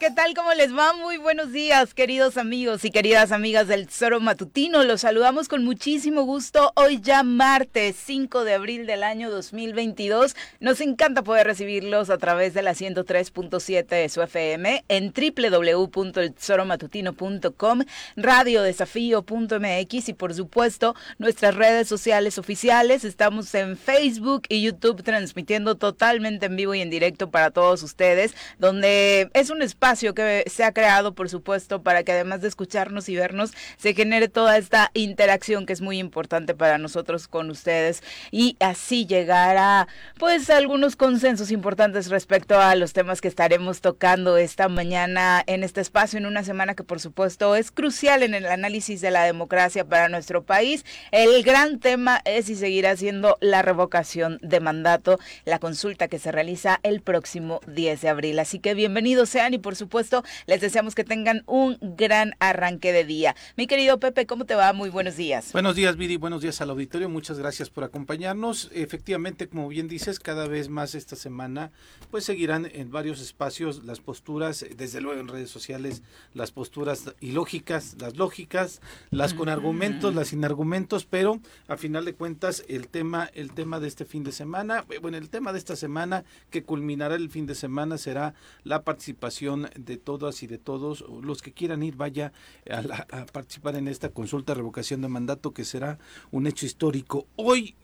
¿Qué 0.00 0.10
tal? 0.10 0.34
¿Cómo 0.34 0.52
les 0.54 0.74
va? 0.74 0.94
Muy 0.94 1.18
buenos 1.18 1.52
días, 1.52 1.92
queridos 1.92 2.38
amigos 2.38 2.86
y 2.86 2.90
queridas 2.90 3.32
amigas 3.32 3.68
del 3.68 3.86
Tesoro 3.86 4.18
Matutino. 4.18 4.82
Los 4.82 5.02
saludamos 5.02 5.46
con 5.46 5.62
muchísimo 5.62 6.22
gusto 6.22 6.72
hoy 6.74 7.02
ya 7.02 7.22
martes 7.22 7.96
5 8.06 8.44
de 8.44 8.54
abril 8.54 8.86
del 8.86 9.02
año 9.02 9.30
2022. 9.30 10.34
Nos 10.58 10.80
encanta 10.80 11.22
poder 11.22 11.46
recibirlos 11.46 12.08
a 12.08 12.16
través 12.16 12.54
de 12.54 12.62
la 12.62 12.70
103.7 12.70 13.84
de 13.84 14.08
su 14.08 14.22
FM 14.22 14.86
en 14.88 15.12
www.eltesoromatutino.com, 15.12 17.82
radiodesafío.mx 18.16 20.08
y 20.08 20.14
por 20.14 20.32
supuesto 20.32 20.94
nuestras 21.18 21.54
redes 21.54 21.88
sociales 21.88 22.38
oficiales. 22.38 23.04
Estamos 23.04 23.54
en 23.54 23.76
Facebook 23.76 24.44
y 24.48 24.62
YouTube 24.62 25.02
transmitiendo 25.02 25.74
totalmente 25.74 26.46
en 26.46 26.56
vivo 26.56 26.74
y 26.74 26.80
en 26.80 26.88
directo 26.88 27.30
para 27.30 27.50
todos 27.50 27.82
ustedes, 27.82 28.34
donde 28.58 29.28
es 29.34 29.50
un 29.50 29.60
espacio 29.60 29.89
que 29.90 30.44
se 30.46 30.62
ha 30.62 30.72
creado, 30.72 31.14
por 31.14 31.28
supuesto, 31.28 31.82
para 31.82 32.04
que 32.04 32.12
además 32.12 32.40
de 32.40 32.48
escucharnos 32.48 33.08
y 33.08 33.16
vernos, 33.16 33.52
se 33.76 33.92
genere 33.92 34.28
toda 34.28 34.56
esta 34.56 34.90
interacción 34.94 35.66
que 35.66 35.72
es 35.72 35.80
muy 35.80 35.98
importante 35.98 36.54
para 36.54 36.78
nosotros 36.78 37.26
con 37.26 37.50
ustedes 37.50 38.02
y 38.30 38.56
así 38.60 39.04
llegar 39.04 39.56
a, 39.56 39.88
pues, 40.16 40.48
algunos 40.48 40.94
consensos 40.94 41.50
importantes 41.50 42.08
respecto 42.08 42.60
a 42.60 42.76
los 42.76 42.92
temas 42.92 43.20
que 43.20 43.26
estaremos 43.26 43.80
tocando 43.80 44.36
esta 44.36 44.68
mañana 44.68 45.42
en 45.46 45.64
este 45.64 45.80
espacio, 45.80 46.18
en 46.18 46.26
una 46.26 46.44
semana 46.44 46.74
que, 46.74 46.84
por 46.84 47.00
supuesto, 47.00 47.56
es 47.56 47.72
crucial 47.72 48.22
en 48.22 48.34
el 48.34 48.46
análisis 48.46 49.00
de 49.00 49.10
la 49.10 49.24
democracia 49.24 49.84
para 49.84 50.08
nuestro 50.08 50.44
país. 50.44 50.84
El 51.10 51.42
gran 51.42 51.80
tema 51.80 52.20
es 52.24 52.48
y 52.48 52.54
seguirá 52.54 52.96
siendo 52.96 53.36
la 53.40 53.62
revocación 53.62 54.38
de 54.40 54.60
mandato, 54.60 55.18
la 55.44 55.58
consulta 55.58 56.06
que 56.06 56.20
se 56.20 56.30
realiza 56.30 56.78
el 56.84 57.02
próximo 57.02 57.60
10 57.66 58.00
de 58.00 58.08
abril. 58.08 58.38
Así 58.38 58.60
que 58.60 58.74
bienvenidos 58.74 59.30
sean 59.30 59.54
y, 59.54 59.58
por 59.58 59.79
supuesto, 59.80 60.22
les 60.46 60.60
deseamos 60.60 60.94
que 60.94 61.02
tengan 61.02 61.42
un 61.46 61.76
gran 61.80 62.34
arranque 62.38 62.92
de 62.92 63.04
día. 63.04 63.34
Mi 63.56 63.66
querido 63.66 63.98
Pepe, 63.98 64.26
¿cómo 64.26 64.44
te 64.44 64.54
va? 64.54 64.72
Muy 64.72 64.90
buenos 64.90 65.16
días. 65.16 65.52
Buenos 65.52 65.74
días, 65.74 65.96
Viri. 65.96 66.16
Buenos 66.16 66.42
días 66.42 66.60
al 66.60 66.70
auditorio. 66.70 67.08
Muchas 67.08 67.38
gracias 67.38 67.70
por 67.70 67.82
acompañarnos. 67.82 68.70
Efectivamente, 68.72 69.48
como 69.48 69.68
bien 69.68 69.88
dices, 69.88 70.20
cada 70.20 70.46
vez 70.46 70.68
más 70.68 70.94
esta 70.94 71.16
semana, 71.16 71.72
pues 72.10 72.24
seguirán 72.24 72.70
en 72.72 72.90
varios 72.90 73.20
espacios 73.20 73.82
las 73.84 74.00
posturas, 74.00 74.64
desde 74.76 75.00
luego 75.00 75.18
en 75.18 75.28
redes 75.28 75.50
sociales, 75.50 76.02
las 76.34 76.52
posturas 76.52 77.14
ilógicas, 77.20 77.96
las 77.98 78.16
lógicas, 78.16 78.80
las 79.10 79.34
con 79.34 79.48
argumentos, 79.48 80.14
las 80.14 80.28
sin 80.28 80.44
argumentos, 80.44 81.06
pero 81.06 81.40
a 81.66 81.78
final 81.78 82.04
de 82.04 82.12
cuentas 82.12 82.64
el 82.68 82.88
tema, 82.88 83.30
el 83.32 83.52
tema 83.52 83.80
de 83.80 83.88
este 83.88 84.04
fin 84.04 84.24
de 84.24 84.32
semana, 84.32 84.84
bueno, 85.00 85.16
el 85.16 85.30
tema 85.30 85.52
de 85.52 85.58
esta 85.58 85.74
semana 85.74 86.24
que 86.50 86.64
culminará 86.64 87.14
el 87.14 87.30
fin 87.30 87.46
de 87.46 87.54
semana 87.54 87.96
será 87.96 88.34
la 88.64 88.82
participación 88.82 89.69
de 89.76 89.96
todas 89.96 90.42
y 90.42 90.46
de 90.46 90.58
todos, 90.58 91.04
los 91.22 91.42
que 91.42 91.52
quieran 91.52 91.82
ir, 91.82 91.96
vaya 91.96 92.32
a, 92.70 93.26
participar 93.26 93.76
en 93.76 93.88
esta 93.88 94.10
consulta 94.10 94.52
de 94.52 94.58
revocación 94.58 95.00
de 95.00 95.08
mandato 95.08 95.52
que 95.52 95.64
será 95.64 95.98
un 96.30 96.46
hecho 96.46 96.66
histórico. 96.66 97.26
Hoy 97.36 97.74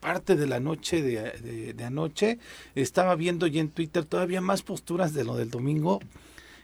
parte 0.00 0.36
de 0.36 0.46
la 0.46 0.60
noche 0.60 1.02
de, 1.02 1.74
de, 1.74 1.84
anoche 1.84 2.38
estaba 2.74 3.14
viendo 3.16 3.46
ya 3.46 3.60
en 3.60 3.68
Twitter 3.68 4.04
todavía 4.04 4.40
más 4.40 4.62
posturas 4.62 5.12
de 5.12 5.24
lo 5.24 5.36
del 5.36 5.50
domingo. 5.50 6.00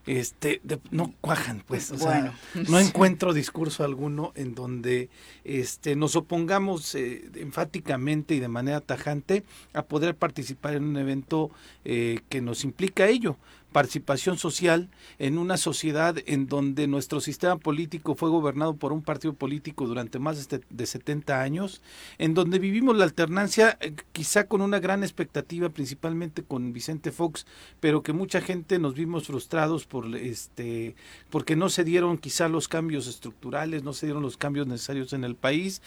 Este 0.06 0.60
no 0.90 1.14
cuajan 1.22 1.62
pues 1.66 1.90
o 1.90 1.96
sea, 1.96 2.34
no 2.68 2.78
encuentro 2.78 3.32
discurso 3.32 3.84
alguno 3.84 4.32
en 4.34 4.54
donde 4.54 5.08
este 5.44 5.96
nos 5.96 6.14
opongamos 6.14 6.94
eh, 6.94 7.30
enfáticamente 7.36 8.34
y 8.34 8.40
de 8.40 8.48
manera 8.48 8.82
tajante 8.82 9.44
a 9.72 9.82
poder 9.86 10.14
participar 10.14 10.74
en 10.74 10.84
un 10.84 10.98
evento 10.98 11.50
eh, 11.86 12.20
que 12.28 12.42
nos 12.42 12.64
implica 12.64 13.08
ello 13.08 13.38
participación 13.74 14.38
social 14.38 14.88
en 15.18 15.36
una 15.36 15.56
sociedad 15.56 16.14
en 16.26 16.46
donde 16.46 16.86
nuestro 16.86 17.20
sistema 17.20 17.56
político 17.56 18.14
fue 18.14 18.30
gobernado 18.30 18.76
por 18.76 18.92
un 18.92 19.02
partido 19.02 19.34
político 19.34 19.88
durante 19.88 20.20
más 20.20 20.48
de 20.48 20.86
70 20.86 21.40
años, 21.40 21.82
en 22.18 22.34
donde 22.34 22.60
vivimos 22.60 22.96
la 22.96 23.02
alternancia 23.02 23.76
eh, 23.80 23.92
quizá 24.12 24.46
con 24.46 24.60
una 24.60 24.78
gran 24.78 25.02
expectativa, 25.02 25.70
principalmente 25.70 26.44
con 26.44 26.72
Vicente 26.72 27.10
Fox, 27.10 27.46
pero 27.80 28.04
que 28.04 28.12
mucha 28.12 28.40
gente 28.40 28.78
nos 28.78 28.94
vimos 28.94 29.26
frustrados 29.26 29.86
por 29.86 30.14
este 30.14 30.94
porque 31.30 31.56
no 31.56 31.68
se 31.68 31.82
dieron 31.82 32.16
quizá 32.16 32.48
los 32.48 32.68
cambios 32.68 33.08
estructurales, 33.08 33.82
no 33.82 33.92
se 33.92 34.06
dieron 34.06 34.22
los 34.22 34.36
cambios 34.36 34.68
necesarios 34.68 35.12
en 35.14 35.24
el 35.24 35.34
país. 35.34 35.82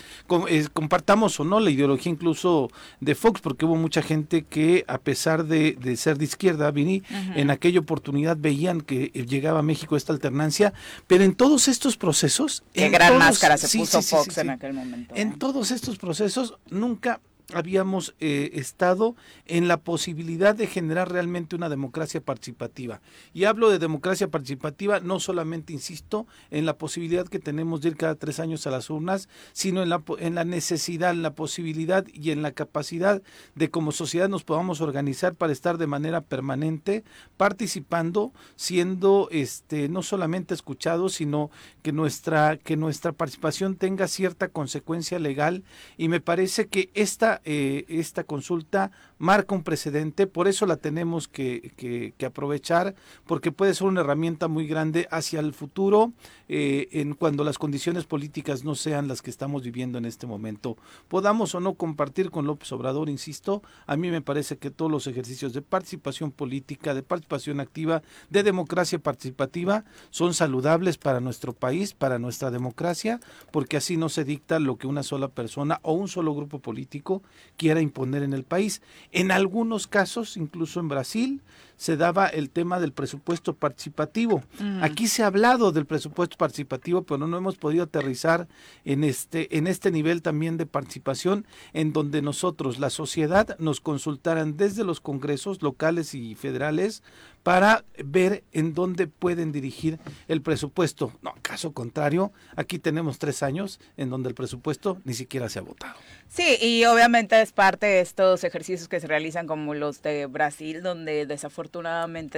Eh, 0.49 0.67
compartamos 0.73 1.39
o 1.39 1.45
no 1.45 1.61
la 1.61 1.71
ideología 1.71 2.11
incluso 2.11 2.69
de 2.99 3.15
Fox, 3.15 3.39
porque 3.39 3.65
hubo 3.65 3.77
mucha 3.77 4.01
gente 4.01 4.43
que 4.43 4.83
a 4.89 4.97
pesar 4.97 5.45
de, 5.45 5.77
ser 5.95 6.17
de 6.17 6.25
izquierda, 6.25 6.69
Vini, 6.71 7.01
en 7.35 7.49
oportunidad 7.79 8.37
veían 8.39 8.81
que 8.81 9.07
llegaba 9.27 9.59
a 9.59 9.63
México 9.63 9.95
esta 9.95 10.13
alternancia, 10.13 10.73
pero 11.07 11.23
en 11.23 11.35
todos 11.35 11.67
estos 11.67 11.97
procesos... 11.97 12.63
Qué 12.73 12.89
gran 12.89 13.17
máscara 13.17 13.57
se 13.57 13.77
puso 13.77 14.01
Fox 14.01 14.37
en 14.37 14.49
aquel 14.49 14.73
momento. 14.73 15.13
En 15.15 15.37
todos 15.37 15.71
estos 15.71 15.97
procesos 15.97 16.55
nunca 16.69 17.19
habíamos 17.53 18.13
eh, 18.19 18.51
estado 18.53 19.15
en 19.45 19.67
la 19.67 19.77
posibilidad 19.77 20.53
de 20.53 20.67
generar 20.67 21.11
realmente 21.11 21.55
una 21.55 21.69
democracia 21.69 22.19
participativa. 22.19 23.01
Y 23.33 23.45
hablo 23.45 23.69
de 23.69 23.79
democracia 23.79 24.27
participativa 24.27 24.99
no 24.99 25.19
solamente, 25.19 25.71
insisto, 25.71 26.27
en 26.51 26.65
la 26.65 26.77
posibilidad 26.77 27.27
que 27.27 27.39
tenemos 27.39 27.81
de 27.81 27.89
ir 27.89 27.97
cada 27.97 28.15
tres 28.15 28.39
años 28.39 28.67
a 28.67 28.71
las 28.71 28.89
urnas, 28.89 29.29
sino 29.53 29.81
en 29.81 29.89
la, 29.89 30.03
en 30.19 30.35
la 30.35 30.43
necesidad, 30.43 31.11
en 31.11 31.21
la 31.21 31.35
posibilidad 31.35 32.05
y 32.13 32.31
en 32.31 32.41
la 32.41 32.51
capacidad 32.51 33.21
de 33.55 33.69
como 33.69 33.91
sociedad 33.91 34.27
nos 34.27 34.43
podamos 34.43 34.81
organizar 34.81 35.35
para 35.35 35.53
estar 35.53 35.77
de 35.77 35.87
manera 35.87 36.21
permanente 36.21 37.03
participando, 37.37 38.33
siendo 38.55 39.29
este 39.31 39.87
no 39.87 40.03
solamente 40.03 40.53
escuchados, 40.53 41.13
sino 41.13 41.49
que 41.81 41.93
nuestra, 41.93 42.57
que 42.57 42.75
nuestra 42.75 43.13
participación 43.13 43.75
tenga 43.75 44.07
cierta 44.07 44.49
consecuencia 44.49 45.19
legal. 45.19 45.63
Y 45.97 46.09
me 46.09 46.19
parece 46.19 46.67
que 46.67 46.89
esta 46.93 47.36
eh, 47.43 47.85
esta, 47.87 48.23
consulta 48.23 48.91
marca 49.17 49.55
un 49.55 49.63
precedente, 49.63 50.27
por 50.27 50.47
eso 50.47 50.65
la 50.65 50.77
tenemos 50.77 51.27
que, 51.27 51.71
que, 51.75 52.25
aprovechar, 52.25 52.95
porque 53.25 53.51
puede 53.51 53.73
ser 53.73 53.87
una 53.87 54.01
herramienta 54.01 54.47
muy 54.47 54.67
grande 54.67 55.07
hacia 55.11 55.39
el 55.39 55.53
futuro, 55.53 56.13
eh, 56.49 56.87
en 56.91 57.13
cuando 57.13 57.43
las 57.43 57.57
condiciones 57.57 58.05
políticas 58.05 58.63
no 58.63 58.75
sean 58.75 59.07
las 59.07 59.21
que 59.21 59.29
estamos 59.29 59.63
viviendo 59.63 59.97
en 59.97 60.05
este 60.05 60.27
momento. 60.27 60.77
Podamos 61.07 61.55
o 61.55 61.59
no 61.59 61.73
compartir 61.73 62.29
con 62.31 62.45
López 62.45 62.71
Obrador, 62.71 63.09
insisto, 63.09 63.63
a 63.85 63.97
mí 63.97 64.09
me 64.11 64.21
parece 64.21 64.57
que 64.57 64.71
todos 64.71 64.91
los 64.91 65.07
ejercicios 65.07 65.53
de 65.53 65.61
participación 65.61 66.31
política, 66.31 66.93
de 66.93 67.03
participación 67.03 67.59
activa, 67.59 68.01
de 68.29 68.43
democracia 68.43 68.99
participativa, 68.99 69.83
son 70.09 70.33
saludables 70.33 70.97
para 70.97 71.19
nuestro 71.19 71.53
país, 71.53 71.93
para 71.93 72.19
nuestra 72.19 72.51
democracia, 72.51 73.19
porque 73.51 73.77
así 73.77 73.97
no 73.97 74.09
se 74.09 74.23
dicta 74.23 74.59
lo 74.59 74.77
que 74.77 74.87
una 74.87 75.03
sola 75.03 75.27
persona 75.27 75.79
o 75.81 75.93
un 75.93 76.07
solo 76.07 76.33
grupo 76.33 76.59
político 76.59 77.23
quiera 77.57 77.81
imponer 77.81 78.23
en 78.23 78.33
el 78.33 78.43
país. 78.43 78.81
En 79.11 79.31
algunos 79.31 79.87
casos, 79.87 80.37
incluso 80.37 80.79
en 80.79 80.89
Brasil, 80.89 81.41
se 81.77 81.95
daba 81.95 82.27
el 82.27 82.49
tema 82.49 82.79
del 82.79 82.91
presupuesto 82.91 83.53
participativo. 83.53 84.43
Mm. 84.59 84.83
Aquí 84.83 85.07
se 85.07 85.23
ha 85.23 85.27
hablado 85.27 85.71
del 85.71 85.85
presupuesto 85.85 86.35
participativo, 86.35 87.03
pero 87.03 87.27
no 87.27 87.37
hemos 87.37 87.55
podido 87.55 87.83
aterrizar 87.83 88.47
en 88.83 89.03
este, 89.03 89.55
en 89.57 89.67
este 89.67 89.91
nivel 89.91 90.21
también 90.21 90.57
de 90.57 90.65
participación, 90.65 91.45
en 91.73 91.93
donde 91.93 92.21
nosotros, 92.21 92.79
la 92.79 92.89
sociedad, 92.89 93.55
nos 93.59 93.79
consultaran 93.79 94.57
desde 94.57 94.83
los 94.83 94.99
congresos 94.99 95.61
locales 95.61 96.15
y 96.15 96.35
federales 96.35 97.03
para 97.43 97.85
ver 98.03 98.43
en 98.51 98.73
dónde 98.73 99.07
pueden 99.07 99.51
dirigir 99.51 99.99
el 100.27 100.41
presupuesto. 100.41 101.13
No, 101.21 101.33
caso 101.41 101.71
contrario, 101.71 102.33
aquí 102.55 102.79
tenemos 102.79 103.19
tres 103.19 103.41
años 103.43 103.79
en 103.95 104.09
donde 104.09 104.29
el 104.29 104.35
presupuesto 104.35 104.99
ni 105.05 105.13
siquiera 105.13 105.47
se 105.47 105.59
ha 105.59 105.61
votado. 105.61 105.95
Sí, 106.27 106.57
y 106.59 106.83
obviamente 106.85 107.41
es 107.41 107.53
parte 107.53 107.85
de 107.85 108.01
estos 108.01 108.43
ejercicios 108.43 108.89
que 108.89 108.99
se 108.99 109.07
realizan 109.07 109.47
como 109.47 109.73
los 109.75 110.01
de 110.01 110.25
Brasil, 110.25 110.81
donde 110.81 111.25
desafortunadamente 111.25 111.66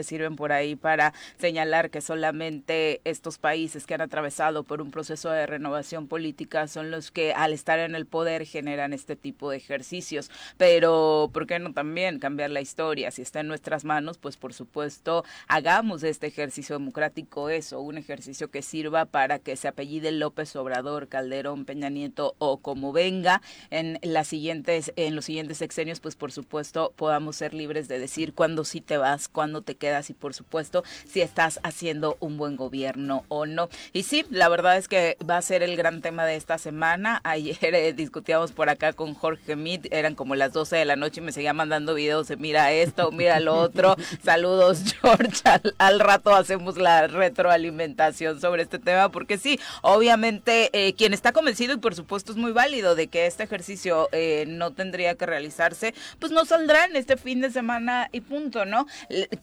sirven 0.03 0.35
por 0.35 0.51
ahí 0.51 0.75
para 0.75 1.13
señalar 1.37 1.89
que 1.89 2.01
solamente 2.01 3.01
estos 3.03 3.37
países 3.37 3.85
que 3.85 3.93
han 3.93 4.01
atravesado 4.01 4.63
por 4.63 4.81
un 4.81 4.91
proceso 4.91 5.29
de 5.29 5.45
renovación 5.45 6.07
política 6.07 6.67
son 6.67 6.91
los 6.91 7.11
que 7.11 7.33
al 7.33 7.53
estar 7.53 7.79
en 7.79 7.95
el 7.95 8.05
poder 8.05 8.45
generan 8.45 8.93
este 8.93 9.15
tipo 9.15 9.51
de 9.51 9.57
ejercicios. 9.57 10.29
Pero, 10.57 11.29
¿por 11.33 11.47
qué 11.47 11.59
no 11.59 11.73
también 11.73 12.19
cambiar 12.19 12.49
la 12.49 12.61
historia? 12.61 13.11
Si 13.11 13.21
está 13.21 13.41
en 13.41 13.47
nuestras 13.47 13.85
manos, 13.85 14.17
pues 14.17 14.37
por 14.37 14.53
supuesto 14.53 15.23
hagamos 15.47 16.03
este 16.03 16.27
ejercicio 16.27 16.77
democrático 16.77 17.49
eso, 17.49 17.81
un 17.81 17.97
ejercicio 17.97 18.49
que 18.49 18.61
sirva 18.61 19.05
para 19.05 19.39
que 19.39 19.55
se 19.55 19.67
apellide 19.67 20.11
López 20.11 20.55
Obrador, 20.55 21.07
Calderón, 21.07 21.65
Peña 21.65 21.89
Nieto 21.89 22.35
o 22.37 22.57
como 22.57 22.91
venga 22.91 23.41
en 23.69 23.99
las 24.01 24.27
siguientes, 24.27 24.91
en 24.95 25.15
los 25.15 25.25
siguientes 25.25 25.57
sexenios, 25.57 25.99
pues 25.99 26.15
por 26.15 26.31
supuesto 26.31 26.93
podamos 26.95 27.35
ser 27.35 27.53
libres 27.53 27.87
de 27.87 27.99
decir 27.99 28.33
cuándo 28.33 28.63
sí 28.63 28.81
te 28.81 28.97
vas, 28.97 29.18
cuándo 29.27 29.61
te 29.61 29.75
quedas 29.75 30.09
y 30.09 30.13
por 30.13 30.33
supuesto 30.33 30.83
si 31.05 31.21
estás 31.21 31.59
haciendo 31.63 32.17
un 32.19 32.37
buen 32.37 32.55
gobierno 32.55 33.25
o 33.27 33.45
no. 33.45 33.69
Y 33.93 34.03
sí, 34.03 34.25
la 34.29 34.49
verdad 34.49 34.77
es 34.77 34.87
que 34.87 35.17
va 35.27 35.37
a 35.37 35.41
ser 35.41 35.63
el 35.63 35.75
gran 35.75 36.01
tema 36.01 36.25
de 36.25 36.35
esta 36.35 36.57
semana. 36.57 37.21
Ayer 37.23 37.75
eh, 37.75 37.93
discutíamos 37.93 38.51
por 38.51 38.69
acá 38.69 38.93
con 38.93 39.13
Jorge 39.13 39.55
Mit, 39.55 39.87
eran 39.91 40.15
como 40.15 40.35
las 40.35 40.53
12 40.53 40.75
de 40.77 40.85
la 40.85 40.95
noche 40.95 41.21
y 41.21 41.23
me 41.23 41.31
seguía 41.31 41.53
mandando 41.53 41.93
videos 41.93 42.27
de 42.27 42.37
mira 42.37 42.71
esto, 42.71 43.11
mira 43.11 43.39
lo 43.39 43.55
otro. 43.55 43.95
Saludos, 44.23 44.95
George. 45.01 45.41
Al, 45.77 45.99
rato 45.99 46.33
hacemos 46.33 46.77
la 46.77 47.07
retroalimentación 47.07 48.39
sobre 48.39 48.63
este 48.63 48.79
tema, 48.79 49.09
porque 49.09 49.37
sí, 49.37 49.59
obviamente 49.81 50.69
eh, 50.73 50.93
quien 50.93 51.13
está 51.13 51.31
convencido, 51.31 51.73
y 51.73 51.77
por 51.77 51.95
supuesto 51.95 52.31
es 52.31 52.37
muy 52.37 52.51
válido, 52.51 52.95
de 52.95 53.07
que 53.07 53.25
este 53.25 53.43
ejercicio 53.43 54.07
eh, 54.11 54.45
no 54.47 54.71
tendría 54.71 55.15
que 55.15 55.25
realizarse, 55.25 55.93
pues 56.19 56.31
no 56.31 56.45
saldrá 56.45 56.85
en 56.85 56.95
este 56.95 57.17
fin 57.17 57.41
de 57.41 57.51
semana 57.51 58.09
y 58.11 58.21
punto, 58.21 58.65
¿no? 58.65 58.87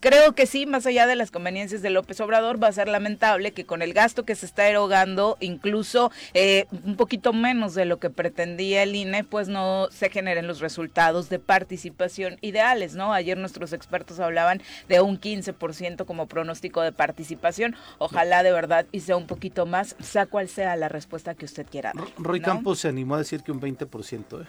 Creo 0.00 0.32
que 0.32 0.46
sí, 0.46 0.66
más 0.66 0.86
allá 0.86 1.06
de 1.06 1.16
las 1.16 1.30
conveniencias 1.30 1.82
de 1.82 1.90
López 1.90 2.20
Obrador, 2.20 2.62
va 2.62 2.68
a 2.68 2.72
ser 2.72 2.88
lamentable 2.88 3.52
que 3.52 3.66
con 3.66 3.82
el 3.82 3.92
gasto 3.92 4.24
que 4.24 4.34
se 4.34 4.46
está 4.46 4.68
erogando, 4.68 5.36
incluso 5.40 6.12
eh, 6.34 6.66
un 6.84 6.96
poquito 6.96 7.32
menos 7.32 7.74
de 7.74 7.84
lo 7.84 7.98
que 7.98 8.10
pretendía 8.10 8.82
el 8.82 8.94
INE, 8.94 9.24
pues 9.24 9.48
no 9.48 9.88
se 9.90 10.10
generen 10.10 10.46
los 10.46 10.60
resultados 10.60 11.28
de 11.28 11.38
participación 11.38 12.38
ideales, 12.40 12.94
¿no? 12.94 13.12
Ayer 13.12 13.36
nuestros 13.36 13.72
expertos 13.72 14.20
hablaban 14.20 14.62
de 14.88 15.00
un 15.00 15.20
15% 15.20 16.04
como 16.04 16.26
pronóstico 16.26 16.82
de 16.82 16.92
participación. 16.92 17.74
Ojalá 17.98 18.42
de 18.42 18.52
verdad 18.52 18.86
y 18.92 19.00
sea 19.00 19.16
un 19.16 19.26
poquito 19.26 19.66
más, 19.66 19.96
sea 20.00 20.26
cual 20.26 20.48
sea 20.48 20.76
la 20.76 20.88
respuesta 20.88 21.34
que 21.34 21.44
usted 21.44 21.66
quiera. 21.66 21.92
Dar, 21.94 22.06
Roy 22.18 22.40
Campos 22.40 22.80
se 22.80 22.88
animó 22.88 23.16
a 23.16 23.18
decir 23.18 23.42
que 23.42 23.52
un 23.52 23.60
20%. 23.60 24.42
¿eh? 24.42 24.46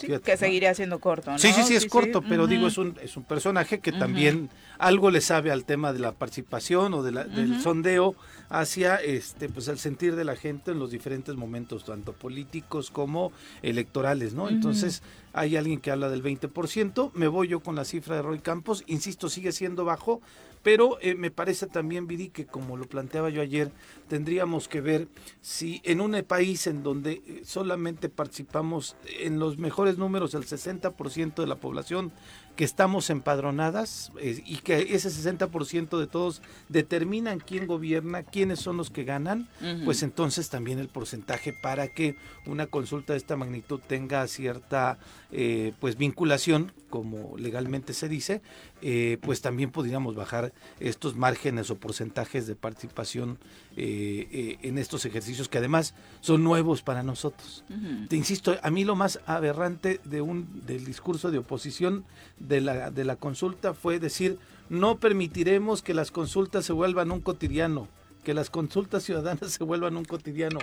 Que 0.00 0.36
seguiría 0.36 0.74
siendo 0.74 0.98
corto, 0.98 1.30
¿no? 1.32 1.38
Sí, 1.38 1.52
sí, 1.52 1.62
sí, 1.62 1.74
es 1.74 1.86
corto, 1.86 2.22
pero 2.22 2.46
digo, 2.46 2.66
es 2.66 2.78
un, 2.78 2.96
es 3.02 3.16
un 3.16 3.24
personaje 3.24 3.80
que 3.80 3.92
también 3.92 4.50
algo 4.78 5.10
le 5.10 5.20
sabe 5.20 5.50
al 5.50 5.64
tema 5.64 5.92
de 5.92 5.98
la 5.98 6.12
participación 6.12 6.94
o 6.94 7.02
de 7.02 7.12
la, 7.12 7.24
del 7.24 7.60
sondeo 7.60 8.14
hacia 8.48 8.96
este 8.96 9.48
pues 9.48 9.68
el 9.68 9.78
sentir 9.78 10.16
de 10.16 10.24
la 10.24 10.36
gente 10.36 10.72
en 10.72 10.78
los 10.78 10.90
diferentes 10.90 11.36
momentos, 11.36 11.84
tanto 11.84 12.12
políticos 12.12 12.90
como 12.90 13.32
electorales, 13.62 14.34
¿no? 14.34 14.48
Entonces, 14.48 15.02
hay 15.32 15.56
alguien 15.56 15.80
que 15.80 15.90
habla 15.90 16.08
del 16.08 16.22
20%, 16.22 17.12
me 17.14 17.28
voy 17.28 17.48
yo 17.48 17.60
con 17.60 17.76
la 17.76 17.84
cifra 17.84 18.16
de 18.16 18.22
Roy 18.22 18.40
Campos, 18.40 18.84
insisto, 18.86 19.28
sigue 19.28 19.52
siendo 19.52 19.84
bajo, 19.84 20.20
pero 20.62 20.98
eh, 21.00 21.14
me 21.14 21.30
parece 21.30 21.66
también, 21.66 22.06
Viri, 22.06 22.28
que 22.28 22.46
como 22.46 22.76
lo 22.76 22.86
planteaba 22.86 23.30
yo 23.30 23.40
ayer, 23.40 23.72
tendríamos 24.08 24.68
que 24.68 24.80
ver 24.80 25.08
si 25.40 25.80
en 25.84 26.00
un 26.00 26.20
país 26.26 26.66
en 26.66 26.82
donde 26.82 27.22
eh, 27.26 27.42
solamente 27.44 28.08
participamos 28.08 28.96
en 29.20 29.38
los 29.38 29.58
mejores 29.58 29.96
números, 29.96 30.34
el 30.34 30.44
60% 30.44 31.34
de 31.34 31.46
la 31.46 31.56
población 31.56 32.12
que 32.60 32.64
estamos 32.64 33.08
empadronadas 33.08 34.12
eh, 34.20 34.42
y 34.44 34.56
que 34.56 34.94
ese 34.94 35.08
60% 35.08 35.98
de 35.98 36.06
todos 36.06 36.42
determinan 36.68 37.40
quién 37.40 37.66
gobierna, 37.66 38.22
quiénes 38.22 38.58
son 38.58 38.76
los 38.76 38.90
que 38.90 39.04
ganan, 39.04 39.48
pues 39.86 40.02
entonces 40.02 40.50
también 40.50 40.78
el 40.78 40.88
porcentaje 40.88 41.54
para 41.54 41.88
que 41.88 42.16
una 42.44 42.66
consulta 42.66 43.14
de 43.14 43.18
esta 43.18 43.36
magnitud 43.36 43.80
tenga 43.86 44.26
cierta 44.26 44.98
eh, 45.32 45.72
pues 45.80 45.96
vinculación, 45.96 46.72
como 46.90 47.38
legalmente 47.38 47.94
se 47.94 48.10
dice, 48.10 48.42
eh, 48.82 49.18
pues 49.20 49.40
también 49.40 49.70
podríamos 49.70 50.14
bajar 50.14 50.52
estos 50.78 51.16
márgenes 51.16 51.70
o 51.70 51.76
porcentajes 51.76 52.46
de 52.46 52.54
participación 52.54 53.38
en 53.76 54.78
estos 54.78 55.06
ejercicios 55.06 55.48
que 55.48 55.58
además 55.58 55.94
son 56.20 56.44
nuevos 56.44 56.82
para 56.82 57.02
nosotros. 57.02 57.64
Te 58.08 58.16
insisto, 58.16 58.56
a 58.62 58.70
mí 58.70 58.84
lo 58.84 58.96
más 58.96 59.20
aberrante 59.26 60.00
de 60.04 60.20
un 60.20 60.66
del 60.66 60.84
discurso 60.84 61.30
de 61.30 61.38
oposición 61.38 62.04
de 62.38 62.60
la, 62.60 62.90
de 62.90 63.04
la 63.04 63.16
consulta 63.16 63.72
fue 63.74 63.98
decir, 63.98 64.38
no 64.68 64.98
permitiremos 64.98 65.82
que 65.82 65.94
las 65.94 66.10
consultas 66.10 66.64
se 66.64 66.72
vuelvan 66.72 67.10
un 67.10 67.20
cotidiano 67.20 67.88
que 68.22 68.34
las 68.34 68.50
consultas 68.50 69.02
ciudadanas 69.02 69.40
se 69.52 69.64
vuelvan 69.64 69.96
un 69.96 70.04
cotidiano. 70.04 70.58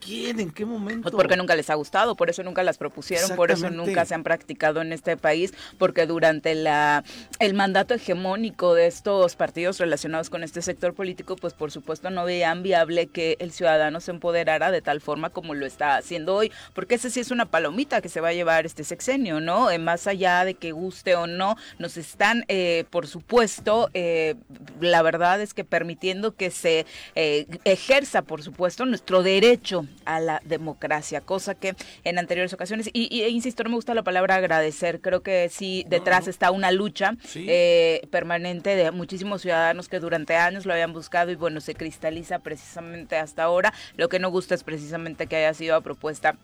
¿Quién? 0.00 0.40
¿En 0.40 0.50
qué 0.50 0.64
momento? 0.64 1.02
Pues 1.02 1.14
porque 1.14 1.36
nunca 1.36 1.56
les 1.56 1.70
ha 1.70 1.74
gustado, 1.74 2.14
por 2.14 2.30
eso 2.30 2.42
nunca 2.42 2.62
las 2.62 2.78
propusieron, 2.78 3.36
por 3.36 3.50
eso 3.50 3.70
nunca 3.70 4.04
se 4.04 4.14
han 4.14 4.22
practicado 4.22 4.80
en 4.80 4.92
este 4.92 5.16
país, 5.16 5.52
porque 5.78 6.06
durante 6.06 6.54
la 6.54 7.04
el 7.38 7.54
mandato 7.54 7.94
hegemónico 7.94 8.74
de 8.74 8.86
estos 8.86 9.36
partidos 9.36 9.78
relacionados 9.78 10.30
con 10.30 10.42
este 10.42 10.62
sector 10.62 10.94
político, 10.94 11.36
pues 11.36 11.54
por 11.54 11.70
supuesto 11.70 12.10
no 12.10 12.24
veían 12.24 12.62
viable 12.62 13.06
que 13.06 13.36
el 13.40 13.52
ciudadano 13.52 14.00
se 14.00 14.10
empoderara 14.10 14.70
de 14.70 14.82
tal 14.82 15.00
forma 15.00 15.30
como 15.30 15.54
lo 15.54 15.66
está 15.66 15.96
haciendo 15.96 16.34
hoy, 16.34 16.52
porque 16.74 16.96
ese 16.96 17.10
sí 17.10 17.20
es 17.20 17.30
una 17.30 17.46
palomita 17.46 18.00
que 18.00 18.08
se 18.08 18.20
va 18.20 18.28
a 18.28 18.32
llevar 18.32 18.66
este 18.66 18.84
sexenio, 18.84 19.40
¿no? 19.40 19.70
Eh, 19.70 19.78
más 19.78 20.06
allá 20.06 20.44
de 20.44 20.54
que 20.54 20.72
guste 20.72 21.14
o 21.14 21.26
no, 21.26 21.56
nos 21.78 21.96
están, 21.96 22.44
eh, 22.48 22.84
por 22.90 23.06
supuesto, 23.06 23.90
eh, 23.94 24.34
la 24.80 25.02
verdad 25.02 25.40
es 25.40 25.54
que 25.54 25.64
permitiendo 25.64 26.34
que 26.34 26.50
se 26.50 26.86
eh, 27.14 27.46
ejerza, 27.64 28.22
por 28.22 28.42
supuesto, 28.42 28.84
nuestro 28.86 29.22
derecho 29.22 29.86
a 30.04 30.20
la 30.20 30.40
democracia, 30.44 31.20
cosa 31.20 31.54
que 31.54 31.74
en 32.04 32.18
anteriores 32.18 32.52
ocasiones, 32.52 32.90
y, 32.92 33.24
insisto, 33.24 33.62
no 33.64 33.70
me 33.70 33.76
gusta 33.76 33.94
la 33.94 34.02
palabra 34.02 34.36
agradecer, 34.36 35.00
creo 35.00 35.22
que 35.22 35.48
sí 35.50 35.84
detrás 35.88 36.28
está 36.28 36.50
una 36.50 36.70
lucha 36.70 37.16
eh, 37.34 38.06
permanente 38.10 38.76
de 38.76 38.90
muchísimos 38.90 39.42
ciudadanos 39.42 39.88
que 39.88 40.00
durante 40.00 40.36
años 40.36 40.66
lo 40.66 40.72
habían 40.72 40.92
buscado 40.92 41.30
y 41.30 41.34
bueno, 41.34 41.60
se 41.60 41.74
cristaliza 41.74 42.38
precisamente 42.38 43.16
hasta 43.16 43.42
ahora. 43.42 43.72
Lo 43.96 44.08
que 44.08 44.18
no 44.18 44.30
gusta 44.30 44.54
es 44.54 44.64
precisamente 44.64 45.26
que 45.26 45.36
haya 45.36 45.54
sido 45.54 45.74
a 45.74 45.80
propuesta 45.80 46.36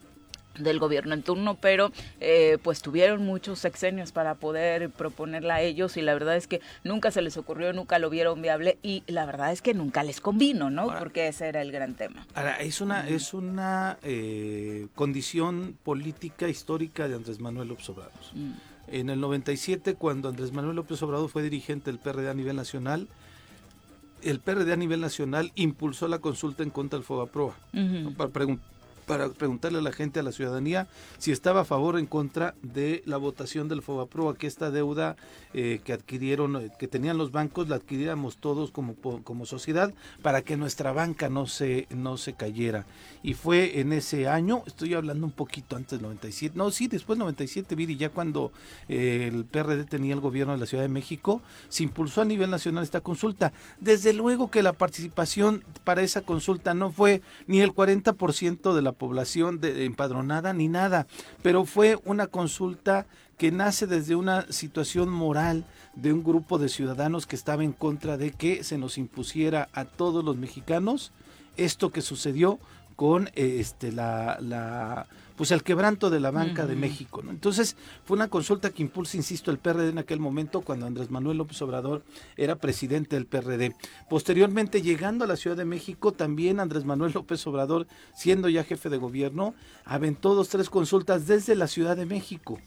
del 0.59 0.79
gobierno 0.79 1.15
en 1.15 1.23
turno, 1.23 1.57
pero 1.61 1.93
eh, 2.21 2.59
pues 2.63 2.83
tuvieron 2.83 3.25
muchos 3.25 3.59
sexenios 3.59 4.13
para 4.13 4.35
poder 4.35 4.91
proponerla 4.91 5.57
a 5.57 5.61
ellos 5.61 5.97
y 5.97 6.03
la 6.03 6.15
verdad 6.15 6.37
es 6.37 6.47
que 6.47 6.61
nunca 6.85 7.11
se 7.11 7.23
les 7.23 7.37
ocurrió, 7.37 7.73
nunca 7.73 7.99
lo 7.99 8.11
vieron 8.11 8.43
viable 8.43 8.79
y 8.83 9.03
la 9.07 9.27
verdad 9.27 9.53
es 9.53 9.63
que 9.63 9.75
nunca 9.75 10.03
les 10.03 10.21
convino, 10.21 10.71
¿no? 10.71 10.87
Porque 10.99 11.29
ese 11.29 11.49
era 11.49 11.63
el 11.63 11.73
gran 11.73 11.95
tema. 11.95 12.27
Ahora, 12.35 12.57
es 12.57 12.81
una, 12.81 13.09
es 13.09 13.35
una 13.35 13.99
eh, 14.03 14.89
condición 14.95 15.77
política 15.83 16.49
histórica 16.49 17.09
de 17.09 17.15
Andrés 17.15 17.41
Manuel 17.41 17.69
López 17.69 17.89
Obrador. 17.91 18.13
Mm. 18.35 18.53
En 18.89 19.11
el 19.11 19.21
97, 19.21 19.95
cuando 19.95 20.29
Andrés 20.29 20.53
Manuel 20.53 20.77
López 20.77 21.03
Obrador 21.03 21.29
fue 21.29 21.43
dirigente 21.43 21.91
del 21.91 21.99
PRD 21.99 22.31
a 22.31 22.35
nivel 22.35 22.55
nacional, 22.55 23.09
el 24.23 24.41
PRD 24.41 24.73
a 24.73 24.77
nivel 24.77 25.01
nacional 25.01 25.53
impulsó 25.57 26.09
la 26.09 26.21
consulta 26.21 26.63
en 26.63 26.71
contra 26.71 26.99
del 26.99 27.05
FOBAPROA 27.05 27.55
para 28.17 28.31
preguntar 28.31 28.67
para 28.67 28.76
preguntarle 29.07 29.79
a 29.79 29.83
la 29.83 29.93
gente, 29.93 30.21
a 30.21 30.23
la 30.23 30.33
ciudadanía, 30.33 30.89
si 31.19 31.33
estaba 31.33 31.61
a 31.63 31.65
favor 31.65 31.95
o 31.95 31.99
en 31.99 32.07
contra 32.07 32.55
de 32.63 33.03
la 33.07 33.17
votación 33.17 33.69
del 33.69 33.83
FOBAPROA, 33.83 34.37
que 34.37 34.47
esta 34.47 34.71
deuda 34.71 35.17
eh, 35.55 35.81
que 35.85 35.93
adquirieron, 35.93 36.57
eh, 36.57 36.71
que 36.79 36.89
tenían 36.89 37.17
los 37.17 37.33
bancos, 37.33 37.69
la 37.69 37.77
adquiriéramos 37.77 38.37
todos 38.39 38.71
como, 38.71 38.95
como 38.97 39.47
sociedad 39.47 39.95
para 40.23 40.43
que 40.43 40.57
nuestra 40.57 40.93
banca 40.93 41.29
no 41.29 41.47
se, 41.47 41.87
no 41.91 42.17
se 42.17 42.35
cayera. 42.35 42.85
Y 43.23 43.35
fue 43.35 43.81
en 43.81 43.93
ese 43.93 44.29
año, 44.29 44.63
estoy 44.67 44.95
hablando 44.95 45.27
un 45.27 45.33
poquito 45.33 45.77
antes 45.77 45.99
del 45.99 46.03
97, 46.03 46.57
no, 46.57 46.71
sí, 46.71 46.89
después 46.89 47.17
del 47.17 47.25
97, 47.25 47.75
Viri, 47.75 47.97
ya 47.97 48.11
cuando 48.11 48.53
eh, 48.89 49.31
el 49.33 49.45
PRD 49.45 49.85
tenía 49.85 50.15
el 50.15 50.21
gobierno 50.21 50.53
de 50.53 50.59
la 50.59 50.67
Ciudad 50.67 50.83
de 50.85 50.89
México, 50.89 51.43
se 51.69 51.83
impulsó 51.83 52.23
a 52.23 52.25
nivel 52.25 52.51
nacional 52.51 52.85
esta 52.85 53.01
consulta. 53.01 53.53
Desde 53.81 54.13
luego 54.13 54.51
que 54.51 54.63
la 54.63 54.73
participación 54.73 55.65
para 55.85 56.03
esa 56.03 56.23
consulta 56.23 56.75
no 56.75 56.91
fue 56.91 57.23
ni 57.47 57.61
el 57.61 57.73
40% 57.73 58.75
de 58.75 58.83
la 58.83 58.93
población 58.99 59.61
de, 59.61 59.85
empadronada 59.85 60.53
ni 60.53 60.69
nada, 60.69 61.07
pero 61.43 61.65
fue 61.65 61.99
una 62.05 62.27
consulta 62.27 63.07
que 63.39 63.53
nace 63.53 63.87
desde 63.87 64.17
una 64.17 64.51
situación 64.51 65.11
moral 65.11 65.65
de 65.95 66.13
un 66.13 66.25
grupo 66.25 66.59
de 66.59 66.69
ciudadanos 66.69 67.27
que 67.27 67.37
estaba 67.37 67.65
en 67.65 67.73
contra 67.73 68.17
de 68.17 68.33
que 68.33 68.65
se 68.65 68.79
nos 68.79 68.99
impusiera 68.99 69.69
a 69.73 69.85
todos 69.85 70.25
los 70.25 70.37
mexicanos 70.37 71.13
esto 71.57 71.91
que 71.91 72.03
sucedió 72.03 72.59
con 72.97 73.31
este 73.35 73.93
la, 73.93 74.39
la 74.41 75.07
pues 75.37 75.51
el 75.51 75.63
quebranto 75.63 76.11
de 76.11 76.21
la 76.21 76.31
banca 76.31 76.67
de 76.67 76.77
México. 76.77 77.23
¿no? 77.23 77.31
Entonces 77.31 77.77
fue 78.05 78.17
una 78.17 78.29
consulta 78.29 78.71
que 78.71 78.83
impulsa, 78.83 79.17
insisto, 79.17 79.51
el 79.51 79.59
PRD 79.59 79.91
en 79.91 79.99
aquel 79.99 80.19
momento 80.19 80.63
cuando 80.63 80.87
Andrés 80.87 81.11
Manuel 81.11 81.39
López 81.39 81.61
Obrador 81.63 82.03
era 82.37 82.57
presidente 82.57 83.17
del 83.17 83.27
PRD. 83.27 83.75
Posteriormente, 84.09 84.83
llegando 84.83 85.25
a 85.25 85.29
la 85.29 85.37
Ciudad 85.37 85.57
de 85.57 85.65
México, 85.65 86.13
también 86.13 86.61
Andrés 86.61 86.85
Manuel 86.85 87.13
López 87.13 87.47
Obrador, 87.47 87.87
siendo 88.15 88.49
ya 88.49 88.65
jefe 88.65 88.89
de 88.89 88.97
gobierno, 88.97 89.55
aventó 89.85 90.35
dos, 90.35 90.49
tres 90.49 90.71
consultas 90.71 91.27
desde 91.27 91.55
la 91.55 91.69
Ciudad 91.69 91.97
de 91.97 92.07
México. 92.07 92.59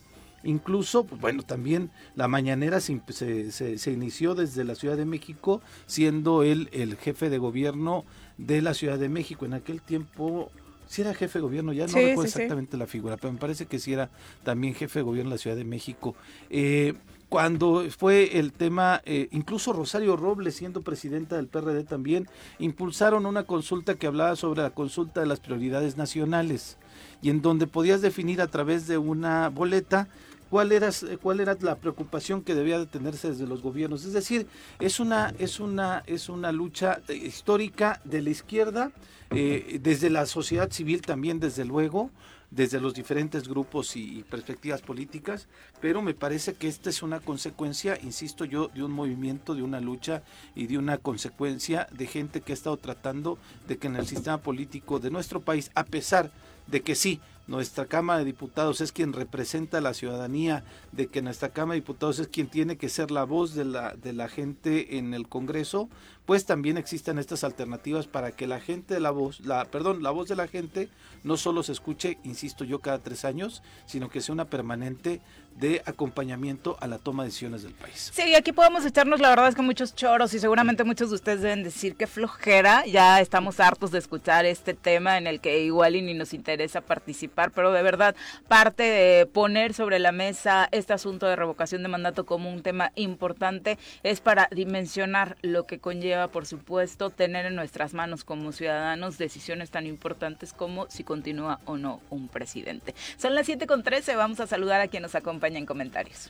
Incluso, 0.43 1.03
pues, 1.03 1.19
bueno, 1.19 1.43
también 1.43 1.91
la 2.15 2.27
mañanera 2.27 2.79
se, 2.79 3.01
se, 3.09 3.77
se, 3.77 3.91
inició 3.91 4.35
desde 4.35 4.63
la 4.63 4.75
Ciudad 4.75 4.95
de 4.95 5.05
México, 5.05 5.61
siendo 5.85 6.43
él 6.43 6.69
el 6.71 6.95
jefe 6.95 7.29
de 7.29 7.37
gobierno 7.39 8.05
de 8.37 8.61
la 8.61 8.73
Ciudad 8.73 8.97
de 8.97 9.09
México. 9.09 9.45
En 9.45 9.53
aquel 9.53 9.81
tiempo 9.81 10.49
si 10.89 11.01
era 11.01 11.13
jefe 11.13 11.37
de 11.37 11.43
gobierno, 11.43 11.71
ya 11.71 11.85
no 11.85 11.93
recuerdo 11.93 12.23
exactamente 12.23 12.75
la 12.75 12.87
figura, 12.87 13.15
pero 13.15 13.31
me 13.31 13.37
parece 13.37 13.67
que 13.67 13.77
sí 13.77 13.93
era 13.93 14.09
también 14.43 14.73
jefe 14.73 14.99
de 14.99 15.03
gobierno 15.03 15.29
de 15.29 15.35
la 15.35 15.39
Ciudad 15.39 15.55
de 15.55 15.63
México. 15.63 16.15
Eh, 16.49 16.95
cuando 17.29 17.85
fue 17.95 18.39
el 18.39 18.51
tema, 18.51 19.03
eh, 19.05 19.27
incluso 19.31 19.71
Rosario 19.71 20.17
Robles, 20.17 20.55
siendo 20.55 20.81
presidenta 20.81 21.35
del 21.35 21.45
PRD 21.45 21.83
también, 21.83 22.27
impulsaron 22.57 23.27
una 23.27 23.43
consulta 23.43 23.93
que 23.93 24.07
hablaba 24.07 24.35
sobre 24.35 24.63
la 24.63 24.71
consulta 24.71 25.21
de 25.21 25.27
las 25.27 25.39
prioridades 25.39 25.95
nacionales 25.95 26.77
y 27.21 27.29
en 27.29 27.43
donde 27.43 27.67
podías 27.67 28.01
definir 28.01 28.41
a 28.41 28.47
través 28.47 28.87
de 28.87 28.97
una 28.97 29.49
boleta 29.49 30.07
cuál 30.49 30.71
era, 30.71 30.89
cuál 31.21 31.39
era 31.39 31.55
la 31.61 31.75
preocupación 31.75 32.41
que 32.41 32.55
debía 32.55 32.79
de 32.79 32.87
tenerse 32.87 33.29
desde 33.29 33.45
los 33.45 33.61
gobiernos. 33.61 34.05
Es 34.05 34.13
decir, 34.13 34.47
es 34.79 34.99
una, 34.99 35.35
es 35.37 35.59
una, 35.59 36.01
es 36.07 36.29
una 36.29 36.51
lucha 36.51 36.99
histórica 37.09 38.01
de 38.05 38.23
la 38.23 38.31
izquierda, 38.31 38.91
eh, 39.31 39.79
desde 39.81 40.09
la 40.09 40.25
sociedad 40.25 40.71
civil 40.71 41.01
también, 41.01 41.39
desde 41.39 41.65
luego, 41.65 42.09
desde 42.51 42.79
los 42.79 42.95
diferentes 42.95 43.47
grupos 43.47 43.95
y, 43.95 44.23
perspectivas 44.29 44.81
políticas, 44.81 45.47
pero 45.81 46.01
me 46.01 46.13
parece 46.13 46.55
que 46.55 46.67
esta 46.67 46.89
es 46.89 47.03
una 47.03 47.19
consecuencia, 47.19 47.97
insisto 48.01 48.45
yo, 48.45 48.69
de 48.69 48.83
un 48.83 48.91
movimiento, 48.91 49.53
de 49.53 49.61
una 49.61 49.79
lucha 49.79 50.23
y 50.55 50.67
de 50.67 50.77
una 50.77 50.97
consecuencia 50.97 51.87
de 51.91 52.07
gente 52.07 52.41
que 52.41 52.53
ha 52.53 52.55
estado 52.55 52.77
tratando 52.77 53.37
de 53.67 53.77
que 53.77 53.87
en 53.87 53.97
el 53.97 54.07
sistema 54.07 54.39
político 54.39 54.99
de 54.99 55.11
nuestro 55.11 55.41
país, 55.41 55.69
a 55.75 55.83
pesar 55.83 56.31
de 56.67 56.81
que 56.81 56.95
sí, 56.95 57.19
nuestra 57.47 57.87
Cámara 57.87 58.19
de 58.19 58.25
Diputados 58.25 58.79
es 58.79 58.91
quien 58.91 59.11
representa 59.11 59.79
a 59.79 59.81
la 59.81 59.95
ciudadanía, 59.95 60.63
de 60.91 61.07
que 61.07 61.23
nuestra 61.23 61.49
Cámara 61.49 61.73
de 61.73 61.81
Diputados 61.81 62.19
es 62.19 62.27
quien 62.27 62.47
tiene 62.47 62.77
que 62.77 62.89
ser 62.89 63.09
la 63.09 63.23
voz 63.23 63.55
de 63.55 63.65
la, 63.65 63.95
de 63.95 64.13
la 64.13 64.27
gente 64.27 64.97
en 64.97 65.15
el 65.15 65.27
Congreso, 65.27 65.89
pues 66.29 66.45
también 66.45 66.77
existen 66.77 67.17
estas 67.17 67.43
alternativas 67.43 68.05
para 68.05 68.29
que 68.29 68.45
la 68.45 68.59
gente 68.59 68.93
de 68.93 68.99
la 68.99 69.09
voz, 69.09 69.39
la, 69.39 69.65
perdón, 69.65 70.03
la 70.03 70.11
voz 70.11 70.29
de 70.29 70.35
la 70.35 70.47
gente 70.47 70.87
no 71.23 71.37
solo 71.37 71.63
se 71.63 71.71
escuche, 71.71 72.19
insisto 72.23 72.63
yo, 72.63 72.81
cada 72.81 72.99
tres 72.99 73.25
años, 73.25 73.63
sino 73.87 74.09
que 74.09 74.21
sea 74.21 74.33
una 74.33 74.45
permanente 74.45 75.21
de 75.55 75.81
acompañamiento 75.85 76.77
a 76.79 76.87
la 76.87 76.99
toma 76.99 77.23
de 77.23 77.29
decisiones 77.29 77.63
del 77.63 77.73
país. 77.73 78.11
Sí, 78.13 78.33
aquí 78.33 78.53
podemos 78.53 78.85
echarnos 78.85 79.19
la 79.19 79.29
verdad 79.29 79.49
es 79.49 79.55
que 79.55 79.61
muchos 79.61 79.93
choros 79.93 80.33
y 80.33 80.39
seguramente 80.39 80.85
muchos 80.85 81.09
de 81.09 81.15
ustedes 81.15 81.41
deben 81.41 81.63
decir 81.63 81.95
que 81.95 82.07
flojera, 82.07 82.85
ya 82.85 83.19
estamos 83.19 83.59
hartos 83.59 83.91
de 83.91 83.99
escuchar 83.99 84.45
este 84.45 84.73
tema 84.73 85.17
en 85.17 85.27
el 85.27 85.41
que 85.41 85.61
igual 85.63 85.95
y 85.95 86.01
ni 86.01 86.13
nos 86.13 86.33
interesa 86.33 86.79
participar, 86.79 87.51
pero 87.51 87.73
de 87.73 87.81
verdad 87.81 88.15
parte 88.47 88.83
de 88.83 89.25
poner 89.25 89.73
sobre 89.73 89.99
la 89.99 90.11
mesa 90.11 90.69
este 90.71 90.93
asunto 90.93 91.25
de 91.25 91.35
revocación 91.35 91.83
de 91.83 91.89
mandato 91.89 92.25
como 92.25 92.49
un 92.49 92.61
tema 92.61 92.91
importante 92.95 93.77
es 94.03 94.21
para 94.21 94.47
dimensionar 94.51 95.35
lo 95.41 95.65
que 95.65 95.79
conlleva 95.79 96.18
por 96.27 96.45
supuesto, 96.45 97.09
tener 97.09 97.45
en 97.45 97.55
nuestras 97.55 97.93
manos 97.93 98.23
como 98.23 98.51
ciudadanos 98.51 99.17
decisiones 99.17 99.71
tan 99.71 99.85
importantes 99.87 100.53
como 100.53 100.89
si 100.89 101.03
continúa 101.03 101.59
o 101.65 101.77
no 101.77 102.01
un 102.09 102.27
presidente. 102.27 102.93
Son 103.17 103.33
las 103.33 103.45
7 103.45 103.65
con 103.65 103.83
13, 103.83 104.15
vamos 104.15 104.39
a 104.39 104.47
saludar 104.47 104.81
a 104.81 104.87
quien 104.87 105.03
nos 105.03 105.15
acompaña 105.15 105.57
en 105.57 105.65
comentarios. 105.65 106.29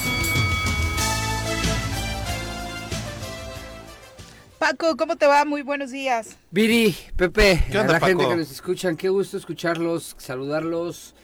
Paco, 4.61 4.95
¿cómo 4.95 5.15
te 5.15 5.25
va? 5.25 5.43
Muy 5.43 5.63
buenos 5.63 5.89
días. 5.89 6.37
Viri, 6.51 6.95
Pepe, 7.17 7.65
¿Qué 7.71 7.79
onda, 7.79 7.97
a 7.97 7.99
la 7.99 8.05
gente 8.05 8.27
que 8.27 8.35
nos 8.35 8.51
escuchan, 8.51 8.95
qué 8.95 9.09
gusto 9.09 9.35
escucharlos, 9.35 10.15
saludarlos 10.19 11.15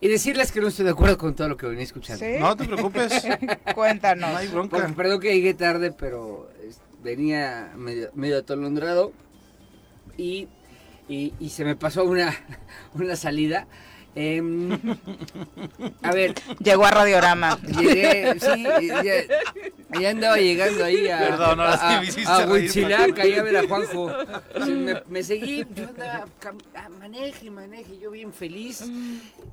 y 0.00 0.08
decirles 0.08 0.50
que 0.50 0.60
no 0.60 0.66
estoy 0.66 0.86
de 0.86 0.90
acuerdo 0.90 1.16
con 1.16 1.36
todo 1.36 1.48
lo 1.48 1.56
que 1.56 1.66
venía 1.68 1.84
escuchando. 1.84 2.24
¿Sí? 2.24 2.32
No 2.40 2.56
te 2.56 2.64
preocupes, 2.64 3.12
Cuéntanos. 3.76 4.32
no 4.32 4.36
hay 4.36 4.48
bronca. 4.48 4.92
perdón 4.96 5.20
que 5.20 5.32
llegué 5.32 5.54
tarde, 5.54 5.92
pero 5.92 6.50
venía 7.00 7.72
medio, 7.76 8.10
medio 8.14 8.38
atolondrado 8.38 9.12
y, 10.16 10.48
y, 11.08 11.32
y 11.38 11.50
se 11.50 11.64
me 11.64 11.76
pasó 11.76 12.04
una, 12.04 12.34
una 12.94 13.14
salida. 13.14 13.68
Em, 14.14 14.72
a 16.02 16.12
ver, 16.12 16.34
Llegó 16.62 16.84
a 16.84 16.90
Radiorama. 16.90 17.58
Llegué, 17.78 18.34
sí, 18.40 18.88
ya, 18.88 20.00
ya 20.00 20.10
andaba 20.10 20.36
llegando 20.36 20.84
ahí 20.84 21.08
a, 21.08 21.18
Perdón, 21.18 21.60
a, 21.60 22.00
a 22.26 22.46
Huitzilaca, 22.46 23.22
ahí 23.22 23.34
a 23.34 23.42
ver 23.42 23.56
a 23.58 23.68
Juanjo. 23.68 24.10
Sí, 24.64 24.70
me, 24.72 25.02
me 25.08 25.22
seguí, 25.22 25.64
yo 25.74 25.88
andaba, 25.88 26.26
ah, 26.74 26.88
maneje, 26.98 27.50
maneje, 27.50 27.98
yo 28.00 28.10
bien 28.10 28.32
feliz. 28.32 28.82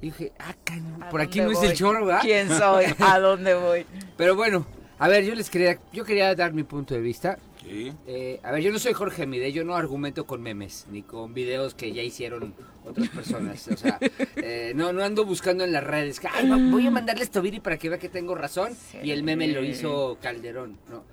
Y 0.01 0.07
dije, 0.07 0.31
ah, 0.39 0.55
¿A 1.01 1.09
por 1.09 1.21
aquí 1.21 1.39
no 1.39 1.51
es 1.51 1.61
el 1.61 1.67
voy? 1.69 1.77
chorro, 1.77 2.05
¿verdad? 2.05 2.21
¿Quién 2.21 2.49
soy? 2.49 2.85
¿A 2.99 3.19
dónde 3.19 3.53
voy? 3.53 3.85
Pero 4.17 4.35
bueno, 4.35 4.65
a 4.99 5.07
ver, 5.07 5.23
yo 5.23 5.35
les 5.35 5.49
quería, 5.49 5.77
yo 5.93 6.03
quería 6.03 6.33
dar 6.33 6.53
mi 6.53 6.63
punto 6.63 6.95
de 6.95 7.01
vista. 7.01 7.37
Sí. 7.67 7.93
Eh, 8.07 8.39
a 8.43 8.51
ver, 8.51 8.61
yo 8.63 8.71
no 8.71 8.79
soy 8.79 8.93
Jorge 8.93 9.25
Mide, 9.27 9.51
yo 9.51 9.63
no 9.63 9.75
argumento 9.75 10.25
con 10.25 10.41
memes, 10.41 10.85
ni 10.91 11.01
con 11.03 11.33
videos 11.33 11.73
que 11.73 11.91
ya 11.91 12.01
hicieron 12.03 12.53
otras 12.85 13.09
personas. 13.09 13.67
O 13.67 13.75
sea, 13.77 13.99
eh, 14.37 14.73
no, 14.75 14.93
no 14.93 15.03
ando 15.03 15.25
buscando 15.25 15.63
en 15.63 15.71
las 15.73 15.83
redes. 15.83 16.19
que, 16.19 16.27
"Ay, 16.27 16.49
va- 16.49 16.57
voy 16.57 16.87
a 16.87 16.91
mandarle 16.91 17.23
esto 17.23 17.39
a 17.39 17.41
Viri 17.41 17.59
para 17.59 17.77
que 17.77 17.89
vea 17.89 17.99
que 17.99 18.09
tengo 18.09 18.35
razón. 18.35 18.73
Sí. 18.73 18.99
Y 19.03 19.11
el 19.11 19.23
meme 19.23 19.47
lo 19.47 19.63
hizo 19.63 20.17
Calderón, 20.21 20.77
¿no? 20.89 21.03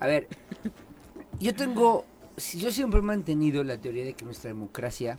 A 0.00 0.06
ver, 0.06 0.28
yo 1.40 1.54
tengo, 1.54 2.04
yo 2.54 2.70
siempre 2.70 3.00
he 3.00 3.02
mantenido 3.02 3.64
la 3.64 3.78
teoría 3.78 4.04
de 4.04 4.12
que 4.14 4.24
nuestra 4.26 4.48
democracia, 4.48 5.18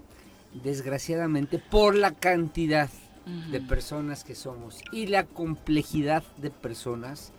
desgraciadamente, 0.64 1.60
por 1.60 1.96
la 1.96 2.12
cantidad 2.12 2.90
de 3.52 3.60
personas 3.60 4.24
que 4.24 4.36
somos 4.36 4.82
y 4.94 5.08
la 5.08 5.26
complejidad 5.26 6.24
de 6.38 6.50
personas, 6.50 7.34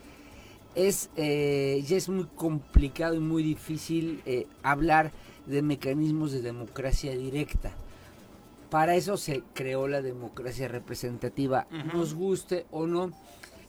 es 0.79 1.11
eh, 1.17 1.83
ya 1.87 1.97
es 1.97 2.09
muy 2.09 2.27
complicado 2.37 3.17
y 3.17 3.19
muy 3.21 3.43
difícil 3.43 4.23
eh, 4.27 4.47
hablar 4.63 5.13
de 5.47 5.61
mecanismos 5.63 6.31
de 6.31 6.41
democracia 6.41 7.17
directa. 7.17 7.73
Para 8.71 8.95
eso 8.95 9.17
se 9.17 9.43
creó 9.55 9.89
la 9.89 10.03
democracia 10.03 10.69
representativa, 10.69 11.67
nos 11.95 12.15
guste 12.15 12.67
o 12.71 12.87
no. 12.87 13.13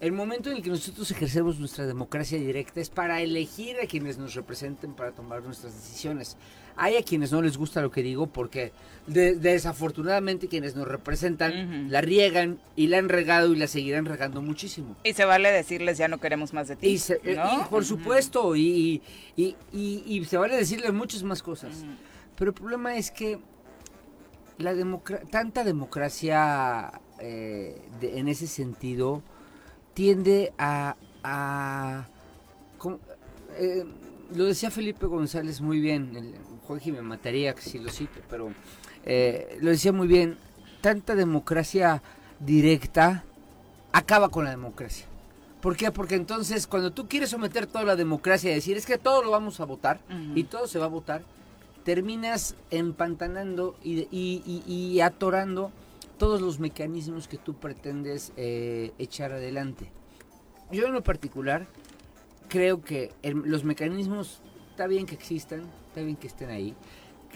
El 0.02 0.12
momento 0.12 0.50
en 0.50 0.58
el 0.58 0.64
que 0.64 0.70
nosotros 0.70 1.10
ejercemos 1.12 1.58
nuestra 1.58 1.86
democracia 1.86 2.38
directa 2.38 2.80
es 2.80 2.90
para 2.90 3.22
elegir 3.22 3.78
a 3.82 3.88
quienes 3.88 4.18
nos 4.18 4.36
representen 4.36 4.94
para 4.94 5.12
tomar 5.12 5.42
nuestras 5.42 5.74
decisiones. 5.74 6.38
Hay 6.82 6.96
a 6.96 7.04
quienes 7.04 7.32
no 7.32 7.42
les 7.42 7.58
gusta 7.58 7.82
lo 7.82 7.92
que 7.92 8.02
digo 8.02 8.28
porque 8.28 8.72
de- 9.06 9.36
desafortunadamente 9.36 10.48
quienes 10.48 10.76
nos 10.76 10.88
representan 10.88 11.92
la 11.92 12.00
riegan 12.02 12.58
y 12.76 12.88
la 12.88 13.00
han 13.00 13.10
regado 13.10 13.52
y 13.54 13.58
la 13.58 13.68
seguirán 13.68 14.06
regando 14.06 14.42
muchísimo. 14.42 14.96
Y 15.04 15.14
se 15.14 15.26
vale 15.26 15.52
decirles 15.52 15.98
ya 15.98 16.08
no 16.08 16.20
queremos 16.20 16.54
más 16.54 16.68
de 16.70 16.76
ti. 16.78 16.88
Y, 16.88 16.98
se- 17.00 17.20
eh, 17.24 17.36
¿no? 17.36 17.62
y 17.62 17.64
por 17.70 17.84
supuesto, 17.84 18.56
y, 18.56 19.02
y, 19.36 20.24
se 20.26 20.38
vale 20.38 20.56
decirle 20.56 20.92
muchas 20.92 21.24
más 21.24 21.44
cosas. 21.44 21.84
Pero 22.38 22.52
el 22.52 22.56
problema 22.56 22.96
es 22.96 23.12
que 23.12 23.40
la 24.58 24.74
democra- 24.74 25.22
tanta 25.30 25.64
democracia 25.66 26.92
eh, 27.20 27.82
de- 28.00 28.20
en 28.20 28.28
ese 28.30 28.48
sentido 28.48 29.22
tiende 29.94 30.54
a... 30.58 30.96
a-. 31.24 32.08
Eh, 33.58 33.84
lo 34.36 34.46
decía 34.46 34.70
Felipe 34.72 35.06
González 35.08 35.60
muy 35.60 35.80
bien, 35.80 36.16
el, 36.16 36.36
Jorge 36.70 36.92
me 36.92 37.02
mataría 37.02 37.56
si 37.58 37.80
lo 37.80 37.90
cito, 37.90 38.20
pero 38.30 38.52
eh, 39.04 39.58
lo 39.60 39.72
decía 39.72 39.92
muy 39.92 40.08
bien, 40.08 40.38
tanta 40.82 41.16
democracia 41.16 42.04
directa 42.40 43.24
acaba 43.92 44.30
con 44.30 44.44
la 44.46 44.52
democracia. 44.52 45.08
¿Por 45.62 45.76
qué? 45.76 45.90
Porque 45.92 46.14
entonces 46.14 46.68
cuando 46.68 46.92
tú 46.92 47.08
quieres 47.08 47.32
someter 47.32 47.66
toda 47.66 47.84
la 47.86 47.96
democracia 47.96 48.52
y 48.52 48.54
decir 48.54 48.78
es 48.78 48.86
que 48.86 49.00
todo 49.00 49.24
lo 49.24 49.32
vamos 49.32 49.60
a 49.60 49.66
votar 49.66 50.00
y 50.36 50.44
todo 50.44 50.68
se 50.68 50.78
va 50.78 50.86
a 50.86 50.90
votar, 50.90 51.24
terminas 51.84 52.54
empantanando 52.70 53.76
y, 53.84 54.02
y- 54.12 54.44
y- 54.46 54.64
y 54.72 55.02
atorando 55.02 55.72
todos 56.20 56.40
los 56.40 56.60
mecanismos 56.60 57.28
que 57.28 57.40
tú 57.40 57.56
pretendes 57.56 58.32
eh, 58.38 58.92
echar 59.00 59.32
adelante. 59.34 59.90
Yo 60.72 60.86
en 60.86 60.94
lo 60.94 61.02
particular 61.02 61.66
creo 62.48 62.84
que 62.84 63.12
el- 63.24 63.42
los 63.46 63.64
mecanismos 63.64 64.42
está 64.70 64.86
bien 64.86 65.08
que 65.08 65.16
existan, 65.16 65.64
está 65.90 66.02
bien 66.02 66.16
que 66.16 66.28
estén 66.28 66.50
ahí. 66.50 66.74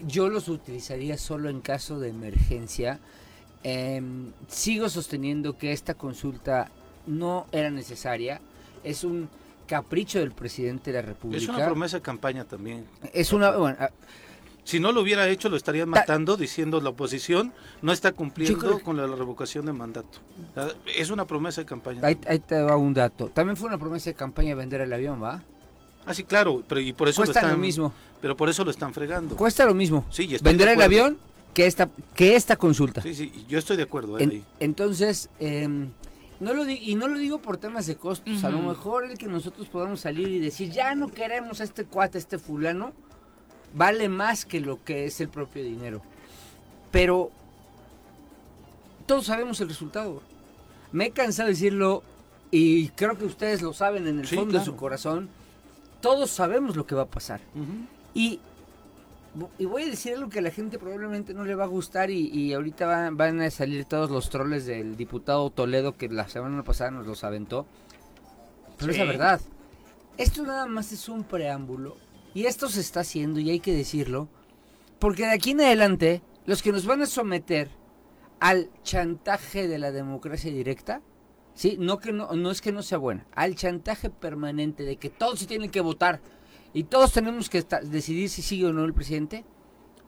Yo 0.08 0.30
los 0.30 0.48
utilizaría 0.48 1.18
solo 1.18 1.50
en 1.50 1.62
caso 1.62 2.00
de 2.00 2.10
emergencia. 2.10 3.00
Em, 3.64 4.32
sigo 4.48 4.90
sosteniendo 4.90 5.58
que 5.58 5.72
esta 5.72 5.94
consulta 5.94 6.70
no 7.08 7.48
era 7.52 7.70
necesaria. 7.70 8.42
Es 8.84 9.04
un 9.04 9.30
capricho 9.68 10.20
del 10.20 10.32
presidente 10.32 10.92
de 10.92 11.02
la 11.02 11.08
República. 11.08 11.42
Es 11.44 11.50
una 11.50 11.66
promesa 11.66 11.98
de 11.98 12.02
campaña 12.02 12.44
también. 12.46 12.86
Es 13.14 13.34
una- 13.34 13.52
bueno, 13.58 13.78
ah, 13.80 13.90
Si 14.66 14.80
no 14.80 14.94
lo 14.94 15.02
hubiera 15.02 15.28
hecho, 15.28 15.50
lo 15.50 15.58
estarían 15.58 15.90
matando 15.90 16.38
diciendo 16.38 16.80
la 16.80 16.92
oposición 16.92 17.52
no 17.82 17.92
está 17.92 18.14
cumpliendo 18.14 18.78
que- 18.78 18.82
con 18.84 18.96
la 18.96 19.06
revocación 19.08 19.66
de 19.66 19.74
mandato. 19.74 20.20
Ah, 20.56 20.70
Es 20.98 21.10
una 21.10 21.28
promesa 21.28 21.60
de 21.60 21.66
campaña. 21.66 22.00
ahí, 22.08 22.18
ahí 22.28 22.40
te 22.40 22.62
va 22.62 22.78
un 22.78 22.94
dato. 22.94 23.28
También 23.28 23.58
fue 23.58 23.68
una 23.68 23.78
promesa 23.78 24.10
de 24.10 24.14
campaña 24.14 24.56
vender 24.56 24.80
el 24.80 24.94
avión, 24.94 25.22
¿va? 25.22 25.44
Ah, 26.06 26.14
sí, 26.14 26.24
claro, 26.24 26.64
pero 26.68 26.82
y 26.82 26.92
por 26.94 27.08
eso 27.08 27.18
Cuesta 27.22 27.42
lo 27.42 27.48
lo 27.48 27.52
están, 27.54 27.62
mismo. 27.62 27.94
Pero 28.22 28.36
por 28.38 28.50
eso 28.50 28.64
lo 28.66 28.72
están 28.72 28.94
fregando. 28.94 29.36
Cuesta 29.36 29.66
lo 29.66 29.74
mismo. 29.74 30.06
Sí, 30.10 30.28
Vender 30.42 30.68
de 30.68 30.74
el 30.74 30.82
avión 30.82 31.18
que 31.54 31.66
esta, 31.66 31.90
que 32.16 32.36
esta 32.36 32.56
consulta. 32.56 33.02
Sí, 33.02 33.14
sí, 33.16 33.46
yo 33.48 33.58
estoy 33.60 33.78
de 33.78 33.84
acuerdo. 33.84 34.18
eh, 34.20 34.24
En- 34.24 34.30
ahí. 34.32 34.44
entonces, 34.60 35.30
em, 35.40 35.90
no 36.40 36.54
lo 36.54 36.66
di- 36.66 36.80
y 36.82 36.96
no 36.96 37.08
lo 37.08 37.18
digo 37.18 37.38
por 37.40 37.58
temas 37.58 37.86
de 37.86 37.96
costos, 37.96 38.44
a 38.44 38.50
lo 38.50 38.60
mejor 38.60 39.06
el 39.06 39.18
que 39.18 39.28
nosotros 39.28 39.68
podamos 39.68 40.02
salir 40.02 40.28
y 40.30 40.40
decir, 40.40 40.72
ya 40.72 40.94
no 40.96 41.08
queremos 41.10 41.62
a 41.62 41.64
este 41.64 41.86
cuate, 41.86 42.18
a 42.18 42.20
este 42.20 42.38
fulano, 42.40 42.92
vale 43.74 44.10
más 44.10 44.46
que 44.46 44.60
lo 44.60 44.84
que 44.84 45.06
es 45.06 45.22
el 45.22 45.30
propio 45.30 45.64
dinero. 45.64 46.02
Pero 46.92 47.32
todos 49.06 49.26
sabemos 49.26 49.60
el 49.62 49.70
resultado. 49.70 50.22
Me 50.92 51.06
he 51.08 51.12
cansado 51.12 51.48
de 51.48 51.54
decirlo 51.54 52.04
y 52.52 52.90
creo 52.90 53.18
que 53.18 53.26
ustedes 53.26 53.62
lo 53.62 53.74
saben 53.74 54.08
en 54.08 54.20
el 54.20 54.28
Sí, 54.28 54.36
fondo 54.36 54.60
de 54.60 54.66
su 54.66 54.76
corazón. 54.76 55.30
Todos 56.04 56.32
sabemos 56.32 56.76
lo 56.76 56.86
que 56.86 56.96
va 56.96 57.04
a 57.04 57.08
pasar. 57.08 57.40
Y, 58.14 58.42
y 59.58 59.64
voy 59.64 59.84
a 59.84 59.86
decir 59.86 60.16
algo 60.16 60.30
que 60.30 60.40
a 60.40 60.42
la 60.42 60.52
gente 60.52 60.78
probablemente 60.78 61.34
no 61.34 61.46
le 61.46 61.56
va 61.56 61.64
a 61.64 61.68
gustar 61.68 62.12
y, 62.12 62.28
y 62.28 62.52
ahorita 62.52 62.86
van, 62.86 63.16
van 63.16 63.40
a 63.40 63.50
salir 63.50 63.86
todos 63.86 64.12
los 64.12 64.30
troles 64.30 64.66
del 64.66 64.98
diputado 64.98 65.50
Toledo 65.50 65.96
que 65.96 66.10
la 66.10 66.28
semana 66.28 66.62
pasada 66.62 66.92
nos 66.92 67.08
los 67.08 67.24
aventó. 67.24 67.66
Pero 68.78 68.92
es 68.92 68.98
la 68.98 69.06
verdad. 69.06 69.40
Esto 70.18 70.44
nada 70.44 70.66
más 70.66 70.92
es 70.92 71.08
un 71.08 71.24
preámbulo 71.24 71.96
y 72.34 72.48
esto 72.48 72.68
se 72.68 72.82
está 72.82 73.00
haciendo 73.00 73.40
y 73.40 73.50
hay 73.50 73.62
que 73.62 73.74
decirlo 73.74 74.28
porque 75.00 75.24
de 75.24 75.32
aquí 75.32 75.52
en 75.52 75.62
adelante 75.62 76.22
los 76.46 76.62
que 76.62 76.74
nos 76.74 76.86
van 76.86 77.02
a 77.02 77.06
someter 77.06 77.70
al 78.42 78.70
chantaje 78.84 79.70
de 79.70 79.78
la 79.80 79.94
democracia 79.94 80.52
directa, 80.52 81.02
sí, 81.54 81.78
no 81.80 82.00
que 82.00 82.12
no, 82.12 82.32
no 82.34 82.52
es 82.52 82.62
que 82.62 82.72
no 82.72 82.82
sea 82.84 82.98
buena, 82.98 83.26
al 83.36 83.56
chantaje 83.56 84.10
permanente 84.10 84.84
de 84.84 84.98
que 84.98 85.10
todos 85.10 85.40
se 85.40 85.46
tienen 85.48 85.70
que 85.72 85.82
votar 85.82 86.22
y 86.74 86.84
todos 86.86 87.12
tenemos 87.14 87.50
que 87.50 87.62
decidir 87.84 88.30
si 88.30 88.42
sigue 88.42 88.66
o 88.66 88.74
no 88.74 88.84
el 88.86 88.94
presidente, 88.94 89.46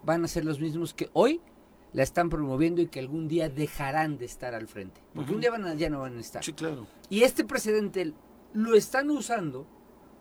van 0.03 0.23
a 0.23 0.27
ser 0.27 0.45
los 0.45 0.59
mismos 0.59 0.93
que 0.93 1.09
hoy 1.13 1.41
la 1.93 2.03
están 2.03 2.29
promoviendo 2.29 2.81
y 2.81 2.87
que 2.87 2.99
algún 2.99 3.27
día 3.27 3.47
dejarán 3.49 4.17
de 4.17 4.25
estar 4.25 4.53
al 4.53 4.67
frente. 4.67 5.01
Porque 5.13 5.33
un 5.33 5.39
día 5.39 5.51
van 5.51 5.65
a- 5.65 5.75
ya 5.75 5.89
no 5.89 6.01
van 6.01 6.17
a 6.17 6.19
estar. 6.19 6.43
Sí, 6.43 6.51
claro. 6.53 6.87
Y 7.09 7.23
este 7.23 7.45
precedente 7.45 8.13
lo 8.53 8.75
están 8.75 9.09
usando 9.09 9.65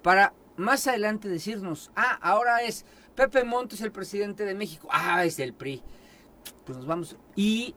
para 0.03 0.35
más 0.57 0.87
adelante 0.87 1.29
decirnos, 1.29 1.91
ah, 1.97 2.19
ahora 2.23 2.63
es 2.63 2.85
Pepe 3.17 3.43
Montes 3.45 3.81
el 3.81 3.91
presidente 3.91 4.45
de 4.45 4.55
México, 4.55 4.87
ah, 4.93 5.25
es 5.25 5.37
del 5.37 5.53
PRI. 5.53 5.83
Pues 6.65 6.79
nos 6.79 6.87
vamos. 6.87 7.17
Y 7.35 7.75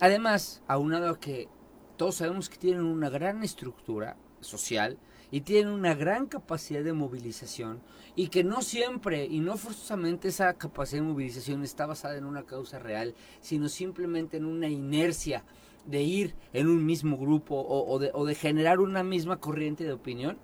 además, 0.00 0.62
aunado 0.66 1.10
a 1.10 1.20
que 1.20 1.48
todos 1.96 2.16
sabemos 2.16 2.48
que 2.48 2.56
tienen 2.56 2.84
una 2.84 3.08
gran 3.10 3.42
estructura 3.42 4.16
social 4.40 4.98
y 5.30 5.40
tienen 5.40 5.72
una 5.72 5.94
gran 5.94 6.26
capacidad 6.26 6.84
de 6.84 6.92
movilización 6.92 7.80
y 8.14 8.28
que 8.28 8.44
no 8.44 8.62
siempre 8.62 9.24
y 9.26 9.40
no 9.40 9.56
forzosamente 9.56 10.28
esa 10.28 10.54
capacidad 10.54 11.02
de 11.02 11.08
movilización 11.08 11.62
está 11.64 11.86
basada 11.86 12.16
en 12.16 12.24
una 12.24 12.44
causa 12.44 12.78
real, 12.78 13.14
sino 13.40 13.68
simplemente 13.68 14.36
en 14.36 14.44
una 14.44 14.68
inercia 14.68 15.44
de 15.86 16.02
ir 16.02 16.34
en 16.52 16.68
un 16.68 16.84
mismo 16.86 17.16
grupo 17.18 17.56
o, 17.56 17.98
de, 17.98 18.10
o 18.14 18.24
de 18.24 18.34
generar 18.34 18.80
una 18.80 19.02
misma 19.02 19.40
corriente 19.40 19.84
de 19.84 19.92
opinión, 19.92 20.38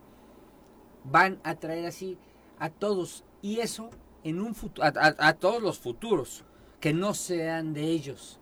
van 1.04 1.38
a 1.44 1.54
traer 1.54 1.86
así 1.86 2.18
a 2.58 2.68
todos 2.70 3.24
y 3.42 3.60
eso 3.60 3.90
en 4.24 4.40
un 4.40 4.54
a- 4.80 5.14
a 5.28 5.32
todos 5.34 5.62
los 5.62 5.78
futuros 5.78 6.44
que 6.80 6.92
no 6.92 7.14
sean 7.14 7.72
de 7.72 7.84
ellos 7.84 8.39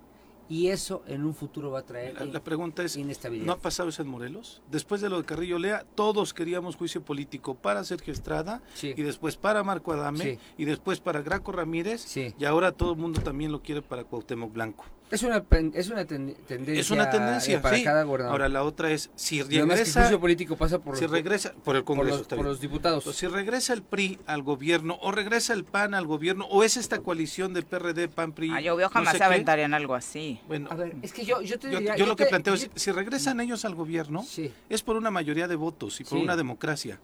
y 0.49 0.69
eso 0.69 1.02
en 1.07 1.25
un 1.25 1.35
futuro 1.35 1.71
va 1.71 1.81
a 1.81 1.83
traer 1.83 2.14
La, 2.14 2.25
la 2.25 2.40
pregunta 2.45 2.83
es, 2.83 2.97
inestabilidad. 2.97 3.47
¿no 3.47 3.52
ha 3.52 3.59
pasado 3.59 3.88
eso 3.88 4.02
en 4.02 4.09
Morelos? 4.09 4.62
Después 4.71 5.00
de 5.00 5.09
lo 5.09 5.19
de 5.19 5.25
Carrillo 5.25 5.59
Lea, 5.59 5.85
todos 5.95 6.33
queríamos 6.35 6.76
juicio 6.76 7.02
político 7.02 7.55
para 7.55 7.85
Sergio 7.85 8.12
Estrada 8.12 8.62
Sí. 8.75 8.95
y 8.97 9.02
después 9.02 9.37
para 9.37 9.62
Marco 9.62 9.93
Adame 9.93 10.25
Sí. 10.25 10.38
y 10.57 10.64
después 10.64 11.00
para 11.00 11.23
Graco 11.23 11.52
Ramírez 11.52 12.00
Sí. 12.02 12.35
y 12.38 12.45
ahora 12.45 12.73
todo 12.73 12.93
el 12.93 12.99
mundo 12.99 13.21
también 13.21 13.52
lo 13.52 13.62
quiere 13.62 13.83
para 13.83 14.05
Cuauhtémoc 14.05 14.52
Blanco. 14.52 14.85
Es 15.10 15.22
una, 15.22 15.42
es 15.74 15.88
una 15.88 16.04
ten- 16.04 16.34
tendencia, 16.46 16.80
Es 16.80 16.90
una 16.90 17.08
tendencia, 17.08 17.56
eh, 17.56 17.60
para 17.60 17.76
sí. 17.78 17.82
cada 17.84 18.02
gobernador. 18.02 18.32
Ahora 18.32 18.48
la 18.50 18.62
otra 18.62 18.90
es, 18.90 19.10
si 19.16 19.40
el 19.40 19.48
regresa, 19.48 20.00
juicio 20.02 20.20
político 20.20 20.56
pasa 20.56 20.78
por, 20.78 20.96
si 20.96 21.02
los, 21.04 21.10
regresa 21.10 21.54
por 21.64 21.76
el 21.76 21.82
por 21.84 21.96
Congreso, 21.96 22.18
los- 22.18 22.26
por 22.26 22.44
los 22.44 22.60
diputados. 22.60 23.04
Entonces, 23.04 23.20
si 23.20 23.26
regresa 23.26 23.72
el 23.72 23.82
PRI 23.82 24.18
al 24.26 24.42
gobierno 24.42 24.98
o 25.00 25.10
regresa 25.10 25.54
el 25.54 25.64
PAN 25.64 25.94
al 25.94 26.06
gobierno 26.06 26.44
o 26.46 26.62
es 26.62 26.76
esta 26.76 26.98
coalición 26.98 27.54
de 27.54 27.62
PRD, 27.62 28.08
PAN, 28.08 28.32
PRI. 28.32 28.50
Ah, 28.52 28.60
yo 28.60 28.76
veo 28.76 28.88
no 28.88 28.92
jamás 28.92 29.12
sé 29.12 29.18
se 29.18 29.18
qué, 29.20 29.24
aventarían 29.24 29.72
algo 29.72 29.94
así. 29.94 30.40
Bueno, 30.46 30.68
a 30.70 30.74
ver, 30.74 30.94
es 31.00 31.12
que 31.14 31.24
yo, 31.24 31.40
yo 31.40 31.58
te 31.58 31.70
yo, 31.72 31.78
diría... 31.78 31.96
yo 31.96 32.04
lo 32.04 32.14
que 32.14 32.24
te- 32.24 32.30
planteo 32.30 32.54
yo- 32.54 32.66
es, 32.74 32.82
si 32.82 32.90
regresan 32.92 33.40
ellos 33.40 33.64
al 33.64 33.74
gobierno, 33.74 34.22
Sí. 34.24 34.52
es 34.68 34.82
por 34.82 34.96
una 34.96 35.10
mayoría 35.10 35.48
de 35.48 35.56
votos 35.56 36.00
y 36.00 36.04
por 36.04 36.18
Sí. 36.18 36.24
una 36.24 36.36
democracia. 36.36 37.00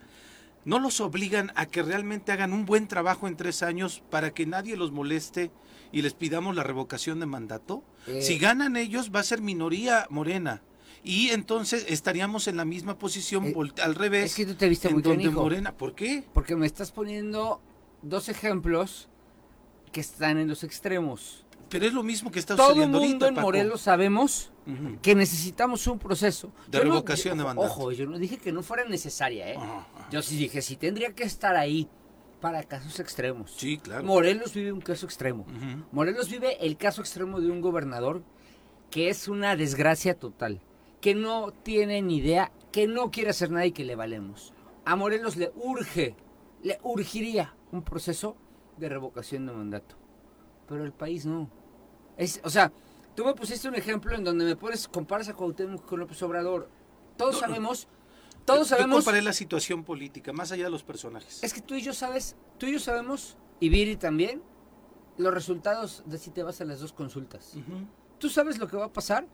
No 0.66 0.78
los 0.78 1.00
obligan 1.00 1.52
a 1.56 1.66
que 1.66 1.82
realmente 1.82 2.32
hagan 2.32 2.52
un 2.52 2.66
buen 2.66 2.86
trabajo 2.86 3.28
en 3.28 3.36
tres 3.36 3.62
años 3.62 4.02
para 4.10 4.30
que 4.32 4.44
nadie 4.46 4.76
los 4.76 4.92
moleste 4.92 5.50
y 5.92 6.02
les 6.02 6.14
pidamos 6.14 6.54
la 6.56 6.62
revocación 6.62 7.20
de 7.20 7.26
mandato. 7.26 7.82
Eh. 8.06 8.22
Si 8.22 8.38
ganan 8.38 8.76
ellos, 8.76 9.10
va 9.14 9.20
a 9.20 9.24
ser 9.24 9.40
minoría 9.40 10.06
morena. 10.10 10.62
Y 11.02 11.30
entonces 11.30 11.84
estaríamos 11.88 12.48
en 12.48 12.56
la 12.56 12.64
misma 12.64 12.98
posición, 12.98 13.46
Eh, 13.46 13.54
al 13.82 13.94
revés. 13.94 14.30
es 14.30 14.34
que 14.36 14.46
tú 14.46 14.54
te 14.54 14.68
viste 14.68 14.88
en 14.88 14.94
muy 14.94 15.02
donde 15.02 15.24
canijo. 15.24 15.42
Morena, 15.42 15.72
¿por 15.76 15.94
qué? 15.94 16.24
Porque 16.32 16.56
me 16.56 16.66
estás 16.66 16.92
poniendo 16.92 17.60
dos 18.02 18.28
ejemplos 18.28 19.08
que 19.92 20.00
están 20.00 20.38
en 20.38 20.48
los 20.48 20.64
extremos. 20.64 21.44
Pero 21.68 21.86
es 21.86 21.92
lo 21.92 22.02
mismo 22.02 22.30
que 22.30 22.38
está 22.38 22.56
Todo 22.56 22.68
el 22.68 22.72
sucediendo 22.74 22.98
mundo 23.00 23.14
ahorita, 23.14 23.28
en 23.28 23.34
Paco. 23.34 23.46
Morelos 23.46 23.80
sabemos 23.82 24.50
que 25.02 25.14
necesitamos 25.14 25.86
un 25.86 25.98
proceso. 25.98 26.52
De 26.68 26.78
Yo 26.78 26.84
no- 26.84 26.90
revocación 26.92 27.36
de 27.38 27.44
mandato. 27.44 27.68
Ojo, 27.68 27.92
yo 27.92 28.06
no 28.06 28.18
dije 28.18 28.38
que 28.38 28.50
no 28.52 28.62
fuera 28.62 28.84
necesaria, 28.84 29.50
¿eh? 29.52 29.56
Ajá, 29.56 29.86
ajá. 29.94 30.08
Yo 30.10 30.22
sí 30.22 30.36
dije, 30.36 30.62
sí 30.62 30.76
tendría 30.76 31.12
que 31.14 31.24
estar 31.24 31.54
ahí 31.56 31.88
para 32.44 32.62
casos 32.62 33.00
extremos. 33.00 33.52
Sí, 33.56 33.78
claro. 33.78 34.04
Morelos 34.04 34.52
vive 34.52 34.70
un 34.70 34.82
caso 34.82 35.06
extremo. 35.06 35.46
Morelos 35.92 36.28
vive 36.28 36.58
el 36.60 36.76
caso 36.76 37.00
extremo 37.00 37.40
de 37.40 37.50
un 37.50 37.62
gobernador 37.62 38.22
que 38.90 39.08
es 39.08 39.28
una 39.28 39.56
desgracia 39.56 40.18
total, 40.18 40.60
que 41.00 41.14
no 41.14 41.52
tiene 41.52 42.02
ni 42.02 42.18
idea, 42.18 42.52
que 42.70 42.86
no 42.86 43.10
quiere 43.10 43.30
hacer 43.30 43.50
nada 43.50 43.64
y 43.64 43.72
que 43.72 43.86
le 43.86 43.96
valemos. 43.96 44.52
A 44.84 44.94
Morelos 44.94 45.38
le 45.38 45.52
urge, 45.56 46.16
le 46.62 46.78
urgiría 46.82 47.54
un 47.72 47.80
proceso 47.80 48.36
de 48.76 48.90
revocación 48.90 49.46
de 49.46 49.52
mandato. 49.54 49.96
Pero 50.68 50.84
el 50.84 50.92
país 50.92 51.24
no. 51.24 51.48
Es, 52.18 52.42
o 52.44 52.50
sea, 52.50 52.70
tú 53.16 53.24
me 53.24 53.32
pusiste 53.32 53.70
un 53.70 53.74
ejemplo 53.74 54.14
en 54.14 54.22
donde 54.22 54.44
me 54.44 54.54
pones, 54.54 54.86
comparas 54.86 55.30
a 55.30 55.34
Cuauhtémoc 55.34 55.86
con 55.86 55.98
López 55.98 56.22
Obrador. 56.22 56.68
Todos 57.16 57.38
sabemos, 57.38 57.88
todos 58.44 58.68
Yo 58.68 58.76
sabemos... 58.76 58.98
comparé 58.98 59.22
la 59.22 59.32
situación 59.32 59.84
política, 59.84 60.32
más 60.32 60.52
allá 60.52 60.64
de 60.64 60.70
los 60.70 60.82
personajes. 60.82 61.42
Es 61.42 61.52
que 61.52 61.60
tú 61.60 61.74
y 61.74 61.82
yo 61.82 61.92
sabes, 61.92 62.36
tú 62.58 62.66
y 62.66 62.72
yo 62.72 62.78
sabemos, 62.78 63.36
y 63.60 63.68
Viri 63.68 63.96
también, 63.96 64.42
los 65.16 65.32
resultados 65.32 66.02
de 66.06 66.18
si 66.18 66.30
te 66.30 66.42
vas 66.42 66.60
a 66.60 66.64
las 66.64 66.80
dos 66.80 66.92
consultas. 66.92 67.54
¿Tú 68.18 68.28
sabes 68.28 68.58
lo 68.58 68.68
que 68.68 68.76
va 68.76 68.86
a 68.86 68.92
pasar 68.92 69.26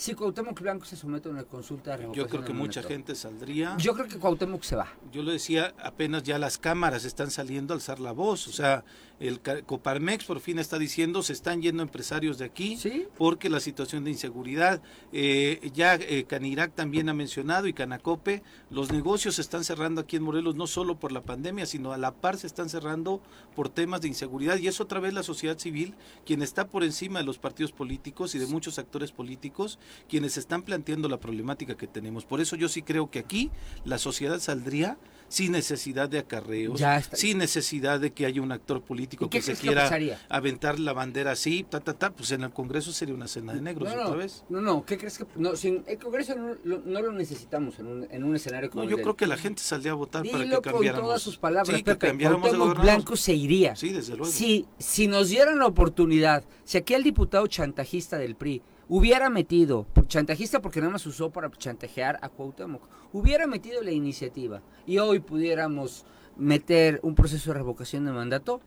si 0.00 0.14
Cuauhtémoc 0.14 0.58
Blanco 0.58 0.86
se 0.86 0.96
somete 0.96 1.28
a 1.28 1.30
una 1.30 1.44
consulta 1.44 1.90
de 1.90 2.04
Yo 2.04 2.12
revocación 2.12 2.28
creo 2.28 2.40
de 2.40 2.46
que 2.46 2.52
mucha 2.54 2.82
gente 2.82 3.14
saldría. 3.14 3.76
Yo 3.76 3.92
creo 3.92 4.08
que 4.08 4.16
Cuauhtémoc 4.16 4.62
se 4.62 4.74
va. 4.74 4.88
Yo 5.12 5.22
lo 5.22 5.30
decía, 5.30 5.74
apenas 5.78 6.22
ya 6.22 6.38
las 6.38 6.56
cámaras 6.56 7.04
están 7.04 7.30
saliendo 7.30 7.74
a 7.74 7.76
alzar 7.76 8.00
la 8.00 8.12
voz. 8.12 8.48
O 8.48 8.52
sea, 8.52 8.82
el 9.20 9.40
Coparmex 9.40 10.24
por 10.24 10.40
fin 10.40 10.58
está 10.58 10.78
diciendo, 10.78 11.22
se 11.22 11.34
están 11.34 11.60
yendo 11.60 11.82
empresarios 11.82 12.38
de 12.38 12.46
aquí. 12.46 12.78
¿Sí? 12.78 13.08
Porque 13.18 13.50
la 13.50 13.60
situación 13.60 14.02
de 14.02 14.10
inseguridad, 14.10 14.80
eh, 15.12 15.70
ya 15.74 15.96
eh, 15.96 16.24
Canirac 16.26 16.74
también 16.74 17.10
ha 17.10 17.14
mencionado 17.14 17.66
y 17.66 17.74
Canacope, 17.74 18.42
los 18.70 18.90
negocios 18.90 19.34
se 19.34 19.42
están 19.42 19.64
cerrando 19.64 20.00
aquí 20.00 20.16
en 20.16 20.22
Morelos 20.22 20.54
no 20.54 20.66
solo 20.66 20.98
por 20.98 21.12
la 21.12 21.20
pandemia, 21.20 21.66
sino 21.66 21.92
a 21.92 21.98
la 21.98 22.14
par 22.14 22.38
se 22.38 22.46
están 22.46 22.70
cerrando 22.70 23.20
por 23.54 23.68
temas 23.68 24.00
de 24.00 24.08
inseguridad. 24.08 24.56
Y 24.56 24.68
es 24.68 24.80
otra 24.80 24.98
vez 24.98 25.12
la 25.12 25.22
sociedad 25.22 25.58
civil 25.58 25.94
quien 26.24 26.40
está 26.40 26.68
por 26.68 26.84
encima 26.84 27.18
de 27.18 27.26
los 27.26 27.38
partidos 27.38 27.72
políticos 27.72 28.34
y 28.34 28.38
de 28.38 28.46
muchos 28.46 28.78
actores 28.78 29.12
políticos, 29.12 29.78
quienes 30.08 30.36
están 30.36 30.62
planteando 30.62 31.08
la 31.08 31.18
problemática 31.20 31.76
que 31.76 31.86
tenemos. 31.86 32.24
Por 32.24 32.40
eso 32.40 32.56
yo 32.56 32.68
sí 32.68 32.82
creo 32.82 33.10
que 33.10 33.18
aquí 33.20 33.50
la 33.84 33.98
sociedad 33.98 34.38
saldría 34.40 34.98
sin 35.28 35.52
necesidad 35.52 36.08
de 36.08 36.18
acarreos, 36.18 36.82
sin 37.12 37.38
necesidad 37.38 38.00
de 38.00 38.12
que 38.12 38.26
haya 38.26 38.42
un 38.42 38.50
actor 38.50 38.82
político 38.82 39.26
¿Y 39.26 39.28
qué 39.28 39.38
que 39.38 39.42
se 39.42 39.52
que 39.52 39.58
quiera 39.68 39.88
aventar 40.28 40.80
la 40.80 40.92
bandera 40.92 41.30
así, 41.30 41.62
ta, 41.62 41.78
ta, 41.78 41.94
ta, 41.94 42.10
pues 42.10 42.32
en 42.32 42.42
el 42.42 42.50
Congreso 42.50 42.90
sería 42.92 43.14
una 43.14 43.28
cena 43.28 43.52
de 43.54 43.60
negros 43.60 43.94
No, 43.94 44.02
otra 44.06 44.16
vez. 44.16 44.42
no, 44.48 44.60
no, 44.60 44.84
¿qué 44.84 44.98
crees 44.98 45.18
que...? 45.18 45.26
No, 45.36 45.54
sin, 45.54 45.84
el 45.86 45.98
Congreso 45.98 46.34
no, 46.34 46.56
lo- 46.64 46.82
no 46.84 47.00
lo 47.00 47.12
necesitamos 47.12 47.78
en 47.78 47.86
un, 47.86 48.08
en 48.10 48.24
un 48.24 48.34
escenario 48.34 48.70
como 48.70 48.82
No, 48.82 48.84
el 48.86 48.90
yo 48.90 48.96
del- 48.96 49.04
creo 49.04 49.16
que 49.16 49.26
la 49.28 49.36
gente 49.36 49.62
saldría 49.62 49.92
a 49.92 49.94
votar 49.94 50.28
para 50.28 50.42
que 50.44 50.50
con 50.50 50.62
cambiáramos. 50.62 51.06
todas 51.06 51.22
sus 51.22 51.36
palabras, 51.38 51.76
sí, 51.76 51.84
que 51.84 51.96
cambiáramos 51.96 52.50
gobernador. 52.50 52.80
Blanco 52.82 53.14
se 53.14 53.32
iría. 53.32 53.76
Sí, 53.76 53.90
desde 53.90 54.16
luego. 54.16 54.32
Si, 54.32 54.66
si 54.80 55.06
nos 55.06 55.28
dieran 55.28 55.60
la 55.60 55.66
oportunidad, 55.66 56.42
si 56.64 56.76
aquí 56.76 56.94
el 56.94 57.04
diputado 57.04 57.46
chantajista 57.46 58.18
del 58.18 58.34
PRI 58.34 58.62
hubiera 58.90 59.30
metido, 59.30 59.84
por- 59.84 60.06
chantajista 60.06 60.60
porque 60.60 60.80
nada 60.80 60.92
más 60.92 61.06
usó 61.06 61.30
para 61.30 61.50
chantajear 61.50 62.18
a 62.20 62.28
Cuauhtémoc, 62.28 62.82
hubiera 63.12 63.46
metido 63.46 63.82
la 63.82 63.92
iniciativa 63.92 64.60
y 64.86 64.98
hoy 64.98 65.20
pudiéramos 65.20 66.04
meter 66.36 67.00
un 67.02 67.14
proceso 67.14 67.50
de 67.52 67.54
revocación 67.58 68.04
de 68.04 68.12
mandato, 68.12 68.60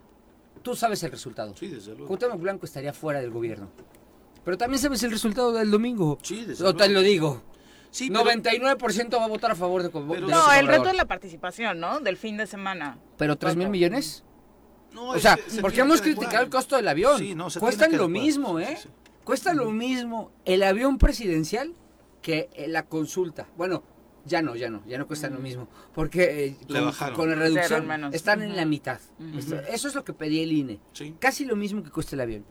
tú 0.63 0.75
sabes 0.75 1.03
el 1.03 1.11
resultado. 1.11 1.55
Sí, 1.55 1.67
desde 1.67 1.91
luego. 1.91 2.07
Cuauhtémoc 2.07 2.39
Blanco 2.41 2.65
estaría 2.65 2.93
fuera 2.93 3.19
del 3.21 3.29
gobierno. 3.31 3.69
Pero 4.45 4.57
también 4.57 4.79
sabes 4.81 5.03
el 5.03 5.11
resultado 5.11 5.51
del 5.53 5.69
domingo. 5.71 6.17
Sí, 6.21 6.43
desde 6.45 6.63
No 6.63 6.73
te 6.75 6.85
luego. 6.87 6.93
lo 6.93 7.01
digo. 7.01 7.43
Sí, 7.91 8.09
pero- 8.09 8.23
99% 8.23 9.17
va 9.19 9.25
a 9.25 9.27
votar 9.27 9.51
a 9.51 9.55
favor 9.55 9.83
de, 9.83 9.89
de 9.89 10.01
Pero- 10.15 10.27
No, 10.27 10.51
el 10.53 10.67
reto 10.67 10.89
es 10.89 10.95
la 10.95 11.05
participación, 11.05 11.79
¿no? 11.79 11.99
Del 11.99 12.17
fin 12.17 12.37
de 12.37 12.47
semana. 12.47 12.97
¿Pero 13.17 13.37
3 13.37 13.55
mil 13.55 13.69
millones? 13.69 14.23
No, 14.93 15.09
o 15.09 15.19
sea, 15.19 15.35
que 15.37 15.49
se 15.49 15.61
porque 15.61 15.81
hemos 15.81 16.01
criticado 16.01 16.43
el 16.43 16.49
costo 16.49 16.75
del 16.75 16.87
avión. 16.87 17.17
Sí, 17.19 17.35
no, 17.35 17.49
se 17.49 17.59
Cuestan 17.59 17.95
lo 17.97 18.07
mismo, 18.07 18.59
Sí, 18.59 18.65
¿eh? 18.65 18.77
sí. 18.81 18.89
Cuesta 19.23 19.53
lo 19.53 19.71
mismo 19.71 20.31
el 20.45 20.63
avión 20.63 20.97
presidencial 20.97 21.73
que 22.21 22.49
eh, 22.53 22.67
la 22.67 22.83
consulta. 22.85 23.47
Bueno, 23.57 23.83
ya 24.25 24.41
no, 24.41 24.55
ya 24.55 24.69
no, 24.69 24.81
ya 24.87 24.97
no 24.97 25.05
cuestan 25.07 25.33
lo 25.33 25.39
mismo. 25.39 25.67
Porque 25.93 26.45
eh, 26.45 26.57
Le 26.67 26.79
con, 26.79 26.85
bajaron. 26.87 27.15
con 27.15 27.29
la 27.29 27.35
reducción 27.35 27.85
menos. 27.87 28.13
están 28.13 28.41
en 28.41 28.55
la 28.55 28.65
mitad. 28.65 28.99
Eso 29.69 29.87
es 29.89 29.95
lo 29.95 30.03
que 30.05 30.13
pedía 30.13 30.43
el 30.43 30.51
INE. 30.53 30.79
Sí. 30.93 31.13
Casi 31.19 31.43
lo 31.45 31.55
mismo 31.57 31.83
que 31.83 31.89
cuesta 31.89 32.15
el 32.15 32.21
avión. 32.21 32.45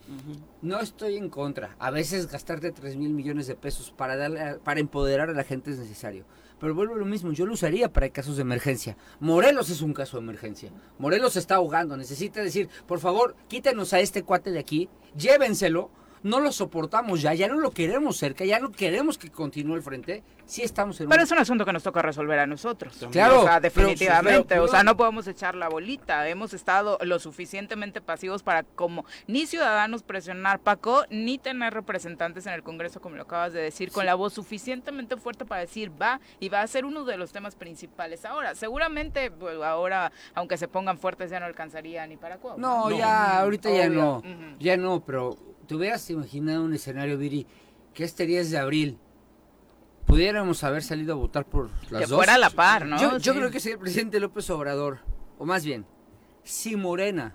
No 0.61 0.80
estoy 0.80 1.16
en 1.16 1.30
contra. 1.30 1.74
A 1.78 1.90
veces 1.90 2.26
gastarte 2.30 2.72
3 2.72 2.96
mil 2.96 3.14
millones 3.14 3.46
de 3.46 3.54
pesos 3.54 3.90
para, 3.90 4.16
darle 4.16 4.40
a- 4.42 4.58
para 4.58 4.80
empoderar 4.80 5.30
a 5.30 5.35
la 5.35 5.44
gente 5.44 5.70
es 5.70 5.78
necesario. 5.78 6.24
Pero 6.61 6.74
vuelvo 6.76 6.94
a 6.94 6.98
lo 6.98 7.06
mismo, 7.06 7.32
yo 7.32 7.44
lo 7.44 7.54
usaría 7.54 7.92
para 7.92 8.08
casos 8.11 8.37
de 8.37 8.42
emergencia. 8.42 8.96
Morelos 9.18 9.68
es 9.70 9.80
un 9.82 9.94
caso 9.94 10.18
de 10.18 10.22
emergencia. 10.24 10.70
Morelos 10.98 11.32
se 11.32 11.38
está 11.40 11.56
ahogando. 11.56 11.96
Necesita 11.96 12.40
decir, 12.40 12.68
por 12.87 13.00
favor, 13.00 13.35
quítenos 13.48 13.92
a 13.94 13.98
este 14.00 14.22
cuate 14.22 14.50
de 14.52 14.58
aquí, 14.61 14.88
llévenselo. 15.16 15.90
No 16.22 16.40
lo 16.40 16.52
soportamos 16.52 17.20
ya, 17.22 17.35
ya 17.35 17.48
no 17.48 17.58
lo 17.58 17.70
queremos 17.72 18.16
cerca, 18.16 18.44
ya 18.44 18.61
no 18.61 18.70
queremos 18.70 19.18
que 19.18 19.30
continúe 19.30 19.74
el 19.76 19.82
frente. 19.82 20.22
Sí 20.44 20.62
estamos 20.62 21.00
en 21.00 21.08
Pero 21.08 21.22
un... 21.22 21.24
es 21.26 21.32
un 21.32 21.38
asunto 21.38 21.64
que 21.64 21.72
nos 21.72 21.82
toca 21.82 22.02
resolver 22.02 22.38
a 22.38 22.46
nosotros. 22.46 22.96
Claro, 23.11 23.40
O 23.40 23.44
sea, 23.44 23.61
pero- 23.61 23.87
definitivamente. 23.87 24.44
pero- 24.48 24.64
o 24.64 24.68
sea, 24.68 24.82
no 24.85 24.96
podemos 24.96 25.26
echar 25.26 25.54
la 25.54 25.68
bolita. 25.68 26.28
Hemos 26.28 26.52
estado 26.54 26.98
lo 27.02 27.18
suficientemente 27.18 28.00
pasivos 28.00 28.42
para 28.42 28.62
como 28.62 29.04
ni 29.26 29.46
ciudadanos 29.46 30.02
presionar 30.02 30.61
Paco, 30.61 31.04
ni 31.11 31.38
tener 31.38 31.74
representantes 31.74 32.46
en 32.46 32.52
el 32.52 32.62
Congreso, 32.62 33.00
como 33.00 33.16
lo 33.16 33.22
acabas 33.22 33.52
de 33.52 33.61
decir, 33.62 33.90
con 33.90 34.06
la 34.06 34.14
voz 34.14 34.32
suficientemente 34.35 35.16
fuerte 35.16 35.44
para 35.44 35.62
decir 35.62 35.90
va 36.00 36.20
y 36.38 36.48
va 36.48 36.61
a 36.62 36.66
ser 36.66 36.85
uno 36.85 37.04
de 37.04 37.16
los 37.16 37.32
temas 37.32 37.56
principales. 37.56 38.24
Ahora, 38.24 38.54
seguramente, 38.54 39.30
pues, 39.30 39.56
ahora, 39.62 40.12
aunque 40.35 40.56
se 40.56 40.68
pongan 40.68 40.98
fuertes, 40.98 41.30
ya 41.30 41.40
no 41.40 41.46
alcanzaría 41.46 42.06
ni 42.06 42.16
para 42.16 42.37
Cuauhtémoc. 42.38 42.61
No, 42.70 42.90
No. 42.90 42.96
ya, 42.98 43.40
ahorita 43.40 43.70
ya 43.70 43.88
no. 43.88 44.22
Ya 44.61 44.76
no, 44.76 45.00
pero 45.04 45.37
te 45.66 45.75
hubieras 45.75 46.09
imaginado 46.11 46.64
un 46.64 46.75
escenario, 46.75 47.16
Viri, 47.18 47.46
que 47.94 48.05
este 48.05 48.27
10 48.27 48.51
de 48.51 48.59
abril 48.59 48.98
pudiéramos 50.07 50.62
haber 50.64 50.83
salido 50.83 51.14
a 51.14 51.16
votar 51.16 51.44
por 51.46 51.70
las 51.90 52.03
que 52.03 52.07
dos. 52.09 52.16
fuera 52.16 52.35
a 52.35 52.38
la 52.38 52.51
par, 52.51 52.87
¿no? 52.87 52.98
Yo, 53.01 53.18
yo 53.18 53.33
Sí. 53.33 53.38
creo 53.38 53.51
que 53.51 53.61
si 53.61 53.70
el 53.70 53.79
presidente 53.79 54.20
López 54.20 54.48
Obrador, 54.51 54.98
o 55.38 55.44
más 55.46 55.64
bien, 55.64 55.87
si 56.42 56.77
Morena 56.77 57.35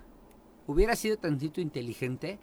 hubiera 0.66 0.94
sido 0.96 1.16
tantito 1.16 1.60
inteligente, 1.60 2.38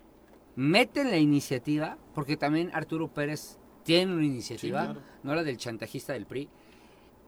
meten 0.56 1.12
la 1.12 1.18
iniciativa, 1.18 1.98
porque 2.14 2.38
también 2.38 2.72
Arturo 2.74 3.08
Pérez 3.08 3.58
tiene 3.84 4.14
una 4.14 4.26
iniciativa, 4.26 4.82
Sí, 4.82 4.86
claro. 4.88 5.02
no 5.24 5.36
la 5.36 5.44
del 5.44 5.58
chantajista 5.58 6.14
del 6.14 6.26
PRI, 6.26 6.50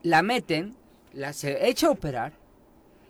la 0.04 0.22
meten, 0.24 0.76
la 1.14 1.34
se 1.34 1.68
echa 1.70 1.88
a 1.88 1.92
operar, 1.92 2.34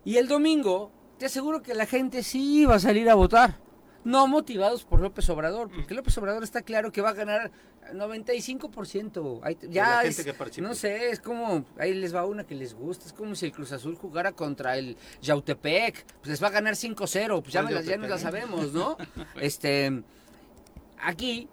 y 0.04 0.18
el 0.18 0.28
domingo 0.28 0.92
te 1.18 1.26
aseguro 1.28 1.62
que 1.62 1.74
la 1.74 1.86
gente 1.86 2.24
sí 2.24 2.62
iba 2.62 2.76
a 2.76 2.80
salir 2.80 3.10
a 3.10 3.16
votar. 3.16 3.58
No 4.04 4.28
motivados 4.28 4.84
por 4.86 5.02
López 5.02 5.30
Obrador, 5.30 5.70
porque 5.70 5.94
López 5.94 6.18
Obrador 6.18 6.44
está 6.44 6.62
claro 6.62 6.92
que 6.92 7.02
va 7.02 7.10
a 7.10 7.14
ganar 7.14 7.52
95%. 7.94 9.40
Ahí 9.44 9.56
te- 9.56 9.68
la 9.68 9.74
ya 9.74 10.04
es- 10.04 10.26
no 10.62 10.74
sé, 10.76 11.10
es 11.10 11.20
como, 11.20 11.66
ahí 11.78 11.94
les 11.94 12.14
va 12.16 12.26
una 12.26 12.46
que 12.46 12.56
les 12.56 12.74
gusta, 12.74 13.06
es 13.06 13.14
como 13.14 13.36
si 13.36 13.46
el 13.48 13.52
Cruz 13.52 13.72
Azul 13.72 13.96
jugara 13.96 14.32
contra 14.32 14.78
el 14.78 14.98
Yautepec, 15.22 16.06
pues 16.20 16.28
les 16.30 16.44
va 16.44 16.48
a 16.48 16.52
ganar 16.52 16.76
5-0, 16.76 17.42
pues 17.42 17.54
ya, 17.54 17.62
¿Cuál 17.62 17.74
me 17.74 17.80
las- 17.80 17.86
ya 17.86 17.98
nos 17.98 18.10
la 18.10 18.18
sabemos, 18.18 18.74
¿no? 18.74 18.98
este, 19.42 20.04
aquí 21.00 21.50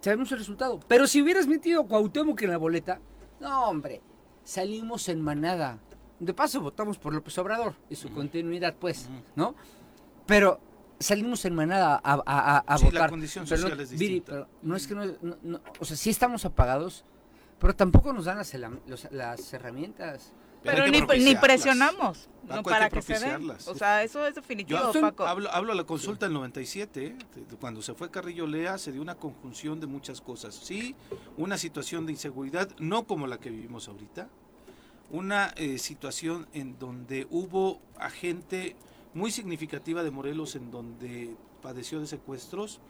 sabemos 0.00 0.30
el 0.32 0.38
resultado, 0.38 0.80
pero 0.86 1.06
si 1.06 1.22
hubieras 1.22 1.46
metido 1.46 1.86
Cuauhtémoc 1.86 2.40
en 2.42 2.50
la 2.50 2.58
boleta, 2.58 3.00
no 3.40 3.64
hombre, 3.68 4.00
salimos 4.44 5.08
en 5.08 5.20
manada. 5.20 5.78
De 6.20 6.32
paso 6.32 6.60
votamos 6.60 6.96
por 6.98 7.12
López 7.12 7.36
Obrador 7.38 7.74
y 7.90 7.96
su 7.96 8.10
continuidad, 8.12 8.74
pues, 8.78 9.08
¿no? 9.34 9.54
Pero 10.26 10.60
salimos 11.04 11.44
en 11.44 11.54
manada 11.54 12.00
a, 12.02 12.14
a- 12.14 12.22
a- 12.26 12.58
a 12.66 12.78
Sí, 12.78 12.84
la 12.86 12.90
votar. 12.90 13.10
condición 13.10 13.44
Pero 13.48 13.56
no- 13.62 13.62
social 13.68 13.80
es 13.80 13.90
distinta. 13.90 14.32
pero 14.32 14.48
no 14.62 14.76
es 14.76 14.86
que 14.86 14.94
no, 14.94 15.04
no- 15.22 15.36
no- 15.42 15.60
o 15.78 15.84
sea, 15.84 15.96
sí 15.96 16.10
estamos 16.10 16.44
apagados, 16.44 17.04
pero 17.58 17.74
tampoco 17.74 18.12
nos 18.12 18.24
dan 18.24 18.38
las, 18.38 18.52
los- 18.86 19.10
las 19.12 19.52
herramientas. 19.52 20.32
Pero 20.62 20.86
ni, 20.88 21.02
presionamos 21.36 22.26
Paco, 22.48 22.48
no, 22.48 22.54
hay 22.56 22.62
para 22.62 22.88
que 22.88 22.96
que, 23.02 23.02
se 23.02 23.20
den. 23.20 23.50
O 23.50 23.74
sea, 23.74 24.02
eso 24.02 24.26
es 24.26 24.34
definitivo, 24.34 24.80
Yo 24.94 24.98
Paco. 24.98 25.26
hablo, 25.26 25.50
hablo 25.50 25.72
de 25.72 25.76
la 25.76 25.84
consulta 25.84 26.24
del 26.24 26.32
97, 26.32 27.06
¿eh? 27.06 27.16
Cuando 27.60 27.82
se 27.82 27.92
fue 27.92 28.10
Carrillo 28.10 28.46
Lea 28.46 28.78
se 28.78 28.90
dio 28.90 29.02
una 29.02 29.14
conjunción 29.14 29.78
de 29.78 29.86
muchas 29.86 30.22
cosas. 30.22 30.54
Sí, 30.54 30.96
una 31.36 31.58
situación 31.58 32.06
de 32.06 32.12
inseguridad, 32.12 32.70
no 32.78 33.06
como 33.06 33.26
la 33.26 33.38
que 33.38 33.50
vivimos 33.50 33.88
ahorita, 33.88 34.28
una 35.10 35.48
eh, 35.56 35.76
situación 35.78 36.48
en 36.54 36.78
donde 36.78 37.26
hubo 37.30 37.80
a 37.98 38.08
gente 38.08 38.74
muy 39.14 39.30
significativa 39.30 40.02
de 40.02 40.10
Morelos 40.10 40.56
en 40.56 40.70
donde 40.70 41.36
padeció 41.62 42.00
de 42.00 42.06
secuestros. 42.06 42.80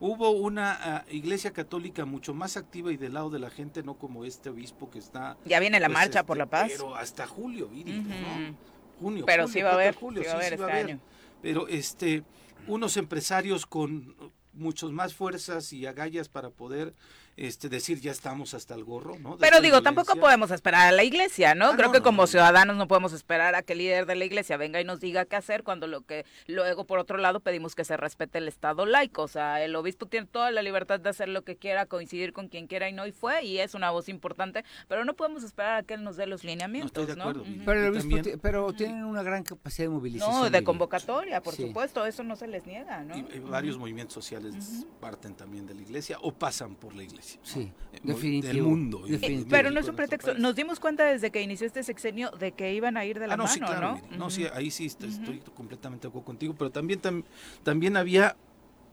Hubo 0.00 0.30
una 0.30 0.72
ah, 0.72 1.04
iglesia 1.10 1.52
católica 1.52 2.04
mucho 2.04 2.34
más 2.34 2.56
activa 2.56 2.92
y 2.92 2.96
del 2.96 3.14
lado 3.14 3.30
de 3.30 3.38
la 3.38 3.50
gente, 3.50 3.82
no 3.82 3.94
como 3.94 4.24
este 4.24 4.50
obispo 4.50 4.90
que 4.90 4.98
está... 4.98 5.36
Ya 5.44 5.60
viene 5.60 5.78
la 5.78 5.86
pues, 5.86 5.98
marcha 5.98 6.20
este, 6.20 6.26
por 6.26 6.36
la 6.36 6.46
paz. 6.46 6.72
Pero 6.72 6.96
hasta 6.96 7.26
julio, 7.26 7.66
Ujú. 7.66 7.84
¿no? 7.86 8.56
Junio, 9.00 9.24
Pero 9.24 9.44
julio, 9.44 9.52
sí 9.52 9.62
va 9.62 9.70
a 9.70 9.72
4 9.72 9.78
de 9.78 9.84
haber, 9.84 9.94
julio, 9.94 10.22
sí 10.22 10.26
va 10.26 10.32
a 10.32 10.36
haber 10.36 10.48
sí 10.48 10.62
este 10.62 10.72
año. 10.72 11.00
Pero 11.42 11.68
este, 11.68 12.24
unos 12.66 12.96
empresarios 12.96 13.66
con 13.66 14.16
muchos 14.52 14.92
más 14.92 15.14
fuerzas 15.14 15.72
y 15.72 15.86
agallas 15.86 16.28
para 16.28 16.50
poder 16.50 16.94
este, 17.36 17.68
decir 17.68 18.00
ya 18.00 18.12
estamos 18.12 18.54
hasta 18.54 18.74
el 18.74 18.84
gorro, 18.84 19.18
¿no? 19.18 19.32
De 19.32 19.38
Pero 19.38 19.60
digo, 19.60 19.82
tampoco 19.82 20.16
podemos 20.16 20.50
esperar 20.50 20.88
a 20.88 20.92
la 20.92 21.02
iglesia, 21.04 21.54
¿no? 21.54 21.70
Ah, 21.70 21.76
Creo 21.76 21.88
no, 21.88 21.92
que 21.92 21.98
no, 21.98 22.04
como 22.04 22.22
no. 22.22 22.26
ciudadanos 22.26 22.76
no 22.76 22.86
podemos 22.88 23.12
esperar 23.12 23.54
a 23.54 23.62
que 23.62 23.72
el 23.72 23.80
líder 23.80 24.06
de 24.06 24.14
la 24.14 24.24
iglesia 24.24 24.56
venga 24.56 24.80
y 24.80 24.84
nos 24.84 25.00
diga 25.00 25.24
qué 25.24 25.36
hacer 25.36 25.62
cuando 25.64 25.86
lo 25.86 26.02
que 26.02 26.24
luego 26.46 26.84
por 26.84 26.98
otro 26.98 27.18
lado 27.18 27.40
pedimos 27.40 27.74
que 27.74 27.84
se 27.84 27.96
respete 27.96 28.38
el 28.38 28.48
Estado 28.48 28.86
laico. 28.86 29.22
O 29.22 29.28
sea, 29.28 29.62
el 29.64 29.74
obispo 29.76 30.06
tiene 30.06 30.26
toda 30.26 30.50
la 30.50 30.62
libertad 30.62 31.00
de 31.00 31.10
hacer 31.10 31.28
lo 31.28 31.42
que 31.42 31.56
quiera, 31.56 31.86
coincidir 31.86 32.32
con 32.32 32.48
quien 32.48 32.66
quiera 32.66 32.88
y 32.88 32.92
no 32.92 33.06
y 33.06 33.12
fue 33.12 33.44
y 33.44 33.58
es 33.58 33.74
una 33.74 33.90
voz 33.90 34.08
importante, 34.08 34.64
pero 34.88 35.04
no 35.04 35.14
podemos 35.14 35.42
esperar 35.44 35.78
a 35.78 35.82
que 35.82 35.94
él 35.94 36.04
nos 36.04 36.16
dé 36.16 36.26
los 36.26 36.44
lineamientos, 36.44 36.92
No, 37.16 37.30
estoy 37.30 37.42
de. 37.42 37.50
Vivi. 37.50 37.62
Pero, 37.64 37.80
el 37.86 37.96
obispo 37.96 38.38
pero 38.42 38.72
tienen 38.72 39.04
una 39.04 39.22
gran 39.22 39.42
capacidad 39.42 39.86
de 39.88 39.94
movilización. 39.94 40.34
No, 40.36 40.50
de 40.50 40.62
convocatoria, 40.64 41.40
por 41.40 41.54
Sí. 41.54 41.66
supuesto, 41.66 42.04
eso 42.06 42.22
no 42.22 42.36
se 42.36 42.46
les 42.46 42.66
niega, 42.66 43.02
¿no? 43.02 43.16
Y, 43.16 43.22
varios 43.40 43.78
movimientos 43.78 44.14
sociales 44.14 44.86
parten 45.00 45.34
también 45.34 45.66
de 45.66 45.74
la 45.74 45.82
iglesia 45.82 46.18
o 46.20 46.32
pasan 46.32 46.76
por 46.76 46.94
la 46.94 47.02
iglesia. 47.02 47.23
¿No? 47.38 47.40
Sí, 47.46 47.72
Eh, 47.92 48.00
definitivo. 48.02 48.52
Del 48.52 48.62
mundo. 48.62 49.06
Eh, 49.06 49.12
Definitivo. 49.12 49.48
Pero 49.50 49.70
no 49.70 49.80
es 49.80 49.88
un 49.88 49.96
pretexto. 49.96 50.30
país. 50.32 50.40
Nos 50.42 50.54
dimos 50.56 50.80
cuenta 50.80 51.04
desde 51.04 51.30
que 51.30 51.40
inició 51.42 51.66
este 51.66 51.82
sexenio 51.82 52.30
de 52.32 52.52
que 52.52 52.74
iban 52.74 52.96
a 52.96 53.04
ir 53.04 53.18
de 53.18 53.26
la 53.26 53.34
Ah, 53.34 53.36
no, 53.36 53.44
mano, 53.44 53.54
sí, 53.54 53.60
claro. 53.60 54.00
¿no? 54.10 54.16
No, 54.16 54.30
sí, 54.30 54.46
ahí 54.52 54.70
sí 54.70 54.86
est- 54.86 55.02
estoy 55.04 55.40
completamente 55.54 56.02
de 56.02 56.08
acuerdo 56.08 56.26
contigo, 56.26 56.54
pero 56.58 56.70
también, 56.70 57.00
tam- 57.00 57.24
también 57.62 57.96
había 57.96 58.36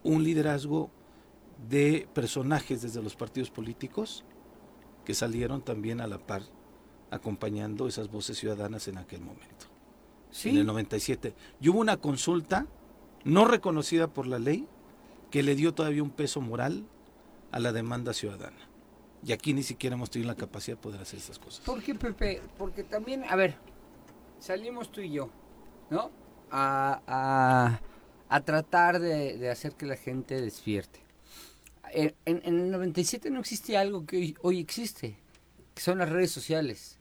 un 0.03 0.23
liderazgo 0.23 0.89
de 1.69 2.07
personajes 2.13 2.81
desde 2.81 3.01
los 3.03 3.15
partidos 3.15 3.49
políticos 3.51 4.23
que 5.05 5.13
salieron 5.13 5.61
también 5.61 6.01
a 6.01 6.07
la 6.07 6.17
par 6.19 6.43
acompañando 7.09 7.87
esas 7.87 8.09
voces 8.09 8.37
ciudadanas 8.37 8.87
en 8.87 8.97
aquel 8.97 9.21
momento, 9.21 9.65
Sí. 10.31 10.49
en 10.49 10.57
el 10.57 10.65
97. 10.65 11.33
Y 11.59 11.69
hubo 11.69 11.79
una 11.79 11.97
consulta 11.97 12.65
no 13.23 13.45
reconocida 13.45 14.07
por 14.07 14.27
la 14.27 14.39
ley 14.39 14.67
que 15.29 15.43
le 15.43 15.55
dio 15.55 15.73
todavía 15.73 16.01
un 16.03 16.09
peso 16.11 16.41
moral 16.41 16.85
a 17.51 17.59
la 17.59 17.71
demanda 17.71 18.13
ciudadana. 18.13 18.57
Y 19.23 19.33
aquí 19.33 19.53
ni 19.53 19.63
siquiera 19.63 19.95
hemos 19.95 20.09
tenido 20.09 20.29
la 20.31 20.35
capacidad 20.37 20.77
de 20.77 20.81
poder 20.81 21.01
hacer 21.01 21.19
estas 21.19 21.37
cosas. 21.37 21.63
¿Por 21.65 21.81
qué, 21.83 21.93
Pepe? 21.93 22.41
Porque 22.57 22.83
también, 22.83 23.23
a 23.29 23.35
ver, 23.35 23.55
salimos 24.39 24.91
tú 24.91 25.01
y 25.01 25.11
yo, 25.11 25.29
¿no? 25.89 26.11
A, 26.49 27.01
a- 27.07 27.81
a 28.29 28.41
tratar 28.41 28.99
de, 28.99 29.37
de 29.37 29.49
hacer 29.49 29.73
que 29.75 29.85
la 29.85 29.97
gente 29.97 30.41
despierte. 30.41 30.99
En, 31.91 32.15
en- 32.25 32.41
en 32.45 32.59
el 32.61 32.71
97 32.71 33.29
no 33.29 33.39
existía 33.41 33.81
algo 33.81 34.05
que 34.05 34.17
hoy, 34.17 34.37
hoy 34.41 34.59
existe, 34.59 35.17
que 35.75 35.81
son 35.81 35.97
las 35.97 36.09
redes 36.09 36.31
sociales. 36.31 36.97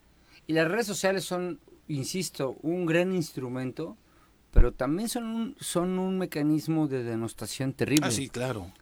Y 0.46 0.52
las 0.54 0.68
redes 0.68 0.86
sociales 0.86 1.24
son, 1.24 1.60
insisto, 1.88 2.56
un 2.62 2.84
gran 2.86 3.14
instrumento, 3.14 3.96
pero 4.50 4.72
también 4.72 5.08
son 5.08 5.24
un, 5.26 5.56
son 5.60 5.98
un 6.00 6.18
mecanismo 6.18 6.88
de 6.88 7.04
denostación 7.04 7.72
terrible. 7.72 8.08
Ah, 8.08 8.10
sí, 8.10 8.28
claro. 8.28 8.72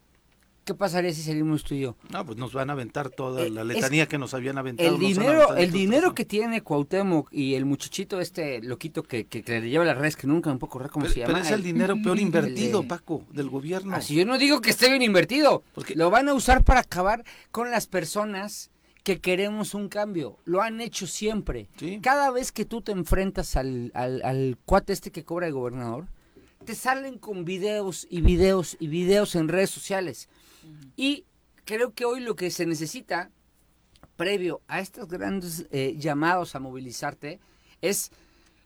¿Qué 0.68 0.74
pasaría 0.74 1.14
si 1.14 1.22
salimos 1.22 1.64
tú 1.64 1.74
y 1.74 1.81
yo? 1.81 1.96
No, 2.11 2.26
pues 2.26 2.37
nos 2.37 2.52
van 2.52 2.68
a 2.68 2.74
aventar 2.74 3.09
toda 3.09 3.42
Eh, 3.42 3.48
la 3.48 3.62
es- 3.62 3.68
letanía 3.68 4.04
que 4.07 4.18
nos 4.18 4.35
habían 4.35 4.59
aventado. 4.59 4.87
El 4.96 4.98
dinero, 5.00 5.57
el 5.57 5.72
dinero 5.72 6.14
que 6.14 6.26
tiene 6.26 6.61
Cuauhtémoc 6.61 7.33
y 7.33 7.54
el 7.54 7.64
muchachito 7.64 8.20
este 8.20 8.61
loquito 8.61 9.02
que, 9.02 9.24
que, 9.24 9.42
que 9.42 9.61
le 9.62 9.70
lleva 9.70 9.87
las 9.87 9.96
redes, 9.96 10.14
que 10.16 10.26
nunca 10.26 10.52
me 10.52 10.59
puedo 10.59 10.68
acordar 10.68 10.90
cómo 10.90 11.04
Pero, 11.04 11.14
se 11.14 11.20
pero 11.20 11.33
llama. 11.33 11.46
es 11.46 11.50
el 11.52 11.62
dinero 11.62 11.96
peor 12.04 12.18
invertido, 12.20 12.83
de- 12.83 12.87
Paco, 12.88 13.24
del 13.33 13.48
gobierno. 13.48 13.96
Así 13.96 14.14
yo 14.14 14.26
no 14.26 14.37
digo 14.37 14.61
que 14.61 14.68
esté 14.68 14.90
bien 14.90 15.00
invertido. 15.00 15.62
Porque- 15.74 15.94
Lo 15.94 16.11
van 16.11 16.28
a 16.28 16.35
usar 16.35 16.62
para 16.64 16.81
acabar 16.81 17.24
con 17.50 17.70
las 17.70 17.87
personas 17.87 18.70
que 19.04 19.20
queremos 19.20 19.72
un 19.72 19.88
cambio. 19.88 20.37
Lo 20.44 20.61
han 20.61 20.83
hecho 20.83 21.07
siempre. 21.07 21.70
Sí. 21.78 21.98
Cada 22.02 22.31
vez 22.31 22.52
que 22.52 22.66
tú 22.66 22.83
te 22.83 22.92
enfrentas 22.92 23.57
al, 23.57 23.90
al, 23.94 24.20
al 24.22 24.59
cuate 24.66 24.92
este 24.92 25.11
que 25.12 25.24
cobra 25.24 25.46
el 25.46 25.54
gobernador, 25.54 26.09
te 26.66 26.74
salen 26.74 27.16
con 27.16 27.46
videos 27.46 28.07
y 28.11 28.20
videos 28.20 28.76
y 28.78 28.88
videos 28.88 29.35
en 29.35 29.48
redes 29.48 29.70
sociales. 29.70 30.28
Y 30.97 31.25
creo 31.64 31.94
que 31.94 32.05
hoy 32.05 32.21
lo 32.21 32.37
que 32.37 32.51
se 32.51 32.66
necesita, 32.66 33.31
previo 34.16 34.61
a 34.68 34.81
estos 34.81 35.09
grandes 35.09 35.66
eh, 35.71 35.94
llamados 35.99 36.55
a 36.55 36.61
movilizarte, 36.61 37.40
es 37.81 38.11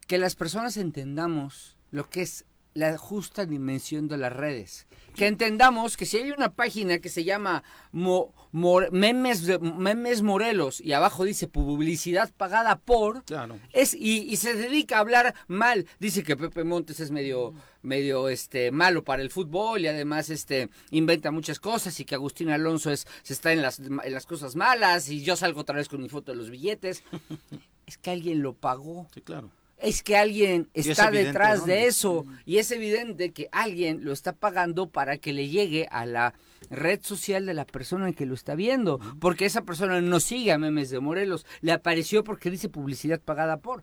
que 0.06 0.18
las 0.18 0.34
personas 0.34 0.76
entendamos 0.76 1.76
lo 1.90 2.08
que 2.08 2.22
es 2.22 2.44
la 2.74 2.96
justa 2.98 3.44
dimensión 3.46 4.08
de 4.08 4.16
las 4.16 4.32
redes. 4.32 4.86
Que 5.14 5.26
entendamos 5.26 5.98
que 5.98 6.06
si 6.06 6.16
hay 6.16 6.30
una 6.30 6.54
página 6.54 6.98
que 6.98 7.10
se 7.10 7.22
llama 7.24 7.62
Mo- 7.92 8.32
memes, 8.90 9.46
memes 9.60 10.22
Morelos 10.22 10.80
y 10.80 10.92
abajo 10.94 11.24
dice 11.24 11.48
publicidad 11.48 12.32
pagada 12.34 12.76
por, 12.78 13.22
Claro. 13.24 13.58
es 13.74 13.92
y, 13.92 14.20
y 14.22 14.36
se 14.36 14.54
dedica 14.54 14.96
a 14.96 15.00
hablar 15.00 15.34
mal. 15.48 15.86
Dice 16.00 16.22
que 16.22 16.34
Pepe 16.36 16.64
Montes 16.64 16.98
es 17.00 17.10
medio 17.10 17.52
medio 17.82 18.28
este 18.30 18.70
malo 18.70 19.04
para 19.04 19.20
el 19.22 19.30
fútbol 19.30 19.82
y 19.82 19.88
además 19.88 20.30
este 20.30 20.70
inventa 20.90 21.30
muchas 21.30 21.58
cosas 21.60 21.98
y 22.00 22.04
que 22.06 22.14
Agustín 22.14 22.48
Alonso 22.48 22.90
es 22.90 23.06
se 23.22 23.32
está 23.34 23.52
en 23.52 23.60
las 23.60 23.80
en 23.80 24.14
las 24.14 24.24
cosas 24.24 24.56
malas 24.56 25.10
y 25.10 25.22
yo 25.22 25.36
salgo 25.36 25.60
otra 25.60 25.76
vez 25.76 25.88
con 25.88 26.00
mi 26.02 26.08
foto 26.08 26.32
de 26.32 26.38
los 26.38 26.48
billetes. 26.48 27.02
es 27.86 27.98
que 27.98 28.10
alguien 28.10 28.40
lo 28.40 28.54
pagó. 28.54 29.08
Sí, 29.12 29.20
claro. 29.20 29.50
Es 29.82 30.02
que 30.02 30.16
alguien 30.16 30.68
es 30.74 30.86
está 30.86 31.08
evidente 31.08 31.28
detrás 31.28 31.66
de 31.66 31.86
eso. 31.86 32.24
Y 32.46 32.58
es 32.58 32.70
evidente 32.70 33.32
que 33.32 33.48
alguien 33.52 34.04
lo 34.04 34.12
está 34.12 34.32
pagando 34.32 34.88
para 34.88 35.18
que 35.18 35.32
le 35.32 35.48
llegue 35.48 35.88
a 35.90 36.06
la 36.06 36.34
red 36.70 37.00
social 37.02 37.46
de 37.46 37.54
la 37.54 37.66
persona 37.66 38.12
que 38.12 38.24
lo 38.24 38.34
está 38.34 38.54
viendo, 38.54 39.00
porque 39.20 39.44
esa 39.44 39.62
persona 39.62 40.00
no 40.00 40.20
sigue 40.20 40.52
a 40.52 40.58
Memes 40.58 40.90
de 40.90 41.00
Morelos, 41.00 41.44
le 41.60 41.72
apareció 41.72 42.24
porque 42.24 42.50
dice 42.50 42.68
publicidad 42.68 43.20
pagada 43.20 43.58
por. 43.58 43.82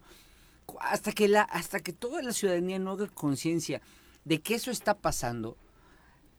Hasta 0.79 1.11
que 1.11 1.27
la 1.27 1.41
hasta 1.41 1.79
que 1.79 1.93
toda 1.93 2.21
la 2.21 2.31
ciudadanía 2.31 2.79
no 2.79 2.91
haga 2.91 3.07
conciencia 3.07 3.81
de 4.23 4.39
que 4.39 4.55
eso 4.55 4.71
está 4.71 4.97
pasando, 4.97 5.57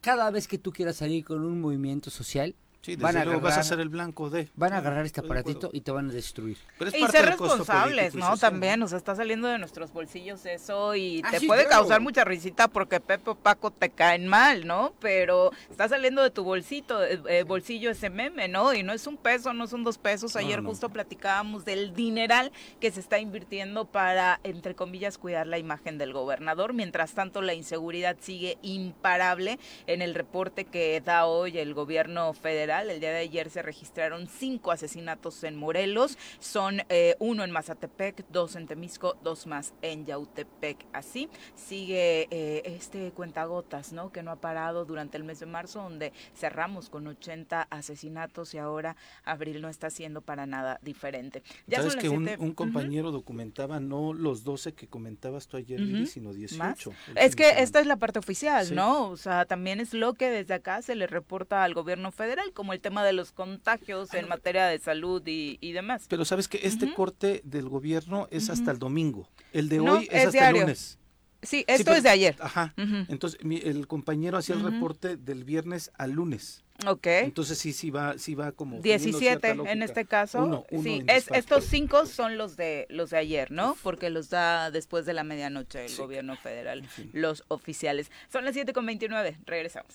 cada 0.01 0.31
vez 0.31 0.49
que 0.49 0.59
tú 0.59 0.73
quieras 0.73 0.96
salir 0.96 1.25
con 1.25 1.44
un 1.44 1.61
movimiento 1.61 2.11
social, 2.11 2.55
Sí, 2.82 2.96
van 2.96 3.14
a 3.16 3.24
vas 3.38 3.58
a 3.58 3.62
ser 3.62 3.78
el 3.80 3.90
blanco 3.90 4.30
de. 4.30 4.48
van 4.54 4.72
a 4.72 4.78
agarrar 4.78 5.04
este 5.04 5.20
aparatito 5.20 5.68
y 5.72 5.82
te 5.82 5.90
van 5.90 6.08
a 6.08 6.12
destruir. 6.14 6.56
Pero 6.78 6.90
es 6.90 6.96
Y 6.96 7.00
parte 7.02 7.18
ser 7.18 7.26
responsables, 7.26 8.14
¿no? 8.14 8.36
También, 8.38 8.82
o 8.82 8.88
sea, 8.88 8.96
está 8.96 9.14
saliendo 9.14 9.48
de 9.48 9.58
nuestros 9.58 9.92
bolsillos 9.92 10.46
eso 10.46 10.94
y 10.94 11.20
Ah, 11.22 11.30
te 11.32 11.40
sí, 11.40 11.46
puede 11.46 11.66
claro. 11.66 11.82
causar 11.82 12.00
mucha 12.00 12.24
risita 12.24 12.68
porque 12.68 12.98
Pepe 12.98 13.30
o 13.30 13.34
Paco 13.34 13.70
te 13.70 13.90
caen 13.90 14.26
mal, 14.26 14.66
¿no? 14.66 14.94
Pero 14.98 15.50
está 15.70 15.88
saliendo 15.88 16.22
de 16.22 16.30
tu 16.30 16.42
bolsito, 16.42 17.04
eh, 17.04 17.20
eh, 17.28 17.42
bolsillo 17.42 17.90
ese 17.90 18.08
meme, 18.08 18.48
¿no? 18.48 18.72
Y 18.72 18.82
no 18.82 18.94
es 18.94 19.06
un 19.06 19.18
peso, 19.18 19.52
no 19.52 19.66
son 19.66 19.84
dos 19.84 19.98
pesos. 19.98 20.34
No, 20.34 20.40
Ayer 20.40 20.62
no. 20.62 20.70
justo 20.70 20.88
platicábamos 20.88 21.66
del 21.66 21.92
dineral 21.94 22.50
que 22.80 22.90
se 22.90 23.00
está 23.00 23.18
invirtiendo 23.18 23.84
para, 23.84 24.40
entre 24.42 24.74
comillas, 24.74 25.18
cuidar 25.18 25.46
la 25.46 25.58
imagen 25.58 25.98
del 25.98 26.14
gobernador. 26.14 26.72
Mientras 26.72 27.12
tanto, 27.12 27.42
la 27.42 27.52
inseguridad 27.52 28.16
sigue 28.20 28.56
imparable. 28.62 29.58
En 29.86 30.00
el 30.00 30.14
reporte 30.14 30.64
que 30.64 31.02
da 31.04 31.26
hoy 31.26 31.58
el 31.58 31.74
gobierno 31.74 32.32
federal, 32.32 32.69
el 32.70 33.00
día 33.00 33.11
de 33.11 33.18
ayer 33.18 33.50
se 33.50 33.62
registraron 33.62 34.28
cinco 34.28 34.70
asesinatos 34.70 35.42
en 35.42 35.56
Morelos. 35.56 36.16
Son 36.38 36.83
eh, 36.88 37.16
uno 37.18 37.42
en 37.42 37.50
Mazatepec, 37.50 38.24
dos 38.30 38.54
en 38.54 38.66
Temisco, 38.68 39.16
dos 39.24 39.46
más 39.48 39.74
en 39.83 40.06
Yautepec. 40.06 40.87
Así 40.92 41.28
sigue 41.56 42.28
eh, 42.30 42.62
este 42.64 43.11
cuentagotas, 43.11 43.92
¿no? 43.92 44.12
Que 44.12 44.22
no 44.22 44.30
ha 44.30 44.37
parado 44.37 44.85
durante 44.85 45.16
el 45.16 45.24
mes 45.24 45.40
de 45.40 45.46
marzo, 45.46 45.83
donde 45.83 46.12
cerramos 46.37 46.88
con 46.90 47.06
80 47.09 47.62
asesinatos 47.70 48.54
y 48.54 48.59
ahora 48.59 48.96
abril 49.24 49.61
no 49.61 49.68
está 49.68 49.90
siendo 49.90 50.20
para 50.22 50.46
nada 50.46 50.78
diferente. 50.83 51.42
Ya 51.66 51.78
Sabes 51.78 51.96
que 51.96 52.09
un, 52.09 52.24
siete- 52.26 52.40
un 52.42 52.48
Ujú. 52.50 52.54
compañero 52.54 53.11
documentaba 53.11 53.80
no 53.80 54.12
los 54.12 54.44
12 54.44 54.74
que 54.74 54.87
comentabas 54.87 55.48
tú 55.48 55.56
ayer, 55.56 55.80
Lili, 55.80 56.02
Ujú. 56.02 56.11
sino 56.11 56.33
18. 56.33 56.59
¿Más? 56.59 57.09
el 57.09 57.18
Es 57.18 57.35
que 57.35 57.48
esta 57.62 57.80
es 57.80 57.87
la 57.87 57.96
parte 57.96 58.20
oficial, 58.20 58.66
Sí. 58.66 58.74
¿no? 58.74 59.09
O 59.09 59.16
sea, 59.16 59.44
también 59.44 59.80
es 59.80 59.92
lo 59.94 60.14
que 60.14 60.30
desde 60.30 60.54
acá 60.54 60.83
se 60.83 60.94
le 60.94 61.06
reporta 61.06 61.64
al 61.64 61.74
gobierno 61.74 62.12
federal, 62.12 62.52
como 62.61 62.75
el 62.75 62.81
tema 62.81 63.03
de 63.07 63.14
los 63.14 63.33
contagios 63.33 64.12
en 64.12 64.29
materia 64.29 64.66
de 64.66 64.79
salud 64.79 65.23
y, 65.27 65.57
y 65.62 65.73
demás. 65.73 66.05
Pero 66.11 66.27
sabes 66.27 66.46
que 66.46 66.61
este 66.64 66.92
corte 66.92 67.40
del 67.42 67.70
gobierno 67.70 68.29
es 68.31 68.51
hasta 68.51 68.70
el 68.70 68.79
domingo. 68.79 69.27
El 69.55 69.70
de 69.70 69.79
No, 69.79 69.94
hoy 69.94 70.05
es, 70.11 70.20
es 70.20 70.27
hasta 70.27 70.31
diario. 70.40 70.57
el 70.57 70.61
lunes. 70.66 70.99
Sí, 71.42 71.61
Sí, 71.61 71.64
esto 71.68 71.85
pero- 71.87 71.96
es 71.96 72.03
de 72.03 72.11
ayer. 72.11 72.37
Ajá. 72.38 72.75
Entonces 73.09 73.42
mi- 73.42 73.62
el 73.64 73.87
compañero 73.87 74.37
hacía 74.37 74.57
el 74.57 74.62
reporte 74.62 75.16
del 75.16 75.44
viernes 75.44 75.90
al 75.96 76.11
lunes. 76.11 76.62
Ok. 76.87 77.07
Entonces 77.07 77.57
sí, 77.57 77.73
sí 77.73 77.88
va, 77.90 78.18
sí 78.18 78.35
va 78.35 78.53
como. 78.53 78.81
teniendo 78.83 79.05
17 79.09 79.18
cierta 79.49 79.70
en 79.73 79.83
este 79.83 80.05
caso. 80.05 80.44
Uno, 80.44 80.66
uno 80.70 80.83
sí, 80.83 81.03
es, 81.09 81.31
estos 81.31 81.64
cinco 81.64 82.05
son 82.05 82.37
los 82.37 82.57
de 82.59 82.87
los 82.90 83.09
de 83.09 83.16
ayer, 83.16 83.51
¿no? 83.51 83.75
Porque 83.83 84.11
los 84.11 84.29
da 84.29 84.70
después 84.70 85.07
de 85.07 85.14
la 85.14 85.25
medianoche 85.25 85.85
el 85.85 85.90
Sí. 85.90 85.96
gobierno 85.96 86.37
federal, 86.37 86.83
los 87.14 87.44
oficiales. 87.49 88.11
Son 88.31 88.44
las 88.44 88.53
7 88.53 88.75
con 88.75 88.85
29, 88.85 89.38
regresamos. 89.46 89.94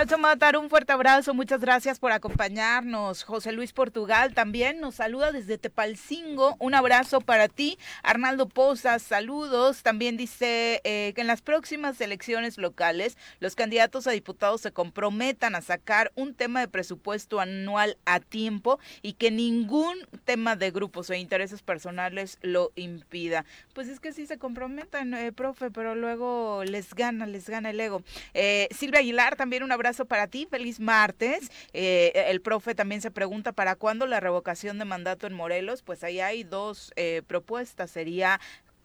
Chacho 0.00 0.16
Matar, 0.16 0.56
un 0.56 0.70
fuerte 0.70 0.94
abrazo, 0.94 1.34
muchas 1.34 1.60
gracias 1.60 1.98
por 1.98 2.10
acompañarnos. 2.10 3.22
José 3.22 3.52
Luis 3.52 3.74
Portugal 3.74 4.32
también 4.32 4.80
nos 4.80 4.94
saluda 4.94 5.30
desde 5.30 5.58
Tepalcingo, 5.58 6.56
un 6.58 6.74
abrazo 6.74 7.20
para 7.20 7.48
ti. 7.48 7.78
Arnaldo 8.02 8.48
Pozas, 8.48 9.02
saludos. 9.02 9.82
También 9.82 10.16
dice 10.16 10.80
eh, 10.84 11.12
que 11.14 11.20
en 11.20 11.26
las 11.26 11.42
próximas 11.42 12.00
elecciones 12.00 12.56
locales 12.56 13.18
los 13.40 13.54
candidatos 13.54 14.06
a 14.06 14.12
diputados 14.12 14.62
se 14.62 14.72
comprometan 14.72 15.54
a 15.54 15.60
sacar 15.60 16.12
un 16.14 16.32
tema 16.32 16.60
de 16.60 16.68
presupuesto 16.68 17.38
anual 17.38 17.98
a 18.06 18.20
tiempo 18.20 18.78
y 19.02 19.12
que 19.12 19.30
ningún 19.30 19.98
tema 20.24 20.56
de 20.56 20.70
grupos 20.70 21.10
o 21.10 21.14
intereses 21.14 21.60
personales 21.60 22.38
lo 22.40 22.72
impida. 22.74 23.44
Pues 23.74 23.88
es 23.88 24.00
que 24.00 24.14
sí 24.14 24.24
se 24.24 24.38
comprometen, 24.38 25.12
eh, 25.12 25.30
profe, 25.30 25.70
pero 25.70 25.94
luego 25.94 26.64
les 26.64 26.94
gana, 26.94 27.26
les 27.26 27.50
gana 27.50 27.68
el 27.68 27.78
ego. 27.78 28.02
Eh, 28.32 28.66
Silvia 28.70 29.00
Aguilar, 29.00 29.36
también 29.36 29.62
un 29.62 29.72
abrazo 29.72 29.89
para 30.06 30.26
ti, 30.26 30.46
feliz 30.50 30.80
martes. 30.80 31.50
Eh, 31.72 32.12
el 32.28 32.40
profe 32.40 32.74
también 32.74 33.00
se 33.00 33.10
pregunta 33.10 33.52
para 33.52 33.74
cuándo 33.76 34.06
la 34.06 34.20
revocación 34.20 34.78
de 34.78 34.84
mandato 34.84 35.26
en 35.26 35.34
Morelos. 35.34 35.82
Pues 35.82 36.04
ahí 36.04 36.20
hay 36.20 36.44
dos 36.44 36.92
eh, 36.96 37.22
propuestas, 37.26 37.90
sería 37.90 38.40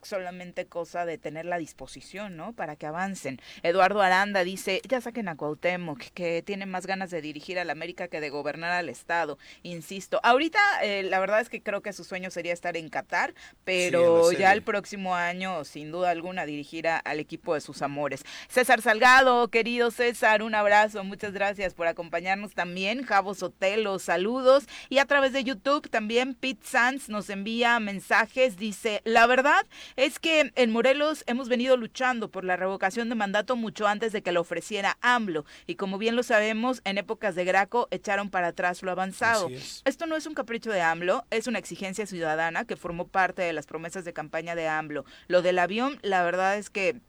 solamente 0.06 0.66
cosa 0.66 1.04
de 1.04 1.18
tener 1.18 1.44
la 1.44 1.58
disposición, 1.58 2.36
¿no? 2.36 2.52
Para 2.52 2.76
que 2.76 2.86
avancen. 2.86 3.40
Eduardo 3.62 4.00
Aranda 4.00 4.44
dice, 4.44 4.80
ya 4.88 5.00
saquen 5.00 5.28
a 5.28 5.36
Cuauhtémoc, 5.36 6.00
que 6.14 6.42
tiene 6.42 6.66
más 6.66 6.86
ganas 6.86 7.10
de 7.10 7.20
dirigir 7.20 7.58
a 7.58 7.64
la 7.64 7.72
América 7.72 8.08
que 8.08 8.20
de 8.20 8.30
gobernar 8.30 8.72
al 8.72 8.88
Estado. 8.88 9.38
Insisto, 9.62 10.20
ahorita 10.22 10.58
eh, 10.82 11.02
la 11.02 11.20
verdad 11.20 11.40
es 11.40 11.48
que 11.48 11.62
creo 11.62 11.82
que 11.82 11.92
su 11.92 12.04
sueño 12.04 12.30
sería 12.30 12.52
estar 12.52 12.76
en 12.76 12.88
Qatar, 12.88 13.34
pero 13.64 14.30
Sí, 14.30 14.36
ya 14.36 14.52
el 14.52 14.62
próximo 14.62 15.14
año, 15.14 15.64
sin 15.64 15.92
duda 15.92 16.10
alguna, 16.10 16.46
dirigirá 16.46 16.98
al 16.98 17.20
equipo 17.20 17.54
de 17.54 17.60
sus 17.60 17.82
amores. 17.82 18.24
César 18.48 18.82
Salgado, 18.82 19.48
querido 19.48 19.90
César, 19.90 20.42
un 20.42 20.54
abrazo, 20.54 21.04
muchas 21.04 21.32
gracias 21.32 21.74
por 21.74 21.86
acompañarnos 21.86 22.54
también. 22.54 23.02
Javo 23.04 23.34
Sotelo, 23.34 23.98
saludos. 23.98 24.66
Y 24.88 24.98
a 24.98 25.06
través 25.06 25.32
de 25.32 25.44
YouTube 25.44 25.88
también 25.88 26.34
Pete 26.34 26.66
Sanz 26.66 27.08
nos 27.08 27.30
envía 27.30 27.78
mensajes, 27.80 28.56
dice, 28.56 29.00
la 29.04 29.26
verdad 29.26 29.66
es 29.96 30.18
que 30.18 30.52
en 30.54 30.70
Morelos 30.70 31.24
hemos 31.26 31.48
venido 31.48 31.76
luchando 31.76 32.30
por 32.30 32.44
la 32.44 32.56
revocación 32.56 33.08
de 33.08 33.14
mandato 33.14 33.56
mucho 33.56 33.86
antes 33.86 34.12
de 34.12 34.22
que 34.22 34.32
lo 34.32 34.42
ofreciera 34.42 34.98
AMLO. 35.00 35.44
Y 35.66 35.76
como 35.76 35.98
bien 35.98 36.16
lo 36.16 36.22
sabemos, 36.22 36.82
en 36.84 36.98
épocas 36.98 37.34
de 37.34 37.44
Graco 37.44 37.88
echaron 37.90 38.30
para 38.30 38.48
atrás 38.48 38.82
lo 38.82 38.90
avanzado. 38.90 39.48
Es. 39.48 39.82
Esto 39.84 40.06
no 40.06 40.16
es 40.16 40.26
un 40.26 40.34
capricho 40.34 40.70
de 40.70 40.82
AMLO, 40.82 41.24
es 41.30 41.46
una 41.46 41.58
exigencia 41.58 42.06
ciudadana 42.06 42.64
que 42.64 42.76
formó 42.76 43.08
parte 43.08 43.42
de 43.42 43.52
las 43.52 43.66
promesas 43.66 44.04
de 44.04 44.12
campaña 44.12 44.54
de 44.54 44.68
AMLO. 44.68 45.04
Lo 45.28 45.42
del 45.42 45.58
avión, 45.58 45.98
la 46.02 46.22
verdad 46.22 46.58
es 46.58 46.70
que 46.70 47.00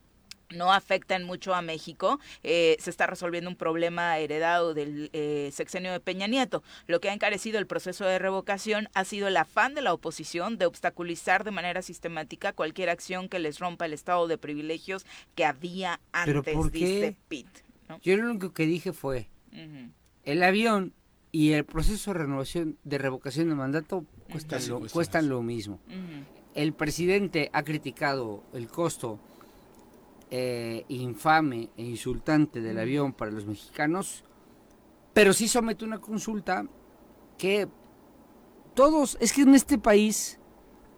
no 0.49 0.73
afectan 0.73 1.23
mucho 1.23 1.53
a 1.53 1.62
México. 1.62 2.19
Eh, 2.43 2.77
se 2.79 2.89
está 2.89 3.07
resolviendo 3.07 3.49
un 3.49 3.55
problema 3.55 4.17
heredado 4.17 4.73
del 4.73 5.10
eh, 5.13 5.49
sexenio 5.53 5.91
de 5.91 5.99
Peña 5.99 6.27
Nieto. 6.27 6.63
Lo 6.88 6.99
que 6.99 7.10
ha 7.10 7.13
encarecido 7.13 7.60
el 7.60 7.67
proceso 7.67 8.05
de 8.05 8.19
revocación 8.19 8.89
ha 8.93 9.03
sido 9.05 9.27
el 9.27 9.38
afán 9.38 9.73
de 9.75 9.81
la 9.81 9.93
oposición 9.93 10.57
de 10.57 10.65
obstaculizar 10.65 11.43
de 11.43 11.51
manera 11.51 11.81
sistemática 11.81 12.53
cualquier 12.53 12.89
acción 12.89 13.29
que 13.29 13.39
les 13.39 13.60
rompa 13.60 13.86
el 13.86 13.93
estado 13.93 14.27
de 14.27 14.38
privilegios 14.38 15.05
que 15.36 15.45
había 15.45 15.99
¿Pero 16.25 16.39
antes, 16.39 16.53
por 16.53 16.71
qué? 16.71 16.77
dice 16.79 17.17
Pitt. 17.27 17.47
¿no? 17.89 17.99
Yo 18.01 18.17
lo 18.17 18.29
único 18.29 18.53
que 18.53 18.65
dije 18.65 18.93
fue, 18.93 19.29
el 20.23 20.43
avión 20.43 20.93
y 21.31 21.53
el 21.53 21.65
proceso 21.65 22.13
de 22.13 22.19
renovación, 22.19 22.77
de 22.83 22.97
revocación 22.97 23.49
de 23.49 23.55
mandato 23.55 24.05
cuestan, 24.29 24.67
lo, 24.67 24.81
cuestan 24.88 25.29
lo 25.29 25.41
mismo. 25.41 25.79
El 26.53 26.73
presidente 26.73 27.49
ha 27.53 27.63
criticado 27.63 28.43
el 28.53 28.67
costo 28.67 29.19
eh, 30.32 30.86
infame 30.90 31.70
e 31.78 31.84
insultante 31.84 32.62
del 32.62 32.80
avión 32.80 33.13
para 33.13 33.32
los 33.32 33.46
mexicanos, 33.46 34.24
pero 35.13 35.34
sí 35.34 35.48
somete 35.48 35.86
una 35.86 36.00
consulta 36.00 36.66
que 37.38 37.68
todos, 38.74 39.18
es 39.20 39.34
que 39.34 39.42
en 39.42 39.56
este 39.56 39.78
país, 39.80 40.40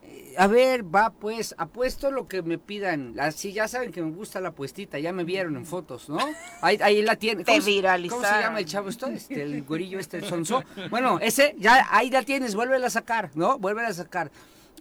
eh, 0.03 0.33
a 0.37 0.47
ver, 0.47 0.83
va 0.93 1.11
pues, 1.11 1.55
apuesto 1.57 2.11
lo 2.11 2.27
que 2.27 2.41
me 2.41 2.57
pidan, 2.57 3.17
así 3.19 3.53
ya 3.53 3.67
saben 3.67 3.91
que 3.91 4.01
me 4.01 4.11
gusta 4.11 4.41
la 4.41 4.49
apuestita, 4.49 4.99
ya 4.99 5.13
me 5.13 5.23
vieron 5.23 5.55
en 5.55 5.65
fotos, 5.65 6.09
¿no? 6.09 6.17
Ahí, 6.61 6.77
ahí 6.81 7.01
la 7.01 7.15
tienen. 7.15 7.45
Te 7.45 7.51
¿Cómo 7.53 7.61
se- 7.61 7.65
¿Cómo 7.65 7.71
se 7.71 7.75
viralizaron. 7.77 8.41
llama 8.41 8.59
el 8.59 8.65
chavo 8.65 8.89
esto? 8.89 9.07
Este, 9.07 9.41
el 9.43 9.63
güerillo 9.63 9.99
este, 9.99 10.17
el 10.17 10.25
sonso. 10.25 10.63
Bueno, 10.89 11.19
ese, 11.21 11.55
ya 11.57 11.87
ahí 11.91 12.09
la 12.09 12.23
tienes, 12.23 12.55
vuélvela 12.55 12.87
a 12.87 12.89
sacar, 12.89 13.31
¿no? 13.35 13.57
Vuélvela 13.59 13.87
a 13.89 13.93
sacar. 13.93 14.29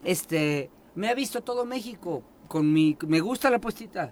Este, 0.03 0.71
me 0.97 1.09
ha 1.09 1.15
visto 1.15 1.43
todo 1.43 1.65
México. 1.65 2.25
Con 2.49 2.73
mi... 2.73 2.97
Me 3.07 3.21
gusta 3.21 3.51
la 3.51 3.59
apuestita. 3.59 4.11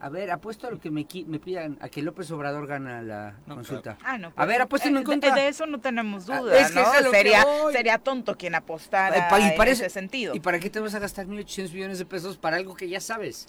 A 0.00 0.08
ver, 0.08 0.30
apuesto 0.30 0.66
a 0.66 0.70
lo 0.70 0.80
que 0.80 0.90
me, 0.90 1.06
me 1.26 1.38
pidan, 1.38 1.78
a 1.80 1.88
que 1.88 2.02
López 2.02 2.30
Obrador 2.30 2.66
gana 2.66 3.00
la 3.02 3.36
consulta. 3.46 3.96
Ah, 4.02 4.18
no, 4.18 4.28
a 4.28 4.30
pues, 4.34 4.48
ver, 4.48 4.60
apuesten 4.62 4.96
en 4.96 5.02
eh, 5.02 5.04
contra. 5.04 5.34
De, 5.34 5.40
de, 5.42 5.48
eso 5.48 5.66
no 5.66 5.80
tenemos 5.80 6.28
Ah, 6.28 6.40
duda, 6.40 6.58
es 6.58 6.68
que 6.68 6.74
¿no? 6.74 6.80
es 6.82 6.88
a 6.88 7.00
lo 7.02 7.10
que 7.10 7.16
Sería, 7.18 7.44
sería 7.72 7.98
tonto 7.98 8.36
quien 8.36 8.54
apostara 8.54 9.28
pa- 9.28 9.40
y 9.40 9.44
en 9.50 9.56
para 9.56 9.70
ese 9.70 9.86
eso- 9.86 9.94
sentido. 9.94 10.34
¿Y 10.34 10.40
para 10.40 10.58
qué 10.58 10.68
te 10.70 10.80
vas 10.80 10.94
a 10.94 10.98
gastar 10.98 11.26
1.800 11.26 11.72
millones 11.72 11.98
de 11.98 12.06
pesos 12.06 12.36
para 12.36 12.56
algo 12.56 12.74
que 12.74 12.88
ya 12.88 13.00
sabes? 13.00 13.46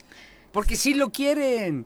Porque 0.52 0.76
sí 0.76 0.94
lo 0.94 1.10
quieren. 1.12 1.86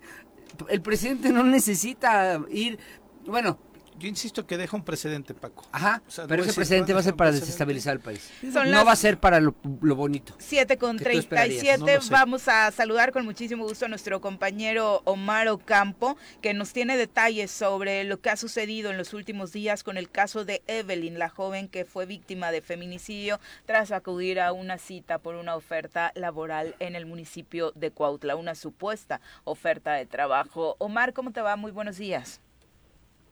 El 0.68 0.82
presidente 0.82 1.30
no 1.32 1.44
necesita 1.44 2.40
ir... 2.50 2.78
Bueno, 3.26 3.60
Yo 4.00 4.08
insisto 4.08 4.48
que 4.48 4.58
deja 4.58 4.76
un 4.78 4.84
precedente, 4.84 5.34
Paco. 5.34 5.66
ajá, 5.72 6.02
O 6.08 6.12
sea, 6.12 6.26
pero 6.28 6.42
ese 6.42 6.52
es- 6.52 6.56
presidente 6.56 6.94
va 6.94 7.02
a 7.02 7.04
ser 7.04 7.16
para 7.16 7.30
precedente. 7.30 7.46
desestabilizar 7.48 7.94
el 7.94 8.00
país. 8.00 8.32
Son 8.54 8.66
no 8.66 8.78
las- 8.78 8.88
va 8.88 8.92
a 8.94 8.96
ser 8.96 9.20
para 9.20 9.40
lo, 9.40 9.56
lo 9.82 9.96
bonito. 9.96 10.34
7 10.40 10.78
con 10.78 10.98
¿Qué 10.98 11.04
tú 11.04 11.10
esperarías? 11.20 11.62
37. 11.62 12.00
No. 12.10 12.18
Vamos 12.18 12.48
a 12.48 12.72
saludar 12.72 13.12
con 13.12 13.26
muchísimo 13.26 13.66
gusto 13.66 13.86
a 13.86 13.88
nuestro 13.90 14.22
compañero 14.22 15.02
Omar 15.06 15.48
Ocampo, 15.50 16.18
que 16.42 16.54
nos 16.54 16.74
tiene 16.74 16.98
detalles 16.98 17.52
sobre 17.52 18.04
lo 18.06 18.22
que 18.22 18.30
ha 18.30 18.38
sucedido 18.38 18.90
en 18.90 18.98
los 18.98 19.14
últimos 19.14 19.52
días 19.52 19.84
con 19.84 19.98
el 19.98 20.10
caso 20.10 20.46
de 20.46 20.62
Evelyn, 20.68 21.20
la 21.20 21.30
joven 21.30 21.68
que 21.68 21.84
fue 21.86 22.06
víctima 22.06 22.52
de 22.52 22.62
feminicidio 22.62 23.40
tras 23.66 23.92
acudir 23.92 24.40
a 24.40 24.54
una 24.54 24.78
cita 24.78 25.18
por 25.20 25.36
una 25.36 25.56
oferta 25.56 26.12
laboral 26.16 26.76
en 26.80 26.96
el 26.96 27.06
municipio 27.06 27.72
de 27.76 27.92
Cuautla, 27.92 28.36
una 28.38 28.56
supuesta 28.56 29.20
oferta 29.44 29.94
de 29.94 30.06
trabajo. 30.06 30.76
Omar, 30.80 31.14
¿cómo 31.14 31.32
te 31.32 31.42
va? 31.42 31.56
Muy 31.58 31.72
buenos 31.72 31.98
días. 31.98 32.40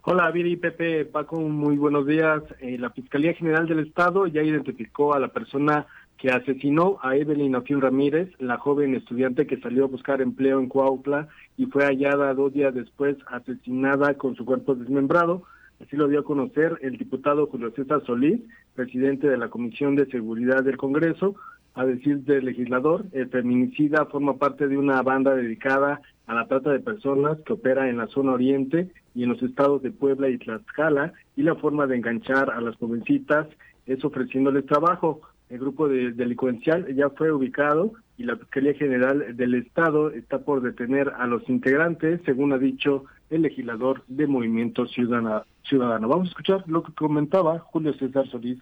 Hola, 0.09 0.31
Viri, 0.31 0.55
Pepe, 0.55 1.03
Paco, 1.03 1.37
muy 1.41 1.75
buenos 1.75 2.07
días. 2.07 2.41
Eh, 2.61 2.77
la 2.77 2.91
Fiscalía 2.91 3.33
General 3.33 3.67
del 3.67 3.79
Estado 3.79 4.25
ya 4.25 4.41
identificó 4.41 5.13
a 5.13 5.19
la 5.19 5.27
persona 5.27 5.85
que 6.17 6.29
asesinó 6.31 6.97
a 7.01 7.17
Evelyn 7.17 7.57
Afín 7.57 7.81
Ramírez, 7.81 8.29
la 8.39 8.57
joven 8.57 8.95
estudiante 8.95 9.45
que 9.45 9.59
salió 9.59 9.83
a 9.83 9.89
buscar 9.89 10.21
empleo 10.21 10.61
en 10.61 10.69
Cuautla 10.69 11.27
y 11.57 11.65
fue 11.65 11.83
hallada 11.83 12.33
dos 12.33 12.53
días 12.53 12.73
después 12.73 13.17
asesinada 13.27 14.13
con 14.13 14.33
su 14.37 14.45
cuerpo 14.45 14.75
desmembrado. 14.75 15.43
Así 15.81 15.95
lo 15.95 16.07
dio 16.07 16.19
a 16.19 16.23
conocer 16.23 16.77
el 16.81 16.97
diputado 16.97 17.47
Julio 17.47 17.71
César 17.71 18.03
Solís, 18.05 18.41
presidente 18.75 19.27
de 19.27 19.37
la 19.37 19.49
Comisión 19.49 19.95
de 19.95 20.07
Seguridad 20.07 20.63
del 20.63 20.77
Congreso. 20.77 21.35
A 21.75 21.85
decir 21.85 22.23
del 22.23 22.45
legislador, 22.45 23.05
el 23.11 23.29
feminicida 23.29 24.05
forma 24.07 24.37
parte 24.37 24.67
de 24.67 24.77
una 24.77 25.01
banda 25.03 25.35
dedicada 25.35 26.01
a 26.25 26.33
la 26.33 26.47
trata 26.47 26.71
de 26.71 26.79
personas 26.79 27.37
que 27.45 27.53
opera 27.53 27.87
en 27.87 27.97
la 27.97 28.07
zona 28.07 28.31
oriente 28.31 28.89
y 29.13 29.23
en 29.23 29.29
los 29.29 29.43
estados 29.43 29.83
de 29.83 29.91
Puebla 29.91 30.29
y 30.29 30.39
Tlaxcala, 30.39 31.13
y 31.35 31.43
la 31.43 31.55
forma 31.55 31.85
de 31.85 31.97
enganchar 31.97 32.49
a 32.49 32.61
las 32.61 32.75
jovencitas 32.77 33.47
es 33.85 34.03
ofreciéndoles 34.03 34.65
trabajo. 34.65 35.21
El 35.49 35.59
grupo 35.59 35.87
de, 35.87 36.11
delincuencial 36.11 36.93
ya 36.93 37.09
fue 37.09 37.31
ubicado 37.31 37.93
y 38.17 38.23
la 38.23 38.35
Fiscalía 38.35 38.73
General 38.73 39.35
del 39.37 39.53
Estado 39.55 40.11
está 40.11 40.39
por 40.39 40.61
detener 40.61 41.13
a 41.17 41.27
los 41.27 41.47
integrantes, 41.49 42.19
según 42.25 42.51
ha 42.51 42.57
dicho 42.57 43.05
el 43.29 43.43
legislador 43.43 44.03
de 44.07 44.27
Movimiento 44.27 44.85
Ciudadana- 44.87 45.43
Ciudadano. 45.63 46.07
Vamos 46.07 46.27
a 46.27 46.29
escuchar 46.31 46.63
lo 46.67 46.83
que 46.83 46.93
comentaba 46.93 47.59
Julio 47.59 47.93
César 47.93 48.27
Solís. 48.27 48.59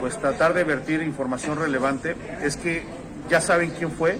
pues 0.00 0.18
tratar 0.20 0.54
de 0.54 0.64
vertir 0.64 1.02
información 1.02 1.58
relevante 1.58 2.14
es 2.42 2.56
que 2.56 2.84
ya 3.28 3.40
saben 3.40 3.70
quién 3.70 3.90
fue 3.90 4.18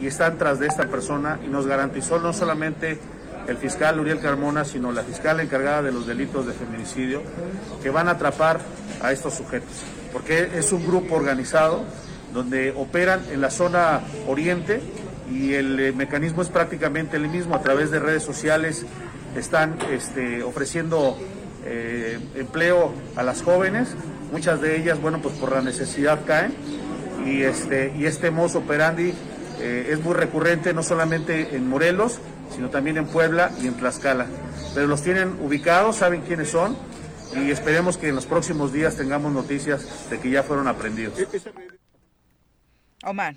y 0.00 0.06
están 0.06 0.38
tras 0.38 0.60
de 0.60 0.66
esta 0.68 0.88
persona 0.88 1.40
y 1.44 1.48
nos 1.48 1.66
garantizó 1.66 2.20
no 2.20 2.32
solamente 2.32 2.98
el 3.48 3.56
fiscal 3.56 3.98
Uriel 3.98 4.20
Carmona, 4.20 4.64
sino 4.64 4.92
la 4.92 5.02
fiscal 5.02 5.40
encargada 5.40 5.82
de 5.82 5.90
los 5.90 6.06
delitos 6.06 6.46
de 6.46 6.52
feminicidio, 6.52 7.22
que 7.82 7.90
van 7.90 8.08
a 8.08 8.12
atrapar 8.12 8.60
a 9.02 9.10
estos 9.10 9.34
sujetos, 9.34 9.72
porque 10.12 10.50
es 10.54 10.70
un 10.70 10.86
grupo 10.86 11.16
organizado 11.16 11.84
donde 12.32 12.72
operan 12.76 13.22
en 13.32 13.40
la 13.40 13.50
zona 13.50 14.02
oriente 14.26 14.80
y 15.32 15.54
el 15.54 15.80
eh, 15.80 15.92
mecanismo 15.92 16.42
es 16.42 16.48
prácticamente 16.48 17.16
el 17.16 17.28
mismo, 17.28 17.54
a 17.54 17.62
través 17.62 17.90
de 17.90 17.98
redes 17.98 18.22
sociales 18.22 18.84
están 19.34 19.78
este, 19.90 20.42
ofreciendo 20.42 21.16
eh, 21.64 22.18
empleo 22.34 22.92
a 23.16 23.22
las 23.22 23.42
jóvenes, 23.42 23.88
muchas 24.30 24.60
de 24.60 24.76
ellas, 24.76 25.00
bueno, 25.00 25.20
pues 25.22 25.34
por 25.36 25.52
la 25.52 25.62
necesidad 25.62 26.20
caen, 26.26 26.54
y 27.24 27.42
este, 27.42 27.94
y 27.98 28.06
este 28.06 28.30
modus 28.30 28.56
operandi 28.56 29.12
eh, 29.60 29.88
es 29.90 30.00
muy 30.02 30.14
recurrente 30.14 30.72
no 30.72 30.82
solamente 30.82 31.56
en 31.56 31.68
Morelos, 31.68 32.20
sino 32.50 32.70
también 32.70 32.96
en 32.96 33.06
Puebla 33.06 33.50
y 33.62 33.66
en 33.66 33.74
Tlaxcala. 33.74 34.26
Pero 34.74 34.86
los 34.86 35.02
tienen 35.02 35.36
ubicados, 35.40 35.96
saben 35.96 36.22
quiénes 36.22 36.50
son, 36.50 36.76
y 37.36 37.50
esperemos 37.50 37.96
que 37.98 38.08
en 38.08 38.14
los 38.14 38.26
próximos 38.26 38.72
días 38.72 38.96
tengamos 38.96 39.32
noticias 39.32 40.08
de 40.10 40.18
que 40.18 40.30
ya 40.30 40.42
fueron 40.42 40.68
aprendidos. 40.68 41.14
Omar. 43.04 43.34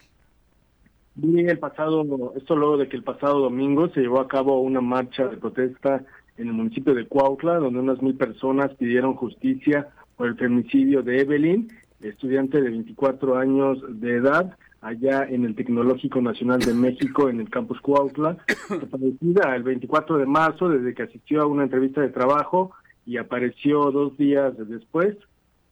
Vi 1.15 1.45
el 1.45 1.59
pasado, 1.59 2.33
esto 2.35 2.55
luego 2.55 2.77
de 2.77 2.87
que 2.87 2.95
el 2.95 3.03
pasado 3.03 3.39
domingo 3.39 3.89
se 3.89 3.99
llevó 3.99 4.21
a 4.21 4.27
cabo 4.27 4.61
una 4.61 4.79
marcha 4.79 5.27
de 5.27 5.37
protesta 5.37 6.03
en 6.37 6.47
el 6.47 6.53
municipio 6.53 6.95
de 6.95 7.05
Cuautla, 7.05 7.55
donde 7.55 7.79
unas 7.79 8.01
mil 8.01 8.15
personas 8.15 8.73
pidieron 8.75 9.15
justicia 9.15 9.89
por 10.15 10.27
el 10.27 10.37
femicidio 10.37 11.03
de 11.03 11.19
Evelyn, 11.19 11.67
estudiante 12.01 12.61
de 12.61 12.69
24 12.69 13.37
años 13.37 13.79
de 13.87 14.15
edad, 14.15 14.57
allá 14.81 15.23
en 15.29 15.45
el 15.45 15.55
Tecnológico 15.55 16.21
Nacional 16.21 16.59
de 16.59 16.73
México, 16.73 17.29
en 17.29 17.39
el 17.39 17.49
campus 17.49 17.79
Cuautla, 17.81 18.37
desaparecida 18.69 19.55
el 19.55 19.63
24 19.63 20.17
de 20.17 20.25
marzo 20.25 20.69
desde 20.69 20.93
que 20.93 21.03
asistió 21.03 21.41
a 21.41 21.47
una 21.47 21.63
entrevista 21.63 22.01
de 22.01 22.09
trabajo 22.09 22.71
y 23.05 23.17
apareció 23.17 23.91
dos 23.91 24.17
días 24.17 24.53
después, 24.57 25.15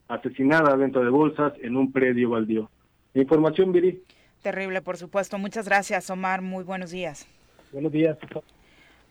asesinada 0.08 0.78
dentro 0.78 1.04
de 1.04 1.10
bolsas 1.10 1.54
en 1.62 1.76
un 1.76 1.92
predio 1.92 2.30
baldío. 2.30 2.70
Información, 3.14 3.72
Viri. 3.72 4.02
Terrible, 4.42 4.82
por 4.82 4.98
supuesto. 4.98 5.38
Muchas 5.38 5.66
gracias, 5.68 6.10
Omar. 6.10 6.42
Muy 6.42 6.64
buenos 6.64 6.92
días. 6.92 7.28
Buenos 7.72 7.92
días. 7.92 8.18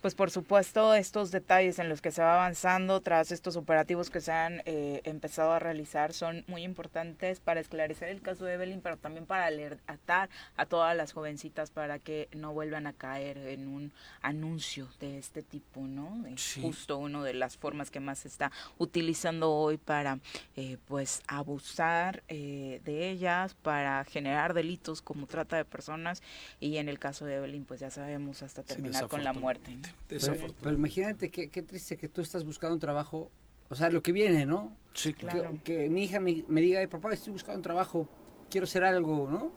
Pues 0.00 0.14
por 0.14 0.30
supuesto, 0.30 0.94
estos 0.94 1.32
detalles 1.32 1.80
en 1.80 1.88
los 1.88 2.00
que 2.00 2.12
se 2.12 2.22
va 2.22 2.34
avanzando 2.34 3.00
tras 3.00 3.32
estos 3.32 3.56
operativos 3.56 4.10
que 4.10 4.20
se 4.20 4.30
han 4.30 4.62
eh, 4.64 5.00
empezado 5.02 5.50
a 5.52 5.58
realizar 5.58 6.12
son 6.12 6.44
muy 6.46 6.62
importantes 6.62 7.40
para 7.40 7.58
esclarecer 7.58 8.08
el 8.08 8.22
caso 8.22 8.44
de 8.44 8.54
Evelyn, 8.54 8.80
pero 8.80 8.96
también 8.96 9.26
para 9.26 9.46
alertar 9.46 10.28
a 10.56 10.66
todas 10.66 10.96
las 10.96 11.10
jovencitas 11.12 11.72
para 11.72 11.98
que 11.98 12.28
no 12.32 12.52
vuelvan 12.52 12.86
a 12.86 12.92
caer 12.92 13.38
en 13.38 13.66
un 13.66 13.92
anuncio 14.22 14.86
de 15.00 15.18
este 15.18 15.42
tipo, 15.42 15.80
¿no? 15.80 16.24
Es 16.28 16.40
Sí. 16.42 16.62
justo 16.62 16.96
una 16.98 17.24
de 17.24 17.34
las 17.34 17.56
formas 17.56 17.90
que 17.90 17.98
más 17.98 18.20
se 18.20 18.28
está 18.28 18.52
utilizando 18.78 19.50
hoy 19.52 19.78
para, 19.78 20.20
eh, 20.54 20.76
pues, 20.86 21.22
abusar 21.26 22.22
eh, 22.28 22.80
de 22.84 23.10
ellas, 23.10 23.54
para 23.54 24.04
generar 24.04 24.54
delitos 24.54 25.02
como 25.02 25.26
trata 25.26 25.56
de 25.56 25.64
personas 25.64 26.22
y 26.60 26.76
en 26.76 26.88
el 26.88 27.00
caso 27.00 27.24
de 27.24 27.34
Evelyn, 27.34 27.64
pues 27.64 27.80
ya 27.80 27.90
sabemos 27.90 28.42
hasta 28.44 28.62
Sí, 28.62 28.68
terminar 28.68 29.08
con 29.08 29.24
la 29.24 29.32
muerte. 29.32 29.72
¿no? 29.72 29.87
Pero, 30.06 30.20
Desafortunadamente. 30.20 30.60
pero 30.62 30.76
imagínate 30.76 31.30
qué, 31.30 31.48
qué 31.50 31.62
triste 31.62 31.96
que 31.96 32.08
tú 32.08 32.20
estás 32.20 32.44
buscando 32.44 32.74
un 32.74 32.80
trabajo, 32.80 33.30
o 33.68 33.74
sea, 33.74 33.90
lo 33.90 34.02
que 34.02 34.12
viene, 34.12 34.46
¿no? 34.46 34.76
Sí, 34.94 35.12
claro. 35.14 35.52
Que, 35.64 35.78
que 35.84 35.88
mi 35.90 36.04
hija 36.04 36.18
me, 36.20 36.44
me 36.48 36.60
diga, 36.60 36.80
"Ay, 36.80 36.86
papá, 36.86 37.12
estoy 37.12 37.32
buscando 37.32 37.58
un 37.58 37.62
trabajo, 37.62 38.08
quiero 38.50 38.64
hacer 38.64 38.84
algo, 38.84 39.28
¿no? 39.30 39.52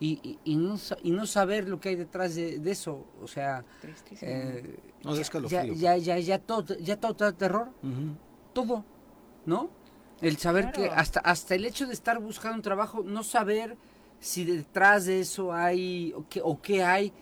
Y, 0.00 0.20
y, 0.22 0.52
y 0.52 0.56
no, 0.56 0.76
y 1.02 1.10
no 1.10 1.26
saber 1.26 1.68
lo 1.68 1.80
que 1.80 1.88
hay 1.90 1.96
detrás 1.96 2.34
de, 2.36 2.58
de 2.60 2.70
eso, 2.70 3.04
o 3.20 3.26
sea, 3.26 3.64
Tristísimo. 3.80 4.30
eh, 4.30 4.76
No, 5.02 5.14
ya, 5.48 5.64
ya, 5.64 5.96
ya, 5.96 6.18
ya 6.18 6.38
todo, 6.38 6.76
ya 6.78 6.96
todo 7.00 7.14
te 7.14 7.24
da 7.24 7.32
terror, 7.32 7.70
todo, 8.52 8.84
¿no? 9.46 9.70
El 10.20 10.36
saber 10.36 10.72
que 10.72 10.86
hasta, 10.86 11.20
hasta 11.20 11.54
el 11.54 11.64
hecho 11.64 11.86
de 11.86 11.92
estar 11.94 12.18
buscando 12.20 12.56
un 12.56 12.62
trabajo, 12.62 13.02
no 13.04 13.22
saber 13.24 13.76
si 14.20 14.44
detrás 14.44 15.06
de 15.06 15.20
eso 15.20 15.52
hay 15.52 16.12
o 16.16 16.24
qué, 16.28 16.40
o 16.42 16.60
qué 16.60 16.82
hay, 16.84 17.12